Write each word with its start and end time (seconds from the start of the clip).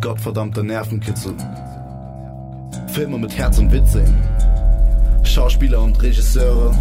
Gottverdammter 0.00 0.62
Nervenkitzel. 0.62 1.34
Filme 2.88 3.18
mit 3.18 3.36
Herz 3.36 3.58
und 3.58 3.70
Witz 3.70 3.92
sehen. 3.92 4.14
Schauspieler 5.24 5.82
und 5.82 6.00
Regisseure 6.02 6.74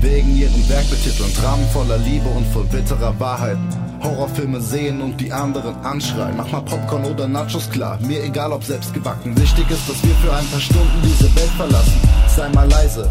wegen 0.00 0.36
ihrem 0.36 0.68
Werk 0.68 0.88
betiteln. 0.90 1.32
Dramen 1.34 1.66
voller 1.68 1.98
Liebe 1.98 2.28
und 2.28 2.46
voll 2.46 2.64
bitterer 2.64 3.18
Wahrheit. 3.18 3.58
Horrorfilme 4.00 4.60
sehen 4.60 5.02
und 5.02 5.20
die 5.20 5.32
anderen 5.32 5.74
anschreien. 5.84 6.36
Mach 6.36 6.50
mal 6.52 6.60
Popcorn 6.60 7.04
oder 7.04 7.26
Nachos 7.26 7.68
klar, 7.68 7.98
mir 8.00 8.22
egal 8.22 8.52
ob 8.52 8.62
selbst 8.62 8.94
gebacken. 8.94 9.36
Wichtig 9.36 9.68
ist, 9.68 9.88
dass 9.88 10.00
wir 10.04 10.14
für 10.16 10.32
ein 10.32 10.46
paar 10.46 10.60
Stunden 10.60 11.02
diese 11.02 11.34
Welt 11.34 11.50
verlassen. 11.56 12.00
Sei 12.28 12.48
mal 12.50 12.68
leise, 12.68 13.10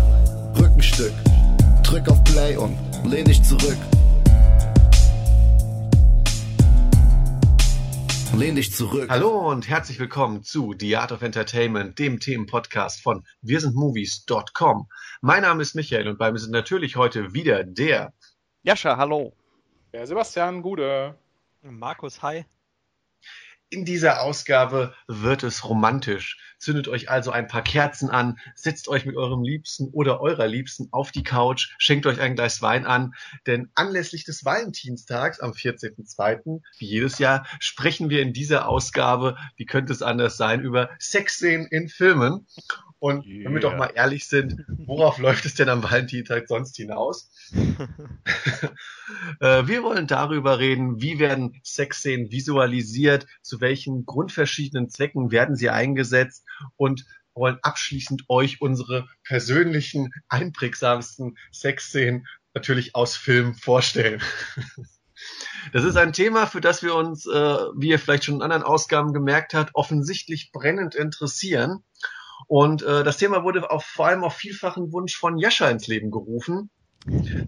Rückenstück. 0.57 1.13
Drück 1.83 2.09
auf 2.09 2.23
Play 2.23 2.55
und 2.55 2.77
lehn 3.03 3.25
dich 3.25 3.43
zurück. 3.43 3.77
Lehn 8.35 8.55
dich 8.55 8.73
zurück. 8.73 9.09
Hallo 9.09 9.49
und 9.49 9.67
herzlich 9.67 9.99
willkommen 9.99 10.43
zu 10.43 10.75
The 10.77 10.97
Art 10.97 11.11
of 11.11 11.21
Entertainment, 11.21 11.97
dem 11.97 12.19
Themenpodcast 12.19 13.01
von 13.01 13.25
wirsindmovies.com. 13.41 14.87
Mein 15.21 15.41
Name 15.41 15.61
ist 15.61 15.75
Michael 15.75 16.07
und 16.07 16.17
bei 16.17 16.31
mir 16.31 16.39
sind 16.39 16.51
natürlich 16.51 16.95
heute 16.95 17.33
wieder 17.33 17.63
der 17.63 18.13
Jascha, 18.63 18.97
hallo. 18.97 19.33
Der 19.93 20.05
Sebastian 20.05 20.61
Gude. 20.61 21.17
Markus, 21.61 22.21
hi. 22.21 22.45
In 23.69 23.83
dieser 23.83 24.21
Ausgabe 24.21 24.93
wird 25.07 25.43
es 25.43 25.67
romantisch. 25.67 26.39
Zündet 26.57 26.87
euch 26.87 27.09
also 27.09 27.31
ein 27.31 27.49
paar 27.49 27.63
Kerzen 27.63 28.09
an, 28.09 28.39
setzt 28.55 28.87
euch 28.87 29.05
mit 29.05 29.17
eurem 29.17 29.43
Liebsten 29.43 29.89
oder 29.89 30.21
eurer 30.21 30.47
Liebsten 30.47 30.87
auf 30.91 31.11
die 31.11 31.23
Couch, 31.23 31.75
schenkt 31.77 32.05
euch 32.05 32.21
ein 32.21 32.35
Glas 32.35 32.61
Wein 32.61 32.85
an, 32.85 33.13
denn 33.45 33.69
anlässlich 33.75 34.23
des 34.23 34.45
Valentinstags 34.45 35.41
am 35.41 35.51
14.02., 35.51 36.61
wie 36.79 36.85
jedes 36.85 37.19
Jahr, 37.19 37.45
sprechen 37.59 38.09
wir 38.09 38.21
in 38.21 38.31
dieser 38.31 38.69
Ausgabe, 38.69 39.37
wie 39.57 39.65
könnte 39.65 39.91
es 39.91 40.01
anders 40.01 40.37
sein, 40.37 40.61
über 40.61 40.89
Sexszenen 40.97 41.67
in 41.67 41.89
Filmen. 41.89 42.47
Und 42.99 43.25
yeah. 43.25 43.45
wenn 43.45 43.53
wir 43.53 43.59
doch 43.61 43.75
mal 43.75 43.91
ehrlich 43.93 44.27
sind, 44.27 44.65
worauf 44.67 45.17
läuft 45.19 45.45
es 45.45 45.55
denn 45.55 45.69
am 45.69 45.83
Valentinstag 45.83 46.47
sonst 46.47 46.75
hinaus? 46.75 47.31
Äh, 49.39 49.67
wir 49.67 49.83
wollen 49.83 50.05
darüber 50.05 50.59
reden, 50.59 51.01
wie 51.01 51.17
werden 51.17 51.61
Sexszenen 51.63 52.29
visualisiert, 52.29 53.25
zu 53.41 53.61
welchen 53.61 54.05
grundverschiedenen 54.05 54.89
Zwecken 54.89 55.31
werden 55.31 55.55
sie 55.55 55.69
eingesetzt 55.69 56.43
und 56.75 57.05
wollen 57.33 57.57
abschließend 57.61 58.23
euch 58.27 58.59
unsere 58.59 59.07
persönlichen, 59.23 60.11
einprägsamsten 60.27 61.37
Sexszenen 61.53 62.27
natürlich 62.53 62.95
aus 62.95 63.15
Filmen 63.15 63.55
vorstellen. 63.55 64.21
Das 65.73 65.83
ist 65.83 65.97
ein 65.97 66.13
Thema, 66.13 66.45
für 66.45 66.61
das 66.61 66.83
wir 66.83 66.93
uns, 66.93 67.25
äh, 67.25 67.31
wie 67.31 67.89
ihr 67.89 67.97
vielleicht 67.97 68.25
schon 68.25 68.35
in 68.35 68.41
anderen 68.43 68.61
Ausgaben 68.61 69.13
gemerkt 69.13 69.55
habt, 69.55 69.71
offensichtlich 69.73 70.51
brennend 70.51 70.93
interessieren. 70.93 71.83
Und 72.45 72.83
äh, 72.83 73.03
das 73.03 73.17
Thema 73.17 73.43
wurde 73.43 73.69
auf, 73.71 73.83
vor 73.83 74.07
allem 74.07 74.23
auf 74.23 74.35
vielfachen 74.35 74.91
Wunsch 74.91 75.17
von 75.17 75.37
Jascha 75.37 75.69
ins 75.69 75.87
Leben 75.87 76.11
gerufen. 76.11 76.69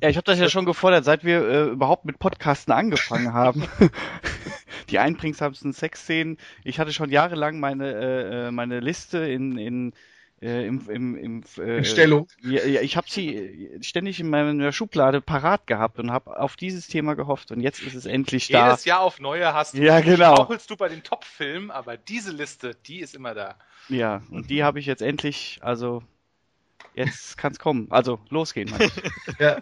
Ja, 0.02 0.10
ich 0.10 0.16
habe 0.16 0.24
das 0.24 0.40
ja 0.40 0.50
schon 0.50 0.66
gefordert, 0.66 1.04
seit 1.06 1.24
wir 1.24 1.42
äh, 1.48 1.70
überhaupt 1.70 2.06
mit 2.06 2.18
Podcasten 2.18 2.74
angefangen 2.74 3.34
haben. 3.34 3.68
die 4.90 5.00
einprägsamsten 5.00 5.74
Sexszenen. 5.74 6.38
Ich 6.64 6.80
hatte 6.80 6.94
schon 6.94 7.10
jahrelang 7.10 7.60
meine 7.60 7.92
äh, 7.92 8.48
äh 8.48 8.52
meine 8.52 8.80
Liste 8.80 9.20
in 9.20 9.58
in 9.58 9.94
äh, 10.42 10.66
im, 10.66 10.90
im, 10.90 11.16
im 11.16 11.44
äh, 11.58 11.78
in 11.78 11.86
Stellung. 11.86 12.28
Ja, 12.42 12.64
ja, 12.66 12.82
ich 12.82 12.96
habe 12.96 13.10
sie 13.10 13.70
ständig 13.82 14.20
in 14.20 14.30
meiner 14.30 14.72
Schublade 14.72 15.22
parat 15.22 15.68
gehabt 15.68 16.00
und 16.00 16.12
habe 16.12 16.40
auf 16.40 16.56
dieses 16.56 16.88
Thema 16.88 17.16
gehofft 17.16 17.52
und 17.52 17.62
jetzt 17.62 17.82
ist 17.82 17.96
es 17.96 18.06
endlich 18.06 18.48
Jedes 18.48 18.62
da. 18.62 18.68
Jedes 18.70 18.86
Jahr 18.86 19.02
auf 19.02 19.20
neue 19.20 19.54
hast 19.54 19.74
du. 19.74 19.82
Ja, 19.82 20.00
genau. 20.00 20.50
Du 20.68 20.76
bei 20.78 20.90
den 20.90 21.04
Top-Filmen, 21.04 21.72
aber 21.72 21.98
diese 21.98 22.32
Liste, 22.32 22.76
die 22.86 23.00
ist 23.00 23.16
immer 23.16 23.34
da. 23.34 23.56
Ja, 23.90 24.22
und 24.30 24.50
die 24.50 24.64
habe 24.64 24.80
ich 24.80 24.86
jetzt 24.86 25.02
endlich, 25.02 25.60
also 25.62 26.04
jetzt 26.94 27.38
kann's 27.38 27.60
kommen. 27.60 27.88
Also 27.90 28.20
losgehen. 28.30 28.72
ja. 29.40 29.58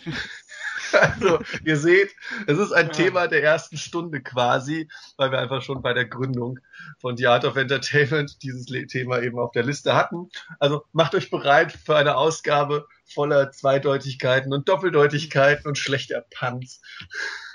Also, 0.92 1.40
ihr 1.64 1.78
seht, 1.78 2.12
es 2.48 2.58
ist 2.58 2.72
ein 2.72 2.88
ja. 2.88 2.92
Thema 2.92 3.28
der 3.28 3.44
ersten 3.44 3.78
Stunde 3.78 4.22
quasi, 4.22 4.90
weil 5.18 5.32
wir 5.32 5.40
einfach 5.40 5.62
schon 5.62 5.82
bei 5.82 5.94
der 5.94 6.06
Gründung 6.06 6.60
von 7.00 7.18
The 7.18 7.28
Art 7.28 7.46
of 7.46 7.56
Entertainment 7.56 8.42
dieses 8.44 8.66
Thema 8.88 9.22
eben 9.22 9.40
auf 9.40 9.52
der 9.52 9.64
Liste 9.64 9.96
hatten. 9.96 10.30
Also 10.60 10.84
macht 10.94 11.16
euch 11.16 11.30
bereit 11.30 11.72
für 11.72 11.96
eine 11.96 12.18
Ausgabe 12.18 12.88
voller 13.06 13.52
Zweideutigkeiten 13.52 14.54
und 14.54 14.68
Doppeldeutigkeiten 14.68 15.68
und 15.68 15.78
schlechter 15.78 16.26
Punts. 16.30 16.82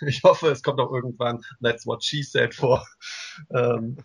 Ich 0.04 0.22
hoffe, 0.24 0.48
es 0.48 0.62
kommt 0.62 0.80
auch 0.80 0.92
irgendwann 0.92 1.44
That's 1.62 1.86
What 1.86 2.04
She 2.04 2.22
Said 2.22 2.54
vor. 2.54 2.86
Ähm, 3.54 3.98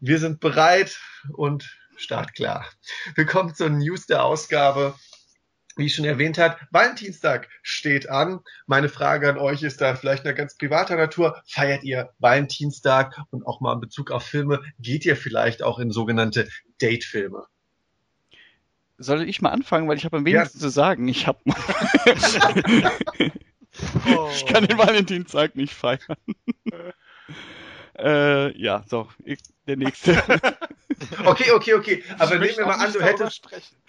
wir 0.00 0.18
sind 0.18 0.40
bereit 0.40 0.98
und 1.32 1.76
startklar. 1.96 2.66
Willkommen 3.14 3.54
zur 3.54 3.70
News 3.70 4.06
der 4.06 4.24
Ausgabe. 4.24 4.94
Wie 5.76 5.86
ich 5.86 5.94
schon 5.94 6.06
erwähnt 6.06 6.38
hat, 6.38 6.58
Valentinstag 6.70 7.50
steht 7.62 8.08
an. 8.08 8.40
Meine 8.66 8.88
Frage 8.88 9.28
an 9.28 9.36
euch 9.36 9.62
ist 9.62 9.82
da 9.82 9.94
vielleicht 9.94 10.24
eine 10.24 10.34
ganz 10.34 10.56
privater 10.56 10.96
Natur. 10.96 11.42
Feiert 11.46 11.84
ihr 11.84 12.10
Valentinstag 12.18 13.14
und 13.30 13.46
auch 13.46 13.60
mal 13.60 13.74
in 13.74 13.80
Bezug 13.80 14.10
auf 14.10 14.24
Filme, 14.24 14.62
geht 14.78 15.04
ihr 15.04 15.16
vielleicht 15.16 15.62
auch 15.62 15.78
in 15.78 15.90
sogenannte 15.90 16.48
Date-Filme? 16.80 17.44
Soll 18.96 19.28
ich 19.28 19.42
mal 19.42 19.50
anfangen, 19.50 19.86
weil 19.86 19.98
ich 19.98 20.06
habe 20.06 20.16
am 20.16 20.24
wenigsten 20.24 20.58
ja. 20.58 20.62
zu 20.62 20.70
sagen. 20.70 21.06
Ich 21.08 21.26
habe 21.26 21.38
oh. 21.44 21.52
Ich 24.34 24.46
kann 24.46 24.66
den 24.66 24.78
Valentinstag 24.78 25.56
nicht 25.56 25.74
feiern. 25.74 26.16
äh, 27.98 28.56
ja, 28.58 28.84
so, 28.88 29.08
ich, 29.24 29.38
der 29.66 29.76
nächste. 29.76 30.22
Okay, 31.24 31.50
okay, 31.52 31.74
okay. 31.74 32.02
Aber 32.18 32.38
nehmen 32.38 32.56
wir 32.56 32.66
mal 32.66 32.84
an, 32.84 32.92
du 32.92 33.02
hättest, 33.02 33.46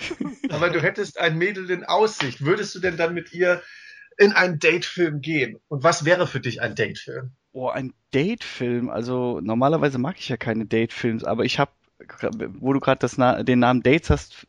aber 0.50 0.70
du 0.70 0.82
hättest 0.82 1.20
ein 1.20 1.38
Mädel 1.38 1.70
in 1.70 1.86
Aussicht. 1.86 2.44
Würdest 2.44 2.76
du 2.76 2.80
denn 2.80 2.98
dann 2.98 3.14
mit 3.14 3.34
ihr 3.34 3.62
in 4.18 4.34
einen 4.34 4.60
Datefilm 4.60 5.22
gehen? 5.22 5.58
Und 5.70 5.84
was 5.84 6.06
wäre 6.06 6.28
für 6.28 6.40
dich 6.40 6.62
ein 6.62 6.76
Datefilm? 6.76 7.32
Oh, 7.54 7.70
ein 7.70 7.94
Datefilm. 8.12 8.90
Also 8.90 9.40
normalerweise 9.42 10.00
mag 10.00 10.16
ich 10.20 10.30
ja 10.30 10.38
keine 10.38 10.66
Datefilms, 10.66 11.24
aber 11.24 11.46
ich 11.46 11.60
habe, 11.60 11.72
wo 12.60 12.74
du 12.74 12.80
gerade 12.80 13.08
Na 13.16 13.42
den 13.42 13.60
Namen 13.60 13.84
Dates 13.84 14.10
hast, 14.10 14.48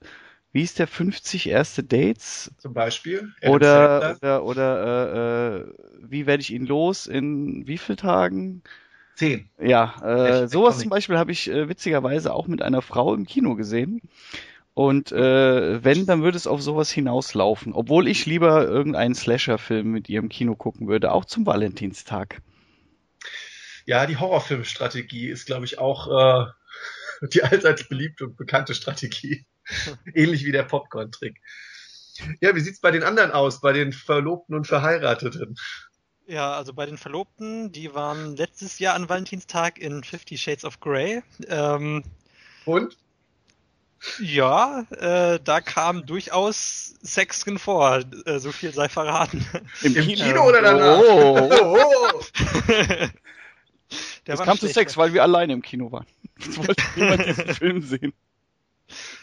wie 0.52 0.62
ist 0.62 0.78
der 0.78 0.86
50 0.86 1.48
erste 1.48 1.84
Dates? 1.84 2.50
Zum 2.58 2.72
Beispiel. 2.72 3.32
Oder, 3.46 4.16
oder, 4.20 4.44
oder 4.44 4.84
äh, 4.84 5.58
äh, 5.58 5.74
wie 6.00 6.26
werde 6.26 6.40
ich 6.40 6.52
ihn 6.52 6.66
los 6.66 7.06
in 7.06 7.66
wie 7.66 7.78
vielen 7.78 7.98
Tagen? 7.98 8.62
Zehn. 9.18 9.50
Ja, 9.60 9.96
äh, 10.04 10.46
sowas 10.46 10.78
zum 10.78 10.90
Beispiel 10.90 11.18
habe 11.18 11.32
ich 11.32 11.50
äh, 11.50 11.68
witzigerweise 11.68 12.32
auch 12.32 12.46
mit 12.46 12.62
einer 12.62 12.82
Frau 12.82 13.14
im 13.14 13.26
Kino 13.26 13.56
gesehen. 13.56 14.00
Und 14.74 15.10
äh, 15.10 15.82
wenn, 15.82 16.06
dann 16.06 16.22
würde 16.22 16.36
es 16.36 16.46
auf 16.46 16.62
sowas 16.62 16.88
hinauslaufen. 16.88 17.72
Obwohl 17.72 18.06
ich 18.06 18.26
lieber 18.26 18.64
irgendeinen 18.68 19.16
Slasher-Film 19.16 19.90
mit 19.90 20.08
ihr 20.08 20.20
im 20.20 20.28
Kino 20.28 20.54
gucken 20.54 20.86
würde, 20.86 21.10
auch 21.10 21.24
zum 21.24 21.46
Valentinstag. 21.46 22.40
Ja, 23.86 24.06
die 24.06 24.18
Horrorfilmstrategie 24.18 25.26
ist, 25.26 25.46
glaube 25.46 25.64
ich, 25.64 25.80
auch 25.80 26.06
äh, 26.06 27.26
die 27.32 27.42
allseits 27.42 27.88
beliebte 27.88 28.24
und 28.26 28.36
bekannte 28.36 28.72
Strategie. 28.72 29.46
Ähnlich 30.14 30.44
wie 30.44 30.52
der 30.52 30.62
Popcorn-Trick. 30.62 31.40
Ja, 32.40 32.54
wie 32.54 32.60
sieht's 32.60 32.80
bei 32.80 32.92
den 32.92 33.02
anderen 33.02 33.32
aus, 33.32 33.60
bei 33.60 33.72
den 33.72 33.92
Verlobten 33.92 34.54
und 34.54 34.68
Verheirateten? 34.68 35.56
Ja, 36.28 36.52
also 36.52 36.74
bei 36.74 36.84
den 36.84 36.98
Verlobten, 36.98 37.72
die 37.72 37.94
waren 37.94 38.36
letztes 38.36 38.78
Jahr 38.78 38.94
an 38.94 39.08
Valentinstag 39.08 39.78
in 39.78 40.04
Fifty 40.04 40.36
Shades 40.36 40.62
of 40.62 40.78
Grey. 40.78 41.22
Ähm, 41.48 42.04
Und? 42.66 42.98
Ja, 44.20 44.82
äh, 44.90 45.40
da 45.42 45.60
kam 45.62 46.04
durchaus 46.04 46.94
Sex 47.00 47.40
drin 47.40 47.58
vor, 47.58 48.04
äh, 48.26 48.38
so 48.40 48.52
viel 48.52 48.74
sei 48.74 48.90
verraten. 48.90 49.44
Im, 49.80 49.96
Im 49.96 50.04
Kino, 50.04 50.24
Kino 50.24 50.46
oder 50.46 50.60
danach? 50.60 50.98
Oh, 50.98 51.48
oh, 51.50 51.78
oh. 52.12 52.22
es 54.26 54.40
kam 54.40 54.58
zu 54.58 54.68
Sex, 54.68 54.98
weil 54.98 55.14
wir 55.14 55.22
alleine 55.22 55.54
im 55.54 55.62
Kino 55.62 55.90
waren. 55.90 56.06
Jetzt 56.38 56.58
wollte 56.58 56.84
niemand 56.96 57.26
diesen 57.26 57.54
Film 57.54 57.82
sehen. 57.82 58.12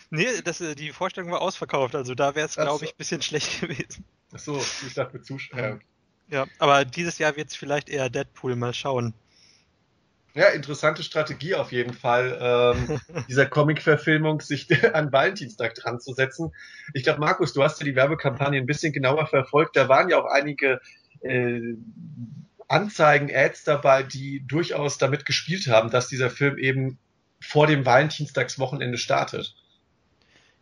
Nee, 0.09 0.41
das, 0.43 0.59
äh, 0.59 0.73
die 0.73 0.91
Vorstellung 0.91 1.31
war 1.31 1.41
ausverkauft, 1.43 1.93
also 1.93 2.15
da 2.15 2.33
wäre 2.33 2.47
es, 2.47 2.55
glaube 2.55 2.83
ich, 2.83 2.93
ein 2.93 2.97
bisschen 2.97 3.21
schlecht 3.21 3.61
gewesen. 3.61 4.03
Ach 4.33 4.39
so, 4.39 4.57
ich 4.87 4.95
dachte 4.95 5.17
mit 5.17 5.25
Zuschauern. 5.25 5.81
Ja, 6.29 6.45
aber 6.59 6.85
dieses 6.85 7.17
Jahr 7.17 7.35
wird 7.35 7.49
es 7.49 7.55
vielleicht 7.55 7.89
eher 7.89 8.09
Deadpool, 8.09 8.55
mal 8.55 8.73
schauen. 8.73 9.13
Ja, 10.33 10.49
interessante 10.49 11.01
Strategie 11.01 11.55
auf 11.55 11.71
jeden 11.71 11.93
Fall, 11.93 12.37
ähm, 12.41 12.99
dieser 13.29 13.45
Comic-Verfilmung 13.45 14.41
sich 14.41 14.67
an 14.93 15.11
Valentinstag 15.11 15.75
dran 15.75 15.99
zu 15.99 16.13
setzen. 16.13 16.53
Ich 16.93 17.03
glaube, 17.03 17.21
Markus, 17.21 17.53
du 17.53 17.63
hast 17.63 17.79
ja 17.79 17.85
die 17.85 17.95
Werbekampagne 17.95 18.59
ein 18.59 18.65
bisschen 18.65 18.91
genauer 18.91 19.27
verfolgt. 19.27 19.77
Da 19.77 19.87
waren 19.87 20.09
ja 20.09 20.19
auch 20.19 20.29
einige 20.29 20.81
äh, 21.21 21.75
Anzeigen, 22.67 23.33
Ads 23.33 23.63
dabei, 23.63 24.03
die 24.03 24.45
durchaus 24.45 24.97
damit 24.97 25.25
gespielt 25.25 25.67
haben, 25.67 25.89
dass 25.89 26.07
dieser 26.07 26.29
Film 26.29 26.57
eben 26.57 26.97
vor 27.39 27.67
dem 27.67 27.85
Valentinstagswochenende 27.85 28.97
startet. 28.97 29.55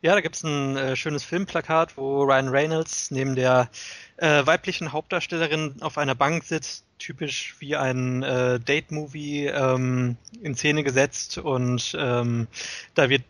Ja, 0.04 0.16
da 0.16 0.20
gibt's 0.20 0.44
ein 0.44 0.76
äh, 0.76 0.96
schönes 0.98 1.24
Filmplakat, 1.24 1.96
wo 1.96 2.24
Ryan 2.24 2.50
Reynolds 2.50 3.10
neben 3.10 3.36
der 3.36 3.70
äh, 4.18 4.46
weiblichen 4.46 4.92
Hauptdarstellerin 4.92 5.76
auf 5.80 5.98
einer 5.98 6.14
Bank 6.14 6.44
sitzt, 6.44 6.84
typisch 7.00 7.56
wie 7.60 7.78
ein 7.78 8.22
äh, 8.22 8.60
Date-Movie 8.60 9.46
ähm, 9.46 10.18
in 10.42 10.56
Szene 10.56 10.84
gesetzt 10.84 11.38
und 11.38 11.96
ähm, 11.98 12.48
da 12.96 13.10
wird 13.10 13.24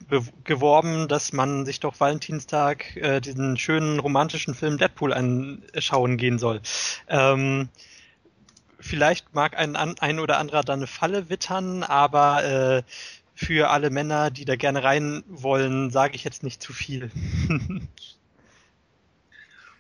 geworben, 0.46 1.08
dass 1.08 1.32
man 1.32 1.64
sich 1.68 1.80
doch 1.80 2.00
Valentinstag 2.00 2.98
äh, 2.98 3.22
diesen 3.22 3.56
schönen 3.60 4.00
romantischen 4.00 4.56
Film 4.56 4.80
Deadpool 4.80 5.14
anschauen 5.14 6.18
gehen 6.18 6.40
soll. 6.40 6.60
Ähm, 7.08 7.70
vielleicht 8.80 9.36
mag 9.36 9.60
ein, 9.60 9.76
ein 9.76 10.20
oder 10.20 10.40
anderer 10.40 10.64
da 10.64 10.74
eine 10.74 10.88
Falle 10.88 11.30
wittern, 11.30 11.84
aber 11.84 12.44
äh, 12.44 12.84
für 13.36 13.70
alle 13.70 13.90
Männer, 13.90 14.32
die 14.32 14.46
da 14.46 14.56
gerne 14.56 14.84
rein 14.84 15.24
wollen, 15.28 15.90
sage 15.90 16.16
ich 16.16 16.24
jetzt 16.24 16.44
nicht 16.44 16.62
zu 16.62 16.74
viel. 16.74 17.12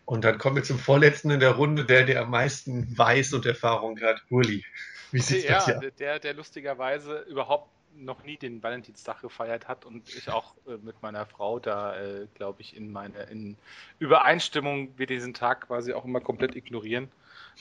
und 0.06 0.24
dann 0.24 0.38
kommen 0.38 0.56
wir 0.58 0.64
zum 0.64 0.80
vorletzten 0.80 1.30
in 1.30 1.40
der 1.40 1.52
Runde, 1.52 1.86
der, 1.86 2.06
der 2.06 2.22
am 2.22 2.32
meisten 2.32 2.98
weiß 2.98 3.34
und 3.34 3.46
Erfahrung 3.46 4.00
hat. 4.02 4.24
Uli, 4.30 4.64
wie 5.12 5.20
sieht 5.20 5.46
ja, 5.46 5.56
das 5.56 5.68
ja? 5.68 5.80
Der, 5.80 6.20
der 6.20 6.34
lustigerweise 6.34 7.20
überhaupt 7.30 7.70
noch 7.96 8.24
nie 8.24 8.38
den 8.38 8.62
Valentinstag 8.64 9.22
gefeiert 9.22 9.68
hat 9.68 9.86
und 9.86 10.10
ich 10.10 10.30
auch 10.30 10.56
äh, 10.68 10.78
mit 10.82 11.02
meiner 11.02 11.26
Frau 11.26 11.60
da, 11.60 11.96
äh, 11.96 12.28
glaube 12.34 12.62
ich, 12.62 12.76
in 12.76 12.92
meine 12.92 13.24
in 13.24 13.56
Übereinstimmung 14.00 14.98
wir 14.98 15.06
diesen 15.06 15.34
Tag 15.34 15.68
quasi 15.68 15.94
auch 15.94 16.06
immer 16.06 16.20
komplett 16.20 16.56
ignorieren. 16.56 17.12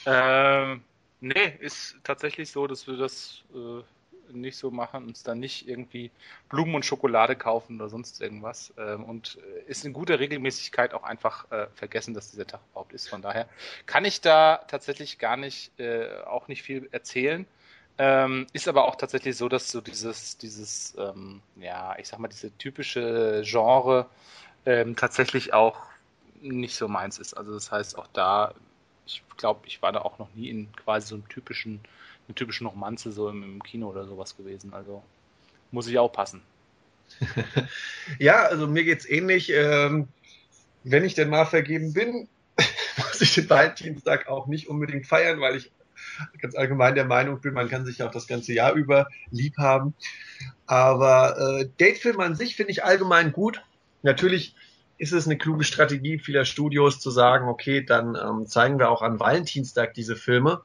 Ähm, 0.06 0.82
nee, 1.20 1.56
ist 1.60 1.96
tatsächlich 2.02 2.50
so, 2.50 2.66
dass 2.66 2.86
wir 2.86 2.96
das 2.96 3.42
äh, 3.54 3.82
nicht 4.40 4.56
so 4.56 4.70
machen, 4.70 5.06
uns 5.06 5.22
dann 5.22 5.38
nicht 5.38 5.68
irgendwie 5.68 6.10
Blumen 6.48 6.74
und 6.74 6.84
Schokolade 6.84 7.36
kaufen 7.36 7.80
oder 7.80 7.88
sonst 7.88 8.20
irgendwas. 8.20 8.72
Ähm, 8.78 9.04
und 9.04 9.38
äh, 9.38 9.70
ist 9.70 9.84
in 9.84 9.92
guter 9.92 10.18
Regelmäßigkeit 10.18 10.94
auch 10.94 11.02
einfach 11.02 11.50
äh, 11.50 11.66
vergessen, 11.74 12.14
dass 12.14 12.30
dieser 12.30 12.46
Tag 12.46 12.60
überhaupt 12.70 12.92
ist. 12.92 13.08
Von 13.08 13.22
daher 13.22 13.48
kann 13.86 14.04
ich 14.04 14.20
da 14.20 14.64
tatsächlich 14.68 15.18
gar 15.18 15.36
nicht, 15.36 15.78
äh, 15.78 16.08
auch 16.26 16.48
nicht 16.48 16.62
viel 16.62 16.88
erzählen. 16.92 17.46
Ähm, 17.98 18.46
ist 18.52 18.68
aber 18.68 18.86
auch 18.86 18.96
tatsächlich 18.96 19.36
so, 19.36 19.48
dass 19.48 19.70
so 19.70 19.80
dieses, 19.80 20.38
dieses, 20.38 20.94
ähm, 20.98 21.42
ja, 21.56 21.94
ich 21.98 22.08
sag 22.08 22.18
mal, 22.18 22.28
diese 22.28 22.56
typische 22.56 23.42
Genre 23.44 24.06
ähm, 24.64 24.96
tatsächlich 24.96 25.52
auch 25.52 25.78
nicht 26.40 26.74
so 26.74 26.88
meins 26.88 27.18
ist. 27.18 27.34
Also 27.34 27.52
das 27.52 27.70
heißt, 27.70 27.98
auch 27.98 28.06
da, 28.12 28.54
ich 29.06 29.22
glaube, 29.36 29.66
ich 29.66 29.82
war 29.82 29.92
da 29.92 30.00
auch 30.00 30.18
noch 30.18 30.32
nie 30.34 30.48
in 30.48 30.72
quasi 30.72 31.08
so 31.08 31.14
einem 31.16 31.28
typischen 31.28 31.80
eine 32.32 32.34
typische 32.34 32.64
Romanze 32.64 33.12
so 33.12 33.28
im, 33.28 33.42
im 33.42 33.62
Kino 33.62 33.88
oder 33.88 34.06
sowas 34.06 34.36
gewesen. 34.36 34.72
Also 34.72 35.02
muss 35.70 35.86
ich 35.86 35.98
auch 35.98 36.12
passen. 36.12 36.42
ja, 38.18 38.42
also 38.44 38.66
mir 38.66 38.84
geht's 38.84 39.08
ähnlich. 39.08 39.50
Ähm, 39.50 40.08
wenn 40.84 41.04
ich 41.04 41.14
denn 41.14 41.28
mal 41.28 41.44
vergeben 41.44 41.92
bin, 41.92 42.28
muss 42.96 43.20
ich 43.20 43.34
den 43.34 43.48
Valentinstag 43.48 44.28
auch 44.28 44.46
nicht 44.46 44.68
unbedingt 44.68 45.06
feiern, 45.06 45.40
weil 45.40 45.56
ich 45.56 45.70
ganz 46.40 46.54
allgemein 46.54 46.94
der 46.94 47.04
Meinung 47.04 47.40
bin, 47.40 47.54
man 47.54 47.68
kann 47.68 47.84
sich 47.84 48.02
auch 48.02 48.10
das 48.10 48.26
ganze 48.26 48.52
Jahr 48.52 48.72
über 48.72 49.08
lieb 49.30 49.56
haben. 49.58 49.94
Aber 50.66 51.36
äh, 51.38 51.68
Datefilm 51.78 52.20
an 52.20 52.34
sich 52.34 52.56
finde 52.56 52.72
ich 52.72 52.84
allgemein 52.84 53.32
gut. 53.32 53.62
Natürlich 54.02 54.56
ist 54.98 55.12
es 55.12 55.26
eine 55.26 55.38
kluge 55.38 55.64
Strategie 55.64 56.18
vieler 56.18 56.44
Studios 56.44 56.98
zu 56.98 57.10
sagen, 57.10 57.48
okay, 57.48 57.84
dann 57.84 58.16
ähm, 58.16 58.46
zeigen 58.46 58.78
wir 58.78 58.90
auch 58.90 59.02
an 59.02 59.20
Valentinstag 59.20 59.94
diese 59.94 60.16
Filme. 60.16 60.62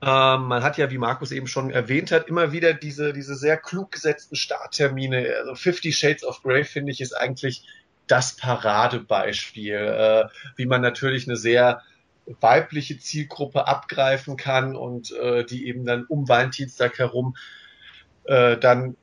Ähm, 0.00 0.44
man 0.44 0.62
hat 0.62 0.78
ja, 0.78 0.90
wie 0.90 0.98
Markus 0.98 1.32
eben 1.32 1.48
schon 1.48 1.70
erwähnt 1.70 2.12
hat, 2.12 2.28
immer 2.28 2.52
wieder 2.52 2.72
diese, 2.72 3.12
diese 3.12 3.34
sehr 3.34 3.56
klug 3.56 3.90
gesetzten 3.90 4.36
Starttermine. 4.36 5.34
Also 5.38 5.54
Fifty 5.54 5.92
Shades 5.92 6.24
of 6.24 6.42
Grey, 6.42 6.64
finde 6.64 6.92
ich, 6.92 7.00
ist 7.00 7.14
eigentlich 7.14 7.64
das 8.06 8.36
Paradebeispiel, 8.36 9.74
äh, 9.74 10.24
wie 10.56 10.66
man 10.66 10.82
natürlich 10.82 11.26
eine 11.26 11.36
sehr 11.36 11.82
weibliche 12.40 12.98
Zielgruppe 12.98 13.66
abgreifen 13.66 14.36
kann 14.36 14.76
und 14.76 15.12
äh, 15.12 15.44
die 15.44 15.66
eben 15.66 15.84
dann 15.84 16.04
um 16.04 16.28
Valentinstag 16.28 16.98
herum 16.98 17.36
äh, 18.24 18.56
dann 18.56 18.96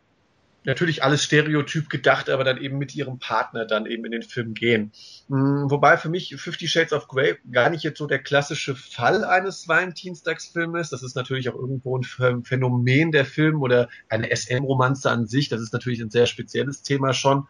natürlich 0.66 1.04
alles 1.04 1.24
stereotyp 1.24 1.90
gedacht, 1.90 2.30
aber 2.30 2.44
dann 2.44 2.58
eben 2.58 2.78
mit 2.78 2.96
ihrem 2.96 3.20
Partner 3.20 3.66
dann 3.66 3.86
eben 3.86 4.06
in 4.06 4.12
den 4.12 4.24
Film 4.24 4.54
gehen. 4.54 4.92
Mhm, 5.28 5.70
wobei 5.70 5.98
für 5.98 6.10
mich 6.10 6.36
Fifty 6.38 6.68
Shades 6.68 6.94
of 6.94 7.08
Grey 7.08 7.38
gar 7.52 7.70
nicht 7.70 7.84
jetzt 7.84 8.00
so 8.00 8.08
der 8.08 8.20
klassische 8.20 8.76
Fall 8.76 9.24
eines 9.24 9.68
Valentinstagsfilmes. 9.68 10.90
Das 10.90 11.04
ist 11.04 11.16
natürlich 11.16 11.50
auch 11.50 11.56
irgendwo 11.56 11.98
ein 11.98 12.44
Phänomen 12.44 13.12
der 13.12 13.26
Film 13.26 13.62
oder 13.62 13.90
eine 14.10 14.36
SM-Romanze 14.36 15.10
an 15.10 15.28
sich. 15.28 15.50
Das 15.50 15.62
ist 15.62 15.74
natürlich 15.74 16.02
ein 16.02 16.10
sehr 16.10 16.26
spezielles 16.26 16.82
Thema 16.82 17.14
schon, 17.14 17.48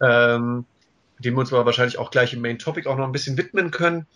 ähm, 0.00 0.64
dem 1.18 1.34
wir 1.34 1.40
uns 1.40 1.52
aber 1.52 1.66
wahrscheinlich 1.66 1.98
auch 1.98 2.10
gleich 2.10 2.32
im 2.32 2.40
Main 2.40 2.58
Topic 2.58 2.88
auch 2.88 2.96
noch 2.96 3.06
ein 3.06 3.12
bisschen 3.12 3.36
widmen 3.36 3.70
können. 3.70 4.06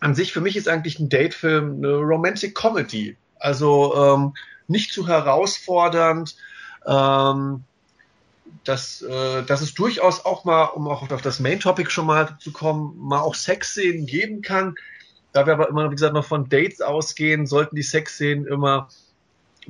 An 0.00 0.14
sich 0.14 0.32
für 0.32 0.40
mich 0.40 0.56
ist 0.56 0.68
eigentlich 0.68 0.98
ein 0.98 1.08
Datefilm 1.08 1.76
eine 1.76 1.94
Romantic 1.94 2.56
Comedy. 2.56 3.16
Also 3.38 3.94
ähm, 3.96 4.34
nicht 4.66 4.92
zu 4.92 5.06
herausfordernd, 5.06 6.36
ähm, 6.86 7.64
dass, 8.64 9.02
äh, 9.02 9.42
dass 9.42 9.60
es 9.60 9.74
durchaus 9.74 10.24
auch 10.24 10.44
mal, 10.44 10.64
um 10.64 10.86
auch 10.88 11.10
auf 11.10 11.22
das 11.22 11.40
Main-Topic 11.40 11.90
schon 11.90 12.06
mal 12.06 12.36
zu 12.38 12.52
kommen, 12.52 12.96
mal 12.98 13.20
auch 13.20 13.34
Sexszenen 13.34 14.06
geben 14.06 14.42
kann. 14.42 14.74
Da 15.32 15.46
wir 15.46 15.54
aber 15.54 15.68
immer, 15.68 15.90
wie 15.90 15.94
gesagt, 15.94 16.14
noch 16.14 16.26
von 16.26 16.48
Dates 16.48 16.80
ausgehen, 16.80 17.46
sollten 17.46 17.74
die 17.74 17.82
Sexszenen 17.82 18.46
immer 18.46 18.88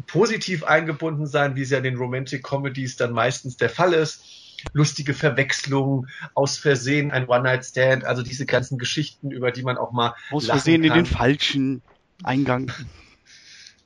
positiv 0.06 0.64
eingebunden 0.64 1.26
sein, 1.26 1.56
wie 1.56 1.62
es 1.62 1.70
ja 1.70 1.78
in 1.78 1.84
den 1.84 1.96
Romantic 1.96 2.42
Comedies 2.42 2.96
dann 2.96 3.12
meistens 3.12 3.56
der 3.56 3.70
Fall 3.70 3.92
ist. 3.92 4.24
Lustige 4.72 5.12
Verwechslungen, 5.12 6.08
aus 6.34 6.56
Versehen 6.56 7.10
ein 7.10 7.26
One-Night-Stand, 7.26 8.04
also 8.04 8.22
diese 8.22 8.46
ganzen 8.46 8.78
Geschichten, 8.78 9.30
über 9.30 9.50
die 9.50 9.62
man 9.62 9.76
auch 9.76 9.92
mal. 9.92 10.14
Aus 10.30 10.46
Versehen 10.46 10.82
kann. 10.82 10.90
in 10.98 11.04
den 11.04 11.06
falschen 11.06 11.82
Eingang. 12.22 12.70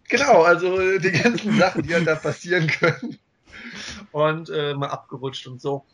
Genau, 0.09 0.43
also 0.43 0.99
die 0.99 1.13
ganzen 1.13 1.59
Sachen, 1.59 1.83
die 1.83 1.95
halt 1.95 2.07
da 2.07 2.15
passieren 2.15 2.67
können. 2.69 3.19
Und 4.13 4.51
äh, 4.51 4.75
mal 4.75 4.89
abgerutscht 4.89 5.47
und 5.47 5.61
so. 5.61 5.85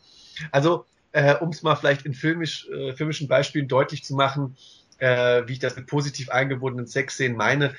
Also, 0.51 0.85
äh, 1.11 1.35
um 1.35 1.49
es 1.49 1.63
mal 1.63 1.75
vielleicht 1.75 2.05
in 2.05 2.13
filmisch, 2.13 2.67
äh, 2.69 2.93
filmischen 2.93 3.27
Beispielen 3.27 3.67
deutlich 3.67 4.03
zu 4.03 4.15
machen, 4.15 4.55
äh, 4.97 5.43
wie 5.47 5.53
ich 5.53 5.59
das 5.59 5.75
mit 5.75 5.87
positiv 5.87 6.29
eingebundenen 6.29 6.87
Sexszenen 6.87 7.37
meine. 7.37 7.75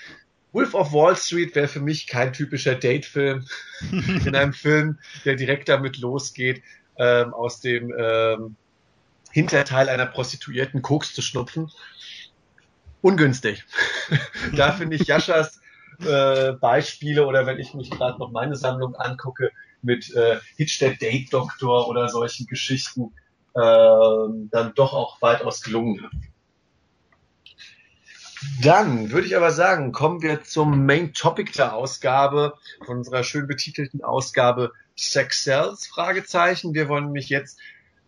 Wolf 0.52 0.74
of 0.74 0.92
Wall 0.92 1.16
Street 1.16 1.54
wäre 1.54 1.66
für 1.66 1.80
mich 1.80 2.06
kein 2.06 2.32
typischer 2.32 2.76
Date-Film 2.76 3.46
in 4.24 4.34
einem 4.36 4.52
Film, 4.52 4.98
der 5.24 5.34
direkt 5.34 5.68
damit 5.68 5.98
losgeht, 5.98 6.62
ähm, 6.96 7.34
aus 7.34 7.60
dem 7.60 7.92
ähm, 7.98 8.56
Hinterteil 9.32 9.88
einer 9.88 10.06
Prostituierten 10.06 10.80
Koks 10.80 11.12
zu 11.12 11.22
schnupfen. 11.22 11.72
Ungünstig. 13.02 13.64
da 14.56 14.72
finde 14.72 14.96
ich 14.96 15.08
Jaschas 15.08 15.60
äh, 16.00 16.52
Beispiele 16.52 17.26
oder 17.26 17.46
wenn 17.46 17.58
ich 17.58 17.74
mich 17.74 17.90
gerade 17.90 18.18
noch 18.18 18.30
meine 18.30 18.56
Sammlung 18.56 18.94
angucke 18.96 19.50
mit 19.82 20.14
äh, 20.14 20.38
Hitch 20.56 20.78
der 20.80 20.94
Date 20.94 21.32
Doktor 21.32 21.88
oder 21.88 22.08
solchen 22.08 22.46
Geschichten, 22.46 23.12
äh, 23.54 23.60
dann 23.60 24.72
doch 24.74 24.92
auch 24.94 25.20
weitaus 25.22 25.62
gelungen. 25.62 26.08
Dann 28.62 29.10
würde 29.10 29.26
ich 29.26 29.36
aber 29.36 29.52
sagen, 29.52 29.92
kommen 29.92 30.22
wir 30.22 30.42
zum 30.42 30.84
Main 30.84 31.14
Topic 31.14 31.52
der 31.52 31.74
Ausgabe, 31.74 32.54
von 32.84 32.98
unserer 32.98 33.24
schön 33.24 33.46
betitelten 33.46 34.02
Ausgabe 34.02 34.72
Sex 34.96 35.44
Cells. 35.44 35.90
Wir 35.96 36.88
wollen 36.88 37.06
nämlich 37.06 37.28
jetzt 37.28 37.58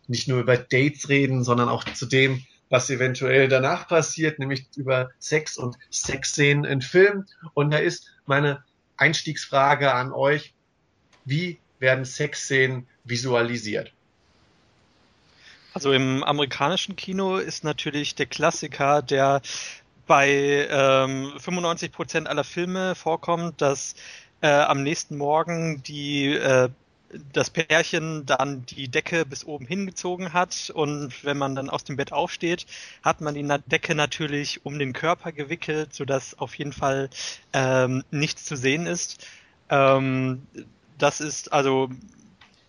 nicht 0.08 0.28
nur 0.28 0.40
über 0.40 0.56
Dates 0.56 1.08
reden, 1.08 1.42
sondern 1.42 1.68
auch 1.68 1.84
zu 1.84 2.06
dem, 2.06 2.44
was 2.68 2.90
eventuell 2.90 3.48
danach 3.48 3.88
passiert, 3.88 4.38
nämlich 4.38 4.66
über 4.76 5.10
Sex 5.18 5.56
und 5.56 5.76
Sexszenen 5.90 6.64
in 6.64 6.82
Filmen. 6.82 7.26
Und 7.54 7.70
da 7.70 7.78
ist 7.78 8.10
meine 8.26 8.64
Einstiegsfrage 8.96 9.92
an 9.92 10.12
euch, 10.12 10.54
wie 11.24 11.58
werden 11.78 12.04
Sexszenen 12.04 12.86
visualisiert? 13.04 13.92
Also 15.74 15.92
im 15.92 16.24
amerikanischen 16.24 16.96
Kino 16.96 17.36
ist 17.36 17.62
natürlich 17.62 18.14
der 18.14 18.26
Klassiker, 18.26 19.02
der 19.02 19.42
bei 20.06 20.66
ähm, 20.70 21.32
95 21.38 21.92
Prozent 21.92 22.28
aller 22.28 22.44
Filme 22.44 22.94
vorkommt, 22.94 23.60
dass 23.60 23.94
äh, 24.40 24.48
am 24.48 24.82
nächsten 24.82 25.18
Morgen 25.18 25.82
die 25.82 26.28
äh, 26.32 26.70
das 27.32 27.50
Pärchen 27.50 28.26
dann 28.26 28.66
die 28.66 28.88
Decke 28.88 29.24
bis 29.24 29.44
oben 29.44 29.66
hingezogen 29.66 30.32
hat 30.32 30.70
und 30.74 31.24
wenn 31.24 31.38
man 31.38 31.54
dann 31.54 31.70
aus 31.70 31.84
dem 31.84 31.96
Bett 31.96 32.12
aufsteht, 32.12 32.66
hat 33.02 33.20
man 33.20 33.34
die 33.34 33.46
Decke 33.66 33.94
natürlich 33.94 34.64
um 34.64 34.78
den 34.78 34.92
Körper 34.92 35.32
gewickelt, 35.32 35.94
sodass 35.94 36.38
auf 36.38 36.54
jeden 36.56 36.72
Fall 36.72 37.08
ähm, 37.52 38.02
nichts 38.10 38.44
zu 38.44 38.56
sehen 38.56 38.86
ist. 38.86 39.26
Ähm, 39.70 40.46
das 40.98 41.20
ist 41.20 41.52
also 41.52 41.90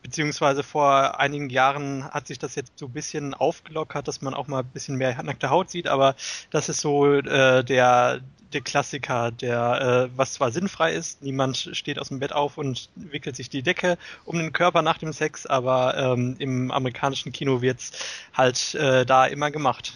beziehungsweise 0.04 0.64
vor 0.64 1.20
einigen 1.20 1.50
Jahren 1.50 2.06
hat 2.06 2.28
sich 2.28 2.40
das 2.40 2.56
jetzt 2.56 2.78
so 2.78 2.86
ein 2.86 2.94
bisschen 2.94 3.34
aufgelockert, 3.34 4.08
dass 4.08 4.22
man 4.22 4.34
auch 4.34 4.48
mal 4.48 4.60
ein 4.60 4.70
bisschen 4.70 4.96
mehr 4.96 5.22
nackte 5.24 5.50
Haut 5.50 5.70
sieht, 5.70 5.88
aber 5.88 6.16
das 6.50 6.70
ist 6.70 6.80
so 6.80 7.14
äh, 7.14 7.64
der 7.64 8.22
der 8.54 8.62
Klassiker, 8.62 9.32
der 9.32 10.10
äh, 10.12 10.18
was 10.18 10.34
zwar 10.34 10.52
sinnfrei 10.52 10.94
ist, 10.94 11.22
niemand 11.22 11.58
steht 11.74 12.00
aus 12.00 12.10
dem 12.10 12.20
Bett 12.20 12.34
auf 12.34 12.58
und 12.58 12.90
wickelt 12.96 13.36
sich 13.36 13.50
die 13.50 13.62
Decke 13.62 13.98
um 14.26 14.38
den 14.38 14.54
Körper 14.54 14.82
nach 14.82 14.98
dem 14.98 15.14
Sex, 15.14 15.46
aber 15.46 15.96
ähm, 15.98 16.36
im 16.40 16.72
amerikanischen 16.72 17.32
Kino 17.32 17.62
wird's 17.62 17.92
halt 18.34 18.76
äh, 18.76 19.06
da 19.06 19.26
immer 19.26 19.52
gemacht. 19.52 19.94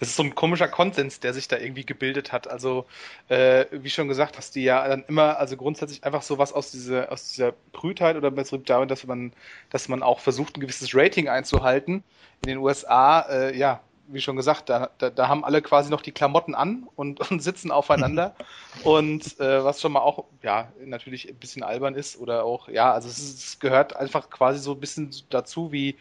Das 0.00 0.08
ist 0.08 0.16
so 0.16 0.22
ein 0.22 0.34
komischer 0.34 0.68
Konsens, 0.68 1.20
der 1.20 1.34
sich 1.34 1.48
da 1.48 1.56
irgendwie 1.58 1.84
gebildet 1.84 2.32
hat. 2.32 2.48
Also 2.48 2.86
äh, 3.28 3.66
wie 3.72 3.90
schon 3.90 4.08
gesagt, 4.08 4.36
hast 4.36 4.54
die 4.54 4.62
ja 4.62 4.86
dann 4.86 5.04
immer, 5.08 5.38
also 5.38 5.56
grundsätzlich 5.56 6.04
einfach 6.04 6.22
sowas 6.22 6.52
aus 6.52 6.70
dieser 6.70 7.10
aus 7.10 7.30
dieser 7.30 7.52
Brütheit 7.72 8.16
oder 8.16 8.30
besser 8.30 8.58
darin, 8.58 8.88
dass 8.88 9.06
man, 9.06 9.32
dass 9.70 9.88
man 9.88 10.02
auch 10.02 10.20
versucht, 10.20 10.56
ein 10.56 10.60
gewisses 10.60 10.94
Rating 10.94 11.28
einzuhalten. 11.28 12.04
In 12.42 12.48
den 12.48 12.58
USA, 12.58 13.20
äh, 13.22 13.56
ja, 13.56 13.80
wie 14.08 14.20
schon 14.20 14.36
gesagt, 14.36 14.68
da, 14.68 14.90
da, 14.98 15.10
da 15.10 15.28
haben 15.28 15.44
alle 15.44 15.62
quasi 15.62 15.90
noch 15.90 16.02
die 16.02 16.12
Klamotten 16.12 16.54
an 16.54 16.88
und, 16.96 17.20
und 17.30 17.42
sitzen 17.42 17.70
aufeinander. 17.70 18.34
und 18.84 19.38
äh, 19.40 19.64
was 19.64 19.80
schon 19.80 19.92
mal 19.92 20.00
auch, 20.00 20.24
ja, 20.42 20.72
natürlich 20.84 21.28
ein 21.28 21.36
bisschen 21.36 21.62
albern 21.62 21.94
ist 21.94 22.18
oder 22.18 22.44
auch, 22.44 22.68
ja, 22.68 22.92
also 22.92 23.08
es, 23.08 23.18
ist, 23.18 23.38
es 23.38 23.58
gehört 23.60 23.96
einfach 23.96 24.30
quasi 24.30 24.58
so 24.58 24.72
ein 24.72 24.80
bisschen 24.80 25.10
dazu, 25.30 25.72
wie, 25.72 25.96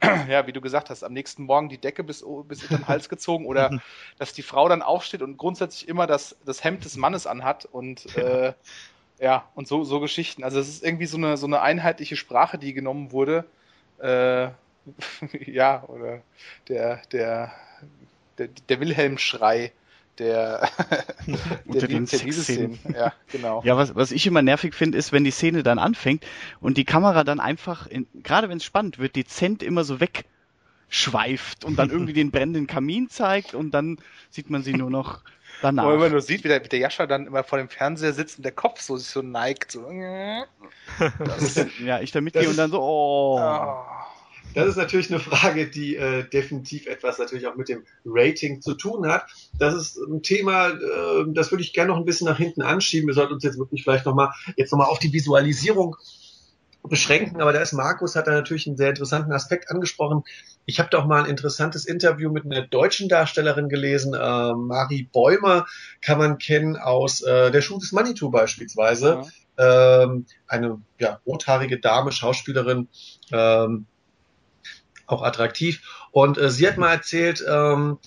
ja, 0.28 0.46
wie 0.46 0.52
du 0.52 0.60
gesagt 0.60 0.90
hast, 0.90 1.04
am 1.04 1.12
nächsten 1.12 1.44
Morgen 1.44 1.68
die 1.68 1.78
Decke 1.78 2.02
bis, 2.02 2.24
bis 2.48 2.62
in 2.62 2.76
den 2.76 2.88
Hals 2.88 3.08
gezogen 3.08 3.46
oder 3.46 3.80
dass 4.18 4.32
die 4.32 4.42
Frau 4.42 4.68
dann 4.68 4.82
aufsteht 4.82 5.22
und 5.22 5.36
grundsätzlich 5.36 5.88
immer 5.88 6.06
das, 6.06 6.36
das 6.44 6.64
Hemd 6.64 6.84
des 6.84 6.96
Mannes 6.96 7.26
anhat 7.26 7.66
und 7.66 8.16
äh, 8.16 8.52
ja, 9.20 9.48
und 9.54 9.68
so, 9.68 9.84
so 9.84 10.00
Geschichten. 10.00 10.42
Also 10.42 10.58
es 10.58 10.68
ist 10.68 10.84
irgendwie 10.84 11.06
so 11.06 11.16
eine, 11.16 11.36
so 11.36 11.46
eine 11.46 11.60
einheitliche 11.60 12.16
Sprache, 12.16 12.58
die 12.58 12.72
genommen 12.72 13.12
wurde. 13.12 13.44
Äh, 13.98 14.48
ja, 15.46 15.84
oder 15.84 16.22
der, 16.68 17.02
der, 17.12 17.52
der, 18.38 18.48
der 18.68 18.80
Wilhelm-Schrei 18.80 19.72
der, 20.18 20.68
der, 21.66 21.88
den 21.88 22.06
der 22.06 22.18
diese 22.18 22.42
Szene. 22.42 22.78
Ja, 22.94 23.12
genau. 23.30 23.62
Ja, 23.64 23.76
was, 23.76 23.94
was 23.94 24.12
ich 24.12 24.26
immer 24.26 24.42
nervig 24.42 24.74
finde, 24.74 24.98
ist, 24.98 25.12
wenn 25.12 25.24
die 25.24 25.30
Szene 25.30 25.62
dann 25.62 25.78
anfängt 25.78 26.24
und 26.60 26.76
die 26.76 26.84
Kamera 26.84 27.24
dann 27.24 27.40
einfach, 27.40 27.86
in, 27.86 28.06
gerade 28.22 28.48
wenn 28.48 28.58
es 28.58 28.64
spannend 28.64 28.98
wird, 28.98 29.16
dezent 29.16 29.62
immer 29.62 29.84
so 29.84 29.98
wegschweift 30.00 31.64
und 31.64 31.78
dann 31.78 31.90
irgendwie 31.90 32.12
den 32.12 32.30
brennenden 32.30 32.66
Kamin 32.66 33.08
zeigt 33.08 33.54
und 33.54 33.72
dann 33.72 33.98
sieht 34.30 34.50
man 34.50 34.62
sie 34.62 34.74
nur 34.74 34.90
noch 34.90 35.22
danach. 35.62 35.84
Wo 35.84 35.96
man 35.96 36.10
nur 36.10 36.20
sieht, 36.20 36.44
wie 36.44 36.48
der, 36.48 36.62
wie 36.62 36.68
der 36.68 36.80
Jascha 36.80 37.06
dann 37.06 37.26
immer 37.26 37.44
vor 37.44 37.58
dem 37.58 37.68
Fernseher 37.68 38.12
sitzt 38.12 38.38
und 38.38 38.44
der 38.44 38.52
Kopf 38.52 38.80
so 38.80 38.96
sich 38.96 39.08
so 39.08 39.22
neigt. 39.22 39.72
So. 39.72 39.90
Das, 41.18 41.66
ja, 41.82 42.00
ich 42.00 42.12
da 42.12 42.20
mitgehe 42.20 42.48
und 42.48 42.56
dann 42.56 42.70
so, 42.70 42.82
oh. 42.82 43.38
oh. 43.40 43.84
Das 44.54 44.68
ist 44.68 44.76
natürlich 44.76 45.10
eine 45.10 45.20
Frage, 45.20 45.68
die 45.70 45.96
äh, 45.96 46.28
definitiv 46.28 46.86
etwas 46.86 47.18
natürlich 47.18 47.46
auch 47.46 47.56
mit 47.56 47.68
dem 47.68 47.84
Rating 48.04 48.60
zu 48.60 48.74
tun 48.74 49.06
hat. 49.06 49.26
Das 49.58 49.74
ist 49.74 49.96
ein 49.96 50.22
Thema, 50.22 50.68
äh, 50.68 51.24
das 51.28 51.50
würde 51.50 51.62
ich 51.62 51.72
gerne 51.72 51.92
noch 51.92 51.98
ein 51.98 52.04
bisschen 52.04 52.26
nach 52.26 52.38
hinten 52.38 52.62
anschieben. 52.62 53.06
Wir 53.06 53.14
sollten 53.14 53.34
uns 53.34 53.44
jetzt 53.44 53.58
wirklich 53.58 53.82
vielleicht 53.82 54.06
nochmal 54.06 54.32
jetzt 54.56 54.72
nochmal 54.72 54.88
auf 54.88 54.98
die 54.98 55.12
Visualisierung 55.12 55.96
beschränken, 56.88 57.40
aber 57.40 57.52
da 57.52 57.60
ist 57.60 57.72
Markus, 57.72 58.16
hat 58.16 58.26
da 58.26 58.32
natürlich 58.32 58.66
einen 58.66 58.76
sehr 58.76 58.88
interessanten 58.88 59.32
Aspekt 59.32 59.70
angesprochen. 59.70 60.24
Ich 60.66 60.80
habe 60.80 60.90
doch 60.90 61.06
mal 61.06 61.22
ein 61.22 61.30
interessantes 61.30 61.86
Interview 61.86 62.30
mit 62.30 62.44
einer 62.44 62.66
deutschen 62.66 63.08
Darstellerin 63.08 63.68
gelesen, 63.68 64.14
äh, 64.14 64.18
Marie 64.54 65.08
Bäumer 65.12 65.66
kann 66.00 66.18
man 66.18 66.38
kennen 66.38 66.76
aus 66.76 67.22
äh, 67.22 67.50
der 67.52 67.62
Schule 67.62 67.80
des 67.80 67.92
Manitou 67.92 68.30
beispielsweise. 68.30 69.22
Ja. 69.58 70.02
Ähm, 70.02 70.26
eine 70.48 70.80
ja, 70.98 71.20
rothaarige 71.26 71.78
Dame, 71.78 72.10
Schauspielerin, 72.10 72.88
ähm, 73.30 73.86
auch 75.12 75.22
attraktiv. 75.22 75.82
Und 76.10 76.38
äh, 76.38 76.50
sie 76.50 76.66
hat 76.66 76.78
mal 76.78 76.92
erzählt, 76.92 77.44
ähm, 77.46 77.98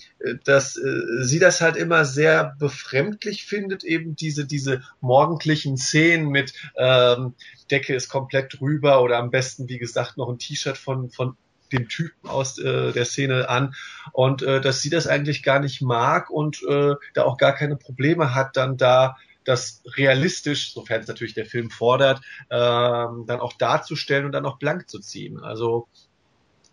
dass 0.44 0.76
äh, 0.76 1.22
sie 1.22 1.38
das 1.38 1.60
halt 1.60 1.76
immer 1.76 2.04
sehr 2.04 2.54
befremdlich 2.58 3.44
findet, 3.44 3.84
eben 3.84 4.16
diese, 4.16 4.46
diese 4.46 4.82
morgendlichen 5.00 5.76
Szenen 5.76 6.28
mit 6.28 6.52
ähm, 6.76 7.34
Decke 7.70 7.94
ist 7.94 8.08
komplett 8.08 8.58
drüber 8.58 9.02
oder 9.02 9.18
am 9.18 9.30
besten, 9.30 9.68
wie 9.68 9.78
gesagt, 9.78 10.16
noch 10.16 10.28
ein 10.28 10.38
T-Shirt 10.38 10.78
von, 10.78 11.10
von 11.10 11.36
dem 11.72 11.88
Typen 11.88 12.28
aus 12.28 12.58
äh, 12.58 12.92
der 12.92 13.04
Szene 13.04 13.48
an 13.48 13.74
und 14.12 14.42
äh, 14.42 14.60
dass 14.60 14.82
sie 14.82 14.90
das 14.90 15.06
eigentlich 15.06 15.42
gar 15.42 15.58
nicht 15.58 15.82
mag 15.82 16.30
und 16.30 16.62
äh, 16.68 16.94
da 17.14 17.24
auch 17.24 17.38
gar 17.38 17.54
keine 17.54 17.76
Probleme 17.76 18.34
hat, 18.34 18.56
dann 18.56 18.76
da 18.76 19.16
das 19.44 19.82
realistisch, 19.96 20.72
sofern 20.72 21.00
es 21.00 21.08
natürlich 21.08 21.34
der 21.34 21.46
Film 21.46 21.70
fordert, 21.70 22.20
ähm, 22.50 23.24
dann 23.26 23.40
auch 23.40 23.52
darzustellen 23.52 24.26
und 24.26 24.32
dann 24.32 24.44
auch 24.44 24.58
blank 24.58 24.88
zu 24.88 24.98
ziehen. 24.98 25.38
Also 25.38 25.88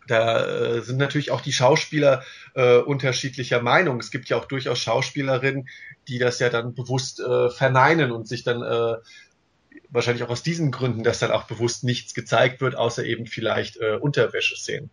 da 0.08 0.46
äh, 0.46 0.82
sind 0.82 0.98
natürlich 0.98 1.32
auch 1.32 1.42
die 1.42 1.54
Schauspieler 1.54 2.24
äh, 2.56 2.78
unterschiedlicher 2.78 3.62
Meinung. 3.62 4.00
Es 4.00 4.12
gibt 4.12 4.30
ja 4.30 4.38
auch 4.38 4.46
durchaus 4.46 4.80
Schauspielerinnen, 4.80 5.68
die 6.08 6.20
das 6.20 6.40
ja 6.40 6.50
dann 6.50 6.74
bewusst 6.74 7.20
äh, 7.20 7.50
verneinen 7.50 8.12
und 8.12 8.28
sich 8.28 8.44
dann 8.44 8.62
äh, 8.62 8.98
wahrscheinlich 9.90 10.24
auch 10.24 10.30
aus 10.30 10.44
diesen 10.44 10.72
Gründen, 10.72 11.04
dass 11.04 11.20
dann 11.20 11.32
auch 11.32 11.44
bewusst 11.44 11.84
nichts 11.84 12.14
gezeigt 12.14 12.62
wird, 12.62 12.76
außer 12.76 13.04
eben 13.06 13.28
vielleicht 13.28 13.78
äh, 13.78 13.96
Unterwäscheszenen. 13.96 14.90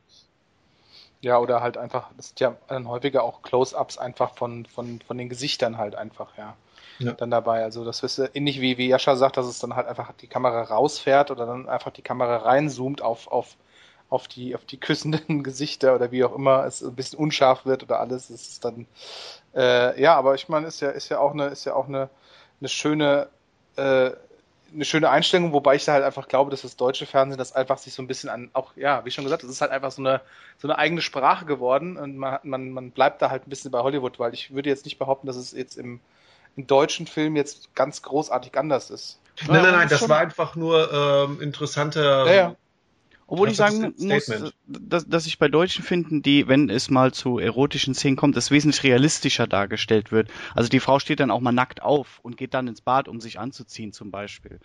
Ja, 1.23 1.39
oder 1.39 1.61
halt 1.61 1.77
einfach, 1.77 2.11
das 2.17 2.29
sind 2.29 2.41
ja 2.41 2.57
dann 2.69 2.89
häufiger 2.89 3.23
auch 3.23 3.43
Close-ups 3.43 3.99
einfach 3.99 4.37
von, 4.37 4.65
von, 4.65 5.01
von 5.07 5.19
den 5.19 5.29
Gesichtern 5.29 5.77
halt 5.77 5.95
einfach, 5.95 6.37
ja. 6.39 6.57
ja. 6.99 7.13
Dann 7.13 7.31
dabei. 7.31 7.63
Also 7.63 7.85
das 7.85 8.03
ist 8.03 8.19
ähnlich 8.35 8.61
wie, 8.61 8.79
wie 8.79 8.89
Jascha 8.89 9.17
sagt, 9.17 9.37
dass 9.37 9.47
es 9.47 9.59
dann 9.59 9.77
halt 9.77 9.87
einfach 9.87 10.13
die 10.13 10.29
Kamera 10.29 10.63
rausfährt 10.63 11.31
oder 11.31 11.45
dann 11.45 11.69
einfach 11.69 11.91
die 11.91 12.03
Kamera 12.03 12.39
reinzoomt 12.39 13.03
auf, 13.03 13.27
auf 13.29 13.57
auf 14.11 14.27
die, 14.27 14.55
auf 14.55 14.65
die 14.65 14.79
küssenden 14.79 15.43
Gesichter 15.43 15.95
oder 15.95 16.11
wie 16.11 16.25
auch 16.25 16.35
immer 16.35 16.65
es 16.67 16.83
ein 16.83 16.95
bisschen 16.95 17.19
unscharf 17.19 17.65
wird 17.65 17.83
oder 17.85 18.01
alles. 18.01 18.29
Es 18.29 18.49
ist 18.49 18.65
dann, 18.65 18.87
äh, 19.55 20.01
ja, 20.01 20.17
aber 20.17 20.35
ich 20.35 20.49
meine, 20.49 20.67
ist 20.67 20.81
ja, 20.81 20.91
ist 20.91 21.09
ja 21.09 21.21
auch 21.21 21.33
eine, 21.33 21.47
ist 21.47 21.65
ja 21.65 21.75
auch 21.75 21.89
eine, 21.89 22.11
eine 22.61 22.69
schöne, 22.69 23.29
äh, 23.77 24.11
eine 24.73 24.85
schöne 24.85 25.11
Einstellung, 25.11 25.53
wobei 25.53 25.77
ich 25.77 25.85
da 25.85 25.95
halt 25.95 26.05
einfach 26.05 26.29
glaube, 26.29 26.51
dass 26.51 26.63
das 26.63 26.77
deutsche 26.77 27.07
Fernsehen 27.07 27.39
das 27.39 27.53
einfach 27.53 27.79
sich 27.79 27.95
so 27.95 28.03
ein 28.03 28.07
bisschen 28.07 28.31
an, 28.31 28.51
auch, 28.53 28.77
ja, 28.77 29.05
wie 29.05 29.11
schon 29.11 29.25
gesagt, 29.25 29.43
es 29.43 29.51
ist 29.51 29.61
halt 29.61 29.73
einfach 29.73 29.91
so 29.91 30.03
eine, 30.03 30.21
so 30.59 30.69
eine 30.69 30.79
eigene 30.79 31.03
Sprache 31.03 31.45
geworden 31.45 31.97
und 31.97 32.17
man, 32.17 32.39
man, 32.43 32.71
man 32.71 32.91
bleibt 32.91 33.23
da 33.23 33.31
halt 33.31 33.47
ein 33.47 33.51
bisschen 33.51 33.71
bei 33.71 33.81
Hollywood, 33.81 34.19
weil 34.19 34.35
ich 34.35 34.53
würde 34.53 34.69
jetzt 34.69 34.85
nicht 34.85 34.99
behaupten, 34.99 35.27
dass 35.27 35.37
es 35.37 35.53
jetzt 35.53 35.77
im, 35.77 36.01
im 36.57 36.67
deutschen 36.67 37.07
Film 37.07 37.37
jetzt 37.37 37.75
ganz 37.75 38.03
großartig 38.03 38.57
anders 38.59 38.91
ist. 38.91 39.21
Nein, 39.47 39.63
nein, 39.63 39.73
nein, 39.73 39.89
das 39.89 40.09
war 40.09 40.19
einfach 40.19 40.55
nur 40.55 40.93
ähm, 40.93 41.41
interessanter 41.41 42.27
ja, 42.27 42.33
ja. 42.33 42.57
Obwohl 43.31 43.49
ich 43.49 43.57
sagen 43.57 43.95
muss, 43.97 44.33
dass, 44.67 45.09
dass 45.09 45.27
ich 45.27 45.39
bei 45.39 45.47
Deutschen 45.47 45.85
finden, 45.85 46.21
die, 46.21 46.49
wenn 46.49 46.69
es 46.69 46.91
mal 46.91 47.15
zu 47.15 47.39
erotischen 47.39 47.95
Szenen 47.95 48.17
kommt, 48.17 48.37
es 48.37 48.51
wesentlich 48.51 48.83
realistischer 48.83 49.47
dargestellt 49.47 50.11
wird. 50.11 50.29
Also 50.57 50.69
die 50.69 50.81
Frau 50.81 50.99
steht 50.99 51.21
dann 51.21 51.31
auch 51.31 51.39
mal 51.39 51.53
nackt 51.53 51.81
auf 51.81 52.19
und 52.23 52.37
geht 52.37 52.55
dann 52.55 52.67
ins 52.67 52.81
Bad, 52.81 53.07
um 53.07 53.21
sich 53.21 53.39
anzuziehen 53.39 53.93
zum 53.93 54.11
Beispiel. 54.11 54.59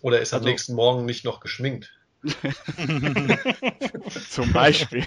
Oder 0.00 0.20
ist 0.20 0.32
also, 0.32 0.46
am 0.46 0.50
nächsten 0.50 0.74
Morgen 0.74 1.04
nicht 1.04 1.26
noch 1.26 1.40
geschminkt. 1.40 1.97
Zum 4.30 4.52
Beispiel. 4.52 5.06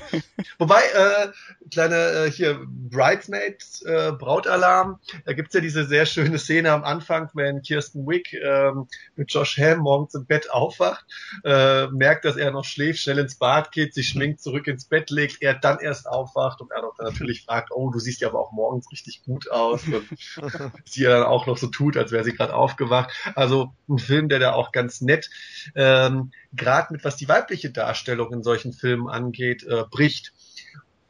Wobei, 0.57 0.81
äh, 0.81 1.27
kleine 1.71 1.95
äh, 1.95 2.31
hier 2.31 2.61
Bridesmaids, 2.65 3.81
äh, 3.81 4.13
Brautalarm, 4.17 4.99
da 5.25 5.33
gibt's 5.33 5.53
ja 5.53 5.59
diese 5.59 5.83
sehr 5.85 6.05
schöne 6.05 6.39
Szene 6.39 6.71
am 6.71 6.85
Anfang, 6.85 7.29
wenn 7.33 7.61
Kirsten 7.63 8.07
Wick 8.07 8.31
ähm, 8.33 8.87
mit 9.15 9.33
Josh 9.33 9.57
Ham 9.57 9.79
morgens 9.79 10.15
im 10.15 10.25
Bett 10.25 10.49
aufwacht, 10.51 11.05
äh, 11.43 11.87
merkt, 11.87 12.23
dass 12.23 12.37
er 12.37 12.51
noch 12.51 12.63
schläft, 12.63 12.99
schnell 12.99 13.19
ins 13.19 13.35
Bad 13.35 13.73
geht, 13.73 13.93
sich 13.93 14.07
schminkt, 14.07 14.41
zurück 14.41 14.67
ins 14.67 14.85
Bett 14.85 15.09
legt, 15.09 15.41
er 15.41 15.55
dann 15.55 15.79
erst 15.79 16.07
aufwacht 16.07 16.61
und 16.61 16.71
er 16.71 16.81
dann 16.81 17.07
natürlich 17.07 17.43
fragt, 17.43 17.71
oh, 17.71 17.89
du 17.89 17.99
siehst 17.99 18.21
ja 18.21 18.29
aber 18.29 18.39
auch 18.39 18.53
morgens 18.53 18.89
richtig 18.91 19.23
gut 19.23 19.51
aus. 19.51 19.83
Und 19.85 20.07
sie 20.85 21.03
dann 21.03 21.23
auch 21.23 21.45
noch 21.45 21.57
so 21.57 21.67
tut, 21.67 21.97
als 21.97 22.11
wäre 22.11 22.23
sie 22.23 22.33
gerade 22.33 22.53
aufgewacht. 22.53 23.11
Also 23.35 23.73
ein 23.89 23.99
Film, 23.99 24.29
der 24.29 24.39
da 24.39 24.53
auch 24.53 24.71
ganz 24.71 25.01
nett 25.01 25.29
ähm, 25.75 26.31
gerade 26.53 26.91
mit 26.91 27.00
was 27.03 27.15
die 27.15 27.27
weibliche 27.27 27.72
Darstellung 27.72 28.34
in 28.34 28.43
solchen 28.43 28.74
Filmen 28.74 29.08
angeht, 29.08 29.63
äh, 29.63 29.84
bricht. 29.89 30.34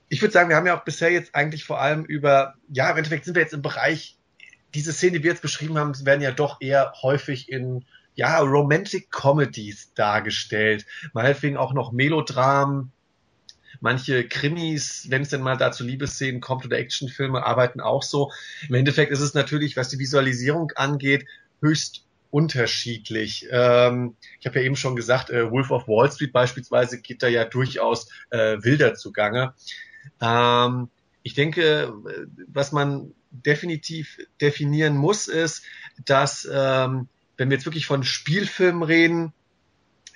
Ich 0.10 0.22
würde 0.22 0.34
sagen, 0.34 0.50
wir 0.50 0.56
haben 0.56 0.68
ja 0.68 0.78
auch 0.78 0.84
bisher 0.84 1.12
jetzt 1.12 1.36
eigentlich 1.36 1.64
vor 1.64 1.80
allem 1.80 2.04
über, 2.04 2.56
ja, 2.70 2.90
im 2.90 2.98
Endeffekt 2.98 3.26
sind 3.26 3.36
wir 3.36 3.42
jetzt 3.42 3.54
im 3.54 3.62
Bereich, 3.62 4.18
diese 4.74 4.94
Szene, 4.94 5.18
die 5.18 5.24
wir 5.24 5.32
jetzt 5.32 5.42
beschrieben 5.42 5.78
haben, 5.78 5.94
werden 6.06 6.22
ja 6.22 6.32
doch 6.32 6.62
eher 6.62 6.94
häufig 7.02 7.50
in 7.50 7.86
ja, 8.16 8.40
Romantic 8.40 9.10
Comedies 9.12 9.94
dargestellt. 9.94 10.86
Meinetwegen 11.14 11.58
auch 11.58 11.74
noch 11.74 11.92
Melodramen. 11.92 12.92
Manche 13.80 14.28
Krimis, 14.28 15.08
wenn 15.10 15.24
es 15.24 15.30
denn 15.30 15.42
mal 15.42 15.58
dazu 15.58 15.84
Liebesszenen 15.84 16.42
kommt 16.42 16.66
oder 16.66 16.78
Actionfilme, 16.78 17.44
arbeiten 17.44 17.82
auch 17.82 18.04
so. 18.04 18.32
Im 18.68 18.76
Endeffekt 18.76 19.12
ist 19.12 19.22
es 19.22 19.34
natürlich, 19.34 19.76
was 19.78 19.90
die 19.90 20.00
Visualisierung 20.00 20.72
angeht, 20.76 21.26
höchst 21.62 22.06
unterschiedlich. 22.32 23.48
Ähm, 23.52 24.16
ich 24.40 24.48
habe 24.48 24.60
ja 24.60 24.66
eben 24.66 24.76
schon 24.76 24.96
gesagt, 24.96 25.30
äh, 25.30 25.52
Wolf 25.52 25.70
of 25.72 25.88
Wall 25.88 26.12
Street 26.12 26.34
beispielsweise 26.34 27.02
geht 27.02 27.22
da 27.22 27.28
ja 27.28 27.46
durchaus 27.46 28.08
äh, 28.30 28.58
wilder 28.62 28.96
zugange. 28.96 29.54
Ähm, 30.22 30.90
ich 31.24 31.36
denke, 31.36 31.94
was 32.48 32.72
man 32.72 33.14
definitiv 33.30 34.18
definieren 34.40 34.98
muss, 34.98 35.28
ist, 35.28 35.64
dass 36.06 36.48
ähm, 36.52 37.08
wenn 37.38 37.50
wir 37.50 37.58
jetzt 37.58 37.66
wirklich 37.66 37.86
von 37.86 38.04
Spielfilmen 38.04 38.84
reden, 38.84 39.34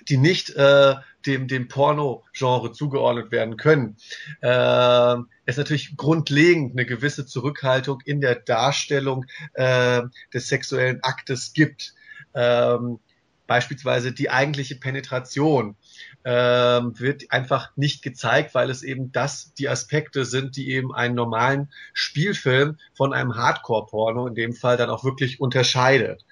die 0.08 0.16
nicht 0.16 0.50
äh, 0.50 0.94
dem, 1.26 1.48
dem 1.48 1.68
Porno-Genre 1.68 2.72
zugeordnet 2.72 3.32
werden 3.32 3.56
können. 3.56 3.96
Äh, 4.40 5.16
ist 5.46 5.58
natürlich 5.58 5.96
grundlegend 5.96 6.72
eine 6.72 6.86
gewisse 6.86 7.26
Zurückhaltung 7.26 8.00
in 8.04 8.20
der 8.20 8.36
Darstellung 8.36 9.26
äh, 9.54 10.02
des 10.32 10.48
sexuellen 10.48 11.02
Aktes 11.02 11.52
gibt. 11.52 11.94
Ähm, 12.36 13.00
beispielsweise 13.46 14.12
die 14.12 14.30
eigentliche 14.30 14.76
Penetration 14.76 15.76
ähm, 16.24 16.98
wird 16.98 17.30
einfach 17.30 17.70
nicht 17.76 18.02
gezeigt, 18.02 18.54
weil 18.54 18.70
es 18.70 18.82
eben 18.82 19.12
das 19.12 19.54
die 19.54 19.68
Aspekte 19.68 20.24
sind, 20.24 20.56
die 20.56 20.70
eben 20.70 20.94
einen 20.94 21.14
normalen 21.14 21.70
Spielfilm 21.92 22.78
von 22.94 23.12
einem 23.12 23.36
Hardcore-Porno 23.36 24.26
in 24.26 24.34
dem 24.34 24.52
Fall 24.52 24.76
dann 24.76 24.90
auch 24.90 25.04
wirklich 25.04 25.40
unterscheidet. 25.40 26.24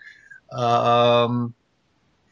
Ähm, 0.56 1.54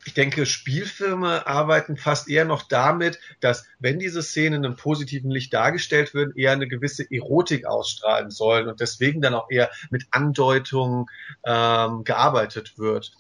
ich 0.04 0.14
denke, 0.14 0.46
Spielfilme 0.46 1.46
arbeiten 1.46 1.96
fast 1.96 2.28
eher 2.28 2.44
noch 2.44 2.62
damit, 2.62 3.20
dass, 3.40 3.66
wenn 3.78 4.00
diese 4.00 4.22
Szenen 4.22 4.54
in 4.54 4.66
einem 4.66 4.76
positiven 4.76 5.30
Licht 5.30 5.54
dargestellt 5.54 6.12
werden, 6.12 6.34
eher 6.34 6.52
eine 6.52 6.66
gewisse 6.66 7.06
Erotik 7.08 7.66
ausstrahlen 7.66 8.30
sollen 8.30 8.66
und 8.66 8.80
deswegen 8.80 9.20
dann 9.20 9.34
auch 9.34 9.48
eher 9.48 9.70
mit 9.90 10.06
Andeutungen 10.10 11.06
ähm, 11.46 12.02
gearbeitet 12.02 12.78
wird. 12.78 13.12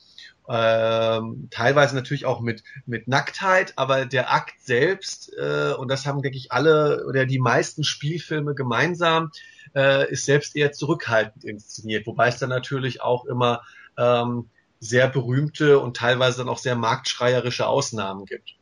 Ähm, 0.48 1.48
teilweise 1.50 1.94
natürlich 1.94 2.26
auch 2.26 2.40
mit, 2.40 2.64
mit 2.84 3.06
Nacktheit, 3.06 3.74
aber 3.76 4.06
der 4.06 4.32
Akt 4.32 4.60
selbst, 4.60 5.32
äh, 5.38 5.72
und 5.72 5.88
das 5.88 6.06
haben, 6.06 6.22
denke 6.22 6.36
ich, 6.36 6.52
alle 6.52 7.04
oder 7.06 7.26
die 7.26 7.38
meisten 7.38 7.84
Spielfilme 7.84 8.54
gemeinsam, 8.54 9.30
äh, 9.74 10.10
ist 10.10 10.24
selbst 10.24 10.56
eher 10.56 10.72
zurückhaltend 10.72 11.44
inszeniert, 11.44 12.06
wobei 12.06 12.28
es 12.28 12.38
dann 12.38 12.50
natürlich 12.50 13.02
auch 13.02 13.24
immer 13.24 13.62
ähm, 13.96 14.50
sehr 14.80 15.08
berühmte 15.08 15.78
und 15.78 15.96
teilweise 15.96 16.38
dann 16.38 16.48
auch 16.48 16.58
sehr 16.58 16.74
marktschreierische 16.74 17.66
Ausnahmen 17.66 18.24
gibt 18.24 18.56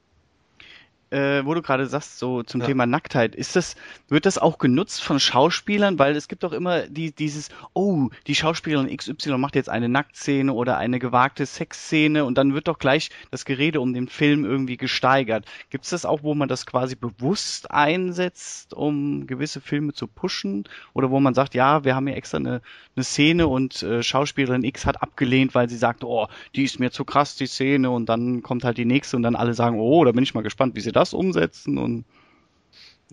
äh, 1.10 1.44
wo 1.44 1.54
du 1.54 1.62
gerade 1.62 1.86
sagst, 1.86 2.18
so 2.18 2.42
zum 2.42 2.60
ja. 2.60 2.68
Thema 2.68 2.86
Nacktheit, 2.86 3.34
ist 3.34 3.56
das, 3.56 3.74
wird 4.08 4.26
das 4.26 4.38
auch 4.38 4.58
genutzt 4.58 5.02
von 5.02 5.18
Schauspielern? 5.18 5.98
Weil 5.98 6.16
es 6.16 6.28
gibt 6.28 6.44
doch 6.44 6.52
immer 6.52 6.86
die, 6.86 7.12
dieses, 7.12 7.48
oh, 7.74 8.08
die 8.26 8.34
Schauspielerin 8.34 8.96
XY 8.96 9.38
macht 9.38 9.56
jetzt 9.56 9.68
eine 9.68 9.88
Nacktszene 9.88 10.52
oder 10.52 10.78
eine 10.78 10.98
gewagte 10.98 11.46
Sexszene 11.46 12.24
und 12.24 12.38
dann 12.38 12.54
wird 12.54 12.68
doch 12.68 12.78
gleich 12.78 13.10
das 13.30 13.44
Gerede 13.44 13.80
um 13.80 13.92
den 13.92 14.08
Film 14.08 14.44
irgendwie 14.44 14.76
gesteigert. 14.76 15.46
Gibt 15.70 15.84
es 15.84 15.90
das 15.90 16.04
auch, 16.04 16.22
wo 16.22 16.34
man 16.34 16.48
das 16.48 16.64
quasi 16.64 16.94
bewusst 16.94 17.70
einsetzt, 17.70 18.72
um 18.72 19.26
gewisse 19.26 19.60
Filme 19.60 19.92
zu 19.92 20.06
pushen? 20.06 20.64
Oder 20.94 21.10
wo 21.10 21.18
man 21.18 21.34
sagt, 21.34 21.54
ja, 21.54 21.84
wir 21.84 21.96
haben 21.96 22.06
hier 22.06 22.16
extra 22.16 22.38
eine, 22.38 22.62
eine 22.94 23.04
Szene 23.04 23.48
und 23.48 23.82
äh, 23.82 24.02
Schauspielerin 24.02 24.62
X 24.62 24.86
hat 24.86 25.02
abgelehnt, 25.02 25.54
weil 25.54 25.68
sie 25.68 25.76
sagt, 25.76 26.04
oh, 26.04 26.28
die 26.54 26.64
ist 26.64 26.78
mir 26.78 26.90
zu 26.90 27.04
krass, 27.04 27.34
die 27.34 27.46
Szene, 27.46 27.90
und 27.90 28.08
dann 28.08 28.42
kommt 28.42 28.64
halt 28.64 28.78
die 28.78 28.84
nächste 28.84 29.16
und 29.16 29.22
dann 29.22 29.36
alle 29.36 29.54
sagen, 29.54 29.80
oh, 29.80 30.04
da 30.04 30.12
bin 30.12 30.22
ich 30.22 30.34
mal 30.34 30.42
gespannt, 30.42 30.76
wie 30.76 30.80
sie 30.80 30.92
das 30.92 30.99
das 31.00 31.14
umsetzen 31.14 31.78
und 31.78 32.04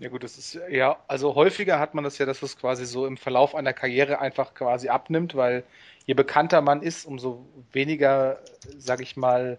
ja 0.00 0.10
gut, 0.10 0.22
das 0.22 0.38
ist 0.38 0.56
ja, 0.70 0.96
also 1.08 1.34
häufiger 1.34 1.80
hat 1.80 1.94
man 1.94 2.04
das 2.04 2.18
ja, 2.18 2.26
dass 2.26 2.40
es 2.42 2.56
quasi 2.56 2.86
so 2.86 3.04
im 3.04 3.16
Verlauf 3.16 3.56
einer 3.56 3.72
Karriere 3.72 4.20
einfach 4.20 4.54
quasi 4.54 4.88
abnimmt, 4.88 5.34
weil 5.34 5.64
je 6.06 6.14
bekannter 6.14 6.60
man 6.60 6.82
ist, 6.82 7.04
umso 7.04 7.44
weniger, 7.72 8.38
sag 8.78 9.00
ich 9.00 9.16
mal, 9.16 9.58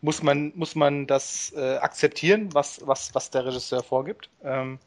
muss 0.00 0.22
man, 0.22 0.52
muss 0.54 0.74
man 0.74 1.06
das 1.06 1.52
äh, 1.54 1.76
akzeptieren, 1.76 2.54
was, 2.54 2.86
was, 2.86 3.14
was 3.14 3.30
der 3.30 3.44
Regisseur 3.44 3.82
vorgibt. 3.82 4.30
Ähm, 4.42 4.78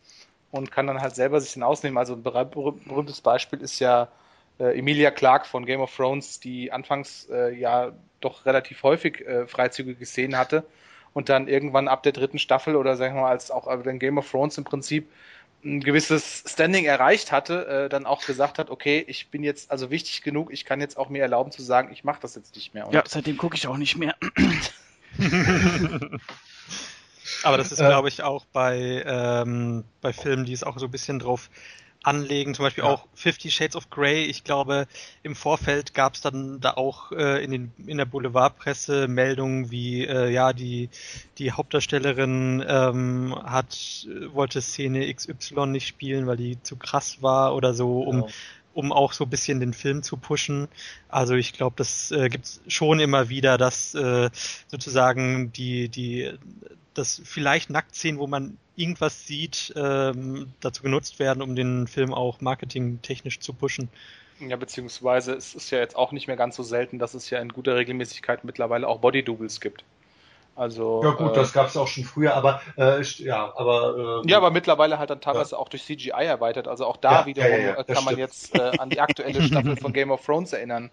und 0.50 0.72
kann 0.72 0.88
dann 0.88 1.01
halt 1.01 1.13
selber 1.13 1.41
sich 1.41 1.53
dann 1.53 1.63
ausnehmen. 1.63 1.98
Also 1.98 2.15
ein 2.15 2.24
berühmtes 2.24 3.22
Beispiel 3.22 3.62
ist 3.62 3.79
ja 3.79 4.08
äh, 4.60 4.79
Emilia 4.79 5.12
Clarke 5.12 5.48
von 5.48 5.65
Game 5.65 5.82
of 5.82 5.96
Thrones, 5.96 6.39
die 6.39 6.72
anfangs 6.72 7.27
äh, 7.29 7.53
ja 7.53 7.91
doch 8.20 8.46
relativ 8.48 8.82
häufig 8.82 9.22
äh, 9.27 9.46
freizügige 9.46 10.06
Szenen 10.06 10.38
hatte 10.38 10.65
und 11.18 11.30
dann 11.30 11.48
irgendwann 11.48 11.88
ab 11.88 12.04
der 12.04 12.12
dritten 12.12 12.38
Staffel 12.38 12.76
oder 12.76 12.96
sagen 12.96 13.16
wir 13.16 13.24
mal, 13.24 13.32
als 13.32 13.50
auch 13.50 13.66
den 13.82 13.98
Game 13.98 14.20
of 14.20 14.30
Thrones 14.30 14.56
im 14.60 14.66
Prinzip 14.66 15.12
ein 15.66 15.80
gewisses 15.80 16.44
Standing 16.46 16.86
erreicht 16.86 17.32
hatte, 17.32 17.66
äh, 17.66 17.90
dann 17.90 18.06
auch 18.06 18.24
gesagt 18.24 18.60
hat, 18.60 18.70
okay, 18.70 19.04
ich 19.08 19.30
bin 19.30 19.42
jetzt 19.42 19.72
also 19.72 19.90
wichtig 19.90 20.22
genug, 20.22 20.54
ich 20.54 20.64
kann 20.64 20.80
jetzt 20.80 20.96
auch 20.96 21.10
mir 21.10 21.24
erlauben 21.24 21.52
zu 21.52 21.64
sagen, 21.64 21.92
ich 21.92 22.04
mache 22.04 22.20
das 22.22 22.36
jetzt 22.36 22.56
nicht 22.56 22.76
mehr. 22.76 22.86
Und 22.86 22.94
ja, 22.94 23.02
seitdem 23.04 23.36
gucke 23.36 23.56
ich 23.56 23.66
auch 23.66 23.78
nicht 23.78 23.98
mehr. 23.98 24.16
Aber 27.42 27.58
das 27.58 27.72
ist, 27.72 27.80
äh, 27.80 27.88
glaube 27.88 28.10
ich, 28.10 28.22
auch 28.22 28.46
bei, 28.54 29.04
ähm, 29.04 29.86
bei 30.02 30.14
Filmen, 30.14 30.46
die 30.46 30.54
es 30.54 30.64
auch 30.64 30.78
so 30.78 30.86
ein 30.86 30.92
bisschen 30.92 31.18
drauf 31.18 31.50
anlegen, 32.04 32.54
zum 32.54 32.63
Beispiel 32.63 32.84
ja. 32.84 32.89
auch 32.89 33.06
Fifty 33.13 33.51
Shades 33.51 33.75
of 33.75 33.89
Grey. 33.89 34.24
Ich 34.24 34.44
glaube, 34.44 34.88
im 35.24 35.36
Vorfeld 35.36 35.94
gab 35.94 36.13
es 36.13 36.22
dann 36.22 36.60
da 36.60 36.72
auch 36.72 37.12
äh, 37.12 37.44
in, 37.44 37.51
den, 37.51 37.74
in 37.86 37.98
der 37.98 38.06
Boulevardpresse 38.06 39.08
Meldungen 39.08 39.72
wie, 39.72 40.06
äh, 40.06 40.30
ja, 40.30 40.54
die, 40.54 40.89
die 41.38 41.51
Hauptdarstellerin 41.51 42.63
ähm, 42.68 43.36
hat, 43.44 44.07
wollte 44.31 44.62
Szene 44.62 45.14
XY 45.14 45.68
nicht 45.68 45.88
spielen, 45.88 46.27
weil 46.27 46.38
die 46.38 46.62
zu 46.64 46.75
krass 46.77 47.22
war 47.22 47.55
oder 47.55 47.74
so, 47.74 48.01
um, 48.01 48.22
genau. 48.22 48.29
Um 48.77 48.94
auch 48.94 49.11
so 49.13 49.24
ein 49.24 49.29
bisschen 49.29 49.59
den 49.59 49.74
Film 49.74 50.03
zu 50.03 50.18
pushen. 50.18 50.68
Also 51.09 51.33
ich 51.33 51.53
glaube, 51.53 51.75
das 51.77 52.11
äh, 52.11 52.29
gibt 52.29 52.48
schon 52.68 53.00
immer 53.00 53.27
wieder, 53.27 53.57
dass 53.57 53.96
äh, 53.96 54.29
sozusagen 54.68 55.51
die, 55.51 55.90
die 55.90 56.31
dass 56.94 57.22
vielleicht 57.25 57.72
Nacktszenen, 57.72 58.20
wo 58.20 58.27
man 58.27 58.57
irgendwas 58.75 59.25
sieht, 59.25 59.74
ähm, 59.75 60.53
dazu 60.59 60.83
genutzt 60.83 61.18
werden, 61.18 61.42
um 61.42 61.55
den 61.55 61.87
Film 61.87 62.13
auch 62.13 62.40
marketingtechnisch 62.40 63.40
zu 63.40 63.53
pushen. 63.53 63.90
Ja, 64.40 64.55
beziehungsweise 64.55 65.33
es 65.33 65.55
ist 65.55 65.72
ja 65.72 65.79
jetzt 65.79 65.96
auch 65.96 66.11
nicht 66.11 66.27
mehr 66.27 66.37
ganz 66.37 66.55
so 66.55 66.61
selten, 66.61 67.00
dass 67.00 67.16
es 67.16 67.31
ja 67.31 67.40
in 67.40 67.50
guter 67.50 67.75
Regelmäßigkeit 67.75 68.44
mittlerweile 68.44 68.87
auch 68.87 69.00
Body-Doubles 69.00 69.59
gibt. 69.59 69.83
Also, 70.57 71.03
ja 71.03 71.11
gut, 71.11 71.33
äh, 71.33 71.35
das 71.35 71.53
gab 71.53 71.67
es 71.67 71.77
auch 71.77 71.87
schon 71.87 72.03
früher, 72.03 72.33
aber 72.33 72.61
äh, 72.77 73.03
ja, 73.03 73.53
aber 73.55 74.24
äh, 74.25 74.29
ja, 74.29 74.37
aber 74.37 74.50
mittlerweile 74.50 74.98
halt 74.98 75.11
dann 75.11 75.22
teilweise 75.22 75.51
ja. 75.51 75.59
auch 75.59 75.70
durch 75.70 75.85
CGI 75.85 76.09
erweitert. 76.09 76.67
Also 76.67 76.87
auch 76.87 76.98
da 76.98 77.20
ja, 77.20 77.25
wiederum 77.27 77.61
ja, 77.61 77.83
kann 77.83 78.03
man 78.03 78.17
jetzt 78.17 78.55
äh, 78.55 78.72
an 78.79 78.89
die 78.89 79.00
aktuelle 79.00 79.39
Staffel 79.43 79.77
von 79.77 79.93
Game 79.93 80.09
of 80.09 80.25
Thrones 80.25 80.53
erinnern, 80.53 80.89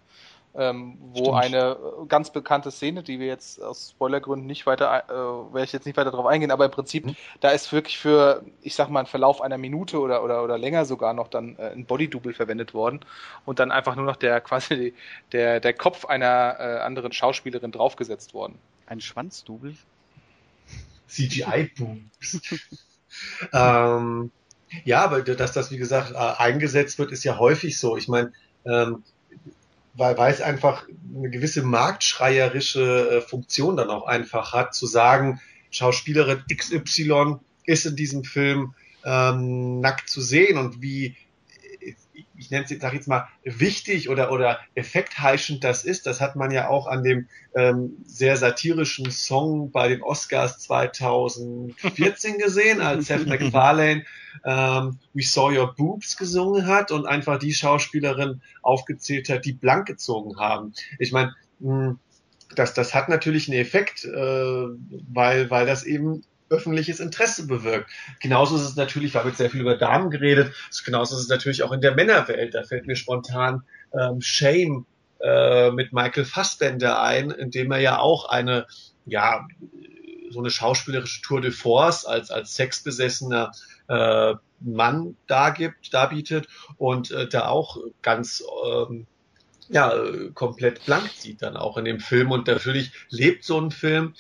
ähm, 0.55 0.99
wo 1.15 1.25
Stimmt. 1.25 1.45
eine 1.45 1.71
äh, 1.71 2.07
ganz 2.09 2.31
bekannte 2.31 2.71
Szene, 2.71 3.03
die 3.03 3.19
wir 3.19 3.27
jetzt 3.27 3.63
aus 3.63 3.93
Spoilergründen 3.93 4.47
nicht 4.47 4.67
weiter, 4.67 5.05
äh, 5.09 5.55
werde 5.55 5.65
ich 5.65 5.73
jetzt 5.73 5.87
nicht 5.87 5.97
weiter 5.97 6.11
darauf 6.11 6.27
eingehen, 6.27 6.51
aber 6.51 6.67
im 6.67 6.71
Prinzip, 6.71 7.07
mhm. 7.07 7.17
da 7.41 7.49
ist 7.49 7.73
wirklich 7.73 7.97
für, 7.97 8.45
ich 8.61 8.75
sag 8.75 8.91
mal, 8.91 9.01
einen 9.01 9.07
Verlauf 9.07 9.41
einer 9.41 9.57
Minute 9.57 9.99
oder, 9.99 10.23
oder, 10.23 10.45
oder 10.45 10.59
länger 10.59 10.85
sogar 10.85 11.15
noch 11.15 11.29
dann 11.29 11.57
äh, 11.57 11.71
ein 11.71 11.87
Body-Double 11.87 12.35
verwendet 12.35 12.75
worden 12.75 13.01
und 13.47 13.61
dann 13.61 13.73
einfach 13.73 13.97
nur 13.97 14.05
noch 14.05 14.17
der 14.17 14.43
quasi 14.43 14.93
der, 15.33 15.61
der 15.61 15.73
Kopf 15.73 16.05
einer 16.05 16.57
äh, 16.59 16.81
anderen 16.81 17.13
Schauspielerin 17.13 17.73
draufgesetzt 17.73 18.35
worden. 18.35 18.59
Ein 18.87 19.01
Schwanzdouble? 19.01 19.75
CGI-Boobs. 21.09 22.41
ähm, 23.53 24.31
ja, 24.85 25.05
aber 25.05 25.23
dass 25.23 25.53
das, 25.53 25.71
wie 25.71 25.77
gesagt, 25.77 26.13
äh, 26.13 26.17
eingesetzt 26.17 26.99
wird, 26.99 27.13
ist 27.13 27.25
ja 27.25 27.39
häufig 27.39 27.79
so. 27.79 27.97
Ich 27.97 28.09
meine, 28.09 28.33
ähm, 28.65 29.05
weil, 29.95 30.19
weil 30.19 30.33
es 30.33 30.41
einfach 30.41 30.87
eine 31.15 31.31
gewisse 31.31 31.63
marktschreierische 31.63 33.11
äh, 33.11 33.21
Funktion 33.21 33.77
dann 33.77 33.91
auch 33.91 34.07
einfach 34.07 34.53
hat, 34.53 34.75
zu 34.75 34.87
sagen, 34.87 35.41
Schauspielerin 35.71 36.43
XY 36.53 37.37
ist 37.65 37.87
in 37.87 37.97
diesem 37.97 38.25
Film 38.25 38.75
ähm, 39.05 39.81
nackt 39.81 40.09
zu 40.09 40.21
sehen 40.21 40.59
und 40.59 40.83
wie 40.83 41.17
ich 42.37 42.51
nenne 42.51 42.65
es 42.65 42.71
jetzt, 42.71 42.83
sag 42.83 42.95
jetzt 42.95 43.09
mal, 43.09 43.29
wichtig 43.45 44.09
oder, 44.09 44.31
oder 44.33 44.61
effektheischend 44.75 45.65
das 45.65 45.85
ist, 45.85 46.07
das 46.07 46.21
hat 46.21 46.37
man 46.37 46.51
ja 46.51 46.69
auch 46.69 46.87
an 46.87 47.03
dem 47.03 47.29
ähm, 47.55 47.97
sehr 48.05 48.37
satirischen 48.37 49.11
Song 49.11 49.71
bei 49.71 49.89
den 49.89 50.03
Oscars 50.03 50.59
2014 50.61 52.39
gesehen, 52.39 52.81
als 52.81 53.07
Seth 53.09 53.27
MacFarlane 53.27 54.05
ähm, 54.45 54.99
We 55.13 55.23
Saw 55.23 55.57
Your 55.57 55.75
Boobs 55.75 56.17
gesungen 56.17 56.67
hat 56.67 56.91
und 56.91 57.07
einfach 57.07 57.39
die 57.39 57.55
Schauspielerin 57.55 58.43
aufgezählt 58.63 59.29
hat, 59.29 59.45
die 59.45 59.53
blank 59.53 59.87
gezogen 59.87 60.39
haben. 60.39 60.73
Ich 60.99 61.13
meine, 61.13 61.35
hm, 61.61 61.99
das, 62.55 62.75
das 62.75 62.95
hat 62.95 63.09
natürlich 63.09 63.49
einen 63.49 63.59
Effekt, 63.59 64.05
äh, 64.05 64.11
weil, 64.11 65.51
weil 65.51 65.67
das 65.67 65.85
eben 65.85 66.25
öffentliches 66.55 67.01
Interesse 67.01 67.47
bewirkt. 67.47 67.91
Genauso 68.21 68.57
ist 68.57 68.63
es 68.63 68.77
natürlich, 68.77 69.15
wir 69.15 69.21
haben 69.21 69.29
jetzt 69.29 69.39
sehr 69.39 69.51
viel 69.51 69.61
über 69.61 69.77
Damen 69.77 70.11
geredet, 70.11 70.53
genauso 70.85 71.17
ist 71.17 71.23
es 71.23 71.29
natürlich 71.29 71.63
auch 71.63 71.73
in 71.73 71.81
der 71.81 71.95
Männerwelt. 71.95 72.55
Da 72.55 72.63
fällt 72.63 72.87
mir 72.87 72.97
spontan 72.97 73.63
ähm, 73.93 74.21
Shame 74.21 74.87
äh, 75.21 75.71
mit 75.71 75.93
Michael 75.93 76.25
Fassbender 76.25 77.01
ein, 77.01 77.31
in 77.31 77.51
dem 77.51 77.73
er 77.73 77.81
ja 77.81 77.99
auch 77.99 78.29
eine, 78.29 78.67
ja, 79.07 79.47
so 80.31 80.41
eine 80.41 80.51
schauspielerische 80.51 81.23
Tour 81.23 81.41
de 81.41 81.51
Force 81.51 82.05
als, 82.05 82.31
als 82.31 82.55
sexbesessener 82.57 83.53
äh, 83.89 84.35
Mann 84.61 85.17
dargibt, 85.27 85.93
darbietet 85.93 86.49
und 86.79 87.11
äh, 87.11 87.29
da 87.29 87.49
auch 87.49 87.79
ganz 88.03 88.43
ähm, 88.67 89.07
ja, 89.69 89.95
komplett 90.35 90.85
blank 90.85 91.09
sieht 91.17 91.43
dann 91.43 91.57
auch 91.57 91.77
in 91.77 91.85
dem 91.85 92.01
Film. 92.01 92.31
Und 92.31 92.47
natürlich 92.47 92.93
lebt 93.09 93.45
so 93.45 93.61
ein 93.61 93.71
Film 93.71 94.15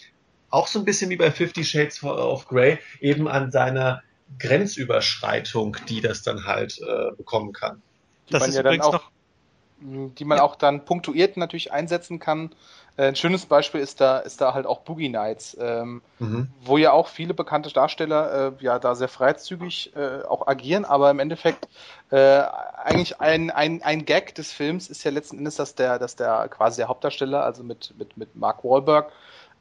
auch 0.54 0.68
so 0.68 0.78
ein 0.78 0.84
bisschen 0.84 1.10
wie 1.10 1.16
bei 1.16 1.30
Fifty 1.30 1.64
Shades 1.64 2.02
of 2.02 2.46
Grey, 2.46 2.78
eben 3.00 3.28
an 3.28 3.50
seiner 3.50 4.02
Grenzüberschreitung, 4.38 5.76
die 5.88 6.00
das 6.00 6.22
dann 6.22 6.44
halt 6.44 6.78
äh, 6.80 7.14
bekommen 7.16 7.52
kann. 7.52 7.82
Das 8.30 8.48
ist 8.48 8.54
ja 8.54 8.60
übrigens 8.60 8.90
noch 8.90 9.10
die 9.84 10.24
man 10.24 10.38
auch 10.38 10.56
dann 10.56 10.84
punktuiert 10.84 11.36
natürlich 11.36 11.72
einsetzen 11.72 12.18
kann. 12.18 12.50
Äh, 12.96 13.08
ein 13.08 13.16
schönes 13.16 13.44
Beispiel 13.44 13.80
ist 13.80 14.00
da, 14.00 14.18
ist 14.18 14.40
da 14.40 14.54
halt 14.54 14.66
auch 14.66 14.80
Boogie 14.80 15.08
Nights, 15.08 15.56
ähm, 15.60 16.00
mhm. 16.18 16.48
wo 16.62 16.78
ja 16.78 16.92
auch 16.92 17.08
viele 17.08 17.34
bekannte 17.34 17.70
Darsteller 17.70 18.54
äh, 18.60 18.64
ja 18.64 18.78
da 18.78 18.94
sehr 18.94 19.08
freizügig 19.08 19.94
äh, 19.96 20.22
auch 20.22 20.46
agieren, 20.46 20.84
aber 20.84 21.10
im 21.10 21.18
Endeffekt 21.18 21.68
äh, 22.10 22.42
eigentlich 22.82 23.20
ein, 23.20 23.50
ein, 23.50 23.82
ein 23.82 24.04
Gag 24.04 24.34
des 24.36 24.52
Films 24.52 24.88
ist 24.88 25.04
ja 25.04 25.10
letzten 25.10 25.38
Endes, 25.38 25.56
dass 25.56 25.74
der, 25.74 25.98
dass 25.98 26.16
der 26.16 26.48
quasi 26.48 26.80
der 26.80 26.88
Hauptdarsteller, 26.88 27.44
also 27.44 27.62
mit, 27.62 27.94
mit, 27.98 28.16
mit 28.16 28.36
Mark 28.36 28.64
Wahlberg, 28.64 29.12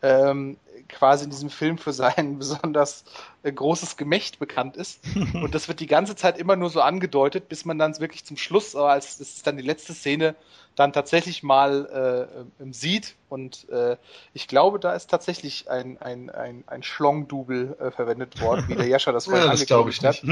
ähm, 0.04 0.58
quasi 0.90 1.26
in 1.26 1.30
diesem 1.30 1.50
Film 1.50 1.78
für 1.78 1.94
sein 1.94 2.38
besonders 2.40 3.04
äh, 3.44 3.52
großes 3.52 3.98
Gemächt 3.98 4.40
bekannt 4.40 4.78
ist. 4.78 5.02
Und 5.34 5.56
das 5.56 5.68
wird 5.68 5.80
die 5.80 5.88
ganze 5.88 6.16
Zeit 6.16 6.38
immer 6.38 6.56
nur 6.56 6.70
so 6.70 6.82
angedeutet, 6.82 7.50
bis 7.50 7.66
man 7.66 7.78
dann 7.78 7.98
wirklich 8.00 8.26
zum 8.26 8.38
Schluss, 8.38 8.76
aber 8.76 8.92
als 8.92 9.18
das 9.18 9.30
ist 9.30 9.48
dann 9.48 9.58
die 9.58 9.64
letzte 9.64 9.94
Szene, 9.94 10.36
dann 10.76 10.94
tatsächlich 10.94 11.44
mal 11.44 12.28
äh, 12.60 12.72
sieht. 12.72 13.16
Und 13.30 13.70
äh, 13.70 13.98
ich 14.34 14.48
glaube, 14.48 14.80
da 14.80 14.94
ist 14.94 15.10
tatsächlich 15.10 15.70
ein, 15.70 15.98
ein, 16.02 16.30
ein, 16.30 16.64
ein 16.68 16.84
Schlong-Double 16.84 17.78
äh, 17.80 17.92
verwendet 17.92 18.42
worden, 18.42 18.66
wie 18.68 18.76
der 18.76 18.88
Jascha 18.88 19.12
das 19.12 19.26
vorhin 19.26 19.46
ja, 19.46 19.52
angekündigt 19.52 20.04
hat. 20.04 20.24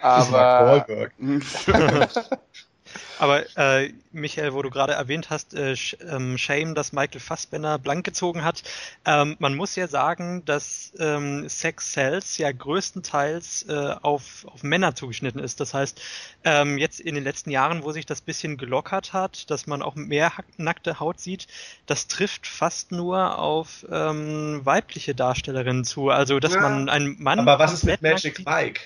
Aber 0.00 0.86
Aber 3.18 3.44
äh, 3.56 3.92
Michael, 4.12 4.52
wo 4.52 4.62
du 4.62 4.70
gerade 4.70 4.92
erwähnt 4.92 5.30
hast, 5.30 5.54
äh, 5.54 5.74
ähm, 6.08 6.38
Shame, 6.38 6.74
dass 6.74 6.92
Michael 6.92 7.20
Fassbender 7.20 7.78
blank 7.78 8.04
gezogen 8.04 8.44
hat. 8.44 8.62
Ähm, 9.04 9.36
man 9.38 9.54
muss 9.54 9.76
ja 9.76 9.88
sagen, 9.88 10.44
dass 10.44 10.92
ähm, 10.98 11.48
Sex 11.48 11.92
Cells 11.92 12.38
ja 12.38 12.50
größtenteils 12.50 13.66
äh, 13.68 13.94
auf, 14.02 14.46
auf 14.46 14.62
Männer 14.62 14.94
zugeschnitten 14.94 15.40
ist. 15.40 15.60
Das 15.60 15.74
heißt, 15.74 16.00
ähm, 16.44 16.78
jetzt 16.78 17.00
in 17.00 17.14
den 17.14 17.24
letzten 17.24 17.50
Jahren, 17.50 17.84
wo 17.84 17.92
sich 17.92 18.06
das 18.06 18.20
bisschen 18.20 18.56
gelockert 18.56 19.12
hat, 19.12 19.50
dass 19.50 19.66
man 19.66 19.82
auch 19.82 19.94
mehr 19.94 20.32
nackte 20.56 21.00
Haut 21.00 21.20
sieht, 21.20 21.46
das 21.86 22.08
trifft 22.08 22.46
fast 22.46 22.92
nur 22.92 23.38
auf 23.38 23.86
ähm, 23.90 24.60
weibliche 24.64 25.14
Darstellerinnen 25.14 25.84
zu. 25.84 26.10
Also, 26.10 26.40
dass 26.40 26.54
ja, 26.54 26.60
man 26.60 26.88
einen 26.88 27.22
Mann. 27.22 27.38
Aber 27.40 27.58
was 27.58 27.72
ist 27.72 27.84
mit 27.84 28.02
Magic 28.02 28.44
Mike? 28.44 28.80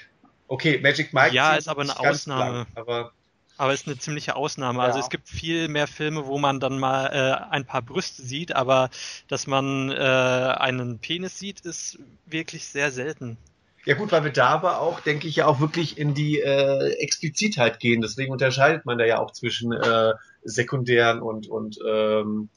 Okay, 0.49 0.79
Magic 0.79 1.13
Mike. 1.13 1.35
Ja, 1.35 1.57
ist 1.57 1.69
aber 1.69 1.83
eine 1.83 1.99
Ausnahme. 1.99 2.53
Blank, 2.53 2.69
aber 2.75 3.13
aber 3.57 3.73
ist 3.73 3.87
eine 3.87 3.99
ziemliche 3.99 4.37
Ausnahme. 4.37 4.81
Also 4.81 4.99
ja. 4.99 5.03
Also 5.03 5.07
es 5.07 5.11
gibt 5.11 5.29
viel 5.29 5.69
mehr 5.69 5.87
Filme, 5.87 6.27
wo 6.27 6.39
man 6.39 6.61
dann 6.61 6.79
mal 6.79 7.07
äh, 7.07 7.53
ein 7.53 7.65
paar 7.65 7.83
Brüste 7.83 8.23
sieht, 8.23 8.55
aber 8.55 8.91
dass 9.29 9.47
man 9.47 9.91
äh, 9.91 9.95
einen 9.95 10.99
Penis 10.99 11.39
sieht, 11.39 11.61
ist 11.61 11.99
wirklich 12.27 12.67
sehr 12.67 12.91
selten. 12.91 13.37
Ja 13.85 13.95
gut, 13.95 14.11
weil 14.11 14.25
wir 14.25 14.33
da 14.33 14.49
aber 14.49 14.81
auch, 14.81 14.99
denke 15.01 15.29
ich, 15.29 15.37
ja 15.37 15.47
auch 15.47 15.61
wirklich 15.61 15.97
in 15.97 16.13
die 16.13 16.41
äh, 16.41 16.91
Explizitheit 16.99 17.79
gehen. 17.79 18.01
Deswegen 18.01 18.33
unterscheidet 18.33 18.85
man 18.85 18.99
da 18.99 19.05
ja 19.05 19.21
auch 19.21 19.31
zwischen 19.31 19.73
äh, 19.73 20.13
sekundären 20.43 21.23
und, 21.23 21.47
und 21.49 21.79
ähm, 21.87 22.49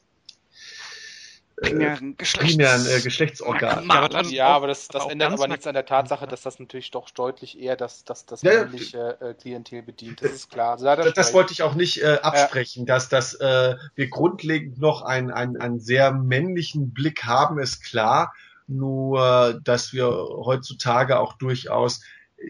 primären, 1.60 2.16
Geschlechts 2.16 2.56
primären 2.56 2.86
äh, 2.86 3.00
Geschlechtsorgan. 3.00 3.86
Ja, 3.86 3.94
aber, 3.94 4.22
ja, 4.24 4.48
aber 4.48 4.66
das, 4.66 4.88
das 4.88 5.02
aber 5.02 5.12
ändert 5.12 5.32
aber 5.32 5.48
nichts 5.48 5.66
an 5.66 5.74
der 5.74 5.86
Tatsache, 5.86 6.26
dass 6.26 6.42
das 6.42 6.58
natürlich 6.58 6.90
doch 6.90 7.10
deutlich 7.10 7.58
eher 7.58 7.76
das, 7.76 8.04
das, 8.04 8.26
das 8.26 8.42
ja, 8.42 8.64
männliche 8.64 9.20
äh, 9.20 9.34
Klientel 9.34 9.82
bedient. 9.82 10.22
Das 10.22 10.32
ist 10.32 10.50
klar. 10.50 10.72
Also 10.72 10.86
das, 10.86 11.12
das 11.14 11.34
wollte 11.34 11.52
ich 11.52 11.62
auch 11.62 11.74
nicht 11.74 12.02
äh, 12.02 12.18
absprechen, 12.22 12.86
ja. 12.86 12.94
dass, 12.94 13.08
dass 13.08 13.34
äh, 13.34 13.76
wir 13.94 14.08
grundlegend 14.08 14.78
noch 14.78 15.02
einen, 15.02 15.30
einen, 15.30 15.56
einen 15.56 15.80
sehr 15.80 16.12
männlichen 16.12 16.92
Blick 16.92 17.24
haben, 17.24 17.58
ist 17.58 17.82
klar. 17.84 18.34
Nur, 18.66 19.60
dass 19.64 19.92
wir 19.92 20.06
heutzutage 20.08 21.18
auch 21.18 21.34
durchaus 21.34 22.02
äh, 22.38 22.44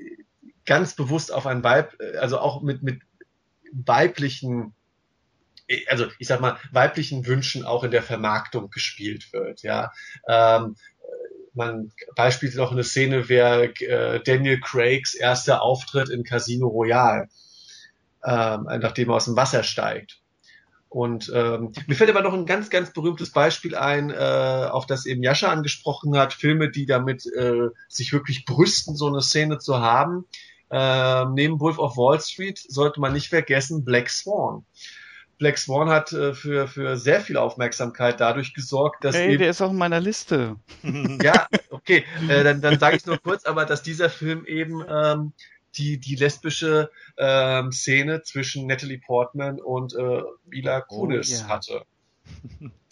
ganz 0.66 0.94
bewusst 0.94 1.32
auf 1.32 1.46
ein 1.46 1.64
Weib, 1.64 1.96
äh, 1.98 2.18
also 2.18 2.38
auch 2.38 2.62
mit, 2.62 2.82
mit 2.82 3.00
weiblichen 3.72 4.74
also 5.88 6.06
ich 6.18 6.28
sag 6.28 6.40
mal, 6.40 6.58
weiblichen 6.72 7.26
Wünschen 7.26 7.64
auch 7.64 7.84
in 7.84 7.90
der 7.90 8.02
Vermarktung 8.02 8.70
gespielt 8.70 9.32
wird, 9.32 9.62
ja. 9.62 9.92
Ähm, 10.28 10.76
man 11.54 11.92
beispielsweise 12.14 12.60
noch 12.60 12.72
eine 12.72 12.84
Szene 12.84 13.28
wäre 13.28 13.64
äh, 13.80 14.20
Daniel 14.22 14.60
Craigs 14.60 15.14
erster 15.14 15.62
Auftritt 15.62 16.08
in 16.08 16.22
Casino 16.22 16.68
Royale, 16.68 17.28
ähm, 18.24 18.66
nachdem 18.80 19.10
er 19.10 19.16
aus 19.16 19.24
dem 19.24 19.36
Wasser 19.36 19.62
steigt. 19.62 20.20
Und 20.88 21.30
ähm, 21.32 21.72
mir 21.86 21.94
fällt 21.94 22.10
aber 22.10 22.22
noch 22.22 22.34
ein 22.34 22.46
ganz, 22.46 22.68
ganz 22.68 22.92
berühmtes 22.92 23.30
Beispiel 23.30 23.76
ein, 23.76 24.10
äh, 24.10 24.68
auf 24.70 24.86
das 24.86 25.06
eben 25.06 25.22
Jascha 25.22 25.48
angesprochen 25.48 26.18
hat, 26.18 26.32
Filme, 26.32 26.68
die 26.68 26.84
damit 26.84 27.24
äh, 27.26 27.68
sich 27.88 28.12
wirklich 28.12 28.44
brüsten, 28.44 28.96
so 28.96 29.06
eine 29.06 29.22
Szene 29.22 29.58
zu 29.58 29.78
haben. 29.78 30.26
Äh, 30.68 31.26
neben 31.26 31.60
Wolf 31.60 31.78
of 31.78 31.96
Wall 31.96 32.20
Street 32.20 32.58
sollte 32.58 33.00
man 33.00 33.12
nicht 33.12 33.28
vergessen 33.28 33.84
Black 33.84 34.10
Swan. 34.10 34.64
Black 35.40 35.56
Swan 35.56 35.88
hat 35.88 36.12
äh, 36.12 36.34
für, 36.34 36.68
für 36.68 36.96
sehr 36.98 37.22
viel 37.22 37.38
Aufmerksamkeit 37.38 38.20
dadurch 38.20 38.52
gesorgt, 38.52 39.04
dass. 39.04 39.16
Hey, 39.16 39.38
der 39.38 39.50
ist 39.50 39.62
auch 39.62 39.70
in 39.70 39.78
meiner 39.78 39.98
Liste. 39.98 40.56
ja, 41.22 41.48
okay, 41.70 42.04
äh, 42.28 42.44
dann, 42.44 42.60
dann 42.60 42.78
sage 42.78 42.96
ich 42.96 43.06
nur 43.06 43.18
kurz, 43.18 43.46
aber 43.46 43.64
dass 43.64 43.82
dieser 43.82 44.10
Film 44.10 44.44
eben 44.44 44.84
ähm, 44.86 45.32
die, 45.76 45.98
die 45.98 46.14
lesbische 46.14 46.90
ähm, 47.16 47.72
Szene 47.72 48.22
zwischen 48.22 48.66
Natalie 48.66 48.98
Portman 48.98 49.60
und 49.60 49.94
äh, 49.94 50.22
Mila 50.46 50.84
oh, 50.88 50.94
Kunis 50.94 51.32
oh, 51.32 51.46
yeah. 51.46 51.48
hatte. 51.48 51.82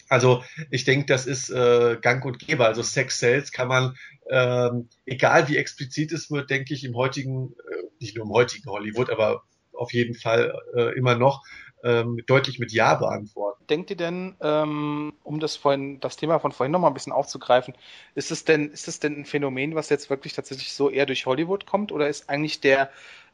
Also 0.09 0.43
ich 0.71 0.85
denke, 0.85 1.05
das 1.05 1.27
ist 1.27 1.51
äh, 1.51 1.97
Gang 2.01 2.25
und 2.25 2.39
Geber. 2.39 2.65
Also 2.65 2.81
Sex 2.81 3.19
Sales 3.19 3.51
kann 3.51 3.67
man, 3.67 3.95
ähm, 4.31 4.89
egal 5.05 5.47
wie 5.49 5.57
explizit 5.57 6.11
es 6.11 6.31
wird, 6.31 6.49
denke 6.49 6.73
ich, 6.73 6.83
im 6.83 6.95
heutigen, 6.95 7.53
äh, 7.69 7.83
nicht 7.99 8.17
nur 8.17 8.25
im 8.25 8.31
heutigen 8.31 8.67
Hollywood, 8.71 9.11
aber 9.11 9.43
auf 9.71 9.93
jeden 9.93 10.15
Fall 10.15 10.59
äh, 10.75 10.97
immer 10.97 11.15
noch 11.15 11.43
ähm, 11.83 12.19
deutlich 12.27 12.59
mit 12.59 12.71
Ja 12.71 12.95
beantworten. 12.95 13.65
Denkt 13.69 13.89
ihr 13.89 13.95
denn, 13.95 14.35
ähm, 14.41 15.13
um 15.23 15.39
das 15.39 15.55
vorhin, 15.55 15.99
das 15.99 16.17
Thema 16.17 16.39
von 16.39 16.51
vorhin 16.51 16.71
nochmal 16.71 16.91
ein 16.91 16.93
bisschen 16.93 17.13
aufzugreifen, 17.13 17.73
ist 18.15 18.31
es 18.31 18.45
denn, 18.45 18.71
ist 18.71 18.87
es 18.87 18.99
denn 18.99 19.19
ein 19.19 19.25
Phänomen, 19.25 19.75
was 19.75 19.89
jetzt 19.89 20.09
wirklich 20.09 20.33
tatsächlich 20.33 20.73
so 20.73 20.89
eher 20.89 21.05
durch 21.05 21.25
Hollywood 21.25 21.65
kommt 21.65 21.91
oder 21.91 22.07
ist 22.07 22.29
eigentlich 22.29 22.61
der, 22.61 22.89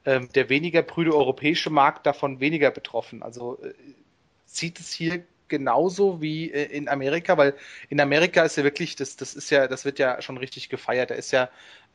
ähm, 0.05 0.29
der 0.35 0.49
weniger 0.49 0.81
prüde 0.81 1.15
europäische 1.15 1.69
Markt 1.69 2.05
davon 2.05 2.39
weniger 2.39 2.71
betroffen? 2.71 3.23
Also 3.23 3.59
äh, 3.63 3.73
zieht 4.45 4.79
es 4.79 4.91
hier 4.91 5.23
genauso 5.47 6.21
wie 6.21 6.51
äh, 6.51 6.65
in 6.65 6.87
Amerika, 6.87 7.37
weil 7.37 7.55
in 7.89 7.99
Amerika 7.99 8.43
ist 8.43 8.57
ja 8.57 8.63
wirklich, 8.63 8.95
das, 8.95 9.15
das 9.15 9.35
ist 9.35 9.49
ja, 9.49 9.67
das 9.67 9.85
wird 9.85 9.99
ja 9.99 10.21
schon 10.21 10.37
richtig 10.37 10.69
gefeiert. 10.69 11.11
Da 11.11 11.15
ist 11.15 11.31
ja, 11.31 11.49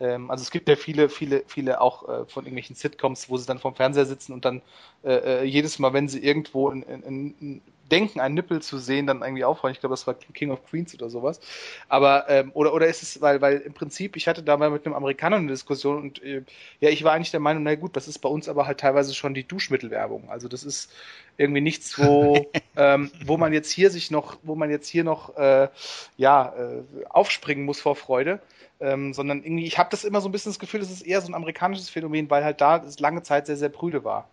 also 0.04 0.42
es 0.42 0.50
gibt 0.50 0.68
ja 0.68 0.76
viele, 0.76 1.08
viele, 1.08 1.44
viele 1.46 1.80
auch 1.80 2.08
äh, 2.08 2.24
von 2.26 2.44
irgendwelchen 2.44 2.76
Sitcoms, 2.76 3.28
wo 3.28 3.36
sie 3.36 3.46
dann 3.46 3.58
vorm 3.58 3.74
Fernseher 3.74 4.06
sitzen 4.06 4.32
und 4.32 4.44
dann 4.44 4.62
äh, 5.04 5.42
äh 5.42 5.44
jedes 5.44 5.78
Mal, 5.78 5.92
wenn 5.92 6.08
sie 6.08 6.24
irgendwo 6.24 6.70
in, 6.70 6.82
in, 6.82 7.34
in 7.40 7.62
denken, 7.90 8.20
einen 8.20 8.34
Nippel 8.34 8.62
zu 8.62 8.78
sehen, 8.78 9.06
dann 9.06 9.22
irgendwie 9.22 9.44
aufhören. 9.44 9.72
Ich 9.72 9.80
glaube, 9.80 9.92
das 9.92 10.06
war 10.06 10.14
King 10.14 10.50
of 10.50 10.64
Queens 10.66 10.94
oder 10.94 11.10
sowas. 11.10 11.40
Aber, 11.88 12.28
ähm, 12.28 12.50
oder, 12.54 12.72
oder 12.72 12.86
ist 12.86 13.02
es, 13.02 13.20
weil, 13.20 13.40
weil 13.40 13.58
im 13.58 13.74
Prinzip, 13.74 14.16
ich 14.16 14.28
hatte 14.28 14.42
da 14.42 14.56
mal 14.56 14.70
mit 14.70 14.86
einem 14.86 14.94
Amerikaner 14.94 15.36
eine 15.36 15.48
Diskussion 15.48 15.98
und 15.98 16.22
äh, 16.22 16.42
ja, 16.80 16.90
ich 16.90 17.04
war 17.04 17.12
eigentlich 17.12 17.30
der 17.30 17.40
Meinung, 17.40 17.62
na 17.62 17.74
gut, 17.74 17.96
das 17.96 18.08
ist 18.08 18.18
bei 18.18 18.28
uns 18.28 18.48
aber 18.48 18.66
halt 18.66 18.80
teilweise 18.80 19.14
schon 19.14 19.34
die 19.34 19.46
Duschmittelwerbung. 19.46 20.30
Also 20.30 20.48
das 20.48 20.64
ist 20.64 20.92
irgendwie 21.36 21.60
nichts, 21.60 21.98
wo, 21.98 22.50
ähm, 22.76 23.10
wo 23.24 23.36
man 23.36 23.52
jetzt 23.52 23.70
hier 23.70 23.90
sich 23.90 24.10
noch, 24.10 24.38
wo 24.42 24.54
man 24.54 24.70
jetzt 24.70 24.88
hier 24.88 25.04
noch 25.04 25.36
äh, 25.36 25.68
ja, 26.16 26.54
äh, 26.56 26.82
aufspringen 27.08 27.64
muss 27.64 27.80
vor 27.80 27.96
Freude. 27.96 28.40
Ähm, 28.80 29.12
sondern 29.12 29.42
irgendwie, 29.42 29.66
ich 29.66 29.78
habe 29.78 29.90
das 29.90 30.04
immer 30.04 30.20
so 30.20 30.28
ein 30.28 30.32
bisschen 30.32 30.52
das 30.52 30.58
Gefühl, 30.58 30.80
es 30.80 30.90
ist 30.90 31.02
eher 31.02 31.20
so 31.20 31.28
ein 31.28 31.34
amerikanisches 31.34 31.90
Phänomen, 31.90 32.30
weil 32.30 32.44
halt 32.44 32.60
da 32.60 32.78
es 32.78 32.98
lange 32.98 33.22
Zeit 33.22 33.46
sehr, 33.46 33.56
sehr 33.56 33.68
prüde 33.68 34.04
war. 34.04 34.28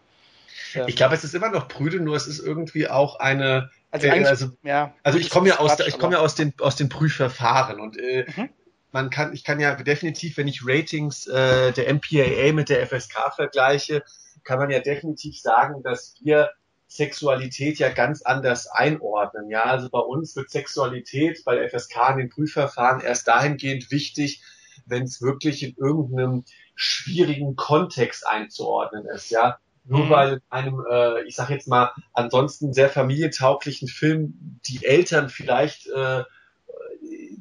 Ich 0.87 0.95
glaube, 0.95 1.15
es 1.15 1.23
ist 1.23 1.33
immer 1.33 1.49
noch 1.49 1.67
prüde, 1.67 1.99
nur 1.99 2.15
es 2.15 2.27
ist 2.27 2.39
irgendwie 2.39 2.87
auch 2.87 3.19
eine. 3.19 3.69
Also, 3.91 4.07
äh, 4.07 4.25
also, 4.25 4.51
ja, 4.63 4.93
also 5.03 5.17
ich 5.17 5.29
komme 5.29 5.49
ja 5.49 5.59
aus, 5.59 5.77
Quatsch, 5.77 5.87
ich 5.87 5.97
komme 5.97 6.13
ja 6.15 6.19
aus 6.19 6.35
den 6.35 6.53
aus 6.59 6.75
den 6.75 6.89
Prüfverfahren 6.89 7.79
und 7.79 7.97
äh, 7.97 8.25
mhm. 8.35 8.49
man 8.91 9.09
kann, 9.09 9.33
ich 9.33 9.43
kann 9.43 9.59
ja 9.59 9.75
definitiv, 9.75 10.37
wenn 10.37 10.47
ich 10.47 10.61
Ratings 10.65 11.27
äh, 11.27 11.71
der 11.71 11.93
MPAA 11.93 12.53
mit 12.53 12.69
der 12.69 12.85
FSK 12.85 13.33
vergleiche, 13.35 14.03
kann 14.43 14.59
man 14.59 14.69
ja 14.69 14.79
definitiv 14.79 15.39
sagen, 15.39 15.83
dass 15.83 16.15
wir 16.21 16.49
Sexualität 16.87 17.79
ja 17.79 17.89
ganz 17.89 18.21
anders 18.21 18.67
einordnen. 18.67 19.49
Ja, 19.49 19.63
also 19.63 19.89
bei 19.89 19.99
uns 19.99 20.35
wird 20.35 20.49
Sexualität 20.49 21.43
bei 21.45 21.55
der 21.55 21.69
FSK 21.69 22.11
in 22.11 22.17
den 22.17 22.29
Prüfverfahren 22.29 23.01
erst 23.01 23.27
dahingehend 23.27 23.91
wichtig, 23.91 24.41
wenn 24.85 25.03
es 25.03 25.21
wirklich 25.21 25.63
in 25.63 25.75
irgendeinem 25.75 26.45
schwierigen 26.75 27.55
Kontext 27.55 28.25
einzuordnen 28.25 29.05
ist. 29.05 29.29
Ja, 29.31 29.57
nur 29.83 30.05
mhm. 30.05 30.09
weil 30.09 30.33
in 30.33 30.41
einem, 30.49 30.85
äh, 30.89 31.23
ich 31.23 31.35
sag 31.35 31.49
jetzt 31.49 31.67
mal, 31.67 31.91
ansonsten 32.13 32.73
sehr 32.73 32.89
familientauglichen 32.89 33.87
Film 33.87 34.59
die 34.67 34.85
Eltern 34.85 35.29
vielleicht 35.29 35.87
äh, 35.87 36.23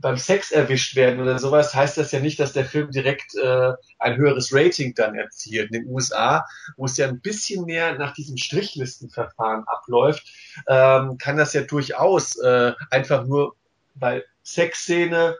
beim 0.06 0.18
Sex 0.18 0.52
erwischt 0.52 0.94
werden 0.94 1.20
oder 1.20 1.40
sowas, 1.40 1.74
heißt 1.74 1.98
das 1.98 2.12
ja 2.12 2.20
nicht, 2.20 2.38
dass 2.38 2.52
der 2.52 2.64
Film 2.64 2.92
direkt 2.92 3.34
äh, 3.34 3.72
ein 3.98 4.16
höheres 4.16 4.54
Rating 4.54 4.94
dann 4.94 5.16
erzielt. 5.16 5.72
In 5.72 5.82
den 5.82 5.92
USA, 5.92 6.46
wo 6.76 6.84
es 6.84 6.96
ja 6.96 7.08
ein 7.08 7.20
bisschen 7.20 7.64
mehr 7.64 7.98
nach 7.98 8.14
diesem 8.14 8.36
Strichlistenverfahren 8.36 9.64
abläuft, 9.66 10.24
ähm, 10.68 11.18
kann 11.18 11.36
das 11.36 11.54
ja 11.54 11.62
durchaus 11.62 12.36
äh, 12.36 12.74
einfach 12.88 13.26
nur, 13.26 13.56
weil 13.96 14.24
Sexszene 14.44 15.36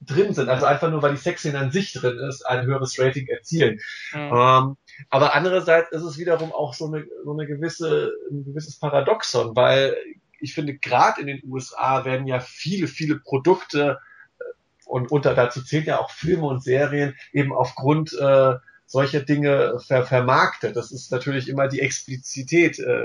drin 0.00 0.34
sind, 0.34 0.48
also 0.48 0.66
einfach 0.66 0.90
nur, 0.90 1.00
weil 1.00 1.12
die 1.12 1.20
Sexszene 1.20 1.56
an 1.56 1.70
sich 1.70 1.92
drin 1.92 2.18
ist, 2.18 2.44
ein 2.44 2.66
höheres 2.66 2.98
Rating 2.98 3.28
erzielen. 3.28 3.78
Mhm. 4.12 4.20
Ähm, 4.20 4.76
aber 5.08 5.34
andererseits 5.34 5.92
ist 5.92 6.02
es 6.02 6.18
wiederum 6.18 6.52
auch 6.52 6.74
so 6.74 6.86
eine, 6.86 7.06
so 7.24 7.32
eine 7.32 7.46
gewisse, 7.46 8.12
ein 8.28 8.44
gewisses 8.44 8.76
Paradoxon, 8.80 9.54
weil 9.54 9.96
ich 10.40 10.54
finde, 10.54 10.74
gerade 10.76 11.20
in 11.20 11.26
den 11.26 11.42
USA 11.44 12.04
werden 12.04 12.26
ja 12.26 12.40
viele, 12.40 12.86
viele 12.86 13.16
Produkte 13.16 13.98
äh, 14.38 14.44
und 14.86 15.10
unter 15.10 15.34
dazu 15.34 15.62
zählt 15.62 15.86
ja 15.86 15.98
auch 15.98 16.10
Filme 16.10 16.46
und 16.46 16.62
Serien 16.62 17.14
eben 17.32 17.52
aufgrund 17.52 18.12
äh, 18.12 18.54
solche 18.86 19.22
Dinge 19.22 19.80
ver 19.80 20.04
vermarktet. 20.04 20.76
Das 20.76 20.92
ist 20.92 21.10
natürlich 21.10 21.48
immer 21.48 21.68
die 21.68 21.80
Explizität, 21.80 22.78
äh, 22.78 23.02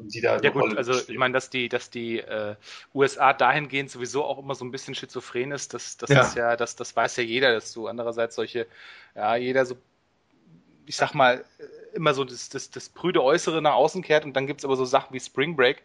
die 0.00 0.20
da 0.20 0.40
ja, 0.40 0.50
gut, 0.50 0.62
Rolle 0.62 0.76
also 0.76 0.92
ich 0.94 1.18
meine, 1.18 1.34
dass 1.34 1.50
die, 1.50 1.68
dass 1.68 1.90
die 1.90 2.18
äh, 2.18 2.56
USA 2.94 3.32
dahingehend 3.32 3.90
sowieso 3.90 4.24
auch 4.24 4.38
immer 4.38 4.54
so 4.54 4.64
ein 4.64 4.70
bisschen 4.70 4.94
schizophren 4.94 5.52
ist, 5.52 5.74
das, 5.74 5.96
das 5.96 6.10
ja. 6.10 6.20
ist 6.22 6.36
ja, 6.36 6.56
das, 6.56 6.76
das 6.76 6.96
weiß 6.96 7.16
ja 7.18 7.22
jeder, 7.22 7.52
dass 7.52 7.72
du 7.72 7.88
andererseits 7.88 8.36
solche, 8.36 8.66
ja, 9.14 9.36
jeder 9.36 9.66
so, 9.66 9.76
ich 10.86 10.96
sag 10.96 11.14
mal, 11.14 11.44
immer 11.92 12.14
so 12.14 12.24
das, 12.24 12.48
das, 12.48 12.70
das 12.70 12.88
prüde 12.88 13.22
Äußere 13.22 13.60
nach 13.60 13.74
außen 13.74 14.02
kehrt 14.02 14.24
und 14.24 14.34
dann 14.34 14.46
gibt's 14.46 14.64
aber 14.64 14.76
so 14.76 14.84
Sachen 14.84 15.12
wie 15.12 15.20
Spring 15.20 15.56
Break, 15.56 15.82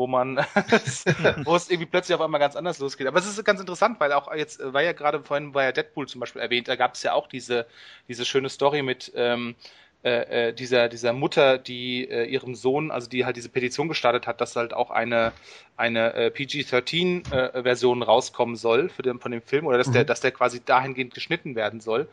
wo 0.00 0.06
man, 0.06 0.38
wo 1.44 1.54
es 1.54 1.68
irgendwie 1.68 1.84
plötzlich 1.84 2.14
auf 2.14 2.22
einmal 2.22 2.40
ganz 2.40 2.56
anders 2.56 2.78
losgeht. 2.78 3.06
Aber 3.06 3.18
es 3.18 3.26
ist 3.26 3.44
ganz 3.44 3.60
interessant, 3.60 4.00
weil 4.00 4.12
auch 4.12 4.34
jetzt 4.34 4.60
war 4.72 4.82
ja 4.82 4.92
gerade 4.92 5.22
vorhin 5.22 5.52
war 5.52 5.62
ja 5.62 5.72
Deadpool 5.72 6.08
zum 6.08 6.20
Beispiel 6.20 6.40
erwähnt, 6.40 6.68
da 6.68 6.76
gab 6.76 6.94
es 6.94 7.02
ja 7.02 7.12
auch 7.12 7.28
diese, 7.28 7.66
diese 8.08 8.24
schöne 8.24 8.48
Story 8.48 8.80
mit, 8.80 9.12
ähm, 9.14 9.56
äh, 10.02 10.48
äh, 10.48 10.52
dieser, 10.54 10.88
dieser 10.88 11.12
Mutter, 11.12 11.58
die 11.58 12.08
äh, 12.08 12.24
ihrem 12.24 12.54
Sohn, 12.54 12.90
also 12.90 13.06
die 13.06 13.26
halt 13.26 13.36
diese 13.36 13.50
Petition 13.50 13.86
gestartet 13.86 14.26
hat, 14.26 14.40
dass 14.40 14.56
halt 14.56 14.72
auch 14.72 14.90
eine, 14.90 15.32
eine 15.76 16.14
äh, 16.14 16.30
PG-13-Version 16.30 18.00
äh, 18.00 18.04
rauskommen 18.06 18.56
soll 18.56 18.88
für 18.88 19.02
den, 19.02 19.20
von 19.20 19.30
dem 19.30 19.42
Film 19.42 19.66
oder 19.66 19.76
dass 19.76 19.88
mhm. 19.88 19.92
der, 19.92 20.04
dass 20.04 20.22
der 20.22 20.30
quasi 20.30 20.64
dahingehend 20.64 21.12
geschnitten 21.12 21.54
werden 21.54 21.80
soll. 21.80 22.08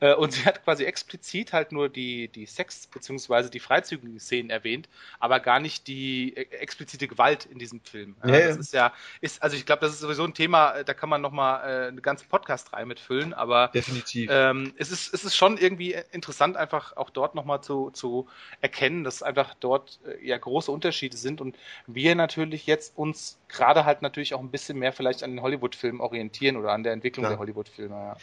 Äh, 0.00 0.14
und 0.14 0.32
sie 0.32 0.44
hat 0.44 0.64
quasi 0.64 0.84
explizit 0.84 1.52
halt 1.52 1.72
nur 1.72 1.90
die, 1.90 2.28
die 2.28 2.46
Sex- 2.46 2.86
beziehungsweise 2.86 3.50
die 3.50 3.60
freizügigen 3.60 4.18
Szenen 4.18 4.48
erwähnt, 4.48 4.88
aber 5.20 5.40
gar 5.40 5.60
nicht 5.60 5.86
die 5.86 6.34
äh, 6.36 6.46
explizite 6.56 7.06
Gewalt 7.08 7.44
in 7.44 7.58
diesem 7.58 7.80
Film. 7.80 8.16
Ja, 8.24 8.38
ja. 8.38 8.48
Das 8.48 8.56
ist 8.56 8.72
ja, 8.72 8.92
ist, 9.20 9.42
also 9.42 9.56
ich 9.56 9.66
glaube, 9.66 9.80
das 9.80 9.92
ist 9.92 10.00
sowieso 10.00 10.24
ein 10.24 10.32
Thema, 10.32 10.72
äh, 10.72 10.84
da 10.84 10.94
kann 10.94 11.10
man 11.10 11.20
nochmal 11.20 11.60
äh, 11.60 11.88
eine 11.88 12.00
ganze 12.00 12.24
Podcast-Reihe 12.26 12.86
mitfüllen, 12.86 13.34
aber 13.34 13.68
definitiv. 13.68 14.30
Ähm, 14.32 14.72
es, 14.78 14.90
ist, 14.90 15.12
es 15.12 15.24
ist 15.24 15.36
schon 15.36 15.58
irgendwie 15.58 15.94
interessant, 16.12 16.56
einfach 16.56 16.96
auch 16.96 17.10
dort 17.10 17.26
dort 17.26 17.34
nochmal 17.34 17.60
zu, 17.60 17.90
zu 17.90 18.28
erkennen, 18.60 19.02
dass 19.02 19.22
einfach 19.22 19.54
dort 19.58 19.98
äh, 20.06 20.24
ja 20.24 20.38
große 20.38 20.70
Unterschiede 20.70 21.16
sind 21.16 21.40
und 21.40 21.56
wir 21.86 22.14
natürlich 22.14 22.66
jetzt 22.66 22.96
uns 22.96 23.38
gerade 23.48 23.84
halt 23.84 24.02
natürlich 24.02 24.32
auch 24.34 24.40
ein 24.40 24.50
bisschen 24.50 24.78
mehr 24.78 24.92
vielleicht 24.92 25.24
an 25.24 25.30
den 25.30 25.42
Hollywood-Filmen 25.42 26.00
orientieren 26.00 26.56
oder 26.56 26.72
an 26.72 26.84
der 26.84 26.92
Entwicklung 26.92 27.24
ja. 27.24 27.30
der 27.30 27.38
Hollywood-Filme. 27.38 27.94
Ja. 27.94 28.16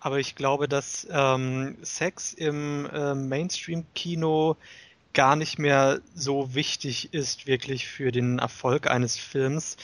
Aber 0.00 0.18
ich 0.18 0.34
glaube, 0.34 0.66
dass 0.66 1.06
ähm, 1.10 1.76
Sex 1.82 2.32
im 2.32 2.86
äh, 2.86 3.14
Mainstream-Kino 3.14 4.56
gar 5.12 5.36
nicht 5.36 5.58
mehr 5.58 6.00
so 6.14 6.54
wichtig 6.54 7.12
ist 7.12 7.46
wirklich 7.46 7.88
für 7.88 8.12
den 8.12 8.38
Erfolg 8.38 8.88
eines 8.88 9.16
Films, 9.16 9.76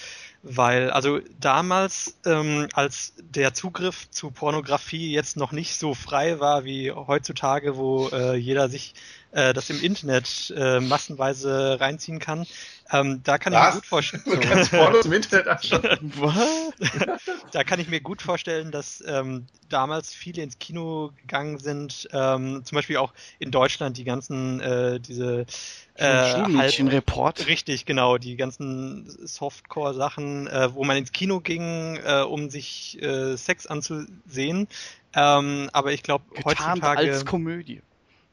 weil 0.43 0.91
also 0.91 1.21
damals, 1.41 2.17
ähm, 2.25 2.69
als 2.73 3.15
der 3.19 3.53
Zugriff 3.53 4.09
zu 4.11 4.31
Pornografie 4.31 5.13
jetzt 5.13 5.37
noch 5.37 5.53
nicht 5.53 5.77
so 5.77 5.95
frei 5.95 6.39
war 6.39 6.65
wie 6.65 6.93
heutzutage, 6.93 7.77
wo 7.77 8.09
äh, 8.09 8.37
jeder 8.37 8.69
sich 8.69 8.95
äh, 9.33 9.53
das 9.55 9.71
im 9.71 9.81
Internet 9.83 10.53
äh, 10.57 10.81
massenweise 10.81 11.79
reinziehen 11.81 12.19
kann, 12.19 12.47
ähm, 12.93 13.21
da 13.25 13.39
kann 13.39 13.53
Was? 13.53 13.69
ich 13.69 13.75
mir 13.75 13.81
gut 13.81 13.87
vorstellen. 13.87 14.23
Du 14.27 14.41
kannst 14.41 14.71
Pornos 14.71 15.07
im 15.07 15.13
Internet 15.13 15.49
anschauen. 15.49 15.83
da 17.53 17.65
kann 17.65 17.81
ich 17.81 17.89
mir 17.89 18.01
gut 18.01 18.23
vorstellen, 18.23 18.71
dass 18.71 19.03
ähm, 19.07 19.47
damals 19.69 20.15
viele 20.15 20.43
ins 20.43 20.59
Kino 20.59 21.13
gegangen 21.21 21.59
sind, 21.59 22.09
ähm, 22.13 22.65
zum 22.65 22.77
Beispiel 22.77 22.99
auch 22.99 23.13
in 23.41 23.51
Deutschland 23.51 23.97
die 23.97 24.05
ganzen 24.05 24.61
äh, 24.61 25.01
diese 25.01 25.47
äh, 25.95 26.31
Schulmädchenreport. 26.31 27.47
Richtig, 27.49 27.87
genau, 27.87 28.19
die 28.19 28.37
ganzen 28.37 29.09
Softcore-Sachen, 29.27 30.47
äh, 30.47 30.73
wo 30.75 30.85
man 30.85 30.97
ins 30.97 31.11
Kino 31.11 31.41
ging, 31.41 31.97
äh, 32.05 32.23
um 32.23 32.51
sich 32.51 33.03
äh, 33.03 33.37
Sex 33.37 33.67
anzusehen. 33.67 34.69
Ähm, 35.15 35.71
aber 35.73 35.93
ich 35.93 36.03
glaube 36.03 36.25
heutzutage 36.45 37.01
als 37.01 37.25
Komödie. 37.25 37.81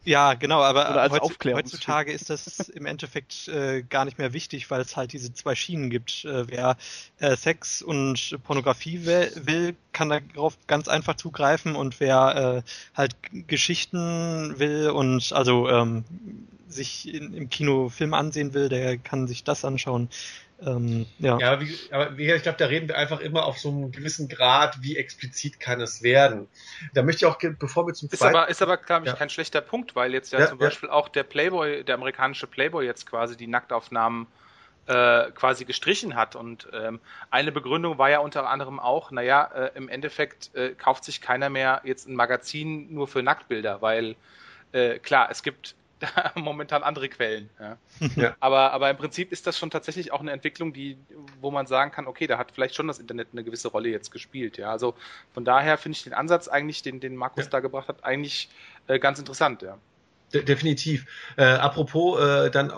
Ja, 0.06 0.34
genau, 0.34 0.62
aber 0.62 1.10
heutzutage 1.12 2.12
ist 2.12 2.30
das 2.30 2.68
im 2.68 2.86
Endeffekt 2.86 3.48
äh, 3.48 3.84
gar 3.84 4.04
nicht 4.04 4.18
mehr 4.18 4.34
wichtig, 4.34 4.70
weil 4.70 4.82
es 4.82 4.98
halt 4.98 5.14
diese 5.14 5.34
zwei 5.34 5.56
Schienen 5.56 5.90
gibt. 5.90 6.26
Äh, 6.26 6.50
wer 6.50 6.76
äh, 7.20 7.38
Sex 7.38 7.82
und 7.82 8.38
Pornografie 8.44 9.06
will, 9.06 9.32
will, 9.36 9.76
kann 9.94 10.10
darauf 10.10 10.58
ganz 10.68 10.90
einfach 10.90 11.16
zugreifen 11.16 11.76
und 11.76 12.02
wer 12.02 12.64
äh, 12.66 12.98
halt 12.98 13.16
Geschichten 13.48 14.60
will 14.60 14.90
und 14.90 15.32
also 15.32 15.70
ähm, 15.70 16.04
sich 16.68 17.14
in, 17.14 17.34
im 17.34 17.50
Kino 17.50 17.88
Film 17.88 18.14
ansehen 18.14 18.54
will, 18.54 18.68
der 18.68 18.98
kann 18.98 19.28
sich 19.28 19.46
das 19.46 19.64
anschauen. 19.64 20.10
Ähm, 20.62 21.06
ja, 21.20 21.38
ja 21.38 21.62
wie, 21.62 21.78
aber 21.92 22.18
wie, 22.18 22.32
ich 22.32 22.44
glaube, 22.44 22.58
da 22.58 22.66
reden 22.66 22.88
wir 22.88 22.98
einfach 22.98 23.20
immer 23.20 23.46
auf 23.46 23.60
so 23.60 23.70
einem 23.70 23.92
gewissen 23.92 24.30
Grad, 24.30 24.82
wie 24.82 24.98
explizit 24.98 25.60
kann 25.60 25.82
es 25.82 26.04
werden. 26.04 26.48
Da 26.94 27.04
möchte 27.04 27.26
ich 27.26 27.32
auch, 27.32 27.38
bevor 27.60 27.86
wir 27.88 27.94
zum 27.94 28.10
ist 28.10 28.20
zweiten... 28.20 28.36
Aber, 28.36 28.50
ist 28.50 28.62
aber, 28.62 28.78
glaube 28.78 29.06
ich, 29.06 29.12
ja. 29.12 29.18
kein 29.18 29.30
schlechter 29.30 29.62
Punkt, 29.62 29.96
weil 29.96 30.14
jetzt 30.14 30.32
ja, 30.32 30.40
ja 30.40 30.48
zum 30.48 30.58
Beispiel 30.58 30.90
auch 30.90 31.10
der 31.10 31.24
Playboy, 31.24 31.84
der 31.84 31.96
amerikanische 31.96 32.48
Playboy 32.48 32.86
jetzt 32.86 33.06
quasi 33.06 33.36
die 33.36 33.48
Nacktaufnahmen 33.48 34.28
äh, 34.86 35.32
quasi 35.32 35.66
gestrichen 35.66 36.16
hat. 36.16 36.36
Und 36.36 36.68
ähm, 36.74 37.00
eine 37.30 37.52
Begründung 37.52 37.98
war 37.98 38.10
ja 38.10 38.20
unter 38.20 38.48
anderem 38.50 38.80
auch, 38.80 39.12
naja, 39.12 39.50
äh, 39.54 39.72
im 39.76 39.90
Endeffekt 39.90 40.54
äh, 40.56 40.72
kauft 40.72 41.04
sich 41.04 41.22
keiner 41.22 41.50
mehr 41.50 41.82
jetzt 41.84 42.08
ein 42.08 42.16
Magazin 42.16 42.94
nur 42.94 43.08
für 43.08 43.24
Nacktbilder, 43.24 43.82
weil 43.82 44.16
äh, 44.72 45.00
klar, 45.00 45.30
es 45.32 45.44
gibt 45.44 45.76
momentan 46.36 46.84
andere 46.84 47.10
Quellen. 47.10 47.50
Ja. 47.60 47.78
ja. 48.16 48.36
Aber, 48.40 48.72
aber 48.72 48.90
im 48.90 48.98
Prinzip 48.98 49.32
ist 49.32 49.48
das 49.48 49.58
schon 49.58 49.70
tatsächlich 49.70 50.12
auch 50.12 50.20
eine 50.20 50.32
Entwicklung, 50.32 50.74
die, 50.74 50.98
wo 51.42 51.52
man 51.52 51.68
sagen 51.68 51.92
kann, 51.92 52.08
okay, 52.08 52.28
da 52.28 52.38
hat 52.38 52.52
vielleicht 52.52 52.76
schon 52.76 52.88
das 52.88 53.00
Internet 53.00 53.30
eine 53.32 53.44
gewisse 53.44 53.70
Rolle 53.70 53.90
jetzt 53.90 54.12
gespielt. 54.12 54.58
Ja. 54.58 54.72
Also 54.72 54.96
von 55.34 55.46
daher 55.46 55.78
finde 55.78 55.98
ich 55.98 56.04
den 56.04 56.14
Ansatz 56.14 56.48
eigentlich, 56.48 56.82
den, 56.82 57.00
den 57.00 57.16
Markus 57.16 57.46
ja. 57.46 57.52
da 57.52 57.60
gebracht 57.60 57.88
hat, 57.88 58.04
eigentlich 58.04 58.50
äh, 58.88 59.00
ganz 59.00 59.20
interessant, 59.20 59.62
ja. 59.62 59.78
De 60.34 60.44
definitiv. 60.44 61.06
Äh, 61.38 61.44
apropos, 61.44 62.20
äh, 62.20 62.50
dann 62.50 62.72
äh, 62.72 62.74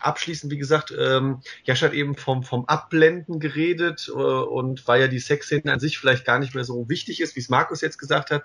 abschließend, 0.00 0.52
wie 0.52 0.58
gesagt, 0.58 0.94
ähm, 0.96 1.40
Jasch 1.64 1.82
hat 1.82 1.92
eben 1.92 2.16
vom, 2.16 2.42
vom 2.42 2.64
Abblenden 2.66 3.40
geredet 3.40 4.08
äh, 4.08 4.12
und 4.12 4.86
weil 4.88 5.00
ja 5.00 5.08
die 5.08 5.18
Sexszene 5.18 5.72
an 5.72 5.80
sich 5.80 5.98
vielleicht 5.98 6.24
gar 6.24 6.38
nicht 6.38 6.54
mehr 6.54 6.64
so 6.64 6.88
wichtig 6.88 7.20
ist, 7.20 7.36
wie 7.36 7.40
es 7.40 7.48
Markus 7.48 7.80
jetzt 7.80 7.98
gesagt 7.98 8.30
hat. 8.30 8.44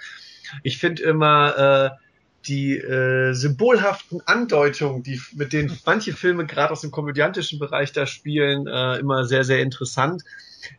Ich 0.63 0.77
finde 0.77 1.03
immer, 1.03 1.91
äh, 1.91 2.04
die 2.47 2.77
äh, 2.77 3.33
symbolhaften 3.33 4.21
Andeutungen, 4.25 5.03
die 5.03 5.21
mit 5.33 5.53
denen 5.53 5.77
manche 5.85 6.13
Filme 6.13 6.45
gerade 6.45 6.71
aus 6.71 6.81
dem 6.81 6.91
komödiantischen 6.91 7.59
Bereich 7.59 7.91
da 7.91 8.05
spielen, 8.05 8.67
äh, 8.67 8.97
immer 8.97 9.25
sehr, 9.25 9.43
sehr 9.43 9.61
interessant. 9.61 10.23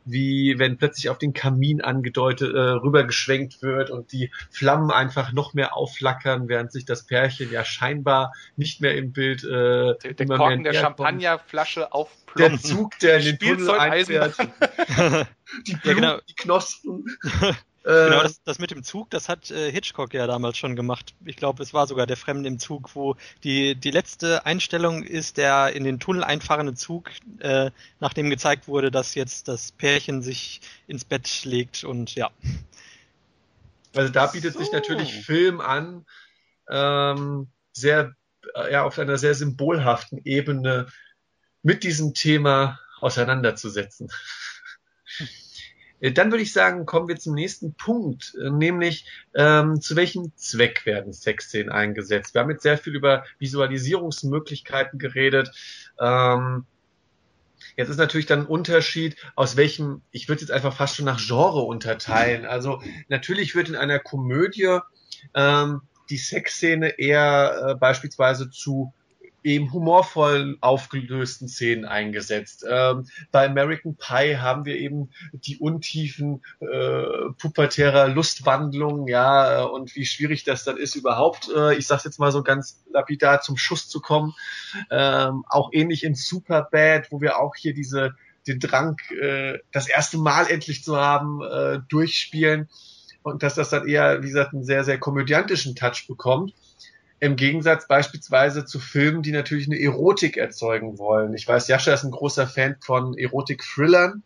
Wie 0.05 0.59
wenn 0.59 0.79
plötzlich 0.79 1.11
auf 1.11 1.19
den 1.19 1.33
Kamin 1.33 1.81
angedeutet, 1.81 2.53
äh, 2.53 2.59
rübergeschwenkt 2.59 3.63
wird 3.63 3.91
und 3.91 4.11
die 4.11 4.33
Flammen 4.51 4.91
einfach 4.91 5.33
noch 5.33 5.55
mehr 5.55 5.77
aufflackern, 5.77 6.49
während 6.49 6.73
sich 6.73 6.85
das 6.85 7.05
Pärchen 7.07 7.53
ja 7.53 7.65
scheinbar 7.65 8.33
nicht 8.57 8.81
mehr 8.81 8.97
im 8.97 9.13
Bild 9.13 9.45
äh, 9.45 9.95
der, 10.03 10.15
der 10.15 10.27
Korken 10.27 10.65
der 10.65 10.75
Champagnerflasche 10.75 11.93
aufploppt. 11.93 12.39
Der 12.39 12.59
Zug, 12.59 12.99
der 12.99 13.19
in 13.19 13.25
den 13.25 13.39
Tunnel 13.39 13.71
einfährt. 13.71 14.35
die 15.67 15.77
Blumen, 15.77 16.03
ja, 16.03 16.11
genau. 16.11 16.19
die 16.29 16.35
Knospen. 16.35 17.05
Genau, 17.87 18.19
äh, 18.19 18.23
das, 18.25 18.43
das 18.43 18.59
mit 18.59 18.73
dem 18.73 18.83
Zug, 18.83 19.11
das 19.11 19.29
hat 19.29 19.53
äh, 19.53 19.71
Hitchcock 19.71 20.13
ja 20.13 20.27
damals 20.27 20.59
schon 20.59 20.75
gemacht. 20.75 21.15
Ich 21.25 21.37
glaube, 21.37 21.63
es 21.63 21.73
war 21.73 21.87
sogar 21.87 22.09
der 22.09 22.17
Fremde 22.17 22.49
im 22.49 22.59
Zug, 22.59 22.97
wo 22.97 23.15
die, 23.45 23.77
die 23.77 23.93
letzte 23.93 24.45
Einstellung 24.45 25.05
ist 25.05 25.37
der 25.37 25.73
in 25.73 25.85
den 25.85 26.01
Tunnel 26.01 26.25
einfahrende 26.25 26.75
Zug, 26.75 27.11
äh, 27.39 27.71
nachdem 28.01 28.29
gezeigt 28.29 28.67
wurde, 28.67 28.91
dass 28.91 29.15
jetzt 29.15 29.47
das 29.47 29.71
Pärchen 29.71 30.21
sich 30.21 30.61
ins 30.89 31.05
Bett 31.05 31.45
legt 31.45 31.85
und 31.85 32.17
ja. 32.17 32.33
Also 33.95 34.13
da 34.13 34.27
bietet 34.27 34.55
so. 34.55 34.59
sich 34.59 34.73
natürlich 34.73 35.13
Film 35.13 35.61
an, 35.61 36.07
ähm, 36.69 37.53
sehr, 37.73 38.17
äh, 38.57 38.73
ja, 38.73 38.83
auf 38.83 38.99
einer 38.99 39.17
sehr 39.17 39.37
symbolhaften 39.37 40.21
Ebene 40.25 40.89
mit 41.63 41.85
diesem 41.85 42.15
Thema 42.15 42.81
auseinanderzusetzen. 43.01 44.11
Äh, 46.01 46.13
dann 46.13 46.31
würde 46.31 46.43
ich 46.43 46.53
sagen, 46.53 46.87
kommen 46.87 47.09
wir 47.09 47.17
zum 47.17 47.35
nächsten 47.35 47.75
Punkt, 47.75 48.35
äh, 48.41 48.51
nämlich 48.51 49.07
ähm, 49.35 49.81
zu 49.81 49.97
welchem 49.97 50.33
Zweck 50.37 50.87
werden 50.87 51.13
Sexszenen 51.13 51.71
eingesetzt? 51.71 52.35
Wir 52.35 52.43
haben 52.43 52.51
jetzt 52.51 52.63
sehr 52.63 52.79
viel 52.79 52.95
über 52.95 53.25
Visualisierungsmöglichkeiten 53.39 54.99
geredet. 54.99 55.51
Ähm, 56.01 56.65
jetzt 57.77 57.89
ist 57.89 57.99
natürlich 57.99 58.27
dann 58.27 58.41
ein 58.41 58.47
Unterschied, 58.47 59.17
aus 59.35 59.57
welchem, 59.57 60.03
ich 60.11 60.29
würde 60.29 60.43
jetzt 60.43 60.51
einfach 60.53 60.77
fast 60.77 60.97
schon 60.97 61.07
nach 61.07 61.21
Genre 61.25 61.63
unterteilen. 61.63 62.45
Also 62.45 62.83
natürlich 63.09 63.55
wird 63.55 63.69
in 63.69 63.77
einer 63.77 63.99
Komödie 63.99 64.79
ähm, 65.35 65.83
die 66.11 66.19
Sexszene 66.19 66.99
eher 66.99 67.71
äh, 67.71 67.75
beispielsweise 67.75 68.51
zu 68.51 68.93
eben 69.47 69.73
humorvoll 69.73 70.59
aufgelösten 70.61 71.47
Szenen 71.47 71.85
eingesetzt. 71.85 72.67
Ähm, 72.69 73.07
bei 73.31 73.47
American 73.47 73.97
Pie 73.97 74.39
haben 74.39 74.65
wir 74.65 74.77
eben 74.77 75.11
die 75.33 75.59
Untiefen 75.59 76.43
äh, 76.59 77.05
pubertärer 77.39 78.09
Lustwandlung, 78.09 79.07
ja, 79.07 79.63
äh, 79.63 79.65
und 79.65 79.95
wie 79.95 80.05
schwierig 80.05 80.43
das 80.43 80.65
dann 80.65 80.77
ist 80.77 80.97
überhaupt, 80.97 81.49
äh, 81.55 81.77
ich 81.77 81.87
sag's 81.87 82.03
jetzt 82.03 82.19
mal 82.19 82.33
so 82.33 82.43
ganz 82.43 82.85
lapidar, 82.91 83.41
zum 83.41 83.57
Schuss 83.57 83.89
zu 83.89 84.01
kommen. 84.01 84.35
Ähm, 84.91 85.45
auch 85.49 85.71
ähnlich 85.73 86.03
in 86.03 86.17
Superbad, 86.17 87.13
wo 87.13 87.21
wir 87.21 87.39
auch 87.39 87.55
hier 87.55 87.73
diese 87.73 88.17
den 88.49 88.61
Drang, 88.61 88.97
äh, 89.21 89.59
das 89.73 89.89
erste 89.89 90.19
Mal 90.19 90.49
endlich 90.49 90.85
zu 90.85 90.97
haben, 90.97 91.41
äh, 91.43 91.81
durchspielen 91.89 92.69
und 93.23 93.43
dass 93.43 93.55
das 93.55 93.71
dann 93.71 93.89
eher, 93.89 94.23
wie 94.23 94.29
gesagt, 94.29 94.55
einen 94.55 94.65
sehr, 94.65 94.85
sehr 94.85 94.99
komödiantischen 94.99 95.75
Touch 95.75 96.07
bekommt. 96.07 96.53
Im 97.19 97.37
Gegensatz 97.37 97.89
beispielsweise 97.89 98.67
zu 98.67 98.79
Filmen, 98.79 99.23
die 99.23 99.33
natürlich 99.33 99.67
eine 99.67 99.81
Erotik 99.81 100.37
erzeugen 100.37 100.99
wollen. 100.99 101.33
Ich 101.35 101.49
weiß, 101.49 101.69
Jascha 101.69 101.95
ist 101.95 102.05
ein 102.05 102.11
großer 102.11 102.47
Fan 102.47 102.77
von 102.81 103.17
Erotik-Thrillern. 103.17 104.23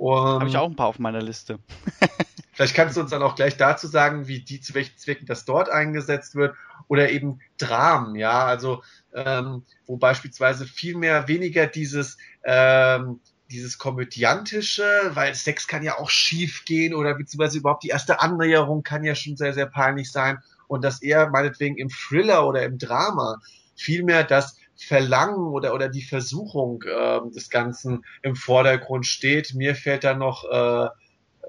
Habe 0.00 0.48
ich 0.48 0.56
auch 0.56 0.68
ein 0.68 0.76
paar 0.76 0.86
auf 0.86 1.00
meiner 1.00 1.20
Liste. 1.20 1.58
Vielleicht 2.52 2.74
kannst 2.74 2.96
du 2.96 3.00
uns 3.00 3.10
dann 3.10 3.22
auch 3.22 3.34
gleich 3.34 3.56
dazu 3.56 3.88
sagen, 3.88 4.28
wie 4.28 4.40
die 4.40 4.60
zu 4.60 4.74
welchen 4.74 4.96
Zwecken 4.96 5.26
das 5.26 5.44
dort 5.44 5.68
eingesetzt 5.68 6.36
wird. 6.36 6.54
Oder 6.86 7.10
eben 7.10 7.40
Dramen, 7.56 8.14
ja, 8.14 8.44
also 8.44 8.82
ähm, 9.12 9.64
wo 9.86 9.96
beispielsweise 9.96 10.66
viel 10.66 10.96
mehr 10.96 11.28
weniger 11.28 11.66
dieses 11.66 12.16
ähm, 12.44 13.20
dieses 13.50 13.78
komödiantische, 13.78 14.84
weil 15.14 15.34
Sex 15.34 15.66
kann 15.66 15.82
ja 15.82 15.98
auch 15.98 16.10
schief 16.10 16.64
gehen 16.64 16.94
oder 16.94 17.14
beziehungsweise 17.14 17.58
überhaupt 17.58 17.82
die 17.82 17.88
erste 17.88 18.20
Annäherung 18.20 18.82
kann 18.82 19.04
ja 19.04 19.14
schon 19.14 19.36
sehr, 19.36 19.54
sehr 19.54 19.66
peinlich 19.66 20.12
sein 20.12 20.38
und 20.68 20.84
dass 20.84 21.02
er 21.02 21.28
meinetwegen 21.30 21.76
im 21.76 21.88
Thriller 21.88 22.46
oder 22.46 22.62
im 22.62 22.78
Drama 22.78 23.40
vielmehr 23.74 24.24
das 24.24 24.56
Verlangen 24.76 25.48
oder, 25.48 25.74
oder 25.74 25.88
die 25.88 26.02
Versuchung 26.02 26.82
äh, 26.82 27.20
des 27.34 27.50
Ganzen 27.50 28.04
im 28.22 28.36
Vordergrund 28.36 29.06
steht. 29.06 29.54
Mir 29.54 29.74
fällt 29.74 30.04
da 30.04 30.14
noch 30.14 30.44
äh, 30.44 30.88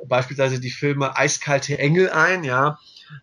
beispielsweise 0.07 0.59
die 0.59 0.71
Filme 0.71 1.15
Eiskalte 1.15 1.77
Engel 1.77 2.09
ein, 2.09 2.43
ja, 2.43 2.79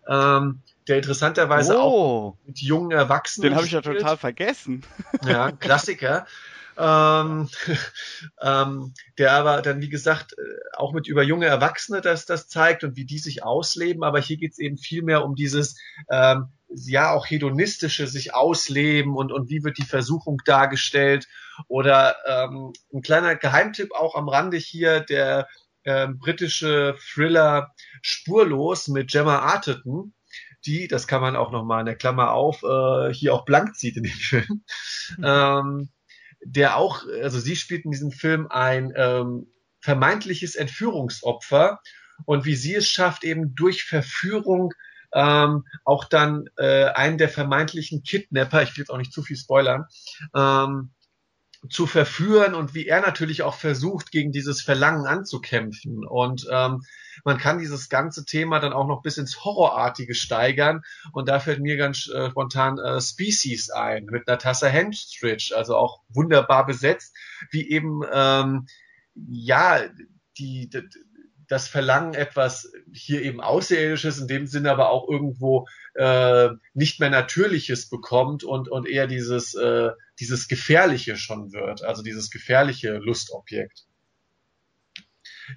ähm, 0.07 0.61
der 0.87 0.97
interessanterweise 0.97 1.77
oh, 1.77 1.81
auch 1.81 2.37
mit 2.45 2.59
jungen 2.61 2.91
Erwachsenen. 2.91 3.49
Den 3.49 3.55
habe 3.57 3.65
ich 3.65 3.73
ja 3.73 3.81
total 3.81 4.15
vergessen. 4.15 4.83
Ja, 5.25 5.51
Klassiker 5.51 6.25
ähm, 6.77 7.49
ähm, 8.41 8.93
der 9.17 9.33
aber 9.33 9.61
dann, 9.61 9.81
wie 9.81 9.89
gesagt, 9.89 10.33
äh, 10.33 10.41
auch 10.75 10.93
mit 10.93 11.07
über 11.07 11.23
junge 11.23 11.47
Erwachsene 11.47 12.01
das, 12.01 12.25
das 12.25 12.47
zeigt 12.47 12.83
und 12.83 12.95
wie 12.95 13.05
die 13.05 13.19
sich 13.19 13.43
ausleben. 13.43 14.03
Aber 14.03 14.19
hier 14.19 14.37
geht's 14.37 14.59
eben 14.59 14.77
viel 14.77 15.03
mehr 15.03 15.23
um 15.23 15.35
dieses, 15.35 15.79
ähm, 16.09 16.49
ja, 16.69 17.13
auch 17.13 17.25
hedonistische 17.25 18.07
sich 18.07 18.33
ausleben 18.33 19.15
und, 19.15 19.31
und 19.31 19.49
wie 19.49 19.63
wird 19.63 19.77
die 19.77 19.85
Versuchung 19.85 20.41
dargestellt. 20.45 21.27
Oder 21.67 22.15
ähm, 22.27 22.73
ein 22.93 23.01
kleiner 23.01 23.35
Geheimtipp 23.35 23.93
auch 23.93 24.15
am 24.15 24.29
Rande 24.29 24.57
hier, 24.57 24.99
der 24.99 25.47
ähm, 25.85 26.19
britische 26.19 26.95
Thriller 27.13 27.73
Spurlos 28.01 28.87
mit 28.89 29.11
Gemma 29.11 29.39
Arterton 29.39 30.13
die, 30.65 30.87
das 30.87 31.07
kann 31.07 31.21
man 31.21 31.35
auch 31.35 31.51
nochmal 31.51 31.79
in 31.79 31.85
der 31.85 31.95
Klammer 31.95 32.33
auf, 32.33 32.61
äh, 32.63 33.13
hier 33.13 33.33
auch 33.33 33.45
blank 33.45 33.75
zieht 33.75 33.97
in 33.97 34.03
dem 34.03 34.11
Film. 34.11 34.63
Mhm. 35.17 35.23
Ähm, 35.23 35.89
der 36.43 36.77
auch, 36.77 37.03
also 37.21 37.39
sie 37.39 37.55
spielt 37.55 37.85
in 37.85 37.91
diesem 37.91 38.11
Film 38.11 38.47
ein 38.49 38.93
ähm, 38.95 39.47
vermeintliches 39.81 40.55
Entführungsopfer. 40.55 41.79
Und 42.25 42.45
wie 42.45 42.55
sie 42.55 42.75
es 42.75 42.87
schafft, 42.87 43.23
eben 43.23 43.53
durch 43.53 43.83
Verführung 43.83 44.73
ähm, 45.13 45.65
auch 45.85 46.05
dann 46.05 46.45
äh, 46.57 46.85
einen 46.85 47.17
der 47.17 47.29
vermeintlichen 47.29 48.03
Kidnapper, 48.03 48.63
ich 48.63 48.69
will 48.71 48.81
jetzt 48.81 48.89
auch 48.89 48.97
nicht 48.97 49.13
zu 49.13 49.21
viel 49.21 49.37
spoilern, 49.37 49.85
ähm, 50.35 50.91
zu 51.69 51.87
verführen 51.87 52.53
und 52.53 52.73
wie 52.73 52.87
er 52.87 53.01
natürlich 53.01 53.43
auch 53.43 53.55
versucht, 53.55 54.11
gegen 54.11 54.31
dieses 54.31 54.61
Verlangen 54.61 55.05
anzukämpfen. 55.05 56.05
Und 56.05 56.47
ähm, 56.51 56.81
man 57.23 57.37
kann 57.37 57.59
dieses 57.59 57.89
ganze 57.89 58.25
Thema 58.25 58.59
dann 58.59 58.73
auch 58.73 58.87
noch 58.87 59.01
bis 59.01 59.17
ins 59.17 59.43
Horrorartige 59.43 60.13
steigern. 60.13 60.81
Und 61.13 61.29
da 61.29 61.39
fällt 61.39 61.59
mir 61.59 61.77
ganz 61.77 62.07
äh, 62.09 62.29
spontan 62.29 62.77
äh, 62.77 63.01
Species 63.01 63.69
ein 63.69 64.05
mit 64.05 64.27
Natasha 64.27 64.67
Henstridge, 64.67 65.53
also 65.55 65.75
auch 65.75 66.01
wunderbar 66.09 66.65
besetzt, 66.65 67.15
wie 67.51 67.69
eben 67.69 68.01
ähm, 68.11 68.67
ja 69.15 69.81
die, 70.37 70.69
die 70.69 70.83
das 71.49 71.67
Verlangen 71.67 72.13
etwas 72.13 72.71
hier 72.91 73.21
eben 73.21 73.39
Außerirdisches, 73.39 74.19
in 74.19 74.27
dem 74.27 74.47
Sinne 74.47 74.69
aber 74.69 74.89
auch 74.89 75.07
irgendwo 75.07 75.65
äh, 75.95 76.49
nicht 76.73 76.99
mehr 76.99 77.09
Natürliches 77.09 77.89
bekommt 77.89 78.43
und, 78.43 78.67
und 78.67 78.87
eher 78.87 79.07
dieses, 79.07 79.55
äh, 79.55 79.91
dieses 80.19 80.47
Gefährliche 80.47 81.17
schon 81.17 81.51
wird, 81.53 81.83
also 81.83 82.01
dieses 82.01 82.29
gefährliche 82.29 82.97
Lustobjekt. 82.97 83.85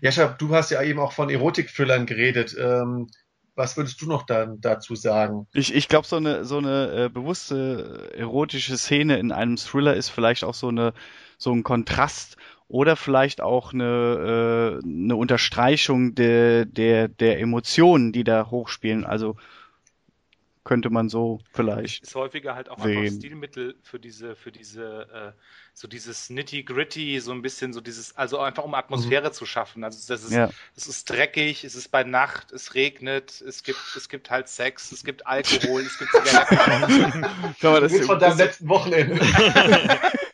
Jascha, 0.00 0.28
du 0.28 0.54
hast 0.54 0.70
ja 0.70 0.82
eben 0.82 1.00
auch 1.00 1.12
von 1.12 1.30
Erotik-Thrillern 1.30 2.06
geredet. 2.06 2.56
Ähm, 2.58 3.08
was 3.56 3.76
würdest 3.76 4.00
du 4.00 4.06
noch 4.06 4.24
dann 4.24 4.60
dazu 4.60 4.94
sagen? 4.94 5.46
Ich, 5.52 5.74
ich 5.74 5.88
glaube, 5.88 6.06
so 6.06 6.16
eine, 6.16 6.44
so 6.44 6.58
eine 6.58 7.06
äh, 7.06 7.08
bewusste 7.08 8.10
erotische 8.14 8.78
Szene 8.78 9.18
in 9.18 9.32
einem 9.32 9.56
Thriller 9.56 9.94
ist 9.94 10.08
vielleicht 10.08 10.44
auch 10.44 10.54
so 10.54 10.68
eine 10.68 10.94
so 11.40 11.52
ein 11.52 11.62
Kontrast 11.62 12.36
oder 12.68 12.94
vielleicht 12.94 13.40
auch 13.40 13.72
eine, 13.72 14.80
äh, 14.82 14.86
eine 14.86 15.16
Unterstreichung 15.16 16.14
der, 16.14 16.66
der, 16.66 17.08
der 17.08 17.40
Emotionen, 17.40 18.12
die 18.12 18.24
da 18.24 18.50
hochspielen. 18.50 19.04
Also 19.04 19.36
könnte 20.70 20.88
man 20.88 21.08
so 21.08 21.40
vielleicht. 21.52 22.04
Ist 22.04 22.14
häufiger 22.14 22.54
halt 22.54 22.68
auch 22.68 22.80
sehen. 22.80 22.98
einfach 22.98 23.18
Stilmittel 23.18 23.74
für 23.82 23.98
diese, 23.98 24.36
für 24.36 24.52
diese, 24.52 25.34
äh, 25.34 25.40
so 25.74 25.88
dieses 25.88 26.30
nitty-gritty, 26.30 27.18
so 27.18 27.32
ein 27.32 27.42
bisschen 27.42 27.72
so 27.72 27.80
dieses, 27.80 28.16
also 28.16 28.38
einfach 28.38 28.62
um 28.62 28.74
Atmosphäre 28.74 29.30
mhm. 29.30 29.32
zu 29.32 29.46
schaffen. 29.46 29.82
Also 29.82 29.98
das 30.06 30.22
ist, 30.22 30.32
ja. 30.32 30.48
es 30.76 30.86
ist 30.86 31.10
dreckig, 31.10 31.64
es 31.64 31.74
ist 31.74 31.88
bei 31.88 32.04
Nacht, 32.04 32.52
es 32.52 32.76
regnet, 32.76 33.40
es 33.40 33.64
gibt, 33.64 33.80
es 33.96 34.08
gibt 34.08 34.30
halt 34.30 34.46
Sex, 34.46 34.92
es 34.92 35.02
gibt 35.02 35.26
Alkohol, 35.26 35.80
es 35.80 35.98
gibt 35.98 36.12
Zigaretten. 36.24 37.26
Schau 37.60 37.72
mal, 37.72 37.80
das 37.80 37.92
ist 37.92 38.06
von 38.06 38.20
deinem 38.20 38.38
letzten 38.38 38.68
Wochenende. 38.68 39.18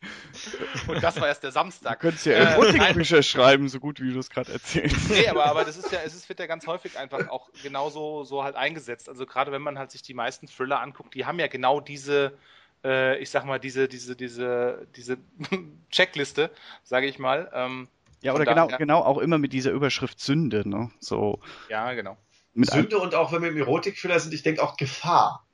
Und 0.87 1.03
das 1.03 1.21
war 1.21 1.29
erst 1.29 1.43
der 1.43 1.53
Samstag. 1.53 1.99
Du 1.99 2.07
könntest 2.07 2.27
ja 2.27 2.33
äh, 2.33 2.45
Erotikbücher 2.53 3.23
schreiben, 3.23 3.69
so 3.69 3.81
gut 3.81 4.01
wie 4.01 4.13
du 4.13 4.19
es 4.19 4.31
gerade 4.31 4.53
erzählst. 4.53 5.11
Nee, 5.11 5.29
aber, 5.29 5.47
aber 5.47 5.65
das 5.65 5.77
ist 5.77 5.91
ja, 5.93 6.01
es 6.05 6.15
ist, 6.15 6.29
wird 6.29 6.41
ja 6.41 6.47
ganz 6.47 6.67
häufig 6.67 6.99
einfach 6.99 7.29
auch 7.29 7.51
genauso 7.63 8.25
so 8.25 8.45
halt 8.45 8.57
eingesetzt. 8.57 9.09
Also 9.09 9.27
gerade 9.27 9.53
wenn 9.53 9.63
man 9.63 9.79
halt 9.79 9.91
sich 9.91 10.03
die 10.03 10.15
meisten 10.15 10.47
Thriller 10.47 10.81
anguckt, 10.81 11.15
die 11.15 11.27
haben 11.27 11.39
ja 11.39 11.47
genau 11.47 11.81
diese, 11.81 12.37
äh, 12.85 13.19
ich 13.19 13.31
sag 13.31 13.45
mal, 13.45 13.59
diese, 13.59 13.89
diese, 13.89 14.17
diese, 14.17 14.87
diese 14.97 15.19
Checkliste, 15.91 16.51
sage 16.85 17.07
ich 17.07 17.19
mal. 17.19 17.51
Ähm, 17.53 17.89
ja, 18.23 18.35
oder 18.35 18.45
genau, 18.45 18.69
ja. 18.69 18.77
genau 18.77 19.01
auch 19.01 19.19
immer 19.19 19.39
mit 19.39 19.53
dieser 19.53 19.71
Überschrift 19.71 20.21
Sünde, 20.21 20.69
ne? 20.69 20.91
So. 21.01 21.41
Ja, 21.69 21.93
genau. 21.93 22.17
Sünde 22.55 22.99
und 22.99 23.15
auch 23.15 23.33
wenn 23.33 23.43
wir 23.43 23.51
im 23.51 23.59
Erotik-Thriller 23.59 24.19
sind, 24.19 24.33
ich 24.33 24.43
denke 24.43 24.63
auch 24.63 24.77
Gefahr. 24.77 25.45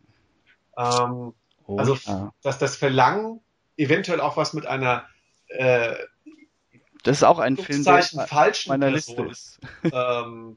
Ähm, 0.77 1.35
oh, 1.67 1.77
also, 1.77 1.95
ja. 2.05 2.33
dass 2.43 2.59
das 2.59 2.77
Verlangen 2.77 3.41
eventuell 3.77 4.21
auch 4.21 4.37
was 4.37 4.53
mit 4.53 4.67
einer 4.67 5.07
äh, 5.49 5.95
das 7.03 7.19
ist 7.19 7.25
auch 7.25 7.41
ein 7.41 7.57
Film, 7.57 7.85
der 7.85 8.03
falschen 8.03 8.69
meiner 8.69 8.91
Liste 8.91 9.23
ist. 9.25 9.59
ähm, 9.85 10.57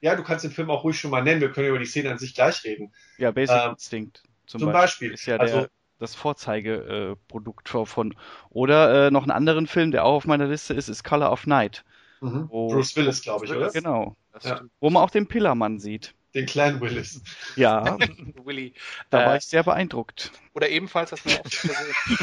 ja, 0.00 0.16
du 0.16 0.24
kannst 0.24 0.44
den 0.44 0.50
Film 0.50 0.70
auch 0.70 0.84
ruhig 0.84 0.98
schon 0.98 1.10
mal 1.10 1.22
nennen. 1.22 1.40
Wir 1.40 1.52
können 1.52 1.68
über 1.68 1.78
die 1.78 1.86
Szene 1.86 2.10
an 2.10 2.18
sich 2.18 2.34
gleich 2.34 2.64
reden. 2.64 2.92
Ja, 3.18 3.30
Basic 3.30 3.56
ähm, 3.56 3.70
Instinct 3.70 4.22
zum, 4.46 4.60
zum 4.60 4.72
Beispiel. 4.72 5.10
Beispiel. 5.10 5.12
Ist 5.12 5.26
ja 5.26 5.36
also, 5.36 5.60
der, 5.60 5.70
das 5.98 6.14
Vorzeigeprodukt 6.14 7.74
äh, 7.74 7.86
von. 7.86 8.16
Oder 8.50 9.06
äh, 9.06 9.10
noch 9.10 9.22
einen 9.22 9.30
anderen 9.30 9.66
Film, 9.66 9.92
der 9.92 10.04
auch 10.04 10.14
auf 10.14 10.26
meiner 10.26 10.46
Liste 10.46 10.74
ist, 10.74 10.88
ist 10.88 11.04
Color 11.04 11.30
of 11.30 11.46
Night. 11.46 11.84
Mhm. 12.20 12.48
Wo, 12.50 12.68
Bruce 12.68 12.96
Willis, 12.96 13.22
glaube 13.22 13.46
ich, 13.46 13.52
oder? 13.52 13.70
Genau. 13.70 14.16
Ja. 14.42 14.60
Wo 14.80 14.90
man 14.90 15.02
auch 15.02 15.10
den 15.10 15.28
Pillermann 15.28 15.78
sieht. 15.78 16.14
Den 16.36 16.44
kleinen 16.44 16.82
Willis. 16.82 17.22
Ja. 17.56 17.96
Willy. 18.44 18.74
Da 19.08 19.22
äh, 19.22 19.26
war 19.26 19.36
ich 19.38 19.44
sehr 19.46 19.62
beeindruckt. 19.62 20.32
Oder 20.52 20.68
ebenfalls 20.68 21.10
hast 21.10 21.24
du 21.24 21.30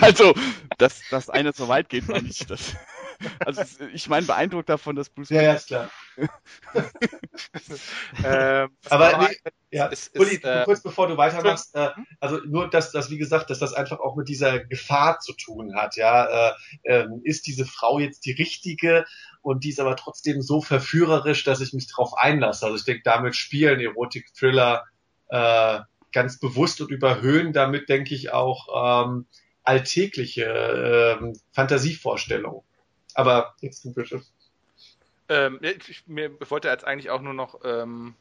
Also, 0.02 0.36
dass 0.78 1.02
das 1.10 1.32
eine 1.32 1.52
so 1.52 1.68
weit 1.68 1.90
geht, 1.90 2.08
war 2.08 2.22
nicht 2.22 2.48
das. 2.52 2.76
Also 3.46 3.64
ich 3.94 4.08
meine 4.10 4.26
beeindruckt 4.26 4.70
davon, 4.70 4.96
dass 4.96 5.10
Bruce. 5.10 5.30
Ja, 5.30 5.42
ja, 5.42 5.54
ist 5.54 5.68
klar. 5.68 5.90
ähm, 8.24 8.70
Aber 8.90 9.18
nee, 9.18 9.38
ja, 9.72 9.88
ist, 9.88 10.18
Uli, 10.18 10.36
äh, 10.36 10.64
kurz 10.66 10.82
bevor 10.82 11.08
du 11.08 11.18
weitermachst, 11.18 11.76
äh, 11.76 11.90
also 12.20 12.38
nur, 12.46 12.70
dass 12.70 12.92
das, 12.92 13.10
wie 13.10 13.18
gesagt, 13.18 13.50
dass 13.50 13.60
das 13.60 13.74
einfach 13.74 14.00
auch 14.00 14.16
mit 14.16 14.30
dieser 14.30 14.60
Gefahr 14.60 15.20
zu 15.20 15.34
tun 15.34 15.76
hat. 15.76 15.96
Ja, 15.96 16.50
äh, 16.50 16.54
äh, 16.84 17.08
ist 17.24 17.48
diese 17.48 17.66
Frau 17.66 18.00
jetzt 18.00 18.26
die 18.26 18.34
richtige 18.34 19.06
und 19.42 19.64
die 19.64 19.70
ist 19.70 19.80
aber 19.80 19.96
trotzdem 19.96 20.42
so 20.42 20.62
verführerisch, 20.62 21.44
dass 21.44 21.62
ich 21.62 21.74
mich 21.74 21.88
darauf 21.88 22.14
einlasse. 22.16 22.66
Also 22.66 22.78
ich 22.78 22.86
denke, 22.86 23.02
damit 23.04 23.36
spielen 23.36 23.80
Erotik-Thriller 23.80 24.86
äh, 25.30 25.80
ganz 26.14 26.40
bewusst 26.40 26.80
und 26.80 26.92
überhöhen 26.92 27.52
damit, 27.52 27.90
denke 27.90 28.16
ich, 28.16 28.32
auch 28.32 29.06
ähm, 29.06 29.26
alltägliche 29.64 31.18
ähm, 31.20 31.34
Fantasievorstellungen. 31.52 32.62
Aber 33.16 33.56
jetzt 33.62 33.84
du 33.86 33.94
bitte. 33.94 34.22
Ähm, 35.30 35.60
ich, 35.62 36.08
mir 36.08 36.32
wollte 36.50 36.68
jetzt 36.68 36.86
eigentlich 36.86 37.10
auch 37.10 37.22
nur 37.22 37.34
noch 37.34 37.62
ähm, 37.64 38.16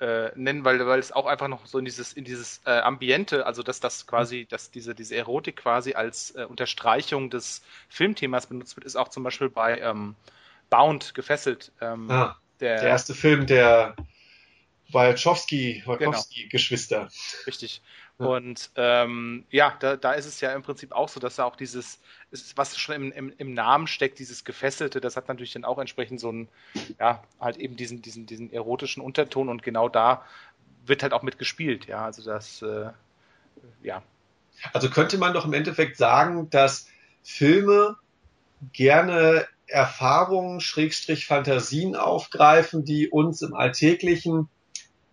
äh, 0.00 0.30
nennen, 0.36 0.64
weil, 0.64 0.84
weil 0.86 0.98
es 0.98 1.12
auch 1.12 1.26
einfach 1.26 1.48
noch 1.48 1.66
so 1.66 1.78
in 1.78 1.84
dieses, 1.84 2.12
in 2.12 2.24
dieses 2.24 2.60
äh, 2.64 2.70
Ambiente, 2.70 3.46
also 3.46 3.62
dass 3.62 3.80
das 3.80 4.06
quasi, 4.06 4.46
dass 4.48 4.70
diese, 4.70 4.94
diese 4.94 5.16
Erotik 5.16 5.56
quasi 5.56 5.94
als 5.94 6.34
äh, 6.36 6.44
Unterstreichung 6.44 7.30
des 7.30 7.62
Filmthemas 7.88 8.46
benutzt 8.46 8.76
wird, 8.76 8.86
ist 8.86 8.96
auch 8.96 9.08
zum 9.08 9.22
Beispiel 9.22 9.48
bei 9.48 9.80
ähm, 9.80 10.14
Bound 10.70 11.14
gefesselt. 11.14 11.72
Ähm, 11.80 12.10
ah, 12.10 12.36
der, 12.60 12.80
der 12.80 12.88
erste 12.90 13.14
Film 13.14 13.46
der 13.46 13.96
Wachowski, 14.90 15.82
Wachowski-Geschwister. 15.84 16.98
Genau. 16.98 17.44
Richtig. 17.46 17.82
Und 18.18 18.70
ähm, 18.74 19.44
ja, 19.48 19.76
da, 19.78 19.96
da 19.96 20.12
ist 20.12 20.26
es 20.26 20.40
ja 20.40 20.52
im 20.52 20.62
Prinzip 20.62 20.90
auch 20.90 21.08
so, 21.08 21.20
dass 21.20 21.36
da 21.36 21.44
auch 21.44 21.54
dieses, 21.54 22.00
was 22.56 22.76
schon 22.76 22.96
im, 22.96 23.12
im, 23.12 23.32
im 23.38 23.54
Namen 23.54 23.86
steckt, 23.86 24.18
dieses 24.18 24.44
Gefesselte, 24.44 25.00
das 25.00 25.16
hat 25.16 25.28
natürlich 25.28 25.52
dann 25.52 25.64
auch 25.64 25.78
entsprechend 25.78 26.18
so 26.18 26.30
einen, 26.30 26.48
ja, 26.98 27.22
halt 27.38 27.58
eben 27.58 27.76
diesen, 27.76 28.02
diesen, 28.02 28.26
diesen 28.26 28.52
erotischen 28.52 29.04
Unterton 29.04 29.48
und 29.48 29.62
genau 29.62 29.88
da 29.88 30.24
wird 30.84 31.04
halt 31.04 31.12
auch 31.12 31.22
mitgespielt, 31.22 31.86
ja. 31.86 32.04
Also 32.04 32.24
das, 32.24 32.60
äh, 32.62 32.90
ja. 33.84 34.02
Also 34.72 34.90
könnte 34.90 35.16
man 35.16 35.32
doch 35.32 35.44
im 35.44 35.52
Endeffekt 35.52 35.96
sagen, 35.96 36.50
dass 36.50 36.88
Filme 37.22 37.96
gerne 38.72 39.46
Erfahrungen, 39.68 40.60
Schrägstrich 40.60 41.26
Fantasien 41.26 41.94
aufgreifen, 41.94 42.84
die 42.84 43.08
uns 43.08 43.42
im 43.42 43.54
Alltäglichen 43.54 44.48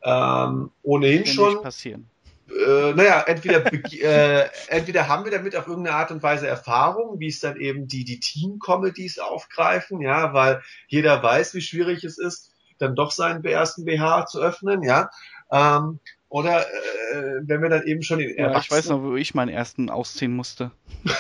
ähm, 0.02 0.72
ohnehin 0.82 1.28
schon 1.28 1.62
passieren 1.62 2.10
äh, 2.50 2.94
naja, 2.94 3.22
entweder, 3.22 3.66
äh, 3.94 4.50
entweder 4.68 5.08
haben 5.08 5.24
wir 5.26 5.32
damit 5.32 5.56
auf 5.56 5.68
irgendeine 5.68 5.96
Art 5.96 6.12
und 6.12 6.24
Weise 6.24 6.48
Erfahrung, 6.48 7.20
wie 7.20 7.28
es 7.28 7.40
dann 7.40 7.60
eben 7.60 7.88
die, 7.88 8.06
die 8.06 8.20
Team-Comedies 8.20 9.20
aufgreifen, 9.20 10.02
ja, 10.02 10.34
weil 10.34 10.62
jeder 10.88 11.22
weiß, 11.22 11.54
wie 11.56 11.62
schwierig 11.62 12.04
es 12.04 12.18
ist, 12.18 12.52
dann 12.78 12.96
doch 12.96 13.12
seinen 13.12 13.44
ersten 13.44 13.86
BH 13.86 14.26
zu 14.28 14.40
öffnen, 14.42 14.84
ja. 14.84 15.10
Ähm, 15.52 16.00
oder 16.28 16.62
äh, 16.62 17.42
wenn 17.44 17.62
wir 17.62 17.70
dann 17.70 17.84
eben 17.84 18.02
schon 18.04 18.20
den 18.20 18.38
ja, 18.38 18.58
Ich 18.60 18.70
weiß 18.70 18.90
noch, 18.90 19.02
wo 19.02 19.16
ich 19.16 19.36
meinen 19.36 19.50
ersten 19.50 19.90
ausziehen 19.90 20.36
musste. 20.36 20.72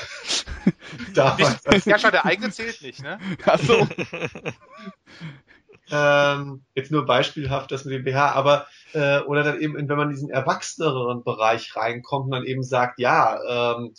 Ja, 1.13 1.99
schon 1.99 2.11
der 2.11 2.25
eigene 2.25 2.49
zählt 2.49 2.81
nicht, 2.81 3.03
ne? 3.03 3.19
Ach 3.45 3.59
so. 3.59 3.87
ähm, 5.91 6.65
jetzt 6.73 6.91
nur 6.91 7.05
beispielhaft 7.05 7.71
das 7.71 7.85
mit 7.85 7.93
dem 7.93 8.03
BH, 8.03 8.31
aber 8.31 8.67
äh, 8.93 9.19
oder 9.19 9.43
dann 9.43 9.59
eben, 9.61 9.75
wenn 9.75 9.97
man 9.97 10.09
in 10.09 10.15
diesen 10.15 10.29
erwachseneren 10.29 11.23
Bereich 11.23 11.75
reinkommt 11.75 12.25
und 12.25 12.31
dann 12.31 12.45
eben 12.45 12.63
sagt, 12.63 12.99
ja, 12.99 13.75
ähm, 13.77 13.93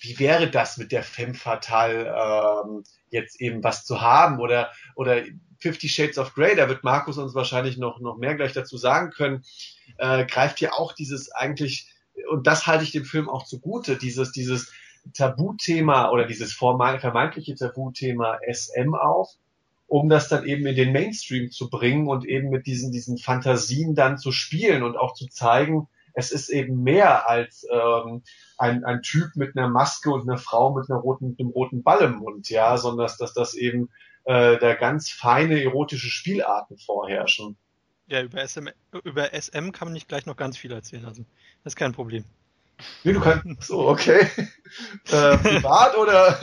wie 0.00 0.18
wäre 0.18 0.48
das 0.48 0.76
mit 0.76 0.92
der 0.92 1.02
Femme 1.02 1.34
Fatale 1.34 2.06
ähm, 2.06 2.84
jetzt 3.10 3.40
eben 3.40 3.64
was 3.64 3.84
zu 3.84 4.00
haben? 4.00 4.38
Oder 4.38 4.70
oder 4.94 5.22
Fifty 5.58 5.88
Shades 5.88 6.18
of 6.18 6.34
Grey, 6.34 6.54
da 6.54 6.68
wird 6.68 6.84
Markus 6.84 7.18
uns 7.18 7.34
wahrscheinlich 7.34 7.78
noch 7.78 7.98
noch 7.98 8.16
mehr 8.16 8.36
gleich 8.36 8.52
dazu 8.52 8.76
sagen 8.76 9.10
können, 9.10 9.44
äh, 9.96 10.24
greift 10.24 10.60
ja 10.60 10.72
auch 10.72 10.92
dieses 10.92 11.32
eigentlich 11.32 11.92
und 12.30 12.46
das 12.46 12.66
halte 12.66 12.84
ich 12.84 12.92
dem 12.92 13.04
Film 13.04 13.28
auch 13.28 13.44
zugute, 13.44 13.96
dieses 13.96 14.30
dieses 14.30 14.72
Tabuthema 15.14 16.10
oder 16.10 16.26
dieses 16.26 16.52
vermeintliche 16.52 17.56
Tabuthema 17.56 18.38
SM 18.48 18.94
auf 18.94 19.30
um 19.88 20.08
das 20.08 20.28
dann 20.28 20.46
eben 20.46 20.66
in 20.66 20.76
den 20.76 20.92
Mainstream 20.92 21.50
zu 21.50 21.70
bringen 21.70 22.08
und 22.08 22.26
eben 22.26 22.50
mit 22.50 22.66
diesen, 22.66 22.92
diesen 22.92 23.18
Fantasien 23.18 23.94
dann 23.94 24.18
zu 24.18 24.32
spielen 24.32 24.82
und 24.82 24.96
auch 24.96 25.14
zu 25.14 25.26
zeigen, 25.28 25.88
es 26.12 26.30
ist 26.30 26.50
eben 26.50 26.82
mehr 26.82 27.28
als 27.28 27.66
ähm, 27.72 28.22
ein, 28.58 28.84
ein 28.84 29.02
Typ 29.02 29.36
mit 29.36 29.56
einer 29.56 29.68
Maske 29.68 30.10
und 30.10 30.28
einer 30.28 30.38
Frau 30.38 30.74
mit 30.74 30.90
einer 30.90 31.00
roten, 31.00 31.30
mit 31.30 31.40
einem 31.40 31.50
roten 31.50 31.82
Ball 31.82 32.02
im 32.02 32.16
Mund, 32.16 32.50
ja, 32.50 32.76
sondern 32.76 33.06
dass, 33.06 33.16
dass 33.16 33.32
das 33.32 33.54
eben 33.54 33.88
äh, 34.24 34.58
da 34.58 34.74
ganz 34.74 35.10
feine 35.10 35.62
erotische 35.62 36.10
Spielarten 36.10 36.76
vorherrschen. 36.76 37.56
Ja, 38.08 38.22
über 38.22 38.46
SM, 38.46 38.68
über 39.04 39.32
SM 39.32 39.70
kann 39.72 39.88
man 39.88 39.92
nicht 39.92 40.08
gleich 40.08 40.26
noch 40.26 40.36
ganz 40.36 40.56
viel 40.56 40.72
erzählen 40.72 41.02
lassen. 41.02 41.26
Das 41.64 41.72
ist 41.72 41.76
kein 41.76 41.92
Problem. 41.92 42.24
Nee, 43.04 43.12
du 43.12 43.20
kannst. 43.20 43.62
So, 43.62 43.88
okay. 43.88 44.26
äh, 45.10 45.36
privat 45.38 45.96
oder? 45.96 46.38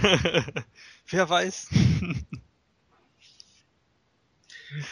Wer 1.10 1.28
weiß. 1.28 1.68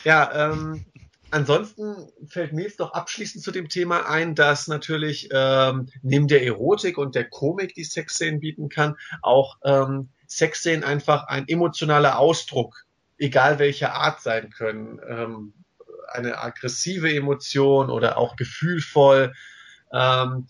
ja, 0.05 0.51
ähm, 0.51 0.87
ansonsten 1.31 2.09
fällt 2.27 2.53
mir 2.53 2.63
jetzt 2.63 2.81
doch 2.81 2.93
abschließend 2.93 3.45
zu 3.45 3.51
dem 3.51 3.69
Thema 3.69 4.09
ein, 4.09 4.35
dass 4.35 4.67
natürlich 4.67 5.29
ähm, 5.31 5.91
neben 6.03 6.27
der 6.27 6.45
Erotik 6.45 6.97
und 6.97 7.15
der 7.15 7.29
Komik, 7.29 7.75
die 7.75 7.85
Sexszenen 7.85 8.41
bieten 8.41 8.71
kann, 8.71 8.97
auch 9.21 9.59
ähm, 9.65 10.09
Sexszenen 10.27 10.85
einfach 10.85 11.25
ein 11.25 11.47
emotionaler 11.49 12.19
Ausdruck, 12.19 12.87
egal 13.19 13.59
welcher 13.59 13.95
Art 13.95 14.23
sein 14.23 14.51
können. 14.51 14.99
Ähm, 15.07 15.53
eine 16.09 16.39
aggressive 16.39 17.15
Emotion 17.15 17.91
oder 17.91 18.17
auch 18.17 18.37
gefühlvoll. 18.37 19.35
Ähm, 19.93 20.47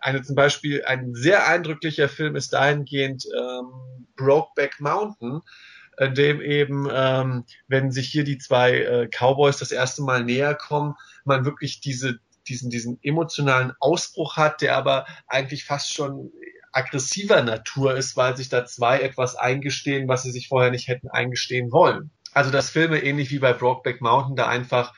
eine 0.00 0.22
zum 0.22 0.36
Beispiel 0.36 0.84
ein 0.84 1.14
sehr 1.14 1.46
eindrücklicher 1.46 2.08
Film 2.08 2.36
ist 2.36 2.52
dahingehend 2.52 3.24
ähm, 3.36 4.06
Brokeback 4.16 4.80
Mountain, 4.80 5.40
in 5.98 6.14
dem 6.14 6.40
eben, 6.40 6.88
ähm, 6.90 7.44
wenn 7.68 7.90
sich 7.90 8.08
hier 8.08 8.24
die 8.24 8.38
zwei 8.38 8.72
äh, 8.78 9.08
Cowboys 9.08 9.58
das 9.58 9.72
erste 9.72 10.02
Mal 10.02 10.24
näher 10.24 10.54
kommen, 10.54 10.94
man 11.24 11.44
wirklich 11.44 11.80
diese, 11.80 12.18
diesen, 12.48 12.70
diesen 12.70 12.98
emotionalen 13.02 13.72
Ausbruch 13.78 14.36
hat, 14.36 14.60
der 14.60 14.76
aber 14.76 15.06
eigentlich 15.26 15.64
fast 15.64 15.92
schon 15.92 16.32
aggressiver 16.72 17.42
Natur 17.42 17.96
ist, 17.96 18.16
weil 18.16 18.36
sich 18.36 18.48
da 18.48 18.64
zwei 18.64 19.00
etwas 19.00 19.36
eingestehen, 19.36 20.08
was 20.08 20.22
sie 20.22 20.32
sich 20.32 20.48
vorher 20.48 20.70
nicht 20.70 20.88
hätten 20.88 21.08
eingestehen 21.08 21.70
wollen. 21.70 22.10
Also 22.32 22.50
dass 22.50 22.70
Filme 22.70 23.02
ähnlich 23.02 23.30
wie 23.30 23.38
bei 23.38 23.52
Brokeback 23.52 24.00
Mountain 24.00 24.36
da 24.36 24.48
einfach, 24.48 24.94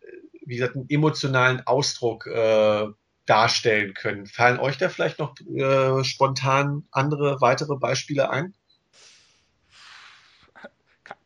äh, 0.00 0.06
wie 0.46 0.56
gesagt, 0.56 0.76
einen 0.76 0.88
emotionalen 0.88 1.60
Ausdruck 1.66 2.26
äh, 2.26 2.86
darstellen 3.28 3.94
können. 3.94 4.26
Fallen 4.26 4.58
euch 4.58 4.78
da 4.78 4.88
vielleicht 4.88 5.18
noch 5.18 5.34
äh, 5.40 6.04
spontan 6.04 6.86
andere 6.90 7.40
weitere 7.40 7.76
Beispiele 7.76 8.30
ein? 8.30 8.54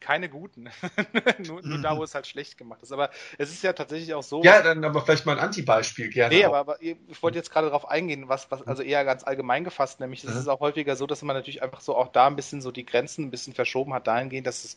keine 0.02 0.28
guten. 0.28 0.68
nur, 1.46 1.62
nur 1.62 1.78
da, 1.78 1.96
wo 1.96 2.04
es 2.04 2.14
halt 2.14 2.26
schlecht 2.26 2.58
gemacht 2.58 2.82
ist. 2.82 2.92
Aber 2.92 3.10
es 3.38 3.50
ist 3.50 3.62
ja 3.62 3.72
tatsächlich 3.72 4.12
auch 4.14 4.22
so. 4.22 4.42
Ja, 4.42 4.60
dann 4.60 4.84
aber 4.84 5.00
vielleicht 5.00 5.24
mal 5.24 5.38
ein 5.38 5.44
Anti-Beispiel 5.44 6.10
gerne. 6.10 6.34
Nee, 6.34 6.44
aber, 6.44 6.58
aber, 6.58 6.82
ich 6.82 7.22
wollte 7.22 7.38
jetzt 7.38 7.50
gerade 7.50 7.68
darauf 7.68 7.88
eingehen, 7.88 8.28
was, 8.28 8.50
was, 8.50 8.66
also 8.66 8.82
eher 8.82 9.04
ganz 9.04 9.24
allgemein 9.24 9.64
gefasst, 9.64 10.00
nämlich 10.00 10.24
es 10.24 10.34
mhm. 10.34 10.40
ist 10.40 10.48
auch 10.48 10.60
häufiger 10.60 10.96
so, 10.96 11.06
dass 11.06 11.22
man 11.22 11.36
natürlich 11.36 11.62
einfach 11.62 11.80
so 11.80 11.96
auch 11.96 12.08
da 12.08 12.26
ein 12.26 12.36
bisschen 12.36 12.60
so 12.60 12.70
die 12.70 12.84
Grenzen 12.84 13.26
ein 13.26 13.30
bisschen 13.30 13.54
verschoben 13.54 13.94
hat, 13.94 14.06
dahingehend, 14.06 14.46
dass 14.46 14.64
es 14.64 14.76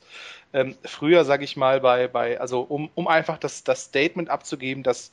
ähm, 0.53 0.75
früher, 0.83 1.25
sage 1.25 1.43
ich 1.43 1.57
mal, 1.57 1.81
bei, 1.81 2.07
bei, 2.07 2.39
also 2.39 2.61
um, 2.61 2.89
um 2.95 3.07
einfach 3.07 3.37
das, 3.37 3.63
das 3.63 3.85
Statement 3.85 4.29
abzugeben, 4.29 4.83
dass 4.83 5.11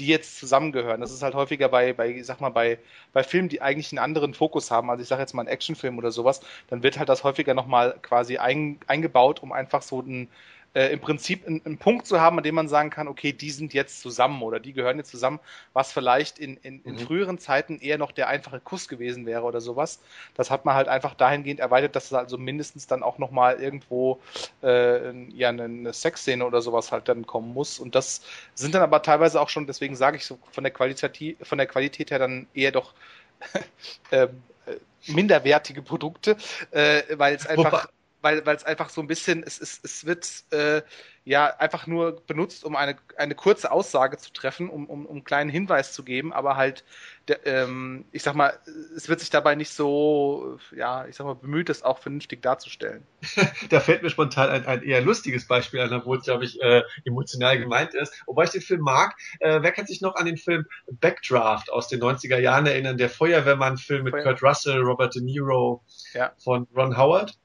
die 0.00 0.06
jetzt 0.06 0.38
zusammengehören. 0.38 1.00
Das 1.00 1.12
ist 1.12 1.22
halt 1.22 1.34
häufiger 1.34 1.68
bei, 1.68 1.92
bei, 1.92 2.08
ich 2.10 2.26
sag 2.26 2.40
mal, 2.40 2.50
bei, 2.50 2.78
bei 3.12 3.22
Filmen, 3.22 3.48
die 3.48 3.62
eigentlich 3.62 3.92
einen 3.92 3.98
anderen 3.98 4.34
Fokus 4.34 4.70
haben. 4.70 4.90
Also 4.90 5.02
ich 5.02 5.08
sage 5.08 5.22
jetzt 5.22 5.34
mal 5.34 5.42
einen 5.42 5.48
Actionfilm 5.50 5.98
oder 5.98 6.10
sowas, 6.10 6.40
dann 6.68 6.82
wird 6.82 6.98
halt 6.98 7.08
das 7.08 7.24
häufiger 7.24 7.54
nochmal 7.54 7.98
quasi 8.02 8.38
ein, 8.38 8.80
eingebaut, 8.86 9.42
um 9.42 9.52
einfach 9.52 9.82
so 9.82 10.00
ein, 10.02 10.28
äh, 10.74 10.92
im 10.92 11.00
Prinzip 11.00 11.46
einen, 11.46 11.60
einen, 11.64 11.78
Punkt 11.78 12.06
zu 12.06 12.20
haben, 12.20 12.38
an 12.38 12.44
dem 12.44 12.54
man 12.54 12.68
sagen 12.68 12.90
kann, 12.90 13.08
okay, 13.08 13.32
die 13.32 13.50
sind 13.50 13.74
jetzt 13.74 14.00
zusammen 14.00 14.42
oder 14.42 14.60
die 14.60 14.72
gehören 14.72 14.98
jetzt 14.98 15.10
zusammen, 15.10 15.40
was 15.72 15.92
vielleicht 15.92 16.38
in, 16.38 16.56
in, 16.58 16.82
in 16.84 16.94
mhm. 16.94 16.98
früheren 16.98 17.38
Zeiten 17.38 17.78
eher 17.80 17.98
noch 17.98 18.12
der 18.12 18.28
einfache 18.28 18.60
Kuss 18.60 18.86
gewesen 18.86 19.26
wäre 19.26 19.42
oder 19.42 19.60
sowas. 19.60 20.00
Das 20.34 20.50
hat 20.50 20.64
man 20.64 20.74
halt 20.74 20.88
einfach 20.88 21.14
dahingehend 21.14 21.60
erweitert, 21.60 21.96
dass 21.96 22.06
es 22.06 22.12
also 22.12 22.38
mindestens 22.38 22.86
dann 22.86 23.02
auch 23.02 23.18
nochmal 23.18 23.60
irgendwo 23.60 24.20
äh, 24.62 25.12
ja, 25.30 25.48
eine, 25.48 25.64
eine 25.64 25.92
Sexszene 25.92 26.44
oder 26.46 26.62
sowas 26.62 26.92
halt 26.92 27.08
dann 27.08 27.26
kommen 27.26 27.52
muss. 27.52 27.78
Und 27.78 27.94
das 27.94 28.22
sind 28.54 28.74
dann 28.74 28.82
aber 28.82 29.02
teilweise 29.02 29.40
auch 29.40 29.48
schon, 29.48 29.66
deswegen 29.66 29.96
sage 29.96 30.16
ich 30.18 30.24
so, 30.24 30.38
von 30.52 30.62
der 30.62 30.72
Qualität, 30.72 31.36
von 31.42 31.58
der 31.58 31.66
Qualität 31.66 32.10
her 32.10 32.18
dann 32.18 32.46
eher 32.54 32.70
doch 32.70 32.94
ähm, 34.12 34.42
äh, 34.66 34.76
minderwertige 35.10 35.82
Produkte, 35.82 36.36
äh, 36.70 37.02
weil 37.16 37.34
es 37.34 37.46
einfach 37.46 37.88
weil 38.22 38.44
weil 38.46 38.56
es 38.56 38.64
einfach 38.64 38.88
so 38.90 39.00
ein 39.00 39.06
bisschen, 39.06 39.42
es, 39.42 39.60
es, 39.60 39.80
es 39.82 40.06
wird 40.06 40.44
äh, 40.50 40.82
ja 41.24 41.46
einfach 41.58 41.86
nur 41.86 42.22
benutzt, 42.26 42.64
um 42.64 42.76
eine, 42.76 42.96
eine 43.16 43.34
kurze 43.34 43.70
Aussage 43.70 44.16
zu 44.16 44.32
treffen, 44.32 44.70
um, 44.70 44.86
um, 44.86 45.06
um 45.06 45.16
einen 45.16 45.24
kleinen 45.24 45.50
Hinweis 45.50 45.92
zu 45.92 46.02
geben, 46.02 46.32
aber 46.32 46.56
halt, 46.56 46.84
der, 47.28 47.46
ähm, 47.46 48.06
ich 48.10 48.22
sag 48.22 48.34
mal, 48.34 48.58
es 48.96 49.08
wird 49.08 49.20
sich 49.20 49.30
dabei 49.30 49.54
nicht 49.54 49.70
so, 49.70 50.58
ja, 50.74 51.06
ich 51.06 51.16
sag 51.16 51.26
mal, 51.26 51.34
bemüht, 51.34 51.68
das 51.68 51.82
auch 51.82 51.98
vernünftig 51.98 52.42
darzustellen. 52.42 53.06
da 53.70 53.80
fällt 53.80 54.02
mir 54.02 54.10
spontan 54.10 54.48
ein, 54.48 54.66
ein 54.66 54.82
eher 54.82 55.02
lustiges 55.02 55.46
Beispiel 55.46 55.80
an, 55.80 55.92
obwohl 55.92 56.18
es, 56.18 56.24
glaube 56.24 56.44
ich, 56.44 56.60
äh, 56.62 56.82
emotional 57.04 57.58
gemeint 57.58 57.94
ist. 57.94 58.22
Wobei 58.26 58.44
ich 58.44 58.50
den 58.50 58.62
Film 58.62 58.80
mag. 58.80 59.14
Äh, 59.40 59.62
wer 59.62 59.72
kann 59.72 59.86
sich 59.86 60.00
noch 60.00 60.16
an 60.16 60.26
den 60.26 60.38
Film 60.38 60.66
Backdraft 60.90 61.70
aus 61.70 61.88
den 61.88 62.00
90er 62.00 62.38
Jahren 62.38 62.66
erinnern? 62.66 62.96
Der 62.96 63.10
Feuerwehrmann-Film 63.10 64.04
mit 64.04 64.14
Feuer 64.14 64.22
Kurt 64.22 64.42
Russell, 64.42 64.80
Robert 64.80 65.14
De 65.14 65.22
Niro 65.22 65.84
ja. 66.14 66.32
von 66.38 66.66
Ron 66.74 66.96
Howard? 66.96 67.38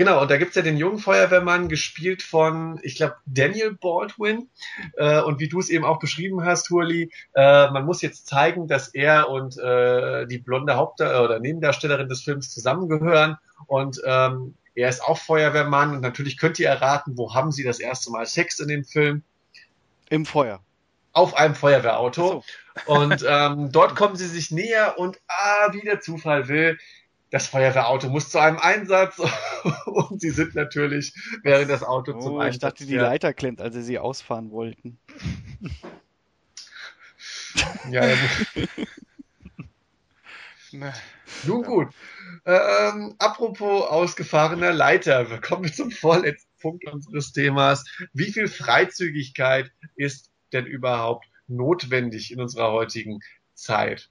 Genau, 0.00 0.22
und 0.22 0.30
da 0.30 0.38
gibt's 0.38 0.56
ja 0.56 0.62
den 0.62 0.78
jungen 0.78 0.96
Feuerwehrmann, 0.96 1.68
gespielt 1.68 2.22
von, 2.22 2.80
ich 2.82 2.94
glaube, 2.94 3.16
Daniel 3.26 3.76
Baldwin. 3.78 4.48
Äh, 4.96 5.20
und 5.20 5.40
wie 5.40 5.48
du 5.50 5.60
es 5.60 5.68
eben 5.68 5.84
auch 5.84 5.98
beschrieben 5.98 6.42
hast, 6.42 6.70
Hurli, 6.70 7.12
äh, 7.34 7.70
man 7.70 7.84
muss 7.84 8.00
jetzt 8.00 8.26
zeigen, 8.26 8.66
dass 8.66 8.88
er 8.94 9.28
und 9.28 9.58
äh, 9.58 10.26
die 10.26 10.38
blonde 10.38 10.76
Haupt- 10.76 11.02
oder 11.02 11.38
Nebendarstellerin 11.38 12.08
des 12.08 12.22
Films 12.22 12.50
zusammengehören. 12.50 13.36
Und 13.66 14.00
ähm, 14.06 14.54
er 14.74 14.88
ist 14.88 15.04
auch 15.04 15.18
Feuerwehrmann 15.18 15.94
und 15.94 16.00
natürlich 16.00 16.38
könnt 16.38 16.58
ihr 16.58 16.70
erraten, 16.70 17.18
wo 17.18 17.34
haben 17.34 17.52
sie 17.52 17.62
das 17.62 17.78
erste 17.78 18.10
Mal 18.10 18.24
Sex 18.24 18.58
in 18.58 18.68
dem 18.68 18.86
Film? 18.86 19.22
Im 20.08 20.24
Feuer. 20.24 20.62
Auf 21.12 21.36
einem 21.36 21.54
Feuerwehrauto. 21.54 22.22
So. 22.22 22.44
Und 22.86 23.22
ähm, 23.28 23.70
dort 23.70 23.96
kommen 23.96 24.16
sie 24.16 24.28
sich 24.28 24.50
näher 24.50 24.98
und 24.98 25.20
ah, 25.28 25.74
wie 25.74 25.82
der 25.82 26.00
Zufall 26.00 26.48
will, 26.48 26.78
das 27.30 27.46
Feuerwehrauto 27.46 28.08
muss 28.08 28.30
zu 28.30 28.38
einem 28.38 28.58
Einsatz 28.58 29.18
und 29.86 30.20
sie 30.20 30.30
sind 30.30 30.54
natürlich, 30.54 31.14
während 31.42 31.70
das 31.70 31.82
Auto 31.82 32.12
oh, 32.14 32.20
zum 32.20 32.38
Einsatz 32.38 32.54
Ich 32.54 32.60
dachte, 32.60 32.86
die 32.86 32.96
Leiter 32.96 33.32
klemmt, 33.32 33.60
als 33.60 33.74
sie 33.74 33.82
sie 33.82 33.98
ausfahren 33.98 34.50
wollten. 34.50 34.98
ja, 37.90 38.04
Nun 41.44 41.62
gut. 41.62 41.88
Ähm, 42.44 43.14
apropos 43.18 43.88
ausgefahrener 43.88 44.72
Leiter, 44.72 45.30
wir 45.30 45.40
kommen 45.40 45.72
zum 45.72 45.90
vorletzten 45.90 46.50
Punkt 46.60 46.86
unseres 46.86 47.32
Themas. 47.32 47.84
Wie 48.12 48.32
viel 48.32 48.46
Freizügigkeit 48.46 49.72
ist 49.96 50.30
denn 50.52 50.66
überhaupt 50.66 51.26
notwendig 51.48 52.32
in 52.32 52.40
unserer 52.40 52.72
heutigen 52.72 53.20
Zeit? 53.54 54.10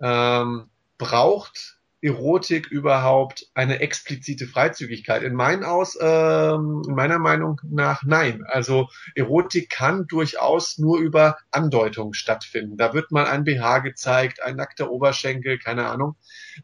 Ähm, 0.00 0.70
braucht 0.96 1.79
Erotik 2.02 2.68
überhaupt 2.68 3.46
eine 3.54 3.80
explizite 3.80 4.46
Freizügigkeit? 4.46 5.22
In, 5.22 5.34
meinen 5.34 5.64
Aus, 5.64 5.98
ähm, 6.00 6.82
in 6.88 6.94
meiner 6.94 7.18
Meinung 7.18 7.60
nach 7.64 8.02
nein. 8.04 8.42
Also 8.46 8.88
Erotik 9.14 9.70
kann 9.70 10.06
durchaus 10.06 10.78
nur 10.78 10.98
über 10.98 11.36
Andeutung 11.50 12.14
stattfinden. 12.14 12.76
Da 12.76 12.94
wird 12.94 13.12
mal 13.12 13.26
ein 13.26 13.44
BH 13.44 13.80
gezeigt, 13.80 14.42
ein 14.42 14.56
nackter 14.56 14.90
Oberschenkel, 14.90 15.58
keine 15.58 15.88
Ahnung. 15.88 16.16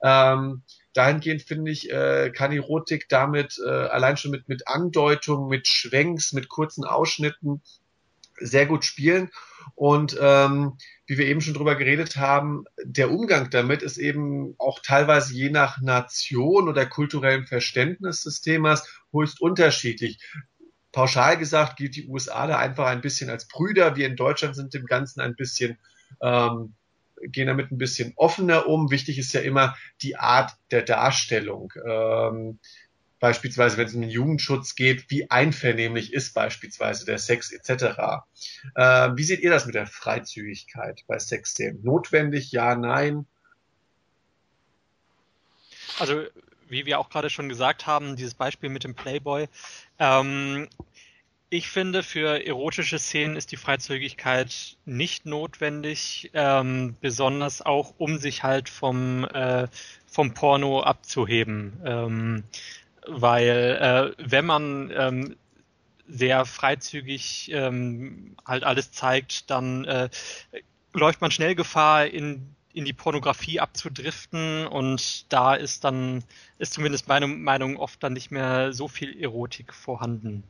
Ähm, 0.02 0.62
dahingehend 0.94 1.42
finde 1.42 1.70
ich, 1.70 1.90
äh, 1.90 2.30
kann 2.30 2.52
Erotik 2.52 3.08
damit 3.08 3.58
äh, 3.64 3.68
allein 3.68 4.16
schon 4.16 4.30
mit, 4.30 4.48
mit 4.48 4.66
Andeutung, 4.66 5.48
mit 5.48 5.68
Schwenks, 5.68 6.32
mit 6.32 6.48
kurzen 6.48 6.84
Ausschnitten 6.84 7.62
sehr 8.38 8.66
gut 8.66 8.84
spielen. 8.84 9.30
Und 9.74 10.16
ähm, 10.20 10.78
wie 11.06 11.18
wir 11.18 11.26
eben 11.26 11.40
schon 11.40 11.54
drüber 11.54 11.76
geredet 11.76 12.16
haben, 12.16 12.64
der 12.82 13.10
Umgang 13.10 13.50
damit 13.50 13.82
ist 13.82 13.98
eben 13.98 14.54
auch 14.58 14.80
teilweise 14.80 15.34
je 15.34 15.50
nach 15.50 15.80
Nation 15.80 16.68
oder 16.68 16.86
kulturellem 16.86 17.46
Verständnis 17.46 18.22
des 18.22 18.40
Themas 18.40 18.88
höchst 19.12 19.40
unterschiedlich. 19.40 20.18
Pauschal 20.92 21.36
gesagt 21.36 21.76
gilt 21.76 21.96
die 21.96 22.08
USA 22.08 22.46
da 22.46 22.58
einfach 22.58 22.86
ein 22.86 23.02
bisschen 23.02 23.28
als 23.28 23.48
Brüder. 23.48 23.96
Wir 23.96 24.06
in 24.06 24.16
Deutschland 24.16 24.56
sind 24.56 24.72
dem 24.72 24.86
Ganzen 24.86 25.20
ein 25.20 25.36
bisschen 25.36 25.78
ähm, 26.22 26.74
gehen 27.22 27.46
damit 27.46 27.70
ein 27.70 27.78
bisschen 27.78 28.12
offener 28.16 28.66
um. 28.66 28.90
Wichtig 28.90 29.18
ist 29.18 29.32
ja 29.32 29.40
immer 29.40 29.76
die 30.02 30.16
Art 30.16 30.52
der 30.70 30.82
Darstellung. 30.82 31.72
Ähm, 31.86 32.58
beispielsweise 33.20 33.76
wenn 33.76 33.86
es 33.86 33.94
um 33.94 34.02
den 34.02 34.10
Jugendschutz 34.10 34.74
geht, 34.74 35.10
wie 35.10 35.30
einvernehmlich 35.30 36.12
ist 36.12 36.34
beispielsweise 36.34 37.04
der 37.06 37.18
Sex 37.18 37.52
etc. 37.52 38.24
Äh, 38.74 39.10
wie 39.16 39.24
seht 39.24 39.40
ihr 39.40 39.50
das 39.50 39.66
mit 39.66 39.74
der 39.74 39.86
Freizügigkeit 39.86 41.04
bei 41.06 41.18
Sexszenen? 41.18 41.82
Notwendig, 41.82 42.52
ja, 42.52 42.74
nein? 42.74 43.26
Also 45.98 46.24
wie 46.68 46.84
wir 46.86 46.98
auch 46.98 47.08
gerade 47.08 47.30
schon 47.30 47.48
gesagt 47.48 47.86
haben, 47.86 48.16
dieses 48.16 48.34
Beispiel 48.34 48.68
mit 48.68 48.84
dem 48.84 48.94
Playboy. 48.94 49.48
Ähm, 49.98 50.68
ich 51.48 51.68
finde, 51.68 52.02
für 52.02 52.44
erotische 52.44 52.98
Szenen 52.98 53.36
ist 53.36 53.52
die 53.52 53.56
Freizügigkeit 53.56 54.76
nicht 54.84 55.26
notwendig, 55.26 56.30
ähm, 56.34 56.96
besonders 57.00 57.62
auch 57.62 57.94
um 57.98 58.18
sich 58.18 58.42
halt 58.42 58.68
vom, 58.68 59.24
äh, 59.24 59.68
vom 60.06 60.34
Porno 60.34 60.82
abzuheben. 60.82 61.80
Ähm, 61.84 62.44
weil 63.06 64.14
äh, 64.18 64.30
wenn 64.30 64.46
man 64.46 64.90
ähm, 64.94 65.36
sehr 66.08 66.44
freizügig 66.44 67.50
ähm, 67.52 68.36
halt 68.44 68.64
alles 68.64 68.92
zeigt, 68.92 69.50
dann 69.50 69.84
äh, 69.84 70.08
läuft 70.92 71.20
man 71.20 71.30
schnell 71.30 71.54
Gefahr, 71.54 72.06
in, 72.06 72.54
in 72.72 72.84
die 72.84 72.92
Pornografie 72.92 73.60
abzudriften 73.60 74.66
und 74.66 75.32
da 75.32 75.54
ist 75.54 75.84
dann, 75.84 76.24
ist 76.58 76.74
zumindest 76.74 77.08
meine 77.08 77.26
Meinung 77.26 77.76
oft 77.76 78.02
dann 78.02 78.12
nicht 78.12 78.30
mehr 78.30 78.72
so 78.72 78.88
viel 78.88 79.20
Erotik 79.20 79.72
vorhanden. 79.74 80.44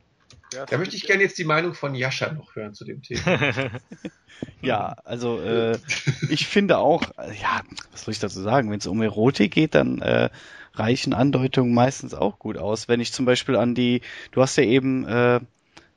Ja, 0.52 0.64
da 0.64 0.78
möchte 0.78 0.96
ich 0.96 1.06
gerne 1.06 1.22
jetzt 1.22 1.38
die 1.38 1.44
Meinung 1.44 1.74
von 1.74 1.94
Jascha 1.94 2.32
noch 2.32 2.54
hören 2.54 2.72
zu 2.72 2.84
dem 2.84 3.02
Thema. 3.02 3.70
ja, 4.62 4.96
also 5.04 5.40
äh, 5.40 5.78
ich 6.28 6.46
finde 6.46 6.78
auch, 6.78 7.02
ja, 7.40 7.62
was 7.90 8.02
soll 8.02 8.12
ich 8.12 8.20
dazu 8.20 8.40
sagen, 8.42 8.70
wenn 8.70 8.78
es 8.78 8.86
um 8.86 9.02
Erotik 9.02 9.52
geht, 9.52 9.74
dann 9.74 10.00
äh, 10.00 10.30
reichen 10.78 11.12
Andeutungen 11.12 11.74
meistens 11.74 12.14
auch 12.14 12.38
gut 12.38 12.58
aus. 12.58 12.88
Wenn 12.88 13.00
ich 13.00 13.12
zum 13.12 13.24
Beispiel 13.24 13.56
an 13.56 13.74
die, 13.74 14.02
du 14.32 14.42
hast 14.42 14.56
ja 14.56 14.64
eben 14.64 15.06
äh, 15.06 15.40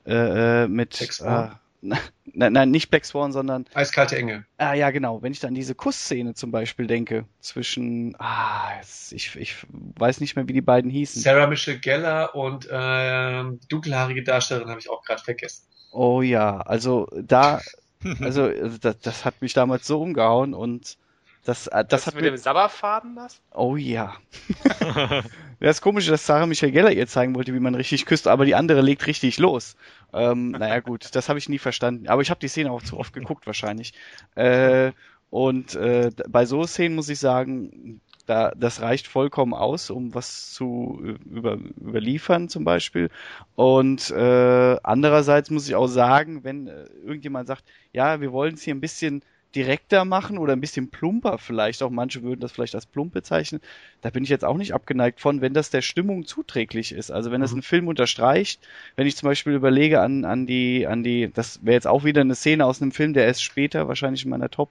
äh, 0.05 0.63
äh 0.63 0.67
mit 0.67 1.19
äh, 1.21 1.49
nein, 1.81 2.53
nein, 2.53 2.71
nicht 2.71 2.89
Black 2.89 3.05
Swan, 3.05 3.31
sondern 3.31 3.65
Eiskalte 3.73 4.17
Engel. 4.17 4.45
Ah 4.57 4.73
ja, 4.73 4.91
genau. 4.91 5.21
Wenn 5.21 5.31
ich 5.31 5.39
dann 5.39 5.55
diese 5.55 5.75
Kussszene 5.75 6.33
zum 6.33 6.51
Beispiel 6.51 6.87
denke 6.87 7.25
zwischen, 7.39 8.15
ah, 8.19 8.71
ich, 9.11 9.35
ich 9.35 9.55
weiß 9.69 10.19
nicht 10.21 10.35
mehr, 10.35 10.47
wie 10.47 10.53
die 10.53 10.61
beiden 10.61 10.89
hießen. 10.91 11.21
Sarah 11.21 11.47
Michelle 11.47 11.79
Geller 11.79 12.35
und 12.35 12.67
äh, 12.69 13.43
dunkelhaarige 13.69 14.23
Darstellerin 14.23 14.69
habe 14.69 14.79
ich 14.79 14.89
auch 14.89 15.03
gerade 15.03 15.23
vergessen. 15.23 15.65
Oh 15.91 16.21
ja, 16.21 16.57
also 16.61 17.07
da, 17.13 17.61
also 18.21 18.49
das, 18.79 18.99
das 18.99 19.25
hat 19.25 19.41
mich 19.41 19.53
damals 19.53 19.87
so 19.87 20.01
umgehauen 20.01 20.53
und 20.53 20.97
das, 21.43 21.67
äh, 21.67 21.83
das, 21.83 21.87
das 21.87 22.07
hat 22.07 22.15
mit 22.15 22.25
dem 22.25 22.37
Sabberfaden 22.37 23.15
das? 23.15 23.41
Oh 23.53 23.75
ja. 23.75 24.15
das 25.59 25.77
ist 25.77 25.81
komisch, 25.81 26.07
dass 26.07 26.25
Sarah 26.25 26.45
Michael 26.45 26.71
Geller 26.71 26.91
ihr 26.91 27.07
zeigen 27.07 27.35
wollte, 27.35 27.53
wie 27.53 27.59
man 27.59 27.75
richtig 27.75 28.05
küsst, 28.05 28.27
aber 28.27 28.45
die 28.45 28.55
andere 28.55 28.81
legt 28.81 29.07
richtig 29.07 29.39
los. 29.39 29.75
Ähm, 30.13 30.51
naja 30.51 30.79
gut, 30.79 31.15
das 31.15 31.29
habe 31.29 31.39
ich 31.39 31.49
nie 31.49 31.59
verstanden. 31.59 32.07
Aber 32.07 32.21
ich 32.21 32.29
habe 32.29 32.39
die 32.39 32.47
Szene 32.47 32.71
auch 32.71 32.81
zu 32.81 32.97
oft 32.97 33.13
geguckt 33.13 33.47
wahrscheinlich. 33.47 33.93
Äh, 34.35 34.91
und 35.29 35.75
äh, 35.75 36.11
bei 36.27 36.45
so 36.45 36.65
Szenen 36.65 36.95
muss 36.95 37.09
ich 37.09 37.19
sagen, 37.19 38.01
da, 38.25 38.51
das 38.55 38.81
reicht 38.81 39.07
vollkommen 39.07 39.53
aus, 39.53 39.89
um 39.89 40.13
was 40.13 40.51
zu 40.53 41.17
über, 41.25 41.57
überliefern 41.81 42.47
zum 42.47 42.63
Beispiel. 42.63 43.09
Und 43.55 44.11
äh, 44.11 44.77
andererseits 44.83 45.49
muss 45.49 45.67
ich 45.67 45.75
auch 45.75 45.87
sagen, 45.87 46.43
wenn 46.43 46.67
äh, 46.67 46.85
irgendjemand 47.03 47.47
sagt, 47.47 47.63
ja, 47.91 48.21
wir 48.21 48.31
wollen 48.31 48.53
es 48.53 48.61
hier 48.61 48.75
ein 48.75 48.81
bisschen 48.81 49.23
direkter 49.55 50.05
machen 50.05 50.37
oder 50.37 50.53
ein 50.53 50.61
bisschen 50.61 50.89
plumper 50.89 51.37
vielleicht, 51.37 51.81
auch 51.81 51.89
manche 51.89 52.21
würden 52.21 52.39
das 52.39 52.51
vielleicht 52.51 52.75
als 52.75 52.85
plump 52.85 53.13
bezeichnen, 53.13 53.61
da 54.01 54.09
bin 54.09 54.23
ich 54.23 54.29
jetzt 54.29 54.45
auch 54.45 54.57
nicht 54.57 54.73
abgeneigt 54.73 55.19
von, 55.19 55.41
wenn 55.41 55.53
das 55.53 55.69
der 55.69 55.81
Stimmung 55.81 56.25
zuträglich 56.25 56.91
ist. 56.91 57.11
Also 57.11 57.31
wenn 57.31 57.41
das 57.41 57.51
mhm. 57.51 57.57
einen 57.57 57.63
Film 57.63 57.87
unterstreicht, 57.87 58.61
wenn 58.95 59.07
ich 59.07 59.15
zum 59.15 59.27
Beispiel 59.27 59.53
überlege 59.53 60.01
an, 60.01 60.25
an 60.25 60.45
die, 60.45 60.85
an 60.85 61.03
die, 61.03 61.31
das 61.33 61.63
wäre 61.63 61.75
jetzt 61.75 61.87
auch 61.87 62.03
wieder 62.03 62.21
eine 62.21 62.35
Szene 62.35 62.65
aus 62.65 62.81
einem 62.81 62.91
Film, 62.91 63.13
der 63.13 63.25
erst 63.25 63.43
später 63.43 63.87
wahrscheinlich 63.87 64.23
in 64.23 64.29
meiner 64.29 64.49
Top 64.49 64.69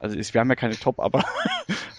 also 0.00 0.16
ist, 0.16 0.32
wir 0.32 0.40
haben 0.40 0.48
ja 0.48 0.56
keine 0.56 0.78
Top, 0.78 0.98
aber 0.98 1.22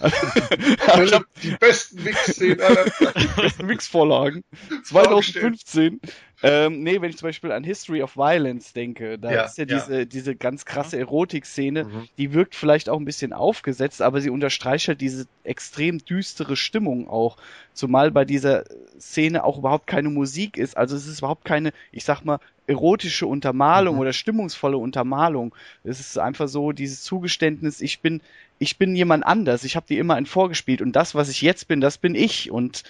ich 0.02 1.12
hab 1.14 1.24
die 1.40 1.52
besten 1.52 2.02
Mix-Szenen 2.02 2.60
aller 2.60 2.84
besten 3.36 3.66
Mix-Vorlagen. 3.66 4.42
2015 4.82 6.00
ähm, 6.42 6.82
nee, 6.82 7.00
wenn 7.00 7.10
ich 7.10 7.18
zum 7.18 7.28
Beispiel 7.28 7.52
an 7.52 7.62
History 7.62 8.02
of 8.02 8.16
Violence 8.16 8.72
denke, 8.72 9.18
da 9.18 9.30
ja, 9.30 9.42
ist 9.44 9.58
ja, 9.58 9.64
ja, 9.64 9.76
diese, 9.76 10.06
diese 10.06 10.34
ganz 10.34 10.64
krasse 10.64 10.98
Erotik-Szene, 10.98 11.84
mhm. 11.84 12.08
die 12.18 12.32
wirkt 12.32 12.54
vielleicht 12.54 12.88
auch 12.88 12.98
ein 12.98 13.04
bisschen 13.04 13.32
aufgesetzt, 13.32 14.02
aber 14.02 14.20
sie 14.20 14.30
unterstreicht 14.30 14.88
halt 14.88 15.00
diese 15.00 15.26
extrem 15.44 15.98
düstere 15.98 16.56
Stimmung 16.56 17.08
auch. 17.08 17.36
Zumal 17.74 18.10
bei 18.10 18.24
dieser 18.24 18.64
Szene 18.98 19.44
auch 19.44 19.58
überhaupt 19.58 19.86
keine 19.86 20.10
Musik 20.10 20.56
ist. 20.56 20.76
Also 20.76 20.96
es 20.96 21.06
ist 21.06 21.20
überhaupt 21.20 21.44
keine, 21.44 21.72
ich 21.92 22.04
sag 22.04 22.24
mal, 22.24 22.38
erotische 22.66 23.26
Untermalung 23.26 23.96
mhm. 23.96 24.00
oder 24.00 24.12
stimmungsvolle 24.12 24.76
Untermalung. 24.76 25.54
Es 25.84 26.00
ist 26.00 26.18
einfach 26.18 26.48
so 26.48 26.72
dieses 26.72 27.02
Zugeständnis, 27.02 27.80
ich 27.80 28.00
bin, 28.00 28.20
ich 28.58 28.78
bin 28.78 28.96
jemand 28.96 29.24
anders. 29.24 29.64
Ich 29.64 29.76
habe 29.76 29.86
dir 29.86 30.00
immer 30.00 30.14
ein 30.14 30.26
vorgespielt 30.26 30.82
und 30.82 30.92
das, 30.92 31.14
was 31.14 31.28
ich 31.28 31.42
jetzt 31.42 31.68
bin, 31.68 31.80
das 31.80 31.98
bin 31.98 32.14
ich 32.14 32.50
und 32.50 32.82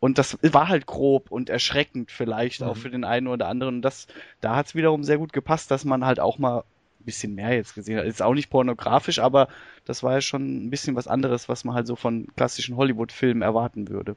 und 0.00 0.18
das 0.18 0.38
war 0.42 0.68
halt 0.68 0.86
grob 0.86 1.30
und 1.30 1.50
erschreckend 1.50 2.10
vielleicht 2.12 2.60
mhm. 2.60 2.68
auch 2.68 2.76
für 2.76 2.90
den 2.90 3.04
einen 3.04 3.26
oder 3.26 3.48
anderen. 3.48 3.76
Und 3.76 3.82
das, 3.82 4.06
da 4.40 4.56
hat 4.56 4.66
es 4.66 4.74
wiederum 4.74 5.02
sehr 5.02 5.18
gut 5.18 5.32
gepasst, 5.32 5.70
dass 5.70 5.84
man 5.84 6.04
halt 6.04 6.20
auch 6.20 6.38
mal 6.38 6.60
ein 6.60 7.04
bisschen 7.04 7.34
mehr 7.34 7.54
jetzt 7.54 7.74
gesehen 7.74 7.98
hat. 7.98 8.04
Ist 8.04 8.22
auch 8.22 8.34
nicht 8.34 8.50
pornografisch, 8.50 9.18
aber 9.18 9.48
das 9.84 10.02
war 10.02 10.12
ja 10.12 10.20
schon 10.20 10.66
ein 10.66 10.70
bisschen 10.70 10.94
was 10.94 11.08
anderes, 11.08 11.48
was 11.48 11.64
man 11.64 11.74
halt 11.74 11.86
so 11.86 11.96
von 11.96 12.28
klassischen 12.36 12.76
Hollywood-Filmen 12.76 13.42
erwarten 13.42 13.88
würde. 13.88 14.14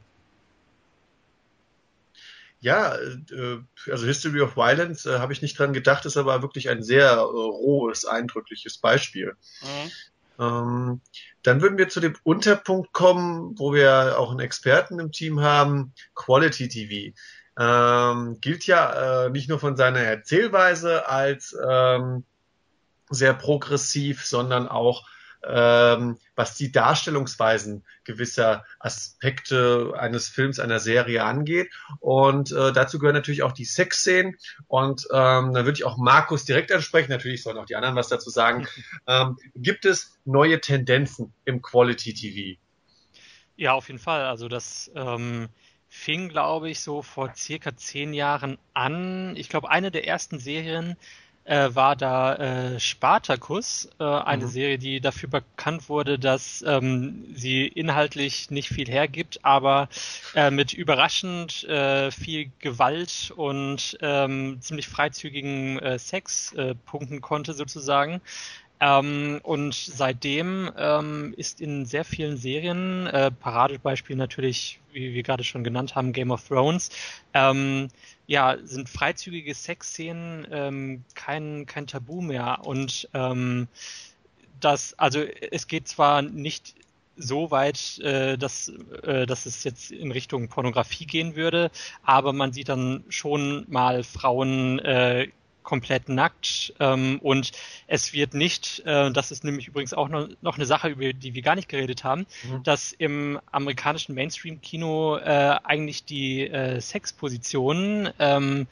Ja, 2.60 2.96
äh, 2.96 3.58
also 3.92 4.06
History 4.06 4.42
of 4.42 4.56
Violence 4.56 5.08
äh, 5.08 5.18
habe 5.18 5.34
ich 5.34 5.42
nicht 5.42 5.58
dran 5.58 5.74
gedacht, 5.74 6.06
ist 6.06 6.16
aber 6.16 6.44
wirklich 6.44 6.70
ein 6.70 6.84
sehr 6.84 7.08
äh, 7.08 7.18
rohes, 7.18 8.06
eindrückliches 8.06 8.78
Beispiel. 8.78 9.36
Mhm. 9.62 9.92
Ähm, 10.40 11.02
dann 11.44 11.62
würden 11.62 11.78
wir 11.78 11.90
zu 11.90 12.00
dem 12.00 12.16
Unterpunkt 12.24 12.94
kommen, 12.94 13.58
wo 13.58 13.74
wir 13.74 14.18
auch 14.18 14.32
einen 14.32 14.40
Experten 14.40 15.00
im 15.00 15.12
Team 15.12 15.42
haben, 15.42 15.94
Quality 16.16 16.68
TV. 16.68 17.16
Ähm, 17.60 18.40
gilt 18.42 18.66
ja 18.66 19.26
äh, 19.26 19.30
nicht 19.30 19.50
nur 19.50 19.60
von 19.60 19.76
seiner 19.76 20.00
Erzählweise 20.00 21.08
als 21.08 21.56
ähm, 21.68 22.24
sehr 23.10 23.34
progressiv, 23.34 24.26
sondern 24.26 24.68
auch 24.68 25.06
ähm, 25.48 26.18
was 26.36 26.56
die 26.56 26.72
Darstellungsweisen 26.72 27.86
gewisser 28.04 28.66
Aspekte 28.80 29.94
eines 29.98 30.30
Films, 30.30 30.60
einer 30.60 30.80
Serie 30.80 31.24
angeht. 31.24 31.72
Und 32.00 32.52
äh, 32.52 32.72
dazu 32.72 33.00
gehören 33.00 33.16
natürlich 33.16 33.44
auch 33.44 33.52
die 33.52 33.66
Sexszenen. 33.66 34.38
Und 34.68 35.08
ähm, 35.12 35.54
dann 35.54 35.66
würde 35.66 35.74
ich 35.74 35.86
auch 35.86 35.98
Markus 35.98 36.46
direkt 36.46 36.72
ansprechen. 36.72 37.12
Natürlich 37.12 37.44
sollen 37.44 37.58
auch 37.58 37.66
die 37.66 37.76
anderen 37.76 37.96
was 37.96 38.10
dazu 38.10 38.30
sagen. 38.30 38.68
ähm, 39.08 39.38
gibt 39.56 39.86
es 39.86 40.18
neue 40.26 40.62
Tendenzen 40.62 41.34
im 41.46 41.62
Quality 41.62 42.14
TV? 42.14 42.60
Ja, 43.56 43.74
auf 43.74 43.88
jeden 43.88 44.00
Fall. 44.00 44.26
Also 44.26 44.48
das 44.48 44.92
ähm, 44.96 45.50
fing, 45.88 46.30
glaube 46.30 46.70
ich, 46.70 46.80
so 46.80 47.02
vor 47.02 47.34
circa 47.36 47.76
zehn 47.76 48.14
Jahren 48.14 48.58
an. 48.74 49.36
Ich 49.36 49.50
glaube, 49.50 49.70
eine 49.70 49.92
der 49.92 50.08
ersten 50.08 50.40
Serien 50.40 50.96
äh, 51.44 51.70
war 51.74 51.96
da 51.96 52.36
äh, 52.36 52.80
Spartacus, 52.80 53.90
äh, 54.00 54.04
eine 54.04 54.46
mhm. 54.46 54.50
Serie, 54.50 54.78
die 54.78 55.02
dafür 55.02 55.30
bekannt 55.30 55.90
wurde, 55.90 56.20
dass 56.20 56.64
ähm, 56.68 57.26
sie 57.34 57.68
inhaltlich 57.68 58.52
nicht 58.52 58.70
viel 58.70 58.88
hergibt, 58.88 59.40
aber 59.44 59.90
äh, 60.36 60.52
mit 60.52 60.74
überraschend 60.74 61.64
äh, 61.66 62.12
viel 62.12 62.52
Gewalt 62.60 63.34
und 63.36 63.98
ähm, 64.02 64.58
ziemlich 64.62 64.88
freizügigen 64.88 65.80
äh, 65.80 66.00
Sex 66.00 66.54
äh, 66.54 66.76
punkten 66.86 67.22
konnte 67.22 67.54
sozusagen. 67.54 68.22
Ähm, 68.82 69.40
und 69.44 69.76
seitdem 69.76 70.72
ähm, 70.76 71.36
ist 71.38 71.62
in 71.62 71.86
sehr 71.86 72.04
vielen 72.04 72.38
Serien, 72.38 73.06
äh, 73.06 73.30
Paradebeispiel 73.30 74.16
natürlich, 74.16 74.80
wie 74.92 75.14
wir 75.14 75.22
gerade 75.22 75.44
schon 75.44 75.64
genannt 75.64 75.94
haben, 75.94 76.14
Game 76.14 76.32
of 76.32 76.48
Thrones, 76.48 76.90
ähm, 77.36 77.90
ja, 78.32 78.56
sind 78.64 78.88
freizügige 78.88 79.54
Sexszenen 79.54 80.48
ähm, 80.52 81.04
kein, 81.16 81.66
kein 81.66 81.86
Tabu 81.86 82.22
mehr. 82.22 82.60
Und 82.64 83.10
ähm, 83.14 83.68
das, 84.62 84.98
also 84.98 85.20
es 85.20 85.68
geht 85.68 85.90
zwar 85.90 86.22
nicht 86.22 86.76
so 87.18 87.52
weit, 87.52 88.00
äh, 88.00 88.38
dass, 88.38 88.70
äh, 89.04 89.26
dass 89.26 89.46
es 89.46 89.66
jetzt 89.66 89.92
in 89.92 90.14
Richtung 90.14 90.48
Pornografie 90.48 91.06
gehen 91.06 91.36
würde, 91.36 91.72
aber 92.04 92.32
man 92.32 92.54
sieht 92.54 92.70
dann 92.70 93.04
schon 93.10 93.66
mal 93.68 94.02
Frauen 94.02 94.80
äh, 94.80 95.28
komplett 95.64 96.10
nackt 96.10 96.74
ähm, 96.80 97.20
und 97.22 97.52
es 97.88 98.14
wird 98.14 98.34
nicht, 98.34 98.82
äh, 98.86 99.12
das 99.12 99.32
ist 99.32 99.44
nämlich 99.44 99.68
übrigens 99.68 99.94
auch 99.94 100.10
noch, 100.10 100.28
noch 100.42 100.56
eine 100.56 100.66
Sache, 100.66 100.90
über 100.90 101.14
die 101.14 101.34
wir 101.34 101.42
gar 101.42 101.56
nicht 101.56 101.70
geredet 101.70 102.04
haben, 102.04 102.26
mhm. 102.44 102.64
dass 102.64 102.92
im 102.94 103.40
amerikanischen 103.52 104.16
Mainstream-Kino 104.16 105.18
äh, 105.18 105.58
eigentlich 105.64 106.06
die 106.06 106.48
äh, 106.48 106.80
Sexpositionen, 106.82 108.10
ähm, 108.20 108.68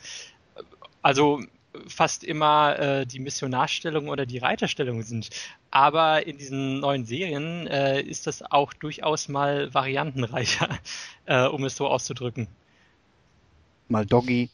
also 1.02 1.42
fast 1.88 2.24
immer 2.24 2.80
äh, 2.80 3.06
die 3.06 3.20
Missionarstellung 3.20 4.10
oder 4.10 4.26
die 4.26 4.40
Reiterstellung 4.40 5.02
sind. 5.04 5.30
Aber 5.72 6.26
in 6.26 6.38
diesen 6.38 6.80
neuen 6.80 7.06
Serien 7.06 7.68
äh, 7.68 8.02
ist 8.02 8.28
das 8.28 8.42
auch 8.42 8.74
durchaus 8.74 9.30
mal 9.30 9.74
variantenreicher, 9.74 10.70
äh, 11.26 11.46
um 11.46 11.64
es 11.64 11.76
so 11.76 11.88
auszudrücken. 11.88 12.48
Mal 13.88 14.06
Doggy, 14.06 14.50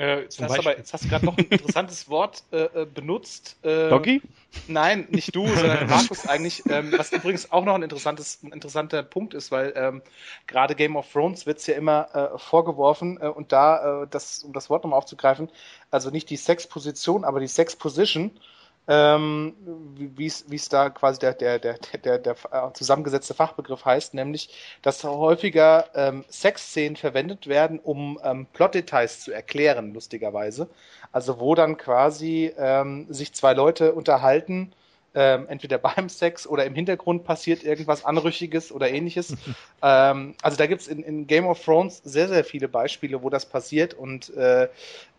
äh, 0.00 0.22
jetzt, 0.22 0.40
hast 0.40 0.58
aber, 0.58 0.78
jetzt, 0.78 0.92
hast 0.92 1.04
du 1.04 1.08
gerade 1.08 1.26
noch 1.26 1.36
ein 1.36 1.44
interessantes 1.44 2.08
Wort 2.08 2.42
äh, 2.52 2.62
äh, 2.62 2.86
benutzt. 2.86 3.56
Äh, 3.62 3.90
Doggy? 3.90 4.22
Nein, 4.66 5.06
nicht 5.10 5.36
du, 5.36 5.46
sondern 5.46 5.86
Markus 5.90 6.26
eigentlich. 6.26 6.62
Ähm, 6.68 6.92
was 6.96 7.12
übrigens 7.12 7.52
auch 7.52 7.64
noch 7.64 7.74
ein, 7.74 7.82
interessantes, 7.82 8.42
ein 8.42 8.52
interessanter 8.52 9.02
Punkt 9.02 9.34
ist, 9.34 9.52
weil 9.52 9.74
ähm, 9.76 10.02
gerade 10.46 10.74
Game 10.74 10.96
of 10.96 11.12
Thrones 11.12 11.44
wird 11.44 11.58
es 11.58 11.66
ja 11.66 11.74
immer 11.74 12.08
äh, 12.14 12.38
vorgeworfen 12.38 13.18
äh, 13.20 13.26
und 13.26 13.52
da, 13.52 14.06
das, 14.10 14.42
um 14.42 14.52
das 14.52 14.70
Wort 14.70 14.84
nochmal 14.84 14.98
aufzugreifen, 14.98 15.50
also 15.90 16.10
nicht 16.10 16.30
die 16.30 16.36
Sex-Position, 16.36 17.24
aber 17.24 17.40
die 17.40 17.48
Sex-Position 17.48 18.32
ähm, 18.88 19.54
wie 19.96 20.26
es 20.26 20.68
da 20.68 20.90
quasi 20.90 21.20
der, 21.20 21.34
der, 21.34 21.58
der, 21.58 21.78
der, 21.78 22.18
der 22.18 22.36
zusammengesetzte 22.74 23.34
Fachbegriff 23.34 23.84
heißt, 23.84 24.14
nämlich, 24.14 24.78
dass 24.82 25.04
häufiger 25.04 25.86
ähm, 25.94 26.24
Sexszenen 26.28 26.96
verwendet 26.96 27.46
werden, 27.46 27.78
um 27.78 28.18
ähm, 28.24 28.46
Plotdetails 28.52 29.20
zu 29.20 29.32
erklären, 29.32 29.92
lustigerweise. 29.92 30.68
Also 31.12 31.40
wo 31.40 31.54
dann 31.54 31.76
quasi 31.76 32.52
ähm, 32.56 33.06
sich 33.10 33.32
zwei 33.32 33.52
Leute 33.52 33.94
unterhalten 33.94 34.72
ähm, 35.14 35.46
entweder 35.48 35.78
beim 35.78 36.08
Sex 36.08 36.46
oder 36.46 36.64
im 36.64 36.74
Hintergrund 36.74 37.24
passiert 37.24 37.62
irgendwas 37.62 38.04
Anrüchiges 38.04 38.72
oder 38.72 38.90
ähnliches. 38.90 39.34
ähm, 39.82 40.34
also 40.42 40.56
da 40.56 40.66
gibt 40.66 40.82
es 40.82 40.88
in, 40.88 41.02
in, 41.02 41.26
Game 41.26 41.46
of 41.46 41.62
Thrones 41.64 42.00
sehr, 42.04 42.28
sehr 42.28 42.44
viele 42.44 42.68
Beispiele, 42.68 43.22
wo 43.22 43.30
das 43.30 43.46
passiert 43.46 43.94
und 43.94 44.34
äh, 44.36 44.68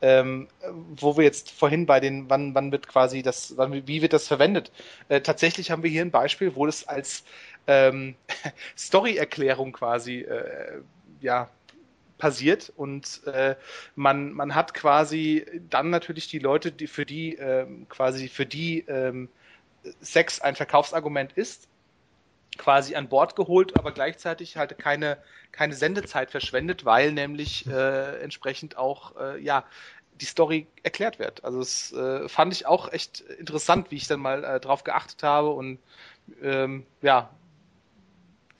ähm, 0.01 0.47
wo 0.95 1.17
wir 1.17 1.23
jetzt 1.23 1.51
vorhin 1.51 1.85
bei 1.85 1.99
den, 1.99 2.29
wann, 2.29 2.55
wann 2.55 2.71
wird 2.71 2.87
quasi 2.87 3.21
das, 3.21 3.57
wann, 3.57 3.87
wie 3.87 4.01
wird 4.01 4.13
das 4.13 4.27
verwendet? 4.27 4.71
Äh, 5.09 5.21
tatsächlich 5.21 5.71
haben 5.71 5.83
wir 5.83 5.89
hier 5.89 6.01
ein 6.01 6.11
Beispiel, 6.11 6.55
wo 6.55 6.65
das 6.65 6.87
als 6.87 7.23
ähm, 7.67 8.15
Story-Erklärung 8.77 9.73
quasi 9.73 10.21
äh, 10.21 10.81
ja, 11.19 11.49
passiert 12.17 12.71
und 12.75 13.21
äh, 13.25 13.55
man, 13.95 14.31
man 14.31 14.53
hat 14.53 14.73
quasi 14.73 15.45
dann 15.69 15.89
natürlich 15.89 16.27
die 16.27 16.39
Leute, 16.39 16.71
die 16.71 16.87
für 16.87 17.05
die 17.05 17.35
ähm, 17.35 17.87
quasi 17.89 18.29
für 18.29 18.45
die 18.45 18.85
ähm, 18.87 19.27
Sex 20.01 20.39
ein 20.41 20.55
Verkaufsargument 20.55 21.33
ist, 21.33 21.67
quasi 22.57 22.95
an 22.95 23.07
Bord 23.09 23.35
geholt, 23.35 23.77
aber 23.77 23.91
gleichzeitig 23.91 24.57
halt 24.57 24.77
keine, 24.77 25.17
keine 25.51 25.73
Sendezeit 25.73 26.31
verschwendet, 26.31 26.85
weil 26.85 27.11
nämlich 27.11 27.65
äh, 27.67 28.21
entsprechend 28.21 28.77
auch 28.77 29.15
äh, 29.17 29.41
ja 29.41 29.65
die 30.19 30.25
Story 30.25 30.67
erklärt 30.83 31.17
wird. 31.17 31.43
Also 31.43 31.59
das 31.59 31.91
äh, 31.93 32.29
fand 32.29 32.53
ich 32.53 32.67
auch 32.67 32.91
echt 32.91 33.21
interessant, 33.21 33.89
wie 33.89 33.95
ich 33.95 34.07
dann 34.07 34.19
mal 34.19 34.43
äh, 34.43 34.59
drauf 34.59 34.83
geachtet 34.83 35.23
habe 35.23 35.49
und 35.49 35.79
ähm, 36.43 36.85
ja, 37.01 37.29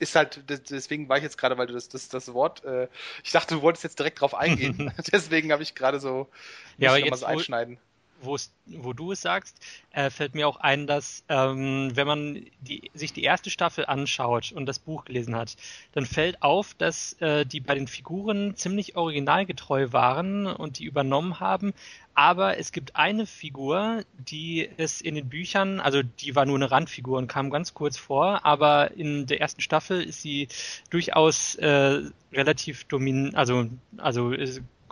ist 0.00 0.16
halt, 0.16 0.42
deswegen 0.48 1.08
war 1.08 1.18
ich 1.18 1.22
jetzt 1.22 1.38
gerade, 1.38 1.56
weil 1.58 1.68
du 1.68 1.74
das, 1.74 1.88
das, 1.88 2.08
das 2.08 2.34
Wort, 2.34 2.64
äh, 2.64 2.88
ich 3.22 3.30
dachte, 3.30 3.54
du 3.54 3.62
wolltest 3.62 3.84
jetzt 3.84 4.00
direkt 4.00 4.20
drauf 4.20 4.34
eingehen. 4.34 4.92
deswegen 5.12 5.52
habe 5.52 5.62
ich 5.62 5.76
gerade 5.76 6.00
so, 6.00 6.28
ja, 6.76 6.90
aber 6.90 6.98
jetzt, 6.98 7.22
einschneiden 7.22 7.76
wo 7.76 7.91
du 8.22 9.12
es 9.12 9.20
sagst, 9.20 9.58
äh, 9.90 10.10
fällt 10.10 10.34
mir 10.34 10.48
auch 10.48 10.56
ein, 10.56 10.86
dass 10.86 11.24
ähm, 11.28 11.90
wenn 11.94 12.06
man 12.06 12.46
die, 12.60 12.90
sich 12.94 13.12
die 13.12 13.24
erste 13.24 13.50
Staffel 13.50 13.86
anschaut 13.86 14.52
und 14.52 14.66
das 14.66 14.78
Buch 14.78 15.04
gelesen 15.04 15.36
hat, 15.36 15.56
dann 15.92 16.06
fällt 16.06 16.42
auf, 16.42 16.74
dass 16.74 17.14
äh, 17.20 17.44
die 17.44 17.60
bei 17.60 17.74
den 17.74 17.88
Figuren 17.88 18.56
ziemlich 18.56 18.96
originalgetreu 18.96 19.92
waren 19.92 20.46
und 20.46 20.78
die 20.78 20.84
übernommen 20.84 21.40
haben. 21.40 21.72
Aber 22.14 22.58
es 22.58 22.72
gibt 22.72 22.94
eine 22.94 23.26
Figur, 23.26 24.04
die 24.18 24.68
es 24.76 25.00
in 25.00 25.14
den 25.14 25.30
Büchern, 25.30 25.80
also 25.80 26.02
die 26.02 26.36
war 26.36 26.44
nur 26.44 26.56
eine 26.56 26.70
Randfigur 26.70 27.16
und 27.16 27.26
kam 27.26 27.48
ganz 27.48 27.72
kurz 27.72 27.96
vor, 27.96 28.44
aber 28.44 28.92
in 28.92 29.26
der 29.26 29.40
ersten 29.40 29.62
Staffel 29.62 30.02
ist 30.02 30.20
sie 30.20 30.48
durchaus 30.90 31.54
äh, 31.54 32.02
relativ 32.32 32.84
dominant, 32.84 33.34
also 33.34 33.66
also 33.96 34.34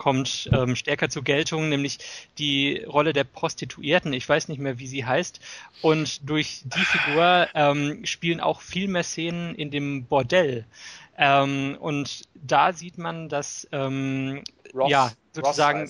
kommt 0.01 0.49
ähm, 0.51 0.75
stärker 0.75 1.09
zur 1.09 1.23
Geltung, 1.23 1.69
nämlich 1.69 1.99
die 2.39 2.83
Rolle 2.87 3.13
der 3.13 3.23
Prostituierten. 3.23 4.13
Ich 4.13 4.27
weiß 4.27 4.47
nicht 4.47 4.57
mehr, 4.57 4.79
wie 4.79 4.87
sie 4.87 5.05
heißt. 5.05 5.39
Und 5.83 6.27
durch 6.27 6.63
die 6.63 6.83
Figur 6.83 7.47
ähm, 7.53 8.03
spielen 8.03 8.39
auch 8.39 8.61
viel 8.61 8.87
mehr 8.87 9.03
Szenen 9.03 9.53
in 9.53 9.69
dem 9.69 10.05
Bordell. 10.05 10.65
Ähm, 11.19 11.77
und 11.79 12.23
da 12.33 12.73
sieht 12.73 12.97
man, 12.97 13.29
dass 13.29 13.67
ähm, 13.71 14.43
Ross, 14.73 14.89
ja 14.89 15.11
sozusagen 15.33 15.87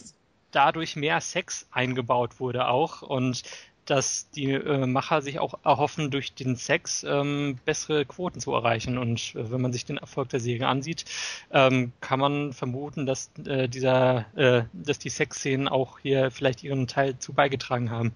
dadurch 0.51 0.97
mehr 0.97 1.21
Sex 1.21 1.65
eingebaut 1.71 2.41
wurde 2.41 2.67
auch 2.67 3.03
und 3.03 3.43
dass 3.91 4.29
die 4.29 4.53
äh, 4.53 4.85
Macher 4.85 5.21
sich 5.21 5.39
auch 5.39 5.53
erhoffen, 5.65 6.11
durch 6.11 6.33
den 6.33 6.55
Sex 6.55 7.03
ähm, 7.03 7.59
bessere 7.65 8.05
Quoten 8.05 8.39
zu 8.39 8.53
erreichen. 8.53 8.97
Und 8.97 9.35
äh, 9.35 9.51
wenn 9.51 9.59
man 9.59 9.73
sich 9.73 9.83
den 9.83 9.97
Erfolg 9.97 10.29
der 10.29 10.39
Serie 10.39 10.69
ansieht, 10.69 11.03
ähm, 11.51 11.91
kann 11.99 12.21
man 12.21 12.53
vermuten, 12.53 13.05
dass 13.05 13.31
äh, 13.45 13.67
dieser, 13.67 14.25
äh, 14.37 14.63
dass 14.71 14.97
die 14.97 15.09
Sexszenen 15.09 15.67
auch 15.67 15.99
hier 15.99 16.31
vielleicht 16.31 16.63
ihren 16.63 16.87
Teil 16.87 17.19
zu 17.19 17.33
beigetragen 17.33 17.91
haben. 17.91 18.15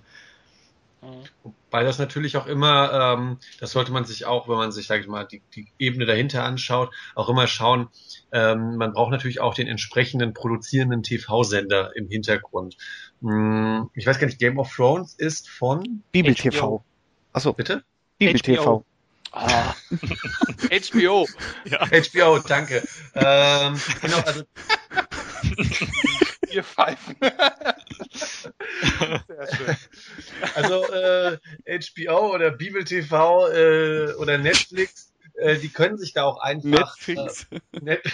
Wobei 1.44 1.84
das 1.84 2.00
natürlich 2.00 2.38
auch 2.38 2.48
immer, 2.48 3.16
ähm, 3.18 3.38
das 3.60 3.72
sollte 3.72 3.92
man 3.92 4.06
sich 4.06 4.26
auch, 4.26 4.48
wenn 4.48 4.58
man 4.58 4.72
sich, 4.72 4.88
sag 4.88 5.02
ich 5.02 5.08
mal, 5.08 5.26
die, 5.26 5.42
die 5.54 5.68
Ebene 5.78 6.06
dahinter 6.06 6.44
anschaut, 6.44 6.92
auch 7.14 7.30
immer 7.30 7.48
schauen, 7.48 7.90
ähm, 8.32 8.78
man 8.78 8.94
braucht 8.94 9.12
natürlich 9.12 9.40
auch 9.40 9.54
den 9.54 9.68
entsprechenden 9.68 10.34
produzierenden 10.34 11.04
TV-Sender 11.04 11.96
im 11.96 12.08
Hintergrund. 12.10 12.78
Hm, 13.22 13.90
ich 13.94 14.08
weiß 14.08 14.20
gar 14.20 14.28
nicht, 14.28 14.40
Game 14.40 14.58
of 14.58 14.74
Thrones 14.74 15.14
ist 15.14 15.50
von 15.50 16.04
Bibel 16.12 16.34
TV. 16.34 16.84
Achso. 17.34 17.54
Bitte? 17.54 17.84
Bibel 18.18 18.40
TV. 18.40 18.84
Ah. 19.32 19.76
HBO. 20.72 21.28
Ja. 21.66 21.86
HBO, 21.88 22.40
danke. 22.40 22.84
Ähm, 23.16 23.80
genau, 24.02 24.20
also. 24.20 24.44
Ihr 26.56 26.64
Pfeifen. 26.64 27.16
Sehr 29.28 29.48
schön. 29.56 29.76
Also 30.56 30.86
äh, 30.92 31.38
HBO 31.66 32.34
oder 32.34 32.52
Bibel 32.52 32.84
TV 32.84 33.50
äh, 33.50 34.14
oder 34.14 34.38
Netflix, 34.38 35.14
äh, 35.36 35.58
die 35.58 35.70
können 35.70 35.98
sich 35.98 36.14
da 36.14 36.24
auch 36.24 36.40
einfach. 36.40 36.64
Netflix. 36.70 37.48
Äh, 37.52 37.60
Net 37.82 38.02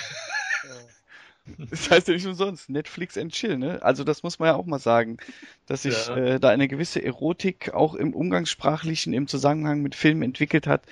Das 1.57 1.89
heißt 1.89 2.07
ja 2.07 2.13
nicht 2.13 2.25
umsonst, 2.25 2.69
Netflix 2.69 3.17
and 3.17 3.33
Chill, 3.33 3.57
ne? 3.57 3.81
Also 3.81 4.03
das 4.03 4.23
muss 4.23 4.39
man 4.39 4.49
ja 4.49 4.55
auch 4.55 4.65
mal 4.65 4.79
sagen, 4.79 5.17
dass 5.65 5.83
sich 5.83 6.07
ja. 6.07 6.15
äh, 6.15 6.39
da 6.39 6.49
eine 6.49 6.67
gewisse 6.67 7.03
Erotik 7.03 7.73
auch 7.73 7.95
im 7.95 8.13
Umgangssprachlichen, 8.13 9.13
im 9.13 9.27
Zusammenhang 9.27 9.81
mit 9.81 9.95
Filmen 9.95 10.21
entwickelt 10.21 10.67
hat. 10.67 10.83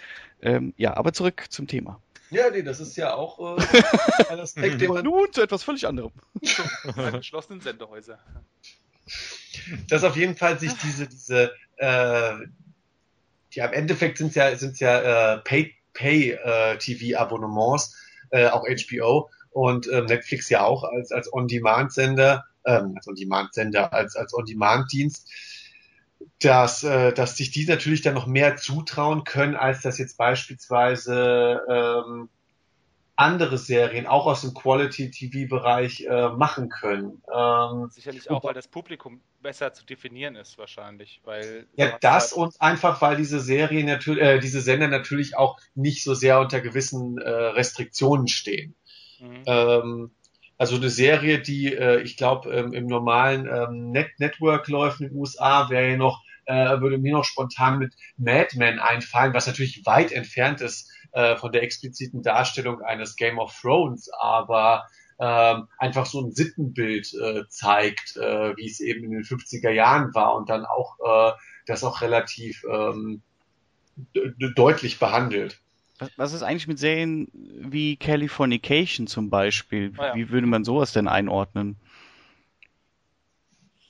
Ähm, 0.42 0.74
ja, 0.78 0.98
aber 0.98 1.14
zurück 1.14 1.46
zum 1.50 1.68
Thema. 1.68 2.02
Ja, 2.32 2.50
nee, 2.50 2.62
das 2.62 2.80
ist 2.80 2.96
ja 2.96 3.14
auch 3.14 3.58
äh, 3.58 3.62
ein 4.30 4.40
Aspekt, 4.40 4.80
den 4.82 4.90
man... 4.90 5.04
Nun 5.04 5.28
zu 5.32 5.42
etwas 5.42 5.64
völlig 5.64 5.88
anderem. 5.88 6.12
geschlossenen 7.14 7.62
Sendehäuser. 7.62 8.20
Dass 9.88 10.04
auf 10.04 10.16
jeden 10.16 10.36
Fall 10.36 10.60
sich 10.60 10.74
diese, 10.84 11.08
diese, 11.08 11.52
äh, 11.78 12.34
ja, 13.52 13.66
im 13.66 13.74
Endeffekt 13.74 14.20
sind 14.20 14.36
ja, 14.36 14.56
sind's 14.56 14.80
ja 14.80 15.36
äh, 15.36 15.40
Pay-TV-Abonnements, 15.40 17.96
Pay, 18.30 18.44
äh, 18.44 18.50
auch 18.50 18.68
HBO 18.68 19.32
und 19.52 19.88
äh, 19.88 20.02
Netflix 20.02 20.50
ja 20.50 20.64
auch 20.64 20.84
als, 20.84 21.12
als 21.12 21.34
On-Demand-Sender, 21.34 22.46
ähm, 22.66 22.94
als 22.96 23.08
On-Demand-Sender, 23.08 23.92
als, 23.92 24.16
als 24.16 24.32
On-Demand-Dienst 24.34 25.28
dass, 26.40 26.84
äh, 26.84 27.14
dass 27.14 27.38
sich 27.38 27.52
die 27.52 27.66
natürlich 27.66 28.02
dann 28.02 28.14
noch 28.14 28.28
mehr 28.28 28.56
zutrauen 28.56 29.24
können, 29.24 29.56
als 29.56 29.82
das 29.82 29.98
jetzt 29.98 30.18
beispielsweise 30.18 31.62
ähm, 31.70 32.30
andere 33.20 33.58
Serien 33.58 34.08
auch 34.08 34.26
aus 34.28 34.42
dem 34.42 34.54
Quality-TV-Bereich 34.54 36.06
äh, 36.06 36.30
machen 36.30 36.70
können. 36.70 37.22
Ähm, 37.34 37.90
Sicherlich 37.90 38.30
auch, 38.30 38.46
weil 38.46 38.54
das 38.54 38.70
Publikum 38.70 39.20
besser 39.42 39.74
zu 39.74 39.86
definieren 39.86 40.38
ist 40.38 40.58
wahrscheinlich, 40.58 41.20
weil 41.26 41.68
ja 41.76 41.98
das 42.00 42.32
halt 42.32 42.38
und 42.38 42.62
einfach, 42.62 43.02
weil 43.02 43.18
diese 43.18 43.42
Serien 43.42 43.88
natürlich, 43.88 44.24
äh, 44.24 44.40
diese 44.40 44.62
Sender 44.62 44.88
natürlich 44.88 45.36
auch 45.36 45.60
nicht 45.76 46.04
so 46.04 46.14
sehr 46.14 46.40
unter 46.40 46.62
gewissen 46.62 47.18
äh, 47.18 47.30
Restriktionen 47.30 48.30
stehen. 48.30 48.76
Mhm. 49.20 49.44
Ähm, 49.46 50.12
also 50.60 50.76
eine 50.76 50.90
Serie, 50.90 51.40
die 51.40 51.74
äh, 51.74 52.02
ich 52.02 52.18
glaube 52.18 52.52
ähm, 52.52 52.74
im 52.74 52.86
normalen 52.86 53.48
ähm, 53.48 53.92
Net 53.92 54.12
Network 54.20 54.68
läuft 54.68 55.00
in 55.00 55.08
den 55.08 55.18
USA, 55.18 55.70
wäre 55.70 55.92
ja 55.92 55.98
noch, 55.98 56.22
äh, 56.46 56.82
würde 56.82 56.98
mir 56.98 57.14
noch 57.14 57.24
spontan 57.24 57.80
mit 57.80 57.96
Mad 58.18 58.50
Men 58.58 58.78
einfallen, 58.78 59.34
was 59.34 59.48
natürlich 59.48 59.86
weit 59.86 60.12
entfernt 60.12 60.60
ist 60.60 60.92
äh, 61.14 61.38
von 61.38 61.54
der 61.54 61.64
expliziten 61.64 62.24
Darstellung 62.24 62.82
eines 62.82 63.16
Game 63.16 63.40
of 63.40 63.58
Thrones, 63.58 64.10
aber 64.20 64.86
ähm, 65.18 65.70
einfach 65.78 66.06
so 66.06 66.20
ein 66.20 66.34
Sittenbild 66.34 67.14
äh, 67.14 67.48
zeigt, 67.48 68.18
äh, 68.18 68.56
wie 68.58 68.68
es 68.68 68.82
eben 68.82 69.06
in 69.06 69.12
den 69.12 69.24
50er 69.24 69.72
Jahren 69.72 70.14
war 70.14 70.36
und 70.36 70.50
dann 70.50 70.66
auch 70.66 70.98
äh, 71.00 71.38
das 71.68 71.86
auch 71.86 72.02
relativ 72.02 72.66
ähm, 72.70 73.22
deutlich 74.56 75.00
behandelt. 75.00 75.62
Was 76.16 76.34
ist 76.34 76.44
eigentlich 76.44 76.68
mit 76.68 76.80
Serien 76.80 77.28
wie 77.34 77.98
Californication 77.98 79.08
zum 79.08 79.30
Beispiel? 79.30 79.94
Ah, 79.98 80.08
ja. 80.08 80.16
Wie 80.16 80.30
würde 80.30 80.48
man 80.48 80.64
sowas 80.64 80.94
denn 80.94 81.08
einordnen? 81.08 81.76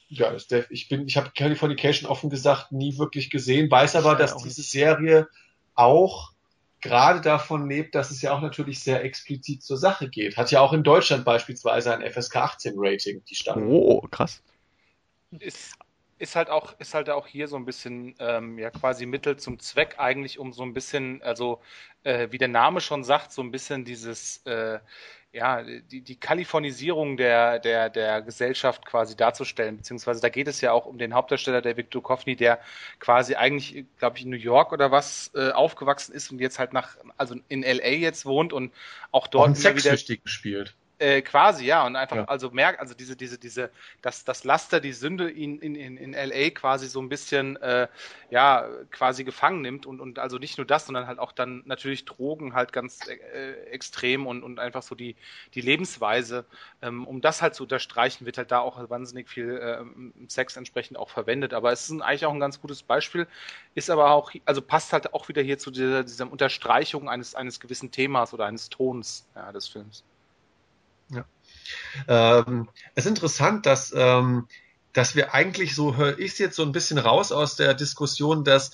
Ja, 0.08 0.36
der, 0.50 0.70
ich 0.72 0.90
bin, 0.90 1.08
ich 1.08 1.18
habe 1.18 1.32
Californication 1.36 2.10
offen 2.10 2.32
gesagt 2.32 2.72
nie 2.72 2.98
wirklich 2.98 3.30
gesehen, 3.30 3.70
weiß 3.70 3.96
aber, 3.96 4.16
dass 4.16 4.38
diese. 4.38 4.64
Serie 4.64 5.28
auch 5.76 6.32
gerade 6.82 7.22
davon 7.22 7.70
lebt, 7.70 7.94
dass 7.94 8.10
es 8.10 8.22
ja 8.22 8.34
auch 8.34 8.42
natürlich 8.42 8.80
sehr 8.80 9.04
explizit 9.04 9.64
zur 9.64 9.78
Sache 9.78 10.10
geht. 10.10 10.38
Hat 10.38 10.52
ja 10.52 10.62
auch 10.62 10.74
in 10.74 10.84
Deutschland 10.84 11.26
beispielsweise 11.26 11.96
ein 11.96 12.12
FSK 12.12 12.38
18 12.38 12.74
Rating, 12.78 13.24
die 13.26 13.36
Staffel. 13.36 13.64
Oh, 13.68 14.02
krass. 14.10 14.42
Ist 15.32 15.79
ist 16.20 16.36
halt 16.36 16.50
auch, 16.50 16.78
ist 16.80 16.94
halt 16.94 17.10
auch 17.10 17.26
hier 17.26 17.48
so 17.48 17.56
ein 17.56 17.66
bisschen 17.66 18.16
ähm, 18.20 18.60
ja 18.60 18.70
quasi 18.70 19.06
Mittel 19.06 19.38
zum 19.38 19.60
Zweck 19.60 19.96
eigentlich, 19.98 20.38
um 20.38 20.54
so 20.54 20.64
ein 20.64 20.74
bisschen, 20.74 21.22
also 21.24 21.62
äh, 22.04 22.28
wie 22.32 22.38
der 22.38 22.48
Name 22.48 22.82
schon 22.82 23.04
sagt, 23.04 23.32
so 23.32 23.42
ein 23.42 23.52
bisschen 23.52 23.86
dieses 23.86 24.46
äh, 24.46 24.80
ja, 25.32 25.62
die, 25.62 26.02
die 26.02 26.16
Kalifornisierung 26.16 27.16
der, 27.16 27.60
der, 27.60 27.90
der 27.90 28.22
Gesellschaft 28.24 28.84
quasi 28.86 29.16
darzustellen, 29.16 29.78
beziehungsweise 29.78 30.22
da 30.22 30.30
geht 30.30 30.48
es 30.48 30.60
ja 30.62 30.72
auch 30.72 30.88
um 30.88 30.98
den 30.98 31.14
Hauptdarsteller, 31.14 31.62
der 31.62 31.78
Victor 31.78 32.02
Duchovny, 32.02 32.36
der 32.36 32.60
quasi 33.00 33.36
eigentlich, 33.36 33.86
glaube 34.00 34.18
ich, 34.18 34.24
in 34.24 34.32
New 34.32 34.38
York 34.38 34.74
oder 34.74 34.92
was 34.92 35.32
äh, 35.36 35.52
aufgewachsen 35.52 36.14
ist 36.14 36.32
und 36.32 36.40
jetzt 36.40 36.58
halt 36.58 36.74
nach, 36.74 36.98
also 37.18 37.36
in 37.48 37.62
LA 37.62 37.90
jetzt 37.90 38.26
wohnt 38.26 38.54
und 38.54 38.74
auch 39.12 39.28
dort 39.28 39.52
auch 39.52 39.76
wieder 39.76 39.92
gespielt. 40.24 40.76
Äh, 41.00 41.22
quasi, 41.22 41.64
ja, 41.66 41.86
und 41.86 41.96
einfach, 41.96 42.18
ja. 42.18 42.26
also 42.26 42.52
merkt, 42.52 42.82
also 42.82 42.94
diese, 42.94 43.16
diese, 43.16 43.38
diese, 43.38 43.72
das, 44.02 44.26
das 44.26 44.44
Laster, 44.44 44.82
die 44.82 44.92
Sünde 44.92 45.32
ihn 45.32 45.58
in, 45.60 45.74
in, 45.74 45.96
in 45.96 46.12
LA 46.12 46.50
quasi 46.50 46.88
so 46.88 47.02
ein 47.02 47.08
bisschen, 47.08 47.56
äh, 47.62 47.88
ja, 48.30 48.68
quasi 48.92 49.24
gefangen 49.24 49.62
nimmt 49.62 49.86
und, 49.86 50.02
und 50.02 50.20
also 50.20 50.38
nicht 50.40 50.58
nur 50.58 50.68
das, 50.68 50.88
sondern 50.88 51.08
halt 51.08 51.20
auch 51.20 51.32
dann 51.32 51.64
natürlich 51.66 52.04
Drogen 52.04 52.54
halt 52.54 52.74
ganz 52.74 53.00
äh, 53.08 53.54
extrem 53.72 54.28
und, 54.28 54.44
und 54.44 54.60
einfach 54.60 54.84
so 54.84 54.94
die, 54.94 55.16
die 55.54 55.62
Lebensweise. 55.62 56.44
Ähm, 56.82 57.08
um 57.08 57.22
das 57.22 57.42
halt 57.42 57.56
zu 57.56 57.64
unterstreichen, 57.64 58.26
wird 58.26 58.38
halt 58.38 58.52
da 58.52 58.60
auch 58.60 58.90
wahnsinnig 58.90 59.30
viel 59.30 59.58
äh, 59.58 60.28
Sex 60.28 60.58
entsprechend 60.58 60.98
auch 60.98 61.10
verwendet. 61.10 61.54
Aber 61.54 61.72
es 61.72 61.90
ist 61.90 62.02
eigentlich 62.02 62.26
auch 62.26 62.34
ein 62.34 62.42
ganz 62.42 62.60
gutes 62.60 62.84
Beispiel, 62.84 63.26
ist 63.74 63.90
aber 63.90 64.12
auch, 64.12 64.34
also 64.44 64.62
passt 64.62 64.92
halt 64.92 65.14
auch 65.14 65.30
wieder 65.30 65.42
hier 65.42 65.58
zu 65.58 65.72
dieser, 65.72 66.04
dieser 66.04 66.30
Unterstreichung 66.30 67.08
eines, 67.08 67.36
eines 67.36 67.62
gewissen 67.62 67.90
Themas 67.90 68.34
oder 68.34 68.48
eines 68.48 68.70
Tons 68.70 69.26
ja, 69.34 69.54
des 69.54 69.70
Films. 69.70 70.04
Ja. 71.12 71.26
Ähm, 72.08 72.70
es 72.96 73.06
ist 73.06 73.10
interessant, 73.10 73.66
dass, 73.66 73.94
ähm, 73.96 74.48
dass 74.94 75.16
wir 75.16 75.34
eigentlich, 75.34 75.76
so 75.76 75.96
höre 75.96 76.18
ich 76.20 76.34
es 76.34 76.38
jetzt 76.40 76.56
so 76.56 76.64
ein 76.64 76.72
bisschen 76.72 76.98
raus 76.98 77.32
aus 77.32 77.56
der 77.56 77.74
Diskussion, 77.74 78.44
dass 78.44 78.72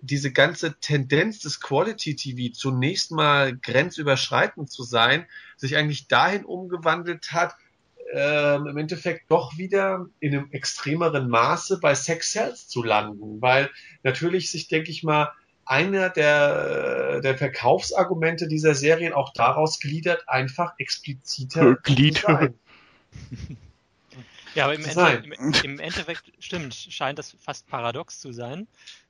diese 0.00 0.32
ganze 0.32 0.78
Tendenz 0.78 1.40
des 1.40 1.60
Quality 1.60 2.14
TV 2.14 2.52
zunächst 2.54 3.10
mal 3.10 3.56
grenzüberschreitend 3.56 4.70
zu 4.70 4.84
sein, 4.84 5.26
sich 5.56 5.76
eigentlich 5.76 6.06
dahin 6.06 6.44
umgewandelt 6.44 7.32
hat, 7.32 7.56
ähm, 8.12 8.66
im 8.66 8.76
Endeffekt 8.76 9.30
doch 9.30 9.58
wieder 9.58 10.06
in 10.20 10.34
einem 10.34 10.50
extremeren 10.52 11.28
Maße 11.28 11.78
bei 11.80 11.94
Sex 11.94 12.32
Sales 12.32 12.68
zu 12.68 12.82
landen, 12.82 13.42
weil 13.42 13.70
natürlich 14.02 14.50
sich, 14.50 14.68
denke 14.68 14.90
ich 14.90 15.02
mal, 15.02 15.32
einer 15.68 16.10
der, 16.10 17.20
der 17.20 17.36
Verkaufsargumente 17.36 18.48
dieser 18.48 18.74
Serien 18.74 19.12
auch 19.12 19.32
daraus 19.32 19.80
gliedert, 19.80 20.28
einfach 20.28 20.72
expliziter 20.78 21.76
Glied. 21.82 22.24
Ja, 24.54 24.64
aber 24.64 24.74
im, 24.74 24.84
Ende, 24.84 25.22
im, 25.38 25.52
im, 25.62 25.78
Endeffekt 25.78 26.32
stimmt, 26.38 26.74
scheint 26.74 27.18
das 27.18 27.36
fast 27.40 27.68
paradox 27.68 28.18
zu 28.18 28.32
sein, 28.32 28.66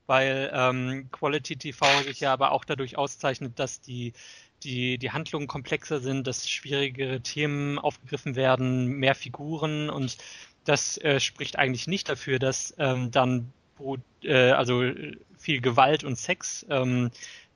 weil 0.06 0.50
ähm, 0.52 1.09
Quality 1.12 1.56
TV 1.56 1.86
sich 2.02 2.20
ja 2.20 2.32
aber 2.32 2.52
auch 2.52 2.64
dadurch 2.64 2.98
auszeichnet, 2.98 3.59
dass 3.59 3.80
die 3.80 4.12
die, 4.64 4.98
die 4.98 5.12
Handlungen 5.12 5.46
komplexer 5.46 6.00
sind, 6.00 6.26
dass 6.26 6.50
schwierigere 6.50 7.20
Themen 7.20 7.78
aufgegriffen 7.78 8.34
werden, 8.34 8.88
mehr 8.88 9.14
Figuren 9.14 9.88
und 9.88 10.18
das 10.64 10.98
äh, 10.98 11.20
spricht 11.20 11.56
eigentlich 11.56 11.86
nicht 11.86 12.09
dafür, 12.09 12.38
dass 12.38 12.74
ähm, 12.78 13.11
dann 13.11 13.52
äh, 14.22 14.50
also 14.50 14.82
viel 15.39 15.61
Gewalt 15.61 16.05
und 16.05 16.16
Sex 16.16 16.66
ähm, 16.68 17.11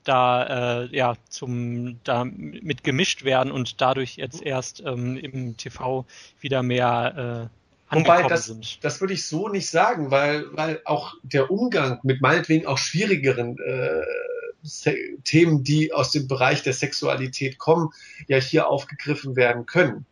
da 0.05 0.83
äh, 0.83 0.97
ja 0.97 1.15
zum 1.29 2.01
da 2.05 2.25
mit 2.25 2.83
gemischt 2.83 3.25
werden 3.25 3.53
und 3.53 3.81
dadurch 3.81 4.17
jetzt 4.17 4.43
erst 4.43 4.83
ähm, 4.85 5.17
im 5.17 5.57
TV 5.57 6.07
wieder 6.41 6.63
mehr 6.63 7.51
äh, 7.51 7.57
Wobei, 7.95 8.23
das, 8.23 8.47
sind. 8.47 8.83
das 8.83 9.01
würde 9.01 9.13
ich 9.13 9.27
so 9.27 9.49
nicht 9.49 9.69
sagen, 9.69 10.11
weil, 10.11 10.47
weil 10.53 10.81
auch 10.87 11.15
der 11.23 11.51
Umgang 11.51 12.01
mit 12.03 12.23
meinetwegen 12.23 12.67
auch 12.67 12.79
schwierigeren 12.79 13.59
äh, 13.59 14.95
Themen, 15.25 15.63
die 15.63 15.93
aus 15.93 16.11
dem 16.11 16.27
Bereich 16.27 16.63
der 16.63 16.73
Sexualität 16.73 17.59
kommen, 17.59 17.91
ja 18.29 18.39
hier 18.39 18.69
aufgegriffen 18.69 19.37
werden 19.37 19.67
können. 19.67 20.07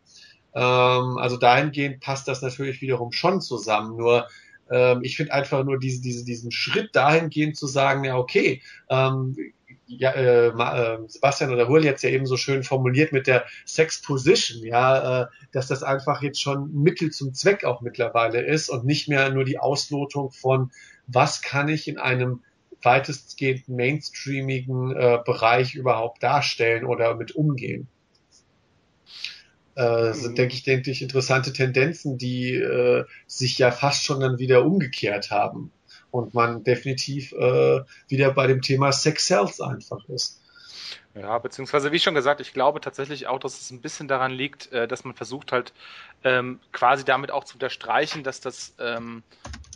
Ähm, 0.54 1.16
also 1.18 1.36
dahingehend 1.36 2.00
passt 2.00 2.28
das 2.28 2.42
natürlich 2.42 2.80
wiederum 2.82 3.12
schon 3.12 3.40
zusammen. 3.40 3.96
Nur 3.96 4.28
ähm, 4.70 5.00
ich 5.02 5.16
finde 5.16 5.32
einfach 5.32 5.64
nur 5.64 5.78
diese, 5.78 6.00
diese, 6.00 6.24
diesen 6.24 6.50
Schritt 6.50 6.94
dahingehend 6.94 7.56
zu 7.56 7.66
sagen, 7.66 8.04
ja, 8.04 8.16
okay, 8.16 8.62
ähm, 8.88 9.36
ja, 9.86 10.12
äh, 10.12 10.48
äh, 10.48 10.98
Sebastian 11.08 11.52
oder 11.52 11.68
Hurl 11.68 11.84
jetzt 11.84 12.02
ja 12.02 12.10
eben 12.10 12.26
so 12.26 12.36
schön 12.36 12.62
formuliert 12.62 13.12
mit 13.12 13.26
der 13.26 13.44
Sex 13.64 14.00
Position, 14.00 14.64
ja, 14.64 15.22
äh, 15.22 15.26
dass 15.52 15.66
das 15.66 15.82
einfach 15.82 16.22
jetzt 16.22 16.40
schon 16.40 16.72
Mittel 16.72 17.10
zum 17.10 17.34
Zweck 17.34 17.64
auch 17.64 17.80
mittlerweile 17.80 18.40
ist 18.40 18.68
und 18.68 18.84
nicht 18.84 19.08
mehr 19.08 19.30
nur 19.30 19.44
die 19.44 19.58
Auslotung 19.58 20.30
von, 20.30 20.70
was 21.06 21.42
kann 21.42 21.68
ich 21.68 21.88
in 21.88 21.98
einem 21.98 22.42
weitestgehend 22.82 23.68
mainstreamigen 23.68 24.94
äh, 24.96 25.18
Bereich 25.24 25.74
überhaupt 25.74 26.22
darstellen 26.22 26.84
oder 26.84 27.14
mit 27.16 27.32
umgehen 27.32 27.88
äh, 29.80 30.12
sind, 30.12 30.32
mhm. 30.32 30.34
denke 30.36 30.54
ich, 30.54 30.62
denke 30.62 30.90
ich, 30.90 31.00
interessante 31.00 31.52
Tendenzen, 31.52 32.18
die 32.18 32.54
äh, 32.54 33.04
sich 33.26 33.56
ja 33.58 33.70
fast 33.70 34.04
schon 34.04 34.20
dann 34.20 34.38
wieder 34.38 34.64
umgekehrt 34.64 35.30
haben. 35.30 35.72
Und 36.10 36.34
man 36.34 36.64
definitiv 36.64 37.32
äh, 37.32 37.80
wieder 38.08 38.32
bei 38.32 38.46
dem 38.48 38.62
Thema 38.62 38.92
Sex 38.92 39.28
Sells 39.28 39.60
einfach 39.60 40.08
ist. 40.08 40.40
Ja, 41.14 41.38
beziehungsweise 41.38 41.92
wie 41.92 41.98
schon 41.98 42.14
gesagt, 42.14 42.40
ich 42.40 42.52
glaube 42.52 42.80
tatsächlich 42.80 43.26
auch, 43.26 43.38
dass 43.38 43.60
es 43.60 43.70
ein 43.70 43.80
bisschen 43.80 44.06
daran 44.06 44.32
liegt, 44.32 44.72
äh, 44.72 44.86
dass 44.86 45.04
man 45.04 45.14
versucht 45.14 45.52
halt 45.52 45.72
ähm, 46.24 46.60
quasi 46.72 47.04
damit 47.04 47.30
auch 47.30 47.44
zu 47.44 47.54
unterstreichen, 47.54 48.22
dass 48.22 48.40
das, 48.40 48.74
ähm, 48.78 49.22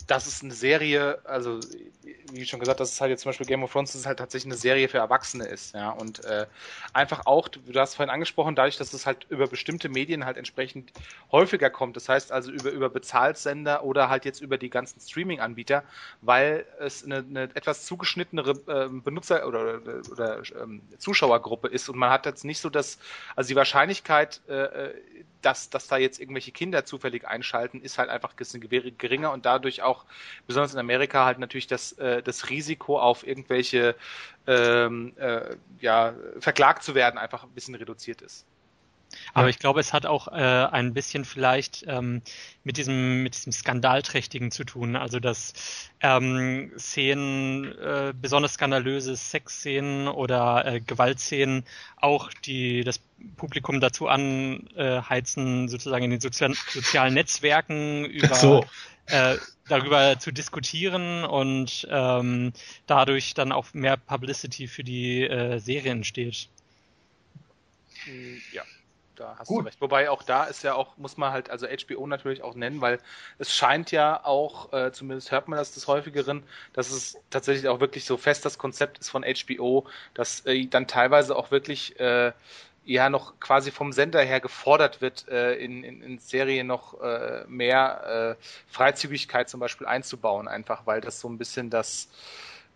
dass 0.06 0.26
es 0.26 0.42
eine 0.42 0.52
Serie, 0.52 1.18
also 1.24 1.60
wie 2.32 2.44
schon 2.44 2.60
gesagt, 2.60 2.80
dass 2.80 2.92
es 2.92 3.00
halt 3.00 3.10
jetzt 3.10 3.22
zum 3.22 3.30
Beispiel 3.30 3.46
Game 3.46 3.62
of 3.62 3.72
Thrones 3.72 3.92
dass 3.92 4.00
es 4.00 4.06
halt 4.06 4.18
tatsächlich 4.18 4.52
eine 4.52 4.58
Serie 4.58 4.88
für 4.88 4.98
Erwachsene 4.98 5.46
ist, 5.46 5.74
ja. 5.74 5.90
Und 5.90 6.24
äh, 6.24 6.46
einfach 6.92 7.26
auch, 7.26 7.48
du, 7.48 7.60
hast 7.74 7.94
vorhin 7.94 8.10
angesprochen, 8.10 8.54
dadurch, 8.54 8.76
dass 8.76 8.92
es 8.92 9.06
halt 9.06 9.26
über 9.30 9.46
bestimmte 9.46 9.88
Medien 9.88 10.24
halt 10.24 10.36
entsprechend 10.36 10.92
häufiger 11.32 11.70
kommt, 11.70 11.96
das 11.96 12.08
heißt 12.08 12.32
also 12.32 12.50
über, 12.50 12.70
über 12.70 12.90
Bezahlsender 12.90 13.84
oder 13.84 14.08
halt 14.08 14.24
jetzt 14.24 14.40
über 14.40 14.58
die 14.58 14.70
ganzen 14.70 15.00
Streaming-Anbieter, 15.00 15.84
weil 16.20 16.66
es 16.80 17.04
eine, 17.04 17.18
eine 17.18 17.42
etwas 17.54 17.86
zugeschnittenere 17.86 18.50
äh, 18.66 18.88
Benutzer- 18.88 19.46
oder, 19.46 19.80
oder, 19.80 20.02
oder 20.10 20.42
ähm, 20.60 20.82
Zuschauergruppe 20.98 21.68
ist 21.68 21.88
und 21.88 21.96
man 21.96 22.10
hat 22.10 22.26
jetzt 22.26 22.44
nicht 22.44 22.60
so 22.60 22.68
das, 22.68 22.98
also 23.36 23.48
die 23.48 23.56
Wahrscheinlichkeit, 23.56 24.40
äh, 24.48 24.90
dass, 25.44 25.70
dass 25.70 25.86
da 25.88 25.96
jetzt 25.96 26.20
irgendwelche 26.20 26.52
Kinder 26.52 26.84
zufällig 26.84 27.26
einschalten, 27.26 27.80
ist 27.80 27.98
halt 27.98 28.08
einfach 28.10 28.30
ein 28.30 28.36
bisschen 28.36 28.60
geringer 28.98 29.32
und 29.32 29.46
dadurch 29.46 29.82
auch, 29.82 30.04
besonders 30.46 30.72
in 30.72 30.78
Amerika, 30.80 31.24
halt 31.24 31.38
natürlich 31.38 31.66
das, 31.66 31.92
äh, 31.92 32.22
das 32.22 32.50
Risiko 32.50 32.98
auf 32.98 33.26
irgendwelche, 33.26 33.96
ähm, 34.46 35.12
äh, 35.16 35.56
ja, 35.80 36.14
verklagt 36.38 36.82
zu 36.82 36.94
werden, 36.94 37.18
einfach 37.18 37.44
ein 37.44 37.50
bisschen 37.50 37.74
reduziert 37.74 38.22
ist. 38.22 38.46
Aber 39.32 39.46
ja. 39.46 39.50
ich 39.50 39.58
glaube, 39.58 39.80
es 39.80 39.92
hat 39.92 40.06
auch 40.06 40.28
äh, 40.28 40.32
ein 40.32 40.94
bisschen 40.94 41.24
vielleicht 41.24 41.84
ähm, 41.88 42.22
mit 42.62 42.76
diesem 42.76 43.22
mit 43.22 43.34
diesem 43.34 43.52
skandalträchtigen 43.52 44.50
zu 44.50 44.64
tun. 44.64 44.96
Also 44.96 45.20
dass 45.20 45.52
ähm, 46.00 46.72
Szenen, 46.78 47.76
äh, 47.78 48.12
besonders 48.20 48.54
skandalöse 48.54 49.16
Sexszenen 49.16 50.08
oder 50.08 50.64
äh, 50.66 50.80
Gewaltszenen 50.80 51.64
auch 51.96 52.30
die 52.32 52.84
das 52.84 53.00
Publikum 53.36 53.80
dazu 53.80 54.08
anheizen, 54.08 55.68
sozusagen 55.68 56.04
in 56.04 56.10
den 56.10 56.20
Sozi 56.20 56.54
sozialen 56.70 57.14
Netzwerken 57.14 58.04
über 58.04 58.34
so. 58.34 58.64
äh, 59.06 59.36
darüber 59.68 60.18
zu 60.18 60.30
diskutieren 60.30 61.24
und 61.24 61.86
ähm, 61.90 62.52
dadurch 62.86 63.34
dann 63.34 63.50
auch 63.52 63.72
mehr 63.72 63.96
Publicity 63.96 64.68
für 64.68 64.84
die 64.84 65.22
äh, 65.22 65.58
Serien 65.58 65.98
entsteht. 65.98 66.48
Ja 68.52 68.62
da 69.16 69.36
hast 69.38 69.48
Gut. 69.48 69.62
du 69.62 69.66
recht. 69.66 69.80
Wobei 69.80 70.10
auch 70.10 70.22
da 70.22 70.44
ist 70.44 70.62
ja 70.62 70.74
auch, 70.74 70.96
muss 70.96 71.16
man 71.16 71.32
halt, 71.32 71.50
also 71.50 71.66
HBO 71.66 72.06
natürlich 72.06 72.42
auch 72.42 72.54
nennen, 72.54 72.80
weil 72.80 72.98
es 73.38 73.54
scheint 73.54 73.90
ja 73.90 74.24
auch, 74.24 74.72
äh, 74.72 74.92
zumindest 74.92 75.30
hört 75.30 75.48
man 75.48 75.58
das 75.58 75.72
des 75.72 75.86
häufigeren, 75.86 76.42
dass 76.72 76.90
es 76.90 77.18
tatsächlich 77.30 77.68
auch 77.68 77.80
wirklich 77.80 78.04
so 78.04 78.16
fest 78.16 78.44
das 78.44 78.58
Konzept 78.58 78.98
ist 78.98 79.10
von 79.10 79.24
HBO, 79.24 79.86
dass 80.14 80.44
äh, 80.46 80.66
dann 80.66 80.86
teilweise 80.86 81.36
auch 81.36 81.50
wirklich 81.50 81.98
äh, 82.00 82.32
ja 82.84 83.08
noch 83.08 83.40
quasi 83.40 83.70
vom 83.70 83.92
Sender 83.92 84.22
her 84.22 84.40
gefordert 84.40 85.00
wird, 85.00 85.26
äh, 85.28 85.54
in, 85.54 85.84
in, 85.84 86.02
in 86.02 86.18
Serien 86.18 86.66
noch 86.66 87.00
äh, 87.00 87.44
mehr 87.48 88.36
äh, 88.38 88.44
Freizügigkeit 88.68 89.48
zum 89.48 89.60
Beispiel 89.60 89.86
einzubauen, 89.86 90.48
einfach 90.48 90.86
weil 90.86 91.00
das 91.00 91.20
so 91.20 91.28
ein 91.28 91.38
bisschen 91.38 91.70
das 91.70 92.08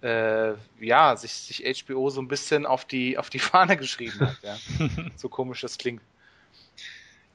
äh, 0.03 0.53
ja, 0.81 1.17
sich, 1.17 1.33
sich 1.33 1.85
HBO 1.85 2.09
so 2.11 2.23
ein 2.23 2.29
bisschen 2.29 2.67
auf 2.67 2.85
die, 2.85 3.19
auf 3.19 3.31
die 3.31 3.39
Fahne 3.41 3.77
geschrieben 3.77 4.21
hat, 4.21 4.37
ja. 4.43 4.57
so 5.17 5.29
komisch 5.29 5.61
das 5.61 5.79
klingt 5.79 6.03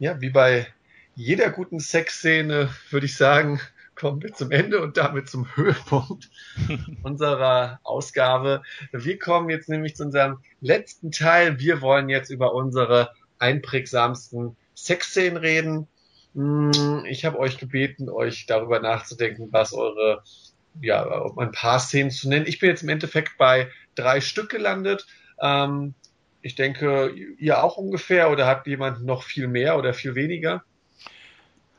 ja, 0.04 0.20
wie 0.20 0.32
bei 0.32 0.68
jeder 1.16 1.50
guten 1.50 1.80
Sexszene 1.80 2.70
würde 2.90 3.06
ich 3.06 3.16
sagen, 3.16 3.62
kommen 3.96 4.22
wir 4.22 4.34
zum 4.34 4.52
Ende 4.52 4.82
und 4.82 4.98
damit 4.98 5.30
zum 5.30 5.48
Höhepunkt 5.56 6.30
unserer 7.04 7.80
Ausgabe. 7.84 8.64
Wir 8.92 9.18
kommen 9.18 9.50
jetzt 9.50 9.70
nämlich 9.70 9.96
zu 9.96 10.04
unserem 10.04 10.40
letzten 10.60 11.12
Teil. 11.12 11.58
Wir 11.60 11.80
wollen 11.80 12.10
jetzt 12.10 12.32
über 12.32 12.54
unsere 12.54 13.12
einprägsamsten 13.40 14.58
Sexszenen 14.76 15.38
reden. 15.38 15.88
Hm, 16.36 17.06
ich 17.08 17.24
habe 17.24 17.40
euch 17.40 17.58
gebeten, 17.58 18.10
euch 18.10 18.46
darüber 18.46 18.82
nachzudenken, 18.82 19.48
was 19.52 19.72
eure, 19.72 20.22
ja, 20.82 21.02
um 21.04 21.40
ein 21.40 21.54
paar 21.54 21.80
Szenen 21.80 22.12
zu 22.12 22.28
nennen. 22.28 22.46
Ich 22.46 22.60
bin 22.60 22.68
jetzt 22.68 22.84
im 22.84 22.90
Endeffekt 22.90 23.38
bei 23.38 23.72
drei 23.96 24.20
Stück 24.20 24.50
gelandet. 24.50 25.08
Ähm, 25.40 25.94
ich 26.44 26.56
denke, 26.56 27.12
ihr 27.40 27.64
auch 27.64 27.78
ungefähr 27.78 28.30
oder 28.30 28.46
hat 28.46 28.68
jemand 28.68 29.04
noch 29.04 29.24
viel 29.24 29.48
mehr 29.48 29.78
oder 29.78 29.94
viel 29.94 30.14
weniger? 30.14 30.64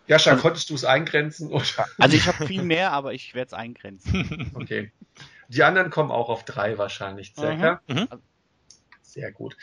Jascha, 0.06 0.32
also, 0.32 0.42
konntest 0.42 0.70
du 0.70 0.74
es 0.74 0.84
eingrenzen? 0.84 1.52
Oder? 1.52 1.64
Also 1.98 2.16
ich 2.16 2.26
habe 2.26 2.46
viel 2.46 2.62
mehr, 2.62 2.92
aber 2.92 3.12
ich 3.12 3.34
werde 3.34 3.48
es 3.48 3.52
eingrenzen. 3.52 4.52
Okay. 4.54 4.90
Die 5.48 5.62
anderen 5.62 5.90
kommen 5.90 6.10
auch 6.10 6.30
auf 6.30 6.44
drei 6.44 6.78
wahrscheinlich 6.78 7.34
circa. 7.34 7.80
Mhm. 7.86 7.96
mhm. 7.96 8.08
Sehr 9.02 9.30
gut. 9.30 9.56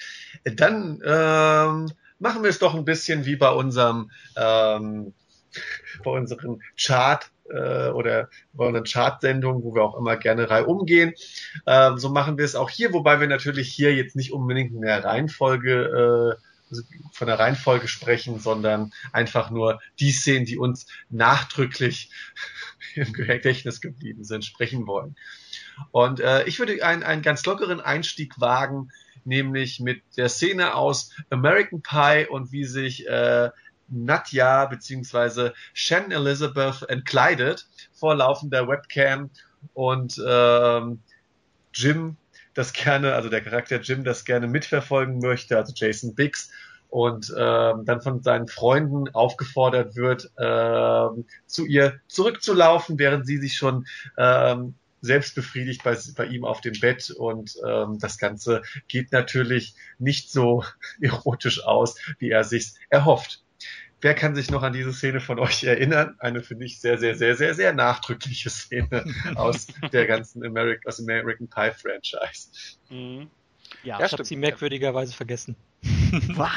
Dann 0.46 1.02
ähm, 1.04 1.92
machen 2.20 2.44
wir 2.44 2.50
es 2.50 2.60
doch 2.60 2.76
ein 2.76 2.86
bisschen 2.86 3.26
wie 3.26 3.36
bei 3.36 3.50
unserem 3.50 4.12
ähm, 4.38 5.14
bei 6.04 6.12
unseren 6.12 6.62
Chart 6.78 7.30
äh, 7.54 7.90
oder 7.90 8.30
unseren 8.56 8.86
Chartsendungen, 8.86 9.64
wo 9.64 9.76
wir 9.76 9.84
auch 9.84 9.98
immer 9.98 10.18
gerne 10.18 10.50
reihum 10.50 10.86
Ähm, 10.88 11.98
so 11.98 12.10
machen 12.10 12.38
wir 12.38 12.46
es 12.46 12.56
auch 12.56 12.70
hier, 12.70 12.94
wobei 12.94 13.20
wir 13.20 13.28
natürlich 13.28 13.72
hier 13.72 13.94
jetzt 13.94 14.16
nicht 14.16 14.34
unbedingt 14.34 14.74
in 14.74 14.82
der 14.82 15.04
Reihenfolge 15.04 16.38
äh, 16.40 16.42
also 16.72 16.84
von 17.12 17.28
der 17.28 17.38
Reihenfolge 17.38 17.88
sprechen, 17.88 18.40
sondern 18.40 18.94
einfach 19.12 19.52
nur 19.52 19.82
die 20.00 20.12
Szenen, 20.12 20.46
die 20.46 20.58
uns 20.58 20.88
nachdrücklich 21.10 22.10
im 22.96 23.12
Gedächtnis 23.14 23.82
geblieben 23.82 24.24
sind, 24.24 24.46
sprechen 24.46 24.88
wollen. 24.88 25.16
Und 25.92 26.20
äh, 26.20 26.46
ich 26.46 26.60
würde 26.60 26.84
einen, 26.84 27.04
einen 27.04 27.22
ganz 27.22 27.46
lockeren 27.46 27.82
Einstieg 27.82 28.40
wagen, 28.40 28.92
nämlich 29.26 29.80
mit 29.80 30.02
der 30.18 30.30
Szene 30.30 30.76
aus 30.76 31.12
American 31.30 31.82
Pie 31.82 32.28
und 32.28 32.52
wie 32.52 32.66
sich 32.66 33.08
äh, 33.08 33.50
Nadja 33.92 34.66
bzw. 34.66 35.52
Shannon 35.74 36.12
Elizabeth 36.12 36.84
entkleidet 36.90 37.68
vor 37.92 38.16
laufender 38.16 38.68
Webcam 38.68 39.30
und 39.74 40.22
ähm, 40.26 41.00
Jim 41.74 42.18
das 42.54 42.74
gerne, 42.74 43.14
also 43.14 43.30
der 43.30 43.42
Charakter 43.42 43.80
Jim 43.80 44.04
das 44.04 44.26
gerne 44.26 44.48
mitverfolgen 44.48 45.20
möchte, 45.20 45.58
also 45.58 45.74
Jason 45.76 46.16
Biggs, 46.16 46.52
und 46.90 47.34
ähm, 47.38 47.86
dann 47.86 48.02
von 48.02 48.22
seinen 48.22 48.50
Freunden 48.50 49.08
aufgefordert 49.16 49.96
wird, 49.96 50.30
ähm, 50.38 51.26
zu 51.46 51.66
ihr 51.66 52.02
zurückzulaufen, 52.08 53.00
während 53.00 53.26
sie 53.26 53.38
sich 53.38 53.56
schon 53.56 53.88
ähm, 54.18 54.76
selbst 55.00 55.34
befriedigt 55.34 55.84
bei, 55.84 55.98
bei 56.18 56.26
ihm 56.26 56.44
auf 56.44 56.60
dem 56.60 56.74
Bett 56.80 57.10
und 57.10 57.56
ähm, 57.66 57.98
das 58.00 58.18
Ganze 58.18 58.62
geht 58.90 59.14
natürlich 59.14 59.74
nicht 60.00 60.32
so 60.32 60.66
erotisch 61.02 61.64
aus, 61.64 61.96
wie 62.20 62.30
er 62.30 62.44
sich 62.44 62.74
erhofft. 62.90 63.42
Wer 64.02 64.16
kann 64.16 64.36
sich 64.36 64.50
noch 64.50 64.64
an 64.64 64.74
diese 64.74 64.92
Szene 64.94 65.20
von 65.20 65.40
euch 65.40 65.64
erinnern? 65.64 66.16
Eine 66.20 66.42
für 66.42 66.56
mich 66.56 66.80
sehr, 66.80 66.98
sehr, 66.98 67.16
sehr, 67.16 67.36
sehr, 67.36 67.54
sehr 67.54 67.74
nachdrückliche 67.74 68.50
Szene 68.50 69.06
aus 69.36 69.68
der 69.94 70.08
ganzen 70.08 70.44
American, 70.44 70.88
aus 70.88 71.00
American 71.00 71.48
Pie 71.48 71.72
Franchise. 71.72 72.50
Mhm. 72.90 73.30
Ja, 73.84 74.00
ja, 74.00 74.06
ich 74.06 74.12
habe 74.12 74.26
sie 74.26 74.36
merkwürdigerweise 74.36 75.14
vergessen. 75.14 75.56
Was? 76.36 76.52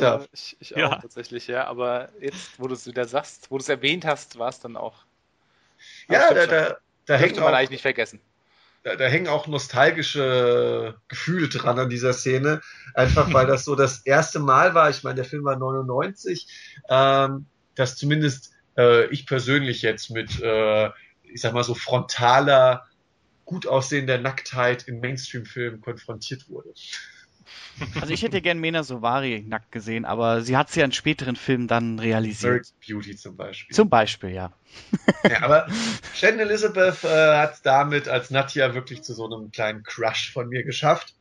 Ja, 0.00 0.24
ich, 0.32 0.56
ich 0.60 0.74
auch 0.74 0.78
ja. 0.78 0.96
tatsächlich, 1.00 1.48
ja. 1.48 1.66
Aber 1.66 2.08
jetzt, 2.20 2.58
wo 2.58 2.68
du 2.68 2.74
es 2.74 2.86
wieder 2.86 3.04
sagst, 3.04 3.50
wo 3.50 3.58
du 3.58 3.62
es 3.62 3.68
erwähnt 3.68 4.04
hast, 4.04 4.38
war 4.38 4.48
es 4.48 4.60
dann 4.60 4.76
auch. 4.76 5.04
Ja, 6.08 6.32
da, 6.32 6.46
da, 6.46 6.76
da 7.04 7.16
hängt 7.16 7.38
man 7.38 7.52
eigentlich 7.52 7.70
nicht 7.70 7.82
vergessen 7.82 8.20
da, 8.86 8.94
da 8.94 9.06
hängen 9.06 9.26
auch 9.26 9.48
nostalgische 9.48 10.94
Gefühle 11.08 11.48
dran 11.48 11.78
an 11.78 11.90
dieser 11.90 12.12
Szene. 12.12 12.60
Einfach 12.94 13.32
weil 13.32 13.46
das 13.46 13.64
so 13.64 13.74
das 13.74 13.98
erste 14.06 14.38
Mal 14.38 14.74
war, 14.74 14.88
ich 14.90 15.02
meine, 15.02 15.16
der 15.16 15.24
Film 15.24 15.44
war 15.44 15.56
99, 15.56 16.46
ähm, 16.88 17.46
dass 17.74 17.96
zumindest 17.96 18.52
äh, 18.78 19.06
ich 19.06 19.26
persönlich 19.26 19.82
jetzt 19.82 20.10
mit, 20.10 20.40
äh, 20.40 20.86
ich 21.24 21.40
sag 21.40 21.52
mal 21.52 21.64
so, 21.64 21.74
frontaler, 21.74 22.86
gut 23.44 23.66
aussehender 23.66 24.18
Nacktheit 24.18 24.86
im 24.86 25.00
Mainstream-Film 25.00 25.80
konfrontiert 25.80 26.48
wurde. 26.48 26.72
Also 28.00 28.12
ich 28.12 28.22
hätte 28.22 28.40
gern 28.40 28.58
Mena 28.58 28.82
Sovari 28.82 29.44
nackt 29.46 29.72
gesehen, 29.72 30.04
aber 30.04 30.40
sie 30.42 30.56
hat 30.56 30.70
sie 30.70 30.80
ja 30.80 30.86
in 30.86 30.92
späteren 30.92 31.36
Filmen 31.36 31.68
dann 31.68 31.98
realisiert. 31.98 32.72
Beauty 32.86 33.16
zum 33.16 33.36
Beispiel. 33.36 33.74
Zum 33.74 33.88
Beispiel, 33.88 34.30
ja. 34.30 34.52
ja 35.28 35.42
aber 35.42 35.66
Shannon 36.14 36.40
Elizabeth 36.40 37.04
äh, 37.04 37.36
hat 37.36 37.64
damit 37.64 38.08
als 38.08 38.30
Nadja 38.30 38.74
wirklich 38.74 39.02
zu 39.02 39.14
so 39.14 39.26
einem 39.26 39.50
kleinen 39.50 39.82
Crush 39.82 40.32
von 40.32 40.48
mir 40.48 40.64
geschafft. 40.64 41.14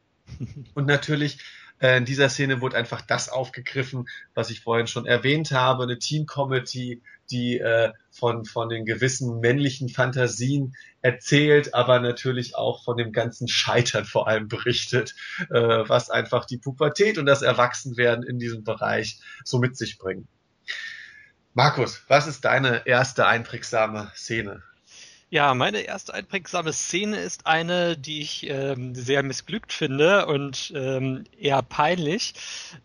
Und 0.73 0.87
natürlich 0.87 1.39
äh, 1.79 1.97
in 1.97 2.05
dieser 2.05 2.29
Szene 2.29 2.61
wurde 2.61 2.77
einfach 2.77 3.01
das 3.01 3.29
aufgegriffen, 3.29 4.07
was 4.33 4.49
ich 4.49 4.61
vorhin 4.61 4.87
schon 4.87 5.05
erwähnt 5.05 5.51
habe, 5.51 5.83
eine 5.83 5.99
Teen-Comedy, 5.99 7.01
die 7.31 7.59
äh, 7.59 7.91
von, 8.11 8.45
von 8.45 8.69
den 8.69 8.85
gewissen 8.85 9.39
männlichen 9.39 9.89
Fantasien 9.89 10.75
erzählt, 11.01 11.73
aber 11.73 11.99
natürlich 11.99 12.55
auch 12.55 12.83
von 12.83 12.97
dem 12.97 13.11
ganzen 13.11 13.47
Scheitern 13.47 14.05
vor 14.05 14.27
allem 14.27 14.47
berichtet, 14.47 15.15
äh, 15.49 15.55
was 15.87 16.09
einfach 16.09 16.45
die 16.45 16.57
Pubertät 16.57 17.17
und 17.17 17.25
das 17.25 17.41
Erwachsenwerden 17.41 18.23
in 18.23 18.39
diesem 18.39 18.63
Bereich 18.63 19.19
so 19.43 19.59
mit 19.59 19.77
sich 19.77 19.97
bringen. 19.97 20.27
Markus, 21.53 22.03
was 22.07 22.27
ist 22.27 22.43
deine 22.43 22.85
erste 22.85 23.27
einprägsame 23.27 24.11
Szene? 24.13 24.61
Ja, 25.29 25.53
meine 25.55 25.81
erste 25.81 26.13
einprägsame 26.13 26.71
Szene 26.71 27.17
ist 27.17 27.47
eine, 27.47 27.97
die 27.97 28.21
ich 28.21 28.47
ähm, 28.47 28.93
sehr 28.93 29.23
missglückt 29.23 29.73
finde 29.73 30.27
und 30.27 30.71
ähm, 30.75 31.23
eher 31.37 31.63
peinlich. 31.63 32.35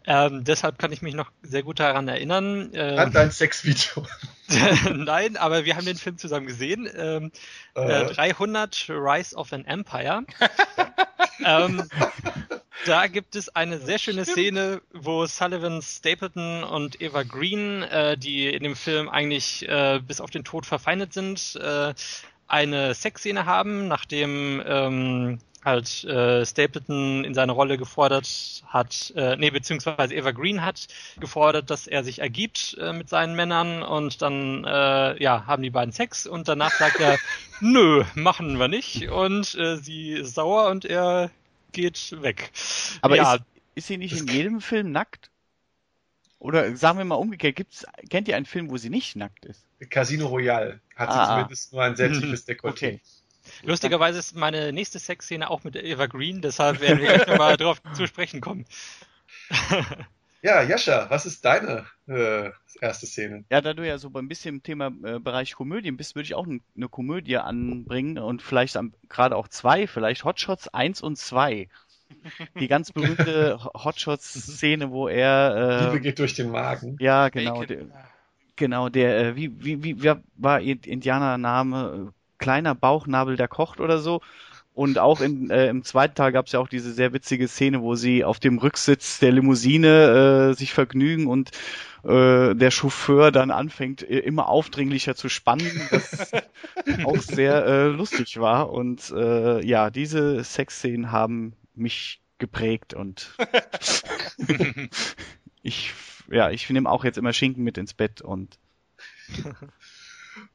Ähm, 0.07 0.43
deshalb 0.43 0.79
kann 0.79 0.91
ich 0.91 1.03
mich 1.03 1.15
noch 1.15 1.31
sehr 1.43 1.63
gut 1.63 1.81
daran 1.81 2.09
erinnern. 2.09 2.71
Ähm, 2.73 2.99
An 2.99 3.13
dein 3.13 3.31
Sexvideo. 3.31 4.07
Nein, 4.95 5.37
aber 5.37 5.67
wir 5.67 5.77
haben 5.77 5.85
den 5.85 5.99
Film 5.99 6.17
zusammen 6.17 6.47
gesehen. 6.47 6.89
Ähm, 6.97 7.31
äh. 7.75 8.07
300 8.07 8.87
Rise 8.89 9.37
of 9.37 9.53
an 9.53 9.67
Empire. 9.67 10.25
ähm, 11.45 11.89
da 12.87 13.07
gibt 13.07 13.37
es 13.37 13.49
eine 13.51 13.79
sehr 13.79 13.99
schöne 13.99 14.25
Stimmt. 14.25 14.39
Szene, 14.39 14.83
wo 14.93 15.27
Sullivan 15.27 15.83
Stapleton 15.83 16.65
und 16.65 17.01
Eva 17.01 17.23
Green, 17.23 17.83
äh, 17.83 18.17
die 18.17 18.49
in 18.49 18.63
dem 18.63 18.77
Film 18.77 19.09
eigentlich 19.09 19.69
äh, 19.69 20.01
bis 20.07 20.21
auf 20.21 20.31
den 20.31 20.45
Tod 20.45 20.67
verfeindet 20.67 21.13
sind, 21.13 21.57
äh, 21.57 21.95
eine 22.47 22.95
Sexszene 22.95 23.47
haben, 23.47 23.87
nachdem 23.89 24.63
ähm, 24.67 25.39
halt 25.65 26.05
äh, 26.05 26.45
Stapleton 26.45 27.25
in 27.25 27.35
seine 27.35 27.53
Rolle 27.53 27.77
gefordert 27.77 28.63
hat, 28.67 29.13
äh, 29.15 29.37
nee, 29.37 29.51
beziehungsweise 29.51 30.15
Eva 30.15 30.31
Green 30.31 30.65
hat 30.65 30.89
gefordert, 31.19 31.71
dass 31.71 31.87
er 31.87 32.03
sich 32.03 32.21
ergibt 32.21 32.77
äh, 32.81 32.93
mit 32.93 33.09
seinen 33.09 33.37
Männern 33.37 33.83
und 33.83 34.23
dann, 34.23 34.65
äh, 34.65 35.23
ja, 35.23 35.47
haben 35.47 35.63
die 35.63 35.71
beiden 35.71 35.93
Sex 35.93 36.27
und 36.27 36.49
danach 36.49 36.73
sagt 36.73 37.01
er, 37.01 37.19
nö, 37.61 38.05
machen 38.15 38.59
wir 38.59 38.69
nicht 38.69 39.11
und 39.11 39.55
äh, 39.55 39.77
sie 39.77 40.13
ist 40.13 40.35
sauer 40.35 40.71
und 40.71 40.85
er 40.85 41.31
geht 41.73 42.21
weg. 42.23 42.51
Aber 43.03 43.17
ja, 43.17 43.35
ist, 43.35 43.45
ist 43.75 43.87
sie 43.89 43.97
nicht 43.97 44.19
in 44.19 44.27
jedem 44.27 44.61
Film 44.61 44.93
nackt? 44.93 45.31
Oder 46.39 46.75
sagen 46.77 46.97
wir 46.99 47.05
mal 47.05 47.17
umgekehrt, 47.17 47.57
gibt's, 47.57 47.85
kennt 48.09 48.27
ihr 48.27 48.37
einen 48.37 48.47
Film, 48.47 48.71
wo 48.71 48.79
sie 48.79 48.89
nicht 48.89 49.15
nackt 49.15 49.45
ist? 49.45 49.67
Casino 49.91 50.27
Royale 50.27 50.81
hat 50.97 51.11
ah, 51.11 51.25
sie 51.25 51.33
zumindest 51.33 51.73
nur 51.73 51.83
ein 51.83 51.97
sehr 51.97 52.13
tiefes 52.13 52.49
Dekolleté. 52.49 52.71
Okay. 52.71 53.01
Lustigerweise 53.63 54.19
ist 54.19 54.35
meine 54.35 54.73
nächste 54.73 54.99
Sexszene 54.99 55.51
auch 55.51 55.65
mit 55.65 55.77
Eva 55.77 56.07
Green, 56.07 56.41
deshalb 56.41 56.81
werden 56.81 57.01
wir 57.01 57.09
gleich 57.09 57.27
nochmal 57.27 57.57
drauf 57.59 57.83
zu 57.95 58.07
sprechen 58.07 58.41
kommen. 58.41 58.65
Ja, 60.43 60.63
Jascha, 60.63 61.11
was 61.11 61.27
ist 61.27 61.45
deine 61.45 61.85
äh, 62.07 62.51
erste 62.81 63.07
Szene? 63.07 63.45
Ja, 63.51 63.61
da 63.61 63.75
du 63.75 63.87
ja 63.87 63.99
so 63.99 64.11
ein 64.15 64.29
bisschen 64.29 64.57
im 64.57 64.63
Thema 64.63 64.91
äh, 65.05 65.19
Bereich 65.19 65.55
Komödien 65.55 65.97
bist, 65.97 66.15
würde 66.15 66.25
ich 66.25 66.35
auch 66.35 66.47
eine 66.47 66.89
Komödie 66.89 67.37
anbringen 67.37 68.19
und 68.19 68.41
vielleicht 68.41 68.79
gerade 69.09 69.37
auch 69.37 69.49
zwei, 69.49 69.87
vielleicht 69.87 70.25
Hotshots 70.25 70.69
1 70.69 71.03
und 71.03 71.19
2. 71.19 71.69
Die 72.59 72.69
ganz 72.69 72.91
berühmte 72.91 73.59
Hotshots-Szene, 73.75 74.91
wo 74.91 75.09
er. 75.09 75.55
Äh, 75.57 75.85
Liebe 75.87 76.01
geht 76.01 76.19
durch 76.19 76.35
den 76.35 76.51
Magen. 76.51 76.97
Ja, 77.01 77.29
genau. 77.29 77.65
Der, 77.65 77.85
genau, 78.57 78.89
der, 78.89 79.19
äh, 79.19 79.37
wie, 79.37 79.53
wie, 79.63 79.83
wie, 79.85 80.03
wie 80.03 80.15
war 80.37 80.61
Indianername? 80.61 82.13
kleiner 82.41 82.75
Bauchnabel, 82.75 83.37
der 83.37 83.47
kocht 83.47 83.79
oder 83.81 83.99
so. 83.99 84.21
Und 84.73 84.99
auch 84.99 85.21
in, 85.21 85.51
äh, 85.51 85.69
im 85.69 85.85
zweiten 85.85 86.15
Teil 86.15 86.33
gab 86.33 86.47
es 86.47 86.53
ja 86.53 86.61
auch 86.61 86.69
diese 86.69 86.93
sehr 86.93 87.13
witzige 87.13 87.49
Szene, 87.49 87.83
wo 87.83 87.97
sie 87.97 88.25
auf 88.25 88.39
dem 88.39 88.59
Rücksitz 88.59 89.19
der 89.19 89.33
Limousine 89.33 90.51
äh, 90.51 90.55
sich 90.55 90.73
vergnügen 90.73 91.27
und 91.27 91.51
äh, 92.05 92.55
der 92.55 92.71
Chauffeur 92.71 93.33
dann 93.33 93.51
anfängt, 93.51 94.03
immer 94.03 94.49
aufdringlicher 94.49 95.15
zu 95.15 95.29
spannen, 95.29 95.71
was 95.91 96.33
auch 97.05 97.19
sehr 97.19 97.67
äh, 97.67 97.87
lustig 97.89 98.39
war. 98.39 98.71
Und 98.71 99.11
äh, 99.11 99.65
ja, 99.67 99.91
diese 99.91 100.43
Sexszenen 100.45 101.11
haben 101.13 101.55
mich 101.75 102.21
geprägt 102.39 102.95
und 102.95 103.37
ich, 105.63 105.93
ja, 106.31 106.51
ich 106.51 106.69
nehme 106.71 106.89
auch 106.89 107.05
jetzt 107.05 107.19
immer 107.19 107.33
Schinken 107.33 107.65
mit 107.65 107.77
ins 107.77 107.95
Bett 107.95 108.23
und 108.23 108.59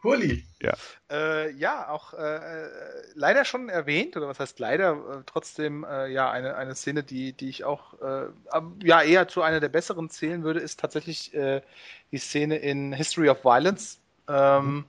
Hurli. 0.03 0.45
Ja. 0.61 0.73
Äh, 1.09 1.51
ja, 1.51 1.89
auch 1.89 2.13
äh, 2.13 2.69
leider 3.13 3.45
schon 3.45 3.69
erwähnt, 3.69 4.15
oder 4.17 4.27
was 4.27 4.39
heißt 4.39 4.59
leider, 4.59 4.91
äh, 4.93 5.23
trotzdem 5.25 5.83
äh, 5.83 6.07
ja 6.07 6.29
eine, 6.31 6.55
eine 6.55 6.75
Szene, 6.75 7.03
die, 7.03 7.33
die 7.33 7.49
ich 7.49 7.63
auch 7.63 7.99
äh, 8.01 8.27
ja 8.83 9.01
eher 9.01 9.27
zu 9.27 9.41
einer 9.41 9.59
der 9.59 9.69
besseren 9.69 10.09
zählen 10.09 10.43
würde, 10.43 10.59
ist 10.59 10.79
tatsächlich 10.79 11.33
äh, 11.33 11.61
die 12.11 12.17
Szene 12.17 12.57
in 12.57 12.93
History 12.93 13.29
of 13.29 13.43
Violence. 13.43 13.99
Ähm, 14.27 14.65
mhm. 14.65 14.86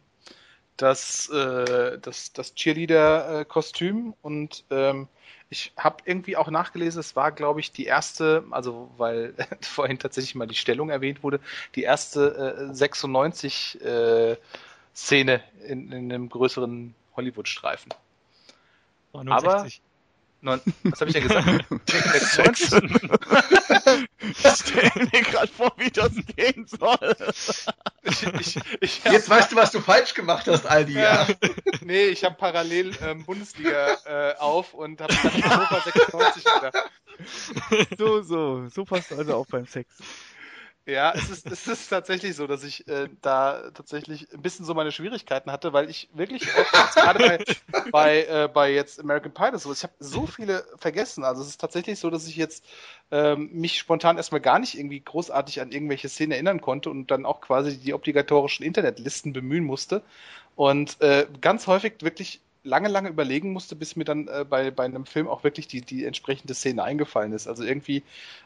Das, 0.79 1.31
das, 1.33 2.35
das 2.35 2.55
Cheerleader-Kostüm 2.55 4.13
und 4.21 4.65
ähm, 4.69 5.09
ich 5.49 5.73
habe 5.77 5.99
irgendwie 6.05 6.37
auch 6.37 6.51
nachgelesen, 6.51 7.01
es 7.01 7.15
war, 7.15 7.31
glaube 7.31 7.61
ich, 7.61 7.71
die 7.71 7.85
erste, 7.85 8.45
also 8.51 8.91
weil 8.97 9.35
vorhin 9.61 9.99
tatsächlich 9.99 10.35
mal 10.35 10.47
die 10.47 10.57
Stellung 10.57 10.91
erwähnt 10.91 11.23
wurde, 11.23 11.41
die 11.75 11.83
erste 11.83 12.69
äh, 12.71 12.75
96 12.75 13.81
äh, 13.81 14.37
Szene 14.97 15.43
in, 15.67 15.93
in 15.93 16.13
einem 16.13 16.29
größeren 16.29 16.95
Hollywood-Streifen. 17.17 17.93
Aber 19.13 19.67
Neun, 20.43 20.61
was 20.85 21.01
habe 21.01 21.11
ich 21.11 21.15
denn 21.15 21.27
gesagt? 21.27 21.65
ich 21.89 22.29
stelle 24.55 24.91
mir 25.13 25.23
gerade 25.23 25.49
vor, 25.49 25.73
wie 25.79 25.91
das 25.91 26.13
gehen 26.37 26.67
soll. 26.67 27.17
Ich, 28.03 28.23
ich, 28.23 28.61
ich 28.81 29.05
Jetzt 29.05 29.31
weißt 29.31 29.53
du, 29.53 29.57
was 29.57 29.73
du 29.73 29.81
falsch 29.81 30.15
gemacht 30.15 30.47
hast, 30.47 30.67
all 30.67 30.85
die 30.85 30.93
Jahre. 30.93 31.35
nee, 31.81 32.05
ich 32.05 32.23
habe 32.23 32.37
parallel 32.37 32.93
ähm, 33.03 33.25
Bundesliga 33.25 33.97
äh, 34.05 34.37
auf 34.37 34.75
und 34.75 35.01
habe 35.01 35.15
dann 35.23 35.43
Europa 35.43 35.81
96 35.81 36.45
gedacht. 36.45 36.91
So, 37.97 38.23
so, 38.23 38.69
so 38.69 38.85
passt 38.85 39.13
also 39.13 39.35
auch 39.35 39.47
beim 39.47 39.67
Sex. 39.67 39.97
Ja, 40.87 41.13
es 41.17 41.29
ist, 41.31 41.51
es 41.51 41.67
ist 41.67 41.89
tatsächlich 41.89 42.37
so, 42.37 42.47
dass 42.47 42.63
ich 42.63 42.87
äh, 42.87 43.09
da 43.21 43.71
tatsächlich 43.75 44.33
ein 44.33 44.41
bisschen 44.41 44.65
so 44.65 44.73
meine 44.73 44.93
Schwierigkeiten 44.93 45.51
hatte, 45.51 45.73
weil 45.73 45.91
ich 45.91 46.09
wirklich 46.15 46.47
gerade 46.95 47.19
bei, 47.19 47.45
bei, 47.91 48.25
äh, 48.25 48.49
bei 48.49 48.73
jetzt 48.73 49.01
American 49.01 49.35
Pie 49.35 49.59
so, 49.59 49.73
ich 49.73 49.83
habe 49.83 49.95
so 49.99 50.29
viele 50.29 50.65
vergessen. 50.79 51.25
Also 51.25 51.43
es 51.43 51.49
ist 51.49 51.61
tatsächlich 51.61 51.99
so, 51.99 52.09
dass 52.09 52.29
ich 52.29 52.37
jetzt 52.37 52.65
ähm, 53.11 53.51
mich 53.53 53.81
spontan 53.81 54.17
erstmal 54.17 54.41
gar 54.41 54.61
nicht 54.61 54.79
irgendwie 54.79 55.01
großartig 55.01 55.61
an 55.61 55.73
irgendwelche 55.73 56.09
Szenen 56.09 56.31
erinnern 56.31 56.61
konnte 56.61 56.89
und 56.89 57.11
dann 57.11 57.27
auch 57.27 57.41
quasi 57.41 57.79
die 57.79 57.93
obligatorischen 57.93 58.65
Internetlisten 58.65 59.33
bemühen 59.33 59.65
musste. 59.65 60.03
Und 60.55 61.01
äh, 61.01 61.27
ganz 61.41 61.67
häufig 61.67 61.95
wirklich 62.01 62.41
lange, 62.67 62.89
lange 62.89 63.09
überlegen 63.09 63.53
musste, 63.53 63.77
bis 63.77 63.97
mir 63.97 64.05
dann 64.05 64.29
äh, 64.29 64.45
bei, 64.49 64.71
bei 64.71 64.85
einem 64.85 65.07
Film 65.07 65.29
auch 65.29 65.45
wirklich 65.45 65.69
die, 65.69 65.81
die 65.81 66.05
entsprechende 66.05 66.55
Szene 66.55 66.83
eingefallen 66.83 67.33
ist. 67.33 67.47
Also 67.47 67.65
irgendwie, 67.65 68.03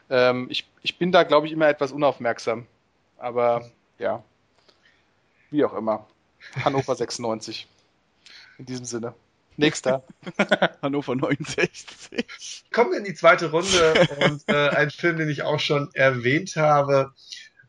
ähm, 0.09 0.47
ich, 0.49 0.67
ich 0.83 0.97
bin 0.97 1.11
da, 1.11 1.23
glaube 1.23 1.47
ich, 1.47 1.53
immer 1.53 1.67
etwas 1.67 1.91
unaufmerksam. 1.91 2.65
Aber 3.17 3.69
ja, 3.99 4.23
wie 5.49 5.65
auch 5.65 5.73
immer. 5.73 6.07
Hannover 6.63 6.95
96. 6.97 7.67
In 8.57 8.65
diesem 8.65 8.85
Sinne. 8.85 9.13
Nächster. 9.57 10.03
Hannover 10.81 11.15
69. 11.15 12.63
Kommen 12.71 12.91
wir 12.91 12.99
in 12.99 13.03
die 13.03 13.13
zweite 13.13 13.51
Runde 13.51 14.07
und 14.25 14.43
äh, 14.47 14.69
ein 14.69 14.91
Film, 14.91 15.17
den 15.17 15.29
ich 15.29 15.43
auch 15.43 15.59
schon 15.59 15.89
erwähnt 15.93 16.55
habe. 16.55 17.13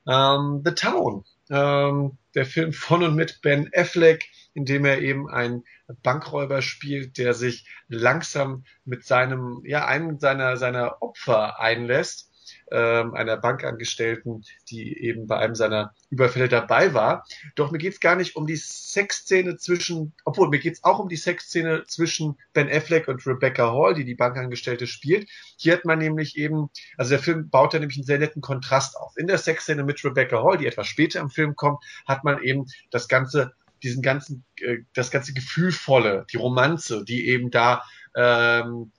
Ähm, 0.06 0.62
The 0.64 0.72
Town. 0.72 1.24
Ähm, 1.50 2.18
der 2.34 2.46
Film 2.46 2.72
von 2.72 3.02
und 3.02 3.14
mit 3.14 3.42
Ben 3.42 3.70
Affleck 3.74 4.30
indem 4.54 4.84
er 4.84 5.00
eben 5.00 5.28
einen 5.28 5.64
Bankräuber 6.02 6.62
spielt, 6.62 7.18
der 7.18 7.34
sich 7.34 7.66
langsam 7.88 8.64
mit 8.84 9.04
seinem, 9.04 9.62
ja, 9.64 9.86
einem 9.86 10.18
seiner, 10.18 10.56
seiner 10.56 11.02
Opfer 11.02 11.60
einlässt, 11.60 12.32
ähm, 12.70 13.14
einer 13.14 13.36
Bankangestellten, 13.36 14.44
die 14.68 14.98
eben 14.98 15.26
bei 15.26 15.38
einem 15.38 15.54
seiner 15.54 15.94
Überfälle 16.10 16.48
dabei 16.48 16.94
war. 16.94 17.24
Doch 17.54 17.70
mir 17.70 17.78
geht's 17.78 18.00
gar 18.00 18.16
nicht 18.16 18.36
um 18.36 18.46
die 18.46 18.56
Sexszene 18.56 19.56
zwischen, 19.56 20.14
obwohl 20.24 20.48
mir 20.48 20.58
geht's 20.58 20.82
auch 20.84 20.98
um 20.98 21.08
die 21.08 21.16
Sexszene 21.16 21.84
zwischen 21.86 22.38
Ben 22.52 22.70
Affleck 22.70 23.08
und 23.08 23.26
Rebecca 23.26 23.72
Hall, 23.72 23.94
die 23.94 24.04
die 24.04 24.14
Bankangestellte 24.14 24.86
spielt. 24.86 25.28
Hier 25.56 25.74
hat 25.74 25.84
man 25.84 25.98
nämlich 25.98 26.36
eben, 26.36 26.70
also 26.96 27.10
der 27.10 27.18
Film 27.18 27.50
baut 27.50 27.74
da 27.74 27.78
nämlich 27.78 27.98
einen 27.98 28.06
sehr 28.06 28.18
netten 28.18 28.42
Kontrast 28.42 28.96
auf. 28.96 29.16
In 29.16 29.26
der 29.26 29.38
Sexszene 29.38 29.84
mit 29.84 30.02
Rebecca 30.04 30.42
Hall, 30.42 30.58
die 30.58 30.66
etwas 30.66 30.86
später 30.86 31.20
im 31.20 31.30
Film 31.30 31.56
kommt, 31.56 31.84
hat 32.06 32.24
man 32.24 32.42
eben 32.42 32.66
das 32.90 33.08
Ganze 33.08 33.52
diesen 33.82 34.02
ganzen, 34.02 34.44
äh, 34.60 34.78
das 34.94 35.10
ganze 35.10 35.32
Gefühlvolle, 35.32 36.26
die 36.32 36.36
Romanze, 36.36 37.04
die 37.04 37.26
eben 37.28 37.50
da 37.50 37.84
ähm, 38.16 38.92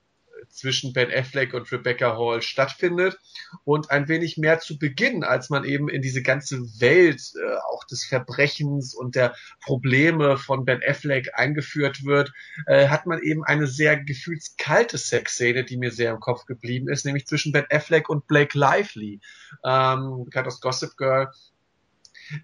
zwischen 0.50 0.94
Ben 0.94 1.12
Affleck 1.12 1.54
und 1.54 1.72
Rebecca 1.72 2.18
Hall 2.18 2.42
stattfindet 2.42 3.18
und 3.64 3.92
ein 3.92 4.08
wenig 4.08 4.38
mehr 4.38 4.60
zu 4.60 4.78
Beginn, 4.78 5.24
als 5.24 5.50
man 5.50 5.64
eben 5.64 5.90
in 5.90 6.02
diese 6.02 6.22
ganze 6.22 6.60
Welt 6.80 7.22
äh, 7.36 7.56
auch 7.72 7.84
des 7.86 8.06
Verbrechens 8.06 8.94
und 8.94 9.16
der 9.16 9.36
Probleme 9.62 10.38
von 10.38 10.66
Ben 10.66 10.82
Affleck 10.86 11.30
eingeführt 11.34 12.06
wird, 12.06 12.34
äh, 12.68 12.88
hat 12.88 13.06
man 13.06 13.22
eben 13.22 13.44
eine 13.44 13.68
sehr 13.68 13.98
gefühlskalte 13.98 14.98
Sexszene, 14.98 15.64
die 15.64 15.78
mir 15.78 15.92
sehr 15.92 16.12
im 16.12 16.20
Kopf 16.20 16.46
geblieben 16.46 16.90
ist, 16.90 17.06
nämlich 17.06 17.26
zwischen 17.26 17.52
Ben 17.52 17.66
Affleck 17.70 18.10
und 18.10 18.28
Blake 18.28 18.58
Lively, 18.58 19.22
ähm, 19.66 20.26
bekannt 20.26 20.48
aus 20.48 20.62
Gossip 20.62 20.98
Girl, 20.98 21.30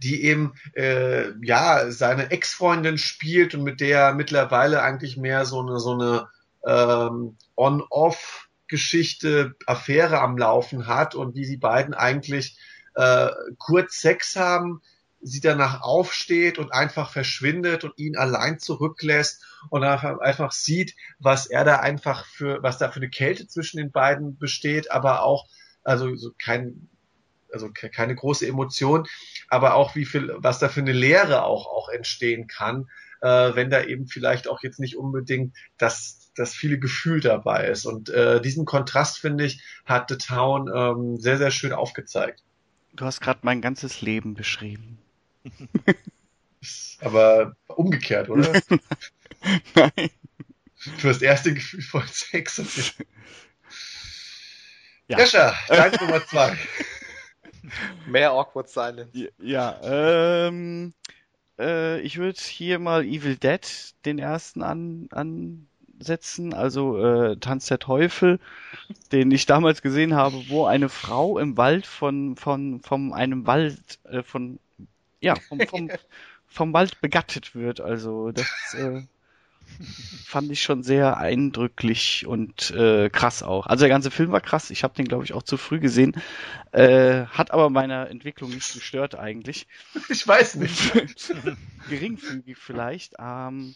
die 0.01 0.23
eben 0.23 0.53
äh, 0.75 1.31
ja 1.41 1.91
seine 1.91 2.31
Ex-Freundin 2.31 2.97
spielt 2.97 3.55
und 3.55 3.63
mit 3.63 3.81
der 3.81 4.13
mittlerweile 4.13 4.81
eigentlich 4.81 5.17
mehr 5.17 5.45
so 5.45 5.61
eine 5.61 5.79
so 5.79 5.93
eine 5.93 6.27
ähm, 6.65 7.37
On-Off 7.55 8.49
Geschichte, 8.69 9.55
Affäre 9.65 10.21
am 10.21 10.37
Laufen 10.37 10.87
hat 10.87 11.15
und 11.15 11.35
wie 11.35 11.45
die 11.45 11.57
beiden 11.57 11.93
eigentlich 11.93 12.57
äh, 12.93 13.29
kurz 13.57 13.99
Sex 13.99 14.35
haben, 14.35 14.81
sie 15.21 15.41
danach 15.41 15.81
aufsteht 15.81 16.57
und 16.59 16.71
einfach 16.71 17.11
verschwindet 17.11 17.83
und 17.83 17.97
ihn 17.97 18.15
allein 18.15 18.59
zurücklässt 18.59 19.43
und 19.69 19.83
einfach, 19.83 20.19
einfach 20.19 20.51
sieht, 20.51 20.95
was 21.17 21.47
er 21.47 21.65
da 21.65 21.77
einfach 21.77 22.25
für, 22.25 22.63
was 22.63 22.77
da 22.77 22.89
für 22.89 22.97
eine 22.97 23.09
Kälte 23.09 23.47
zwischen 23.47 23.77
den 23.77 23.91
beiden 23.91 24.37
besteht, 24.37 24.91
aber 24.91 25.23
auch, 25.23 25.47
also 25.83 26.15
so 26.15 26.31
kein, 26.41 26.87
also 27.51 27.69
keine 27.73 28.15
große 28.15 28.47
Emotion. 28.47 29.07
Aber 29.49 29.75
auch 29.75 29.95
wie 29.95 30.05
viel, 30.05 30.33
was 30.37 30.59
da 30.59 30.69
für 30.69 30.81
eine 30.81 30.93
Lehre 30.93 31.43
auch, 31.43 31.67
auch 31.67 31.89
entstehen 31.89 32.47
kann, 32.47 32.87
äh, 33.21 33.55
wenn 33.55 33.69
da 33.69 33.83
eben 33.83 34.07
vielleicht 34.07 34.47
auch 34.47 34.63
jetzt 34.63 34.79
nicht 34.79 34.95
unbedingt 34.95 35.55
das, 35.77 36.31
das 36.35 36.53
viele 36.53 36.79
Gefühl 36.79 37.19
dabei 37.19 37.67
ist. 37.67 37.85
Und 37.85 38.09
äh, 38.09 38.41
diesen 38.41 38.65
Kontrast, 38.65 39.19
finde 39.19 39.45
ich, 39.45 39.61
hat 39.85 40.09
The 40.09 40.17
Town 40.17 40.69
ähm, 40.73 41.17
sehr, 41.17 41.37
sehr 41.37 41.51
schön 41.51 41.73
aufgezeigt. 41.73 42.43
Du 42.93 43.05
hast 43.05 43.21
gerade 43.21 43.39
mein 43.43 43.61
ganzes 43.61 44.01
Leben 44.01 44.33
beschrieben. 44.33 44.99
aber 47.01 47.55
umgekehrt, 47.67 48.29
oder? 48.29 48.51
Nein. 49.75 50.09
Du 51.01 51.09
hast 51.09 51.21
erste 51.21 51.53
Gefühl 51.53 51.81
von 51.81 52.03
Sex. 52.07 52.93
Ja. 55.07 55.19
Jascha, 55.19 55.55
dein 55.67 55.91
Nummer 55.93 56.25
zwei. 56.25 56.57
Mehr 58.07 58.31
Awkward 58.31 58.69
Silence. 58.69 59.29
Ja, 59.39 59.79
ähm, 59.83 60.93
äh, 61.59 61.99
ich 62.01 62.17
würde 62.17 62.39
hier 62.39 62.79
mal 62.79 63.03
Evil 63.03 63.35
Dead 63.35 63.61
den 64.05 64.19
ersten 64.19 64.63
an, 64.63 65.09
ansetzen, 65.11 66.53
also 66.53 66.97
äh, 67.03 67.37
Tanz 67.37 67.67
der 67.67 67.79
Teufel, 67.79 68.39
den 69.11 69.31
ich 69.31 69.45
damals 69.45 69.81
gesehen 69.81 70.15
habe, 70.15 70.49
wo 70.49 70.65
eine 70.65 70.89
Frau 70.89 71.37
im 71.37 71.57
Wald 71.57 71.85
von 71.85 72.35
von 72.35 72.81
von 72.81 73.13
einem 73.13 73.45
Wald 73.45 73.99
äh, 74.05 74.23
von 74.23 74.59
ja 75.21 75.35
vom, 75.35 75.59
vom, 75.61 75.89
vom 76.47 76.73
Wald 76.73 77.01
begattet 77.01 77.55
wird. 77.55 77.81
Also 77.81 78.31
das 78.31 78.47
äh, 78.77 79.03
fand 80.25 80.51
ich 80.51 80.61
schon 80.61 80.83
sehr 80.83 81.17
eindrücklich 81.17 82.25
und 82.27 82.71
äh, 82.71 83.09
krass 83.09 83.43
auch. 83.43 83.65
Also 83.67 83.81
der 83.81 83.89
ganze 83.89 84.11
Film 84.11 84.31
war 84.31 84.41
krass. 84.41 84.69
Ich 84.69 84.83
habe 84.83 84.93
den, 84.93 85.07
glaube 85.07 85.23
ich, 85.23 85.33
auch 85.33 85.43
zu 85.43 85.57
früh 85.57 85.79
gesehen. 85.79 86.15
Äh, 86.71 87.25
hat 87.25 87.51
aber 87.51 87.69
meiner 87.69 88.09
Entwicklung 88.09 88.51
nicht 88.51 88.73
gestört 88.73 89.17
eigentlich. 89.17 89.67
Ich 90.09 90.27
weiß 90.27 90.55
nicht. 90.55 90.93
Geringfügig 91.89 92.57
vielleicht. 92.57 93.13
Ähm, 93.19 93.73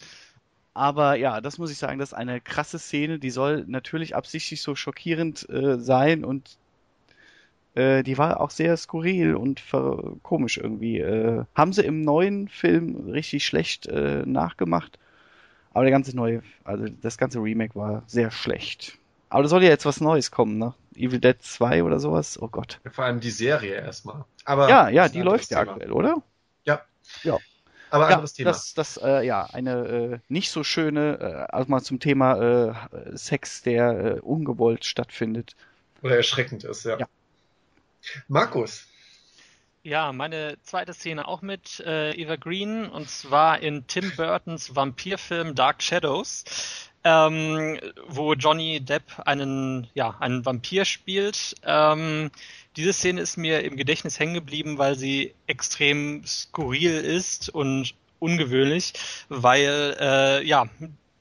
aber 0.73 1.15
ja, 1.15 1.41
das 1.41 1.57
muss 1.57 1.71
ich 1.71 1.77
sagen, 1.77 1.99
das 1.99 2.09
ist 2.09 2.17
eine 2.17 2.41
krasse 2.41 2.79
Szene. 2.79 3.19
Die 3.19 3.29
soll 3.29 3.65
natürlich 3.67 4.15
absichtlich 4.15 4.61
so 4.61 4.75
schockierend 4.75 5.47
äh, 5.49 5.79
sein 5.79 6.25
und 6.25 6.57
äh, 7.75 8.03
die 8.03 8.17
war 8.17 8.39
auch 8.39 8.49
sehr 8.49 8.75
skurril 8.77 9.35
und 9.35 9.61
komisch 10.23 10.57
irgendwie. 10.57 10.99
Äh, 10.99 11.45
haben 11.55 11.73
sie 11.73 11.83
im 11.83 12.01
neuen 12.01 12.47
Film 12.47 13.09
richtig 13.09 13.45
schlecht 13.45 13.87
äh, 13.87 14.23
nachgemacht. 14.25 14.99
Aber 15.73 15.83
der 15.83 15.91
ganze 15.91 16.15
neue, 16.15 16.43
also 16.63 16.85
das 17.01 17.17
ganze 17.17 17.39
Remake 17.39 17.75
war 17.75 18.03
sehr 18.07 18.31
schlecht. 18.31 18.97
Aber 19.29 19.43
da 19.43 19.49
soll 19.49 19.63
ja 19.63 19.69
jetzt 19.69 19.85
was 19.85 19.99
Neues 19.99 20.29
kommen, 20.29 20.59
ne? 20.59 20.75
Evil 20.95 21.19
Dead 21.19 21.41
2 21.41 21.83
oder 21.83 21.99
sowas. 21.99 22.39
Oh 22.39 22.47
Gott. 22.47 22.79
Vor 22.91 23.05
allem 23.05 23.19
die 23.19 23.31
Serie 23.31 23.73
erstmal. 23.73 24.25
Aber 24.45 24.69
ja, 24.69 24.89
ja, 24.89 25.09
die 25.09 25.21
läuft 25.21 25.49
ja 25.49 25.59
aktuell, 25.59 25.91
oder? 25.91 26.21
Ja. 26.65 26.83
Ja. 27.23 27.39
Aber 27.89 28.07
anderes 28.07 28.37
ja, 28.37 28.43
Thema. 28.43 28.51
Das, 28.51 28.73
das 28.73 28.97
äh, 28.97 29.25
ja, 29.25 29.45
eine 29.51 29.87
äh, 29.87 30.19
nicht 30.27 30.51
so 30.51 30.63
schöne, 30.63 31.19
äh, 31.19 31.53
also 31.53 31.69
mal 31.69 31.81
zum 31.81 31.99
Thema 31.99 32.71
äh, 32.71 33.17
Sex, 33.17 33.63
der 33.63 34.17
äh, 34.17 34.19
ungewollt 34.19 34.85
stattfindet. 34.85 35.55
Oder 36.01 36.17
erschreckend 36.17 36.63
ist, 36.63 36.85
ja. 36.85 36.97
ja. 36.99 37.07
Markus, 38.27 38.87
ja, 39.83 40.13
meine 40.13 40.57
zweite 40.63 40.93
Szene 40.93 41.27
auch 41.27 41.41
mit 41.41 41.81
äh, 41.81 42.13
Eva 42.13 42.37
Green 42.37 42.89
und 42.89 43.09
zwar 43.09 43.59
in 43.59 43.85
Tim 43.87 44.11
Burtons 44.15 44.75
Vampirfilm 44.75 45.55
Dark 45.55 45.83
Shadows, 45.83 46.45
ähm, 47.03 47.79
wo 48.07 48.33
Johnny 48.33 48.79
Depp 48.79 49.19
einen, 49.25 49.87
ja, 49.93 50.15
einen 50.19 50.45
Vampir 50.45 50.85
spielt. 50.85 51.55
Ähm, 51.63 52.31
diese 52.77 52.93
Szene 52.93 53.21
ist 53.21 53.37
mir 53.37 53.63
im 53.63 53.75
Gedächtnis 53.75 54.19
hängen 54.19 54.33
geblieben, 54.33 54.77
weil 54.77 54.95
sie 54.95 55.35
extrem 55.47 56.25
skurril 56.25 56.93
ist 56.93 57.49
und 57.49 57.93
ungewöhnlich, 58.19 58.93
weil 59.27 59.97
äh, 59.99 60.43
ja 60.45 60.69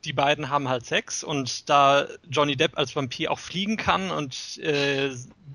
die 0.05 0.12
beiden 0.12 0.50
haben 0.50 0.68
halt 0.68 0.84
Sex 0.86 1.22
und 1.22 1.68
da 1.68 2.07
Johnny 2.28 2.57
Depp 2.57 2.76
als 2.76 2.94
Vampir 2.96 3.30
auch 3.30 3.38
fliegen 3.38 3.76
kann 3.76 4.11
und 4.11 4.59
äh, 4.59 5.11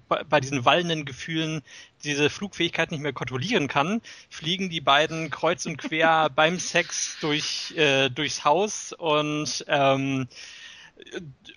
bei, 0.08 0.24
bei 0.24 0.40
diesen 0.40 0.64
wallenden 0.66 1.06
Gefühlen 1.06 1.62
diese 2.04 2.30
Flugfähigkeit 2.30 2.92
nicht 2.92 3.02
mehr 3.02 3.14
kontrollieren 3.14 3.68
kann, 3.68 4.02
fliegen 4.30 4.70
die 4.70 4.82
beiden 4.82 5.30
kreuz 5.30 5.66
und 5.66 5.78
quer 5.78 6.30
beim 6.36 6.60
Sex 6.60 7.18
durch, 7.20 7.74
äh, 7.76 8.10
durchs 8.10 8.46
Haus 8.46 8.94
und 8.94 9.66
ähm, 9.68 10.28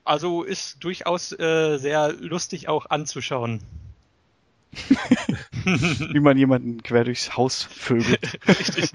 also 0.05 0.43
ist 0.43 0.83
durchaus 0.83 1.33
äh, 1.33 1.79
sehr 1.79 2.13
lustig 2.13 2.69
auch 2.69 2.87
anzuschauen. 2.87 3.63
Wie 5.65 6.21
man 6.21 6.39
jemanden 6.39 6.83
quer 6.83 7.05
durchs 7.05 7.37
Haus 7.37 7.65
vögelt. 7.65 8.39
Richtig. 8.49 8.93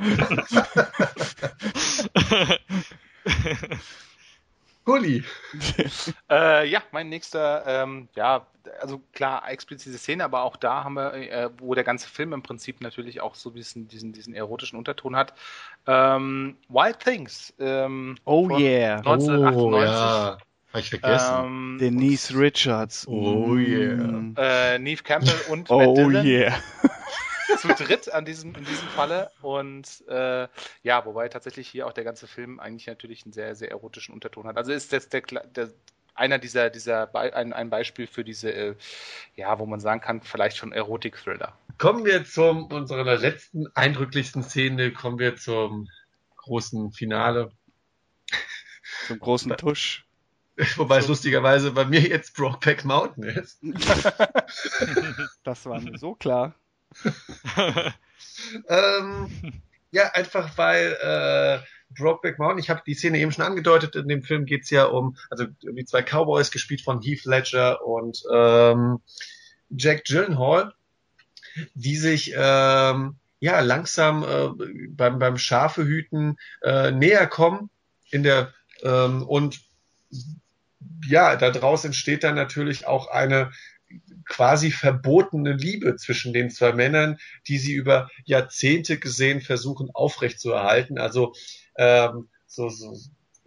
Gulli. 4.85 5.23
äh, 6.29 6.67
ja, 6.67 6.81
mein 6.91 7.09
nächster, 7.09 7.63
ähm, 7.65 8.07
ja, 8.15 8.45
also 8.79 9.01
klar, 9.13 9.49
explizite 9.49 9.97
Szene, 9.97 10.23
aber 10.23 10.43
auch 10.43 10.57
da 10.57 10.83
haben 10.83 10.93
wir, 10.93 11.13
äh, 11.13 11.49
wo 11.57 11.73
der 11.73 11.83
ganze 11.83 12.07
Film 12.07 12.33
im 12.33 12.43
Prinzip 12.43 12.81
natürlich 12.81 13.21
auch 13.21 13.35
so 13.35 13.49
diesen, 13.49 13.87
diesen, 13.87 14.13
diesen 14.13 14.33
erotischen 14.35 14.77
Unterton 14.77 15.15
hat. 15.15 15.33
Ähm, 15.87 16.57
Wild 16.69 16.99
Things. 16.99 17.53
Ähm, 17.59 18.17
oh 18.25 18.47
yeah. 18.49 18.97
1998. 18.97 19.63
Oh, 19.63 19.81
ja. 19.81 20.37
Hab 20.71 20.81
ich 20.81 20.89
vergessen. 20.89 21.35
Ähm, 21.45 21.77
Denise 21.79 22.37
Richards. 22.37 23.07
Oh 23.07 23.55
yeah. 23.55 24.33
Äh, 24.37 24.79
Neve 24.79 25.03
Campbell 25.03 25.33
und 25.49 25.69
oh 25.71 25.77
Matt 25.79 25.97
Dillon. 25.97 26.25
yeah. 26.25 26.53
Zu 27.67 27.83
dritt 27.83 28.11
an 28.11 28.25
diesem, 28.25 28.55
in 28.55 28.65
diesem 28.65 28.87
Falle. 28.89 29.31
Und 29.41 30.03
äh, 30.07 30.47
ja, 30.83 31.05
wobei 31.05 31.29
tatsächlich 31.29 31.67
hier 31.67 31.87
auch 31.87 31.93
der 31.93 32.03
ganze 32.03 32.27
Film 32.27 32.59
eigentlich 32.59 32.87
natürlich 32.87 33.23
einen 33.25 33.33
sehr, 33.33 33.55
sehr 33.55 33.71
erotischen 33.71 34.13
Unterton 34.13 34.47
hat. 34.47 34.57
Also 34.57 34.71
ist 34.71 34.93
das 34.93 35.09
der, 35.09 35.21
der 35.21 35.69
einer 36.15 36.39
dieser, 36.39 36.69
dieser 36.69 37.13
ein, 37.13 37.53
ein 37.53 37.69
Beispiel 37.69 38.07
für 38.07 38.23
diese, 38.23 38.51
äh, 38.51 38.75
ja, 39.35 39.59
wo 39.59 39.65
man 39.65 39.79
sagen 39.79 40.01
kann, 40.01 40.21
vielleicht 40.21 40.57
schon 40.57 40.71
Erotik-Thriller. 40.71 41.57
Kommen 41.77 42.05
wir 42.05 42.23
zum 42.25 42.67
unserer 42.67 43.17
letzten 43.17 43.67
eindrücklichsten 43.75 44.43
Szene, 44.43 44.93
kommen 44.93 45.19
wir 45.19 45.35
zum 45.35 45.89
großen 46.37 46.93
Finale. 46.93 47.51
Zum 49.07 49.19
großen 49.19 49.57
Tusch. 49.57 50.05
Wobei 50.77 50.99
es 50.99 51.07
lustigerweise 51.07 51.71
bei 51.71 51.83
mir 51.83 51.99
jetzt 51.99 52.35
Brokeback 52.35 52.85
Mountain 52.85 53.23
ist. 53.23 53.59
das 55.43 55.65
war 55.65 55.81
mir 55.81 55.97
so 55.97 56.15
klar. 56.15 56.55
ähm, 58.69 59.29
ja, 59.91 60.11
einfach 60.13 60.57
weil 60.57 60.97
äh, 61.01 61.59
Brokeback 61.97 62.39
Mountain, 62.39 62.59
ich 62.59 62.69
habe 62.69 62.81
die 62.85 62.93
Szene 62.93 63.19
eben 63.19 63.31
schon 63.31 63.45
angedeutet, 63.45 63.95
in 63.95 64.07
dem 64.07 64.23
Film 64.23 64.45
geht's 64.45 64.69
ja 64.69 64.85
um, 64.85 65.17
also 65.29 65.45
die 65.45 65.85
zwei 65.85 66.01
Cowboys, 66.01 66.51
gespielt 66.51 66.81
von 66.81 67.01
Heath 67.01 67.25
Ledger 67.25 67.85
und 67.85 68.23
ähm, 68.33 68.99
Jack 69.69 70.05
Gyllenhaal, 70.05 70.73
die 71.73 71.95
sich 71.95 72.33
ähm, 72.35 73.15
ja 73.39 73.59
langsam 73.61 74.23
äh, 74.23 74.87
beim, 74.89 75.19
beim 75.19 75.37
Schafehüten 75.37 76.37
äh, 76.61 76.91
näher 76.91 77.27
kommen 77.27 77.69
in 78.11 78.23
der 78.23 78.53
ähm, 78.83 79.23
und 79.23 79.61
ja, 81.07 81.35
daraus 81.35 81.85
entsteht 81.85 82.23
dann 82.23 82.35
natürlich 82.35 82.87
auch 82.87 83.07
eine 83.07 83.51
quasi 84.25 84.71
verbotene 84.71 85.53
Liebe 85.53 85.95
zwischen 85.95 86.33
den 86.33 86.49
zwei 86.49 86.73
Männern, 86.73 87.17
die 87.47 87.57
sie 87.57 87.73
über 87.73 88.09
Jahrzehnte 88.25 88.97
gesehen 88.97 89.41
versuchen 89.41 89.89
aufrechtzuerhalten. 89.93 90.97
Also 90.97 91.33
ähm, 91.77 92.29
so, 92.47 92.69
so 92.69 92.95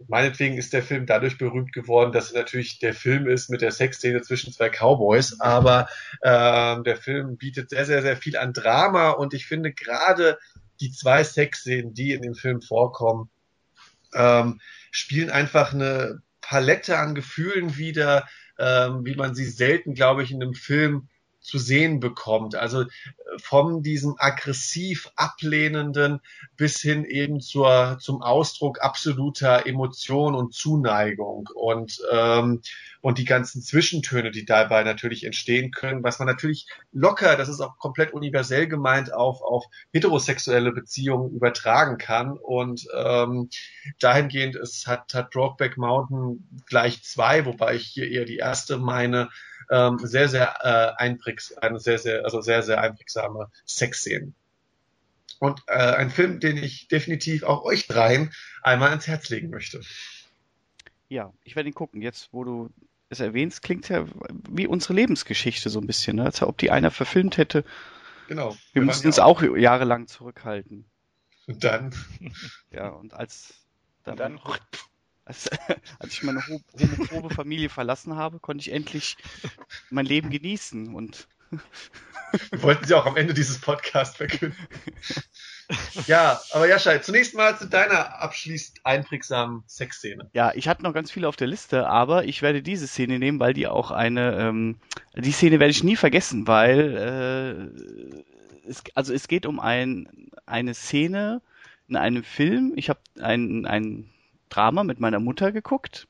meinetwegen 0.07 0.57
ist 0.57 0.73
der 0.73 0.83
Film 0.83 1.05
dadurch 1.05 1.37
berühmt 1.37 1.73
geworden, 1.73 2.11
dass 2.11 2.27
es 2.27 2.33
natürlich 2.33 2.79
der 2.79 2.93
Film 2.93 3.27
ist 3.27 3.49
mit 3.49 3.61
der 3.61 3.71
Sexszene 3.71 4.21
zwischen 4.21 4.53
zwei 4.53 4.69
Cowboys, 4.69 5.39
aber 5.39 5.89
ähm, 6.23 6.83
der 6.83 6.97
Film 6.97 7.37
bietet 7.37 7.69
sehr, 7.69 7.85
sehr, 7.85 8.01
sehr 8.01 8.15
viel 8.15 8.37
an 8.37 8.53
Drama 8.53 9.09
und 9.11 9.33
ich 9.33 9.45
finde 9.45 9.73
gerade 9.73 10.37
die 10.79 10.91
zwei 10.91 11.23
Sexszenen, 11.23 11.93
die 11.93 12.13
in 12.13 12.21
dem 12.21 12.35
Film 12.35 12.61
vorkommen, 12.61 13.29
ähm, 14.13 14.61
spielen 14.91 15.29
einfach 15.29 15.73
eine 15.73 16.21
Palette 16.41 16.97
an 16.97 17.13
Gefühlen 17.13 17.77
wieder, 17.77 18.27
ähm, 18.59 19.05
wie 19.05 19.15
man 19.15 19.35
sie 19.35 19.45
selten, 19.45 19.93
glaube 19.93 20.23
ich, 20.23 20.31
in 20.31 20.41
einem 20.43 20.53
Film 20.53 21.07
zu 21.49 21.57
sehen 21.57 21.99
bekommt. 21.99 22.55
Also 22.55 22.83
äh, 22.83 22.87
von 23.41 23.81
diesem 23.81 24.15
aggressiv 24.17 25.09
ablehnenden 25.15 26.21
bis 26.55 26.79
hin 26.79 27.05
eben 27.05 27.41
zur, 27.41 27.97
zum 27.99 28.21
Ausdruck 28.21 28.81
absoluter 28.81 29.65
Emotion 29.65 30.35
und 30.35 30.53
Zuneigung 30.53 31.49
und, 31.55 31.99
ähm, 32.11 32.61
und 33.01 33.17
die 33.17 33.25
ganzen 33.25 33.61
Zwischentöne, 33.61 34.29
die 34.29 34.45
dabei 34.45 34.83
natürlich 34.83 35.23
entstehen 35.23 35.71
können, 35.71 36.03
was 36.03 36.19
man 36.19 36.27
natürlich 36.27 36.67
locker, 36.91 37.35
das 37.35 37.49
ist 37.49 37.61
auch 37.61 37.77
komplett 37.77 38.13
universell 38.13 38.67
gemeint, 38.67 39.11
auf, 39.11 39.41
auf 39.41 39.65
heterosexuelle 39.91 40.71
Beziehungen 40.71 41.33
übertragen 41.33 41.97
kann. 41.97 42.37
Und 42.37 42.87
ähm, 42.95 43.49
dahingehend 43.99 44.55
ist, 44.55 44.85
hat, 44.85 45.13
hat 45.13 45.31
Brokeback 45.31 45.77
Mountain 45.77 46.47
gleich 46.67 47.03
zwei, 47.03 47.45
wobei 47.45 47.75
ich 47.75 47.87
hier 47.87 48.09
eher 48.09 48.25
die 48.25 48.37
erste 48.37 48.77
meine, 48.77 49.29
ähm, 49.69 49.99
sehr, 49.99 50.29
sehr 50.29 50.55
äh, 50.61 51.01
einprägs, 51.01 51.57
eine 51.57 51.79
sehr, 51.79 51.99
sehr, 51.99 52.23
also 52.23 52.41
sehr, 52.41 52.63
sehr 52.63 52.81
einprägsame 52.81 53.49
Sexszenen. 53.65 54.35
Und 55.39 55.61
äh, 55.67 55.73
ein 55.73 56.09
Film, 56.09 56.39
den 56.39 56.57
ich 56.57 56.87
definitiv 56.87 57.43
auch 57.43 57.63
euch 57.63 57.87
dreien 57.87 58.31
einmal 58.61 58.91
ins 58.91 59.07
Herz 59.07 59.29
legen 59.29 59.49
möchte. 59.49 59.81
Ja, 61.07 61.33
ich 61.43 61.55
werde 61.55 61.69
ihn 61.69 61.75
gucken. 61.75 62.01
Jetzt, 62.01 62.29
wo 62.31 62.43
du 62.43 62.69
es 63.09 63.19
erwähnst, 63.19 63.61
klingt 63.61 63.89
ja 63.89 64.05
wie 64.49 64.67
unsere 64.67 64.93
Lebensgeschichte 64.93 65.69
so 65.69 65.79
ein 65.79 65.87
bisschen, 65.87 66.17
ne? 66.17 66.25
als 66.25 66.41
ob 66.41 66.57
die 66.57 66.71
einer 66.71 66.91
verfilmt 66.91 67.37
hätte. 67.37 67.63
Genau. 68.27 68.51
Wir, 68.51 68.57
wir 68.73 68.81
mussten 68.83 69.07
uns 69.07 69.17
auch, 69.17 69.41
auch 69.41 69.55
jahrelang 69.55 70.07
zurückhalten. 70.07 70.85
Und 71.47 71.63
dann. 71.63 71.95
Ja, 72.69 72.89
und 72.89 73.13
als 73.13 73.65
dann, 74.03 74.13
und 74.13 74.19
dann 74.19 74.39
als, 75.29 75.49
als 75.99 76.13
ich 76.13 76.23
meine 76.23 76.43
homophobe 76.45 77.33
Familie 77.33 77.69
verlassen 77.69 78.15
habe, 78.15 78.39
konnte 78.39 78.61
ich 78.61 78.73
endlich 78.73 79.15
mein 79.89 80.05
Leben 80.05 80.29
genießen 80.29 80.93
und 80.93 81.27
wir 82.51 82.61
wollten 82.63 82.85
sie 82.85 82.93
auch 82.93 83.05
am 83.05 83.15
Ende 83.15 83.33
dieses 83.33 83.59
Podcasts 83.59 84.17
verkünden. 84.17 84.57
ja, 86.07 86.39
aber 86.51 86.67
Jascha, 86.67 87.01
zunächst 87.01 87.33
mal 87.33 87.57
zu 87.57 87.67
deiner 87.67 88.21
abschließend 88.21 88.85
einprägsamen 88.85 89.63
Sexszene. 89.67 90.29
Ja, 90.33 90.51
ich 90.53 90.67
hatte 90.67 90.83
noch 90.83 90.93
ganz 90.93 91.11
viele 91.11 91.27
auf 91.27 91.35
der 91.35 91.47
Liste, 91.47 91.87
aber 91.87 92.25
ich 92.25 92.41
werde 92.41 92.61
diese 92.61 92.87
Szene 92.87 93.17
nehmen, 93.17 93.39
weil 93.39 93.53
die 93.53 93.67
auch 93.67 93.91
eine, 93.91 94.35
ähm, 94.37 94.79
die 95.15 95.31
Szene 95.31 95.59
werde 95.59 95.71
ich 95.71 95.83
nie 95.83 95.95
vergessen, 95.95 96.47
weil 96.47 97.73
äh, 98.65 98.69
es, 98.69 98.83
also 98.93 99.13
es 99.13 99.27
geht 99.27 99.45
um 99.45 99.59
ein, 99.59 100.31
eine 100.45 100.73
Szene 100.73 101.41
in 101.87 101.95
einem 101.95 102.23
Film. 102.23 102.73
Ich 102.75 102.89
habe 102.89 102.99
ein, 103.19 103.65
ein 103.65 104.11
Drama 104.49 104.83
mit 104.83 104.99
meiner 104.99 105.19
Mutter 105.19 105.51
geguckt 105.51 106.07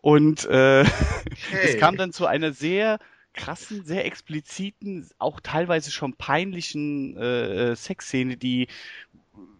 und 0.00 0.44
äh, 0.46 0.84
hey. 0.84 1.60
es 1.64 1.78
kam 1.78 1.96
dann 1.96 2.12
zu 2.12 2.26
einer 2.26 2.52
sehr 2.52 2.98
krassen, 3.32 3.84
sehr 3.84 4.06
expliziten, 4.06 5.06
auch 5.18 5.40
teilweise 5.40 5.90
schon 5.90 6.14
peinlichen 6.14 7.16
äh, 7.16 7.72
äh, 7.72 7.76
Sexszene, 7.76 8.36
die 8.36 8.68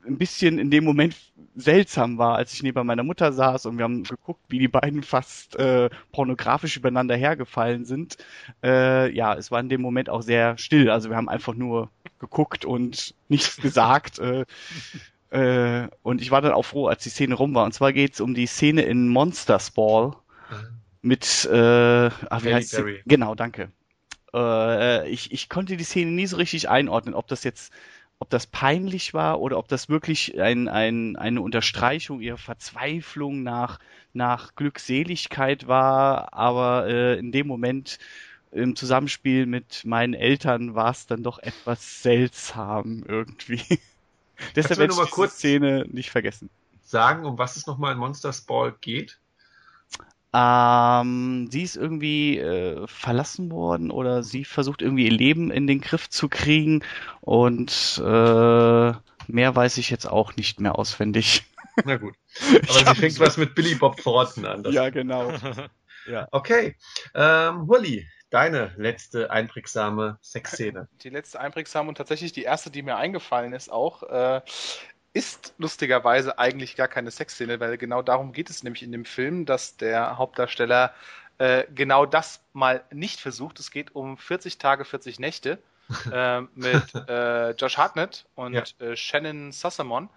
ein 0.06 0.18
bisschen 0.18 0.58
in 0.58 0.70
dem 0.70 0.84
Moment 0.84 1.16
seltsam 1.54 2.16
war, 2.16 2.36
als 2.36 2.52
ich 2.52 2.62
neben 2.62 2.86
meiner 2.86 3.02
Mutter 3.02 3.32
saß 3.32 3.66
und 3.66 3.76
wir 3.76 3.84
haben 3.84 4.04
geguckt, 4.04 4.40
wie 4.48 4.58
die 4.58 4.68
beiden 4.68 5.02
fast 5.02 5.56
äh, 5.56 5.90
pornografisch 6.12 6.76
übereinander 6.76 7.16
hergefallen 7.16 7.84
sind. 7.84 8.16
Äh, 8.62 9.12
ja, 9.14 9.34
es 9.34 9.50
war 9.50 9.60
in 9.60 9.68
dem 9.68 9.82
Moment 9.82 10.08
auch 10.08 10.22
sehr 10.22 10.58
still. 10.58 10.90
Also 10.90 11.10
wir 11.10 11.16
haben 11.16 11.28
einfach 11.28 11.54
nur 11.54 11.90
geguckt 12.18 12.64
und 12.64 13.14
nichts 13.28 13.56
gesagt. 13.56 14.18
Äh, 14.18 14.46
äh, 15.36 15.88
und 16.02 16.22
ich 16.22 16.30
war 16.30 16.40
dann 16.40 16.52
auch 16.52 16.64
froh, 16.64 16.86
als 16.86 17.02
die 17.02 17.10
Szene 17.10 17.34
rum 17.34 17.54
war. 17.54 17.64
Und 17.64 17.72
zwar 17.72 17.92
geht's 17.92 18.20
um 18.20 18.34
die 18.34 18.46
Szene 18.46 18.82
in 18.82 19.08
Monsters 19.08 19.70
Ball 19.70 20.16
mit, 21.02 21.48
äh, 21.52 22.06
ach, 22.06 22.42
wie 22.42 22.54
heißt 22.54 22.70
sie? 22.70 23.02
Genau, 23.04 23.34
danke. 23.34 23.70
Äh, 24.34 25.08
ich, 25.10 25.32
ich 25.32 25.48
konnte 25.48 25.76
die 25.76 25.84
Szene 25.84 26.10
nie 26.10 26.26
so 26.26 26.36
richtig 26.38 26.68
einordnen, 26.68 27.14
ob 27.14 27.28
das 27.28 27.44
jetzt, 27.44 27.72
ob 28.18 28.30
das 28.30 28.46
peinlich 28.46 29.12
war 29.12 29.40
oder 29.40 29.58
ob 29.58 29.68
das 29.68 29.88
wirklich 29.90 30.40
ein, 30.40 30.68
ein, 30.68 31.16
eine 31.16 31.42
Unterstreichung 31.42 32.20
ihrer 32.20 32.38
Verzweiflung 32.38 33.42
nach, 33.42 33.78
nach 34.14 34.54
Glückseligkeit 34.56 35.68
war. 35.68 36.32
Aber 36.32 36.88
äh, 36.88 37.18
in 37.18 37.30
dem 37.30 37.46
Moment 37.46 37.98
im 38.52 38.74
Zusammenspiel 38.74 39.44
mit 39.44 39.84
meinen 39.84 40.14
Eltern 40.14 40.74
war 40.74 40.92
es 40.92 41.06
dann 41.06 41.22
doch 41.22 41.38
etwas 41.38 42.02
seltsam 42.02 43.04
irgendwie. 43.06 43.60
Deshalb 44.54 44.78
werde 44.78 44.92
ich 44.92 45.00
die 45.00 45.10
kurz 45.10 45.34
Szene 45.34 45.86
nicht 45.90 46.10
vergessen. 46.10 46.50
Sagen, 46.82 47.24
um 47.24 47.38
was 47.38 47.56
es 47.56 47.66
nochmal 47.66 47.92
in 47.92 47.98
Monsters 47.98 48.42
Ball 48.42 48.74
geht? 48.80 49.18
Ähm, 50.32 51.48
sie 51.50 51.62
ist 51.62 51.76
irgendwie 51.76 52.38
äh, 52.38 52.86
verlassen 52.86 53.50
worden 53.50 53.90
oder 53.90 54.22
sie 54.22 54.44
versucht 54.44 54.82
irgendwie 54.82 55.06
ihr 55.06 55.12
Leben 55.12 55.50
in 55.50 55.66
den 55.66 55.80
Griff 55.80 56.10
zu 56.10 56.28
kriegen 56.28 56.84
und 57.22 57.98
äh, 58.04 58.92
mehr 59.28 59.56
weiß 59.56 59.78
ich 59.78 59.88
jetzt 59.88 60.06
auch 60.06 60.36
nicht 60.36 60.60
mehr 60.60 60.78
auswendig. 60.78 61.44
Na 61.84 61.96
gut. 61.96 62.14
Aber 62.68 62.94
sie 62.94 63.00
fängt 63.00 63.20
was 63.20 63.36
mit 63.38 63.54
Billy 63.54 63.76
Bob 63.76 63.96
Thornton 63.96 64.44
an. 64.44 64.64
ja, 64.70 64.90
genau. 64.90 65.32
ja. 66.06 66.28
Okay. 66.32 66.76
Ähm, 67.14 67.66
Hulli, 67.66 68.06
deine 68.30 68.72
letzte 68.76 69.30
einprägsame 69.30 70.18
Sexszene? 70.22 70.88
Die 71.02 71.10
letzte 71.10 71.40
einprägsame 71.40 71.88
und 71.88 71.96
tatsächlich 71.96 72.32
die 72.32 72.42
erste, 72.42 72.70
die 72.70 72.82
mir 72.82 72.96
eingefallen 72.96 73.52
ist, 73.52 73.70
auch 73.70 74.02
äh, 74.04 74.40
ist 75.12 75.54
lustigerweise 75.58 76.38
eigentlich 76.38 76.76
gar 76.76 76.88
keine 76.88 77.10
Sexszene, 77.10 77.58
weil 77.60 77.78
genau 77.78 78.02
darum 78.02 78.32
geht 78.32 78.50
es 78.50 78.62
nämlich 78.62 78.82
in 78.82 78.92
dem 78.92 79.04
Film, 79.04 79.46
dass 79.46 79.76
der 79.76 80.18
Hauptdarsteller 80.18 80.92
äh, 81.38 81.64
genau 81.74 82.06
das 82.06 82.42
mal 82.52 82.84
nicht 82.90 83.20
versucht. 83.20 83.58
Es 83.60 83.70
geht 83.70 83.94
um 83.94 84.18
40 84.18 84.58
Tage, 84.58 84.84
40 84.84 85.18
Nächte 85.18 85.58
äh, 86.12 86.42
mit 86.54 86.82
äh, 87.08 87.50
Josh 87.52 87.78
Hartnett 87.78 88.26
und 88.34 88.54
ja. 88.54 88.86
Äh, 88.86 88.96
Shannon 88.96 89.52
Sassamon. 89.52 90.10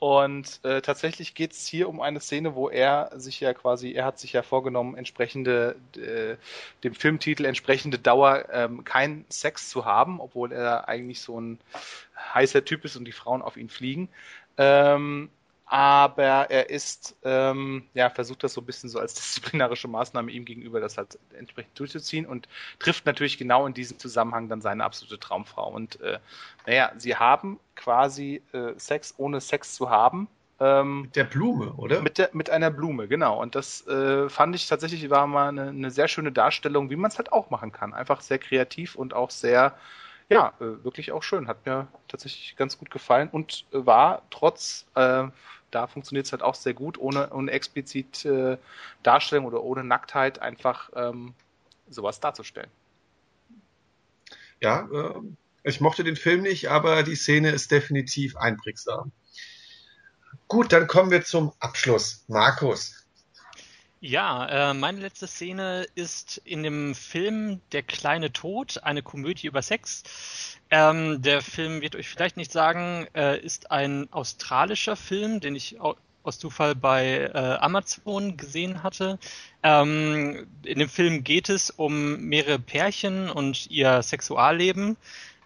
Und 0.00 0.60
äh, 0.64 0.80
tatsächlich 0.80 1.34
geht 1.34 1.52
es 1.52 1.66
hier 1.66 1.86
um 1.86 2.00
eine 2.00 2.20
Szene, 2.20 2.54
wo 2.54 2.70
er 2.70 3.10
sich 3.16 3.38
ja 3.38 3.52
quasi, 3.52 3.92
er 3.92 4.06
hat 4.06 4.18
sich 4.18 4.32
ja 4.32 4.42
vorgenommen, 4.42 4.96
entsprechende, 4.96 5.76
äh, 5.94 6.36
dem 6.82 6.94
Filmtitel 6.94 7.44
entsprechende 7.44 7.98
Dauer 7.98 8.46
ähm, 8.50 8.82
kein 8.82 9.26
Sex 9.28 9.68
zu 9.68 9.84
haben, 9.84 10.18
obwohl 10.18 10.52
er 10.52 10.88
eigentlich 10.88 11.20
so 11.20 11.38
ein 11.38 11.58
heißer 12.34 12.64
Typ 12.64 12.86
ist 12.86 12.96
und 12.96 13.04
die 13.04 13.12
Frauen 13.12 13.42
auf 13.42 13.58
ihn 13.58 13.68
fliegen. 13.68 14.08
Ähm, 14.56 15.28
aber 15.72 16.50
er 16.50 16.68
ist, 16.68 17.14
ähm, 17.22 17.84
ja, 17.94 18.10
versucht 18.10 18.42
das 18.42 18.54
so 18.54 18.60
ein 18.60 18.66
bisschen 18.66 18.90
so 18.90 18.98
als 18.98 19.14
disziplinarische 19.14 19.86
Maßnahme 19.86 20.32
ihm 20.32 20.44
gegenüber, 20.44 20.80
das 20.80 20.98
halt 20.98 21.16
entsprechend 21.38 21.78
durchzuziehen 21.78 22.26
und 22.26 22.48
trifft 22.80 23.06
natürlich 23.06 23.38
genau 23.38 23.68
in 23.68 23.72
diesem 23.72 23.96
Zusammenhang 23.96 24.48
dann 24.48 24.60
seine 24.60 24.82
absolute 24.82 25.20
Traumfrau. 25.20 25.70
Und 25.70 26.00
äh, 26.00 26.18
naja, 26.66 26.90
sie 26.96 27.14
haben 27.14 27.60
quasi 27.76 28.42
äh, 28.52 28.72
Sex, 28.78 29.14
ohne 29.16 29.40
Sex 29.40 29.76
zu 29.76 29.90
haben. 29.90 30.26
Ähm, 30.58 31.02
mit 31.02 31.14
der 31.14 31.24
Blume, 31.24 31.72
oder? 31.74 32.02
Mit, 32.02 32.18
der, 32.18 32.30
mit 32.32 32.50
einer 32.50 32.72
Blume, 32.72 33.06
genau. 33.06 33.40
Und 33.40 33.54
das 33.54 33.86
äh, 33.86 34.28
fand 34.28 34.56
ich 34.56 34.66
tatsächlich 34.66 35.08
war 35.08 35.28
mal 35.28 35.50
eine, 35.50 35.68
eine 35.68 35.92
sehr 35.92 36.08
schöne 36.08 36.32
Darstellung, 36.32 36.90
wie 36.90 36.96
man 36.96 37.12
es 37.12 37.18
halt 37.18 37.30
auch 37.32 37.50
machen 37.50 37.70
kann. 37.70 37.94
Einfach 37.94 38.22
sehr 38.22 38.40
kreativ 38.40 38.96
und 38.96 39.14
auch 39.14 39.30
sehr 39.30 39.76
ja, 40.28 40.52
äh, 40.58 40.82
wirklich 40.84 41.12
auch 41.12 41.22
schön. 41.22 41.46
Hat 41.46 41.64
mir 41.64 41.86
tatsächlich 42.08 42.56
ganz 42.56 42.76
gut 42.76 42.90
gefallen 42.90 43.28
und 43.30 43.66
war 43.70 44.22
trotz 44.30 44.86
äh, 44.96 45.28
da 45.70 45.86
funktioniert 45.86 46.26
es 46.26 46.32
halt 46.32 46.42
auch 46.42 46.54
sehr 46.54 46.74
gut, 46.74 46.98
ohne, 46.98 47.30
ohne 47.30 47.50
explizit 47.50 48.24
äh, 48.24 48.56
Darstellung 49.02 49.44
oder 49.44 49.62
ohne 49.62 49.84
Nacktheit 49.84 50.40
einfach 50.40 50.90
ähm, 50.94 51.34
sowas 51.88 52.20
darzustellen. 52.20 52.70
Ja, 54.60 54.88
äh, 54.92 55.20
ich 55.62 55.80
mochte 55.80 56.04
den 56.04 56.16
Film 56.16 56.42
nicht, 56.42 56.70
aber 56.70 57.02
die 57.02 57.16
Szene 57.16 57.50
ist 57.50 57.70
definitiv 57.70 58.36
einprägsam. 58.36 59.12
Gut, 60.48 60.72
dann 60.72 60.86
kommen 60.86 61.10
wir 61.10 61.22
zum 61.22 61.52
Abschluss. 61.60 62.24
Markus. 62.28 62.99
Ja, 64.02 64.70
äh, 64.70 64.74
meine 64.74 65.00
letzte 65.00 65.26
Szene 65.26 65.86
ist 65.94 66.40
in 66.46 66.62
dem 66.62 66.94
Film 66.94 67.60
Der 67.72 67.82
kleine 67.82 68.32
Tod, 68.32 68.82
eine 68.82 69.02
Komödie 69.02 69.46
über 69.46 69.60
Sex. 69.60 70.56
Ähm, 70.70 71.20
der 71.20 71.42
Film 71.42 71.82
wird 71.82 71.96
euch 71.96 72.08
vielleicht 72.08 72.38
nicht 72.38 72.50
sagen, 72.50 73.06
äh, 73.14 73.38
ist 73.38 73.70
ein 73.70 74.10
australischer 74.10 74.96
Film, 74.96 75.40
den 75.40 75.54
ich 75.54 75.76
aus 76.22 76.38
Zufall 76.38 76.74
bei 76.74 77.30
äh, 77.34 77.58
Amazon 77.60 78.38
gesehen 78.38 78.82
hatte. 78.82 79.18
Ähm, 79.62 80.46
in 80.64 80.78
dem 80.78 80.88
Film 80.88 81.22
geht 81.22 81.50
es 81.50 81.68
um 81.68 82.20
mehrere 82.20 82.58
Pärchen 82.58 83.28
und 83.28 83.70
ihr 83.70 84.02
Sexualleben. 84.02 84.96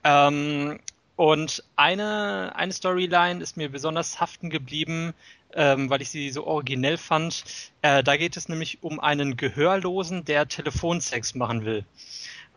Ähm, 0.04 0.78
und 1.16 1.64
eine, 1.74 2.52
eine 2.54 2.72
Storyline 2.72 3.42
ist 3.42 3.56
mir 3.56 3.68
besonders 3.68 4.20
haften 4.20 4.50
geblieben, 4.50 5.12
ähm, 5.54 5.90
weil 5.90 6.02
ich 6.02 6.10
sie 6.10 6.30
so 6.30 6.46
originell 6.46 6.96
fand. 6.96 7.44
Äh, 7.82 8.02
da 8.02 8.16
geht 8.16 8.36
es 8.36 8.48
nämlich 8.48 8.82
um 8.82 9.00
einen 9.00 9.36
Gehörlosen, 9.36 10.24
der 10.24 10.48
Telefonsex 10.48 11.34
machen 11.34 11.64
will. 11.64 11.84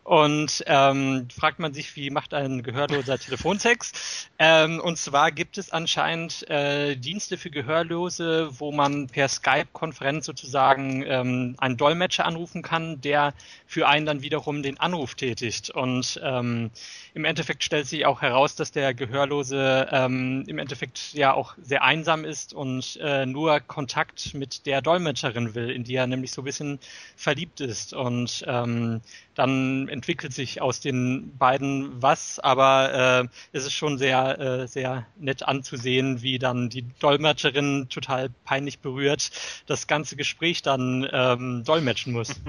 Und 0.08 0.64
ähm, 0.64 1.28
fragt 1.30 1.58
man 1.58 1.74
sich, 1.74 1.94
wie 1.94 2.08
macht 2.08 2.32
ein 2.32 2.62
gehörloser 2.62 3.18
Telefonsex? 3.18 4.30
Ähm, 4.38 4.80
und 4.80 4.96
zwar 4.96 5.30
gibt 5.30 5.58
es 5.58 5.70
anscheinend 5.70 6.48
äh, 6.48 6.96
Dienste 6.96 7.36
für 7.36 7.50
Gehörlose, 7.50 8.48
wo 8.58 8.72
man 8.72 9.08
per 9.08 9.28
Skype-Konferenz 9.28 10.24
sozusagen 10.24 11.04
ähm, 11.06 11.56
einen 11.58 11.76
Dolmetscher 11.76 12.24
anrufen 12.24 12.62
kann, 12.62 13.02
der 13.02 13.34
für 13.66 13.86
einen 13.86 14.06
dann 14.06 14.22
wiederum 14.22 14.62
den 14.62 14.80
Anruf 14.80 15.14
tätigt. 15.14 15.68
Und 15.68 16.18
ähm, 16.24 16.70
im 17.12 17.26
Endeffekt 17.26 17.62
stellt 17.62 17.86
sich 17.86 18.06
auch 18.06 18.22
heraus, 18.22 18.54
dass 18.54 18.72
der 18.72 18.94
Gehörlose 18.94 19.88
ähm, 19.92 20.42
im 20.46 20.58
Endeffekt 20.58 21.12
ja 21.12 21.34
auch 21.34 21.54
sehr 21.60 21.82
einsam 21.82 22.24
ist 22.24 22.54
und 22.54 22.98
äh, 23.02 23.26
nur 23.26 23.60
Kontakt 23.60 24.32
mit 24.32 24.64
der 24.64 24.80
Dolmetscherin 24.80 25.54
will, 25.54 25.68
in 25.68 25.84
die 25.84 25.96
er 25.96 26.06
nämlich 26.06 26.32
so 26.32 26.40
ein 26.40 26.46
bisschen 26.46 26.78
verliebt 27.14 27.60
ist. 27.60 27.92
Und 27.92 28.42
ähm, 28.46 29.02
dann 29.38 29.88
entwickelt 29.88 30.34
sich 30.34 30.60
aus 30.60 30.80
den 30.80 31.38
beiden 31.38 32.02
was, 32.02 32.40
aber 32.40 33.22
äh, 33.22 33.28
es 33.52 33.64
ist 33.64 33.74
schon 33.74 33.96
sehr, 33.96 34.38
äh, 34.40 34.66
sehr 34.66 35.06
nett 35.16 35.44
anzusehen, 35.44 36.22
wie 36.22 36.40
dann 36.40 36.70
die 36.70 36.82
Dolmetscherin 36.98 37.88
total 37.88 38.30
peinlich 38.44 38.80
berührt 38.80 39.30
das 39.66 39.86
ganze 39.86 40.16
Gespräch 40.16 40.62
dann 40.62 41.08
ähm, 41.12 41.62
dolmetschen 41.64 42.12
muss. 42.12 42.28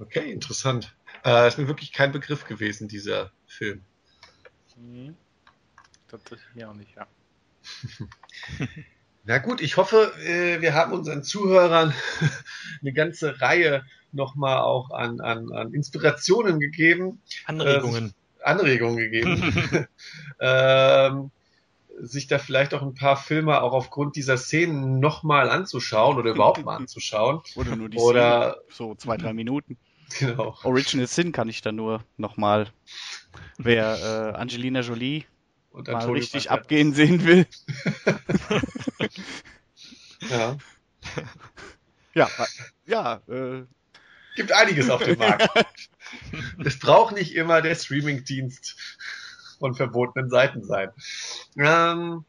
Okay, 0.00 0.30
interessant. 0.30 0.94
Äh, 1.24 1.48
ist 1.48 1.58
mir 1.58 1.66
wirklich 1.66 1.92
kein 1.92 2.12
Begriff 2.12 2.44
gewesen, 2.44 2.86
dieser 2.86 3.32
Film. 3.48 3.84
Mhm. 4.76 5.16
tatsächlich 6.06 6.54
mir 6.54 6.70
auch 6.70 6.74
nicht, 6.74 6.94
ja. 6.94 7.08
Na 9.28 9.36
gut, 9.36 9.60
ich 9.60 9.76
hoffe, 9.76 10.10
äh, 10.24 10.62
wir 10.62 10.72
haben 10.72 10.94
unseren 10.94 11.22
Zuhörern 11.22 11.92
eine 12.80 12.92
ganze 12.94 13.42
Reihe 13.42 13.84
nochmal 14.10 14.60
auch 14.60 14.90
an, 14.90 15.20
an, 15.20 15.52
an 15.52 15.74
Inspirationen 15.74 16.58
gegeben. 16.60 17.20
Anregungen. 17.44 18.14
Äh, 18.40 18.44
Anregungen 18.44 18.96
gegeben. 18.96 19.86
ähm, 20.40 21.30
sich 22.00 22.26
da 22.26 22.38
vielleicht 22.38 22.72
auch 22.72 22.80
ein 22.80 22.94
paar 22.94 23.18
Filme 23.18 23.60
auch 23.60 23.74
aufgrund 23.74 24.16
dieser 24.16 24.38
Szenen 24.38 24.98
nochmal 24.98 25.50
anzuschauen 25.50 26.16
oder 26.16 26.30
überhaupt 26.30 26.64
mal 26.64 26.76
anzuschauen. 26.76 27.42
Oder 27.54 27.76
nur 27.76 27.90
die 27.90 27.98
Oder- 27.98 28.52
Szene, 28.52 28.64
so 28.70 28.94
zwei, 28.94 29.18
drei 29.18 29.34
Minuten. 29.34 29.76
Genau. 30.18 30.56
Original 30.62 31.06
Sin 31.06 31.32
kann 31.32 31.50
ich 31.50 31.60
da 31.60 31.70
nur 31.70 32.02
nochmal, 32.16 32.68
wer 33.58 34.32
äh, 34.34 34.38
Angelina 34.38 34.80
Jolie 34.80 35.26
Und 35.70 35.88
mal 35.88 35.96
Antonio 35.96 36.14
richtig 36.14 36.46
Banderas. 36.46 36.64
abgehen 36.64 36.94
sehen 36.94 37.26
will. 37.26 37.46
Ja. 40.30 40.56
Ja, 42.14 42.28
ja, 42.84 43.20
äh, 43.28 43.64
Gibt 44.34 44.50
einiges 44.50 44.90
auf 44.90 45.04
dem 45.04 45.18
Markt. 45.18 45.48
es 46.64 46.78
braucht 46.78 47.14
nicht 47.14 47.34
immer 47.34 47.62
der 47.62 47.76
Streamingdienst 47.76 48.76
von 49.60 49.74
verbotenen 49.74 50.28
Seiten 50.28 50.64
sein. 50.64 50.90
Ähm, 51.56 52.24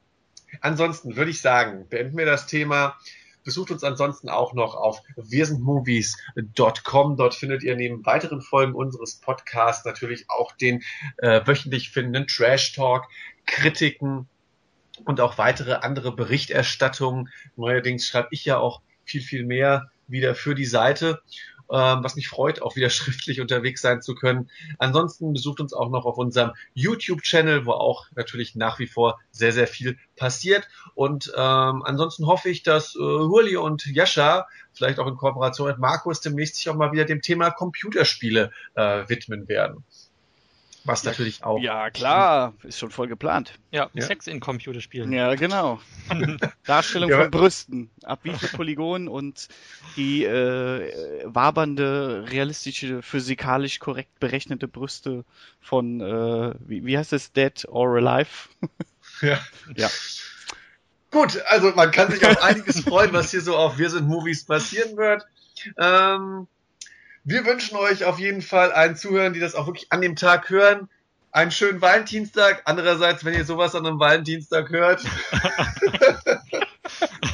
ansonsten 0.61 1.15
würde 1.15 1.31
ich 1.31 1.41
sagen, 1.41 1.88
beenden 1.89 2.17
wir 2.17 2.26
das 2.26 2.45
Thema. 2.45 2.97
Besucht 3.43 3.71
uns 3.71 3.84
ansonsten 3.84 4.30
auch 4.30 4.53
noch 4.53 4.76
auf 4.76 5.01
wirsindmovies.com. 5.15 7.17
Dort 7.17 7.35
findet 7.35 7.63
ihr 7.63 7.76
neben 7.76 8.05
weiteren 8.05 8.41
Folgen 8.41 8.76
unseres 8.76 9.15
Podcasts 9.15 9.85
natürlich 9.85 10.30
auch 10.30 10.51
den 10.51 10.84
äh, 11.17 11.41
wöchentlich 11.47 11.89
findenden 11.89 12.27
Trash 12.27 12.73
Talk, 12.73 13.07
Kritiken 13.45 14.27
und 15.05 15.21
auch 15.21 15.38
weitere 15.38 15.73
andere 15.73 16.15
Berichterstattungen. 16.15 17.30
Neuerdings 17.55 18.07
schreibe 18.07 18.30
ich 18.31 18.45
ja 18.45 18.57
auch 18.57 18.81
viel, 19.03 19.21
viel 19.21 19.45
mehr 19.45 19.91
wieder 20.07 20.35
für 20.35 20.55
die 20.55 20.65
Seite 20.65 21.21
ähm, 21.71 22.03
was 22.03 22.15
mich 22.15 22.27
freut, 22.27 22.61
auch 22.61 22.76
wieder 22.76 22.89
schriftlich 22.89 23.41
unterwegs 23.41 23.81
sein 23.81 24.01
zu 24.01 24.15
können. 24.15 24.49
Ansonsten 24.77 25.34
besucht 25.34 25.59
uns 25.59 25.73
auch 25.73 25.89
noch 25.89 26.05
auf 26.05 26.17
unserem 26.17 26.53
YouTube-Channel, 26.73 27.65
wo 27.65 27.71
auch 27.71 28.07
natürlich 28.15 28.55
nach 28.55 28.80
wie 28.80 28.88
vor 28.88 29.19
sehr, 29.31 29.51
sehr 29.51 29.67
viel 29.67 29.97
passiert. 30.15 30.67
Und 30.95 31.31
ähm, 31.35 31.84
ansonsten 31.84 32.26
hoffe 32.27 32.49
ich, 32.49 32.63
dass 32.63 32.95
äh, 32.95 32.99
Hurli 32.99 33.55
und 33.55 33.85
Jascha, 33.85 34.47
vielleicht 34.73 34.99
auch 34.99 35.07
in 35.07 35.15
Kooperation 35.15 35.67
mit 35.67 35.77
Markus, 35.77 36.21
demnächst 36.21 36.55
sich 36.55 36.69
auch 36.69 36.76
mal 36.76 36.91
wieder 36.91 37.05
dem 37.05 37.21
Thema 37.21 37.51
Computerspiele 37.51 38.51
äh, 38.76 39.07
widmen 39.07 39.47
werden. 39.47 39.84
Was 40.90 41.03
natürlich 41.03 41.44
auch 41.44 41.60
ja 41.61 41.90
klar, 41.91 42.53
ist 42.64 42.80
schon 42.80 42.90
voll 42.91 43.07
geplant. 43.07 43.53
Ja, 43.72 43.90
Ja. 43.94 44.06
Sex 44.06 44.28
in 44.28 44.40
Computerspielen. 44.40 45.11
Ja, 45.14 45.36
genau. 45.36 45.80
Darstellung 46.66 47.10
Ja. 47.10 47.22
von 47.22 47.32
Brüsten, 47.32 47.90
ab 48.03 48.20
wie 48.24 48.34
viel 48.34 48.49
Polygonen 48.49 49.07
und 49.07 49.48
die 49.95 50.24
äh, 50.26 51.22
wabernde, 51.26 52.26
realistische, 52.30 53.02
physikalisch 53.02 53.80
korrekt 53.80 54.20
berechnete 54.20 54.68
Brüste 54.68 55.26
von, 55.61 56.02
äh, 56.02 56.53
wie, 56.60 56.86
wie 56.86 56.98
heißt 56.98 57.14
es, 57.14 57.32
Dead 57.32 57.66
or 57.70 57.95
Alive? 57.98 58.49
Ja. 59.22 59.38
Ja. 59.76 59.90
Gut, 61.11 61.41
also 61.48 61.72
man 61.76 61.91
kann 61.91 62.10
sich 62.11 62.26
auf 62.26 62.41
einiges 62.41 62.82
freuen, 62.82 63.11
was 63.11 63.32
hier 63.32 63.41
so 63.41 63.57
auf 63.57 63.78
Wir 63.78 63.90
sind 63.90 64.07
Movies 64.07 64.45
passieren 64.45 64.95
wird. 64.95 65.26
Ähm, 65.78 66.48
wir 67.30 67.45
wünschen 67.45 67.77
euch 67.77 68.03
auf 68.06 68.19
jeden 68.19 68.41
Fall 68.41 68.72
allen 68.72 68.95
Zuhörern, 68.95 69.34
die 69.34 69.39
das 69.39 69.53
auch 69.56 69.68
wirklich 69.68 69.91
an 69.91 70.01
dem 70.01 70.15
Tag 70.15 70.49
hören, 70.49 70.89
einen 71.31 71.51
schönen 71.51 71.80
Valentinstag. 71.80 72.64
Andererseits, 72.65 73.23
wenn 73.23 73.35
ihr 73.35 73.45
sowas 73.45 73.76
an 73.76 73.85
einem 73.85 73.99
Valentinstag 73.99 74.72
hört, 74.72 75.03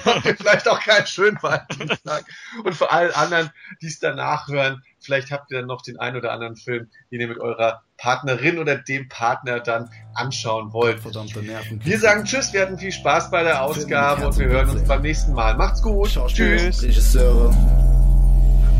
habt 0.05 0.25
ihr 0.25 0.35
vielleicht 0.35 0.67
auch 0.67 0.81
keinen 0.81 1.07
schönen 1.07 1.41
Valentinstag. 1.41 2.25
Und 2.63 2.75
für 2.75 2.91
alle 2.91 3.15
anderen, 3.15 3.51
die 3.81 3.87
es 3.87 3.99
danach 3.99 4.49
hören, 4.49 4.83
vielleicht 4.99 5.31
habt 5.31 5.49
ihr 5.51 5.59
dann 5.59 5.67
noch 5.67 5.81
den 5.81 5.97
einen 5.97 6.17
oder 6.17 6.33
anderen 6.33 6.57
Film, 6.57 6.89
den 7.09 7.21
ihr 7.21 7.29
mit 7.29 7.39
eurer 7.39 7.81
Partnerin 7.97 8.59
oder 8.59 8.75
dem 8.75 9.07
Partner 9.07 9.61
dann 9.61 9.89
anschauen 10.13 10.73
wollt. 10.73 10.99
Verdammte 10.99 11.41
Nerven. 11.41 11.79
Wir 11.85 11.99
sagen 11.99 12.25
Tschüss, 12.25 12.51
wir 12.51 12.63
hatten 12.63 12.77
viel 12.77 12.91
Spaß 12.91 13.31
bei 13.31 13.43
der 13.43 13.63
Ausgabe 13.63 14.27
und 14.27 14.37
wir 14.37 14.47
hören 14.47 14.69
uns 14.69 14.85
beim 14.85 15.03
nächsten 15.03 15.31
Mal. 15.31 15.55
Macht's 15.55 15.81
gut. 15.81 16.19
Tschüss. 16.27 16.83
Regisseure 16.83 17.84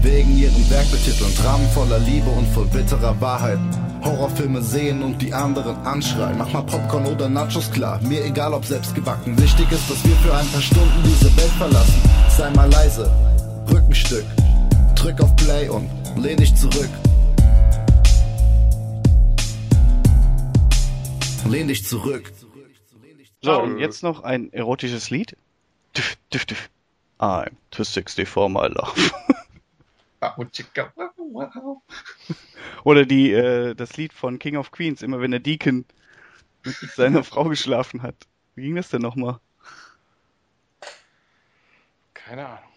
wegen 0.06 0.38
ihrem 0.38 0.70
Werk 0.70 0.90
betiteln, 0.92 1.34
Dramen 1.36 1.68
voller 1.70 2.00
Liebe 2.00 2.30
und 2.30 2.48
voll 2.50 2.68
bitterer 2.68 3.20
Wahrheit. 3.20 3.60
Horrorfilme 4.04 4.62
sehen 4.62 5.02
und 5.02 5.20
die 5.20 5.34
anderen 5.34 5.76
anschreien. 5.78 6.38
Mach 6.38 6.54
mal 6.54 6.62
Popcorn 6.62 7.08
oder 7.08 7.28
Nachos 7.28 7.72
klar, 7.72 8.00
mir 8.04 8.24
egal 8.24 8.54
ob 8.54 8.64
selbst 8.66 8.94
gebacken. 8.94 9.36
Wichtig 9.42 9.72
ist, 9.72 9.90
dass 9.90 10.06
wir 10.06 10.16
für 10.18 10.34
ein 10.34 10.48
paar 10.48 10.62
Stunden 10.62 11.04
diese 11.04 11.36
Welt 11.36 11.52
verlassen. 11.58 12.02
Sei 12.30 12.52
mal 12.52 12.70
leise, 12.70 13.12
Rückenstück, 13.74 14.26
drück 14.96 15.20
auf 15.22 15.36
Play 15.38 15.68
und 15.70 15.90
lehn 16.18 16.38
dich 16.38 16.56
zurück. 16.56 16.90
Lehn 21.50 21.68
dich 21.68 21.86
zurück. 21.86 22.32
So, 23.42 23.62
und 23.62 23.80
jetzt 23.80 24.04
noch 24.04 24.24
ein 24.24 24.54
erotisches 24.54 25.10
Lied. 25.10 25.36
Düff, 25.98 26.18
düff, 26.32 26.46
düff. 26.46 26.70
I'm 27.20 27.56
260 27.72 28.28
for 28.28 28.50
my 28.50 28.68
love. 28.68 28.94
Oder 32.84 33.06
die, 33.06 33.32
äh, 33.32 33.76
das 33.76 33.98
Lied 33.98 34.14
von 34.14 34.40
King 34.40 34.58
of 34.58 34.72
Queens, 34.72 35.02
immer 35.02 35.22
wenn 35.22 35.32
der 35.32 35.40
Deacon 35.40 35.86
mit 36.64 36.76
seiner 36.76 37.24
Frau 37.24 37.46
geschlafen 37.46 38.02
hat. 38.02 38.16
Wie 38.56 38.64
ging 38.64 38.76
das 38.76 38.90
denn 38.90 39.02
nochmal? 39.02 39.40
Keine 42.14 42.48
Ahnung. 42.48 42.70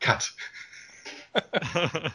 Cut. 0.00 0.34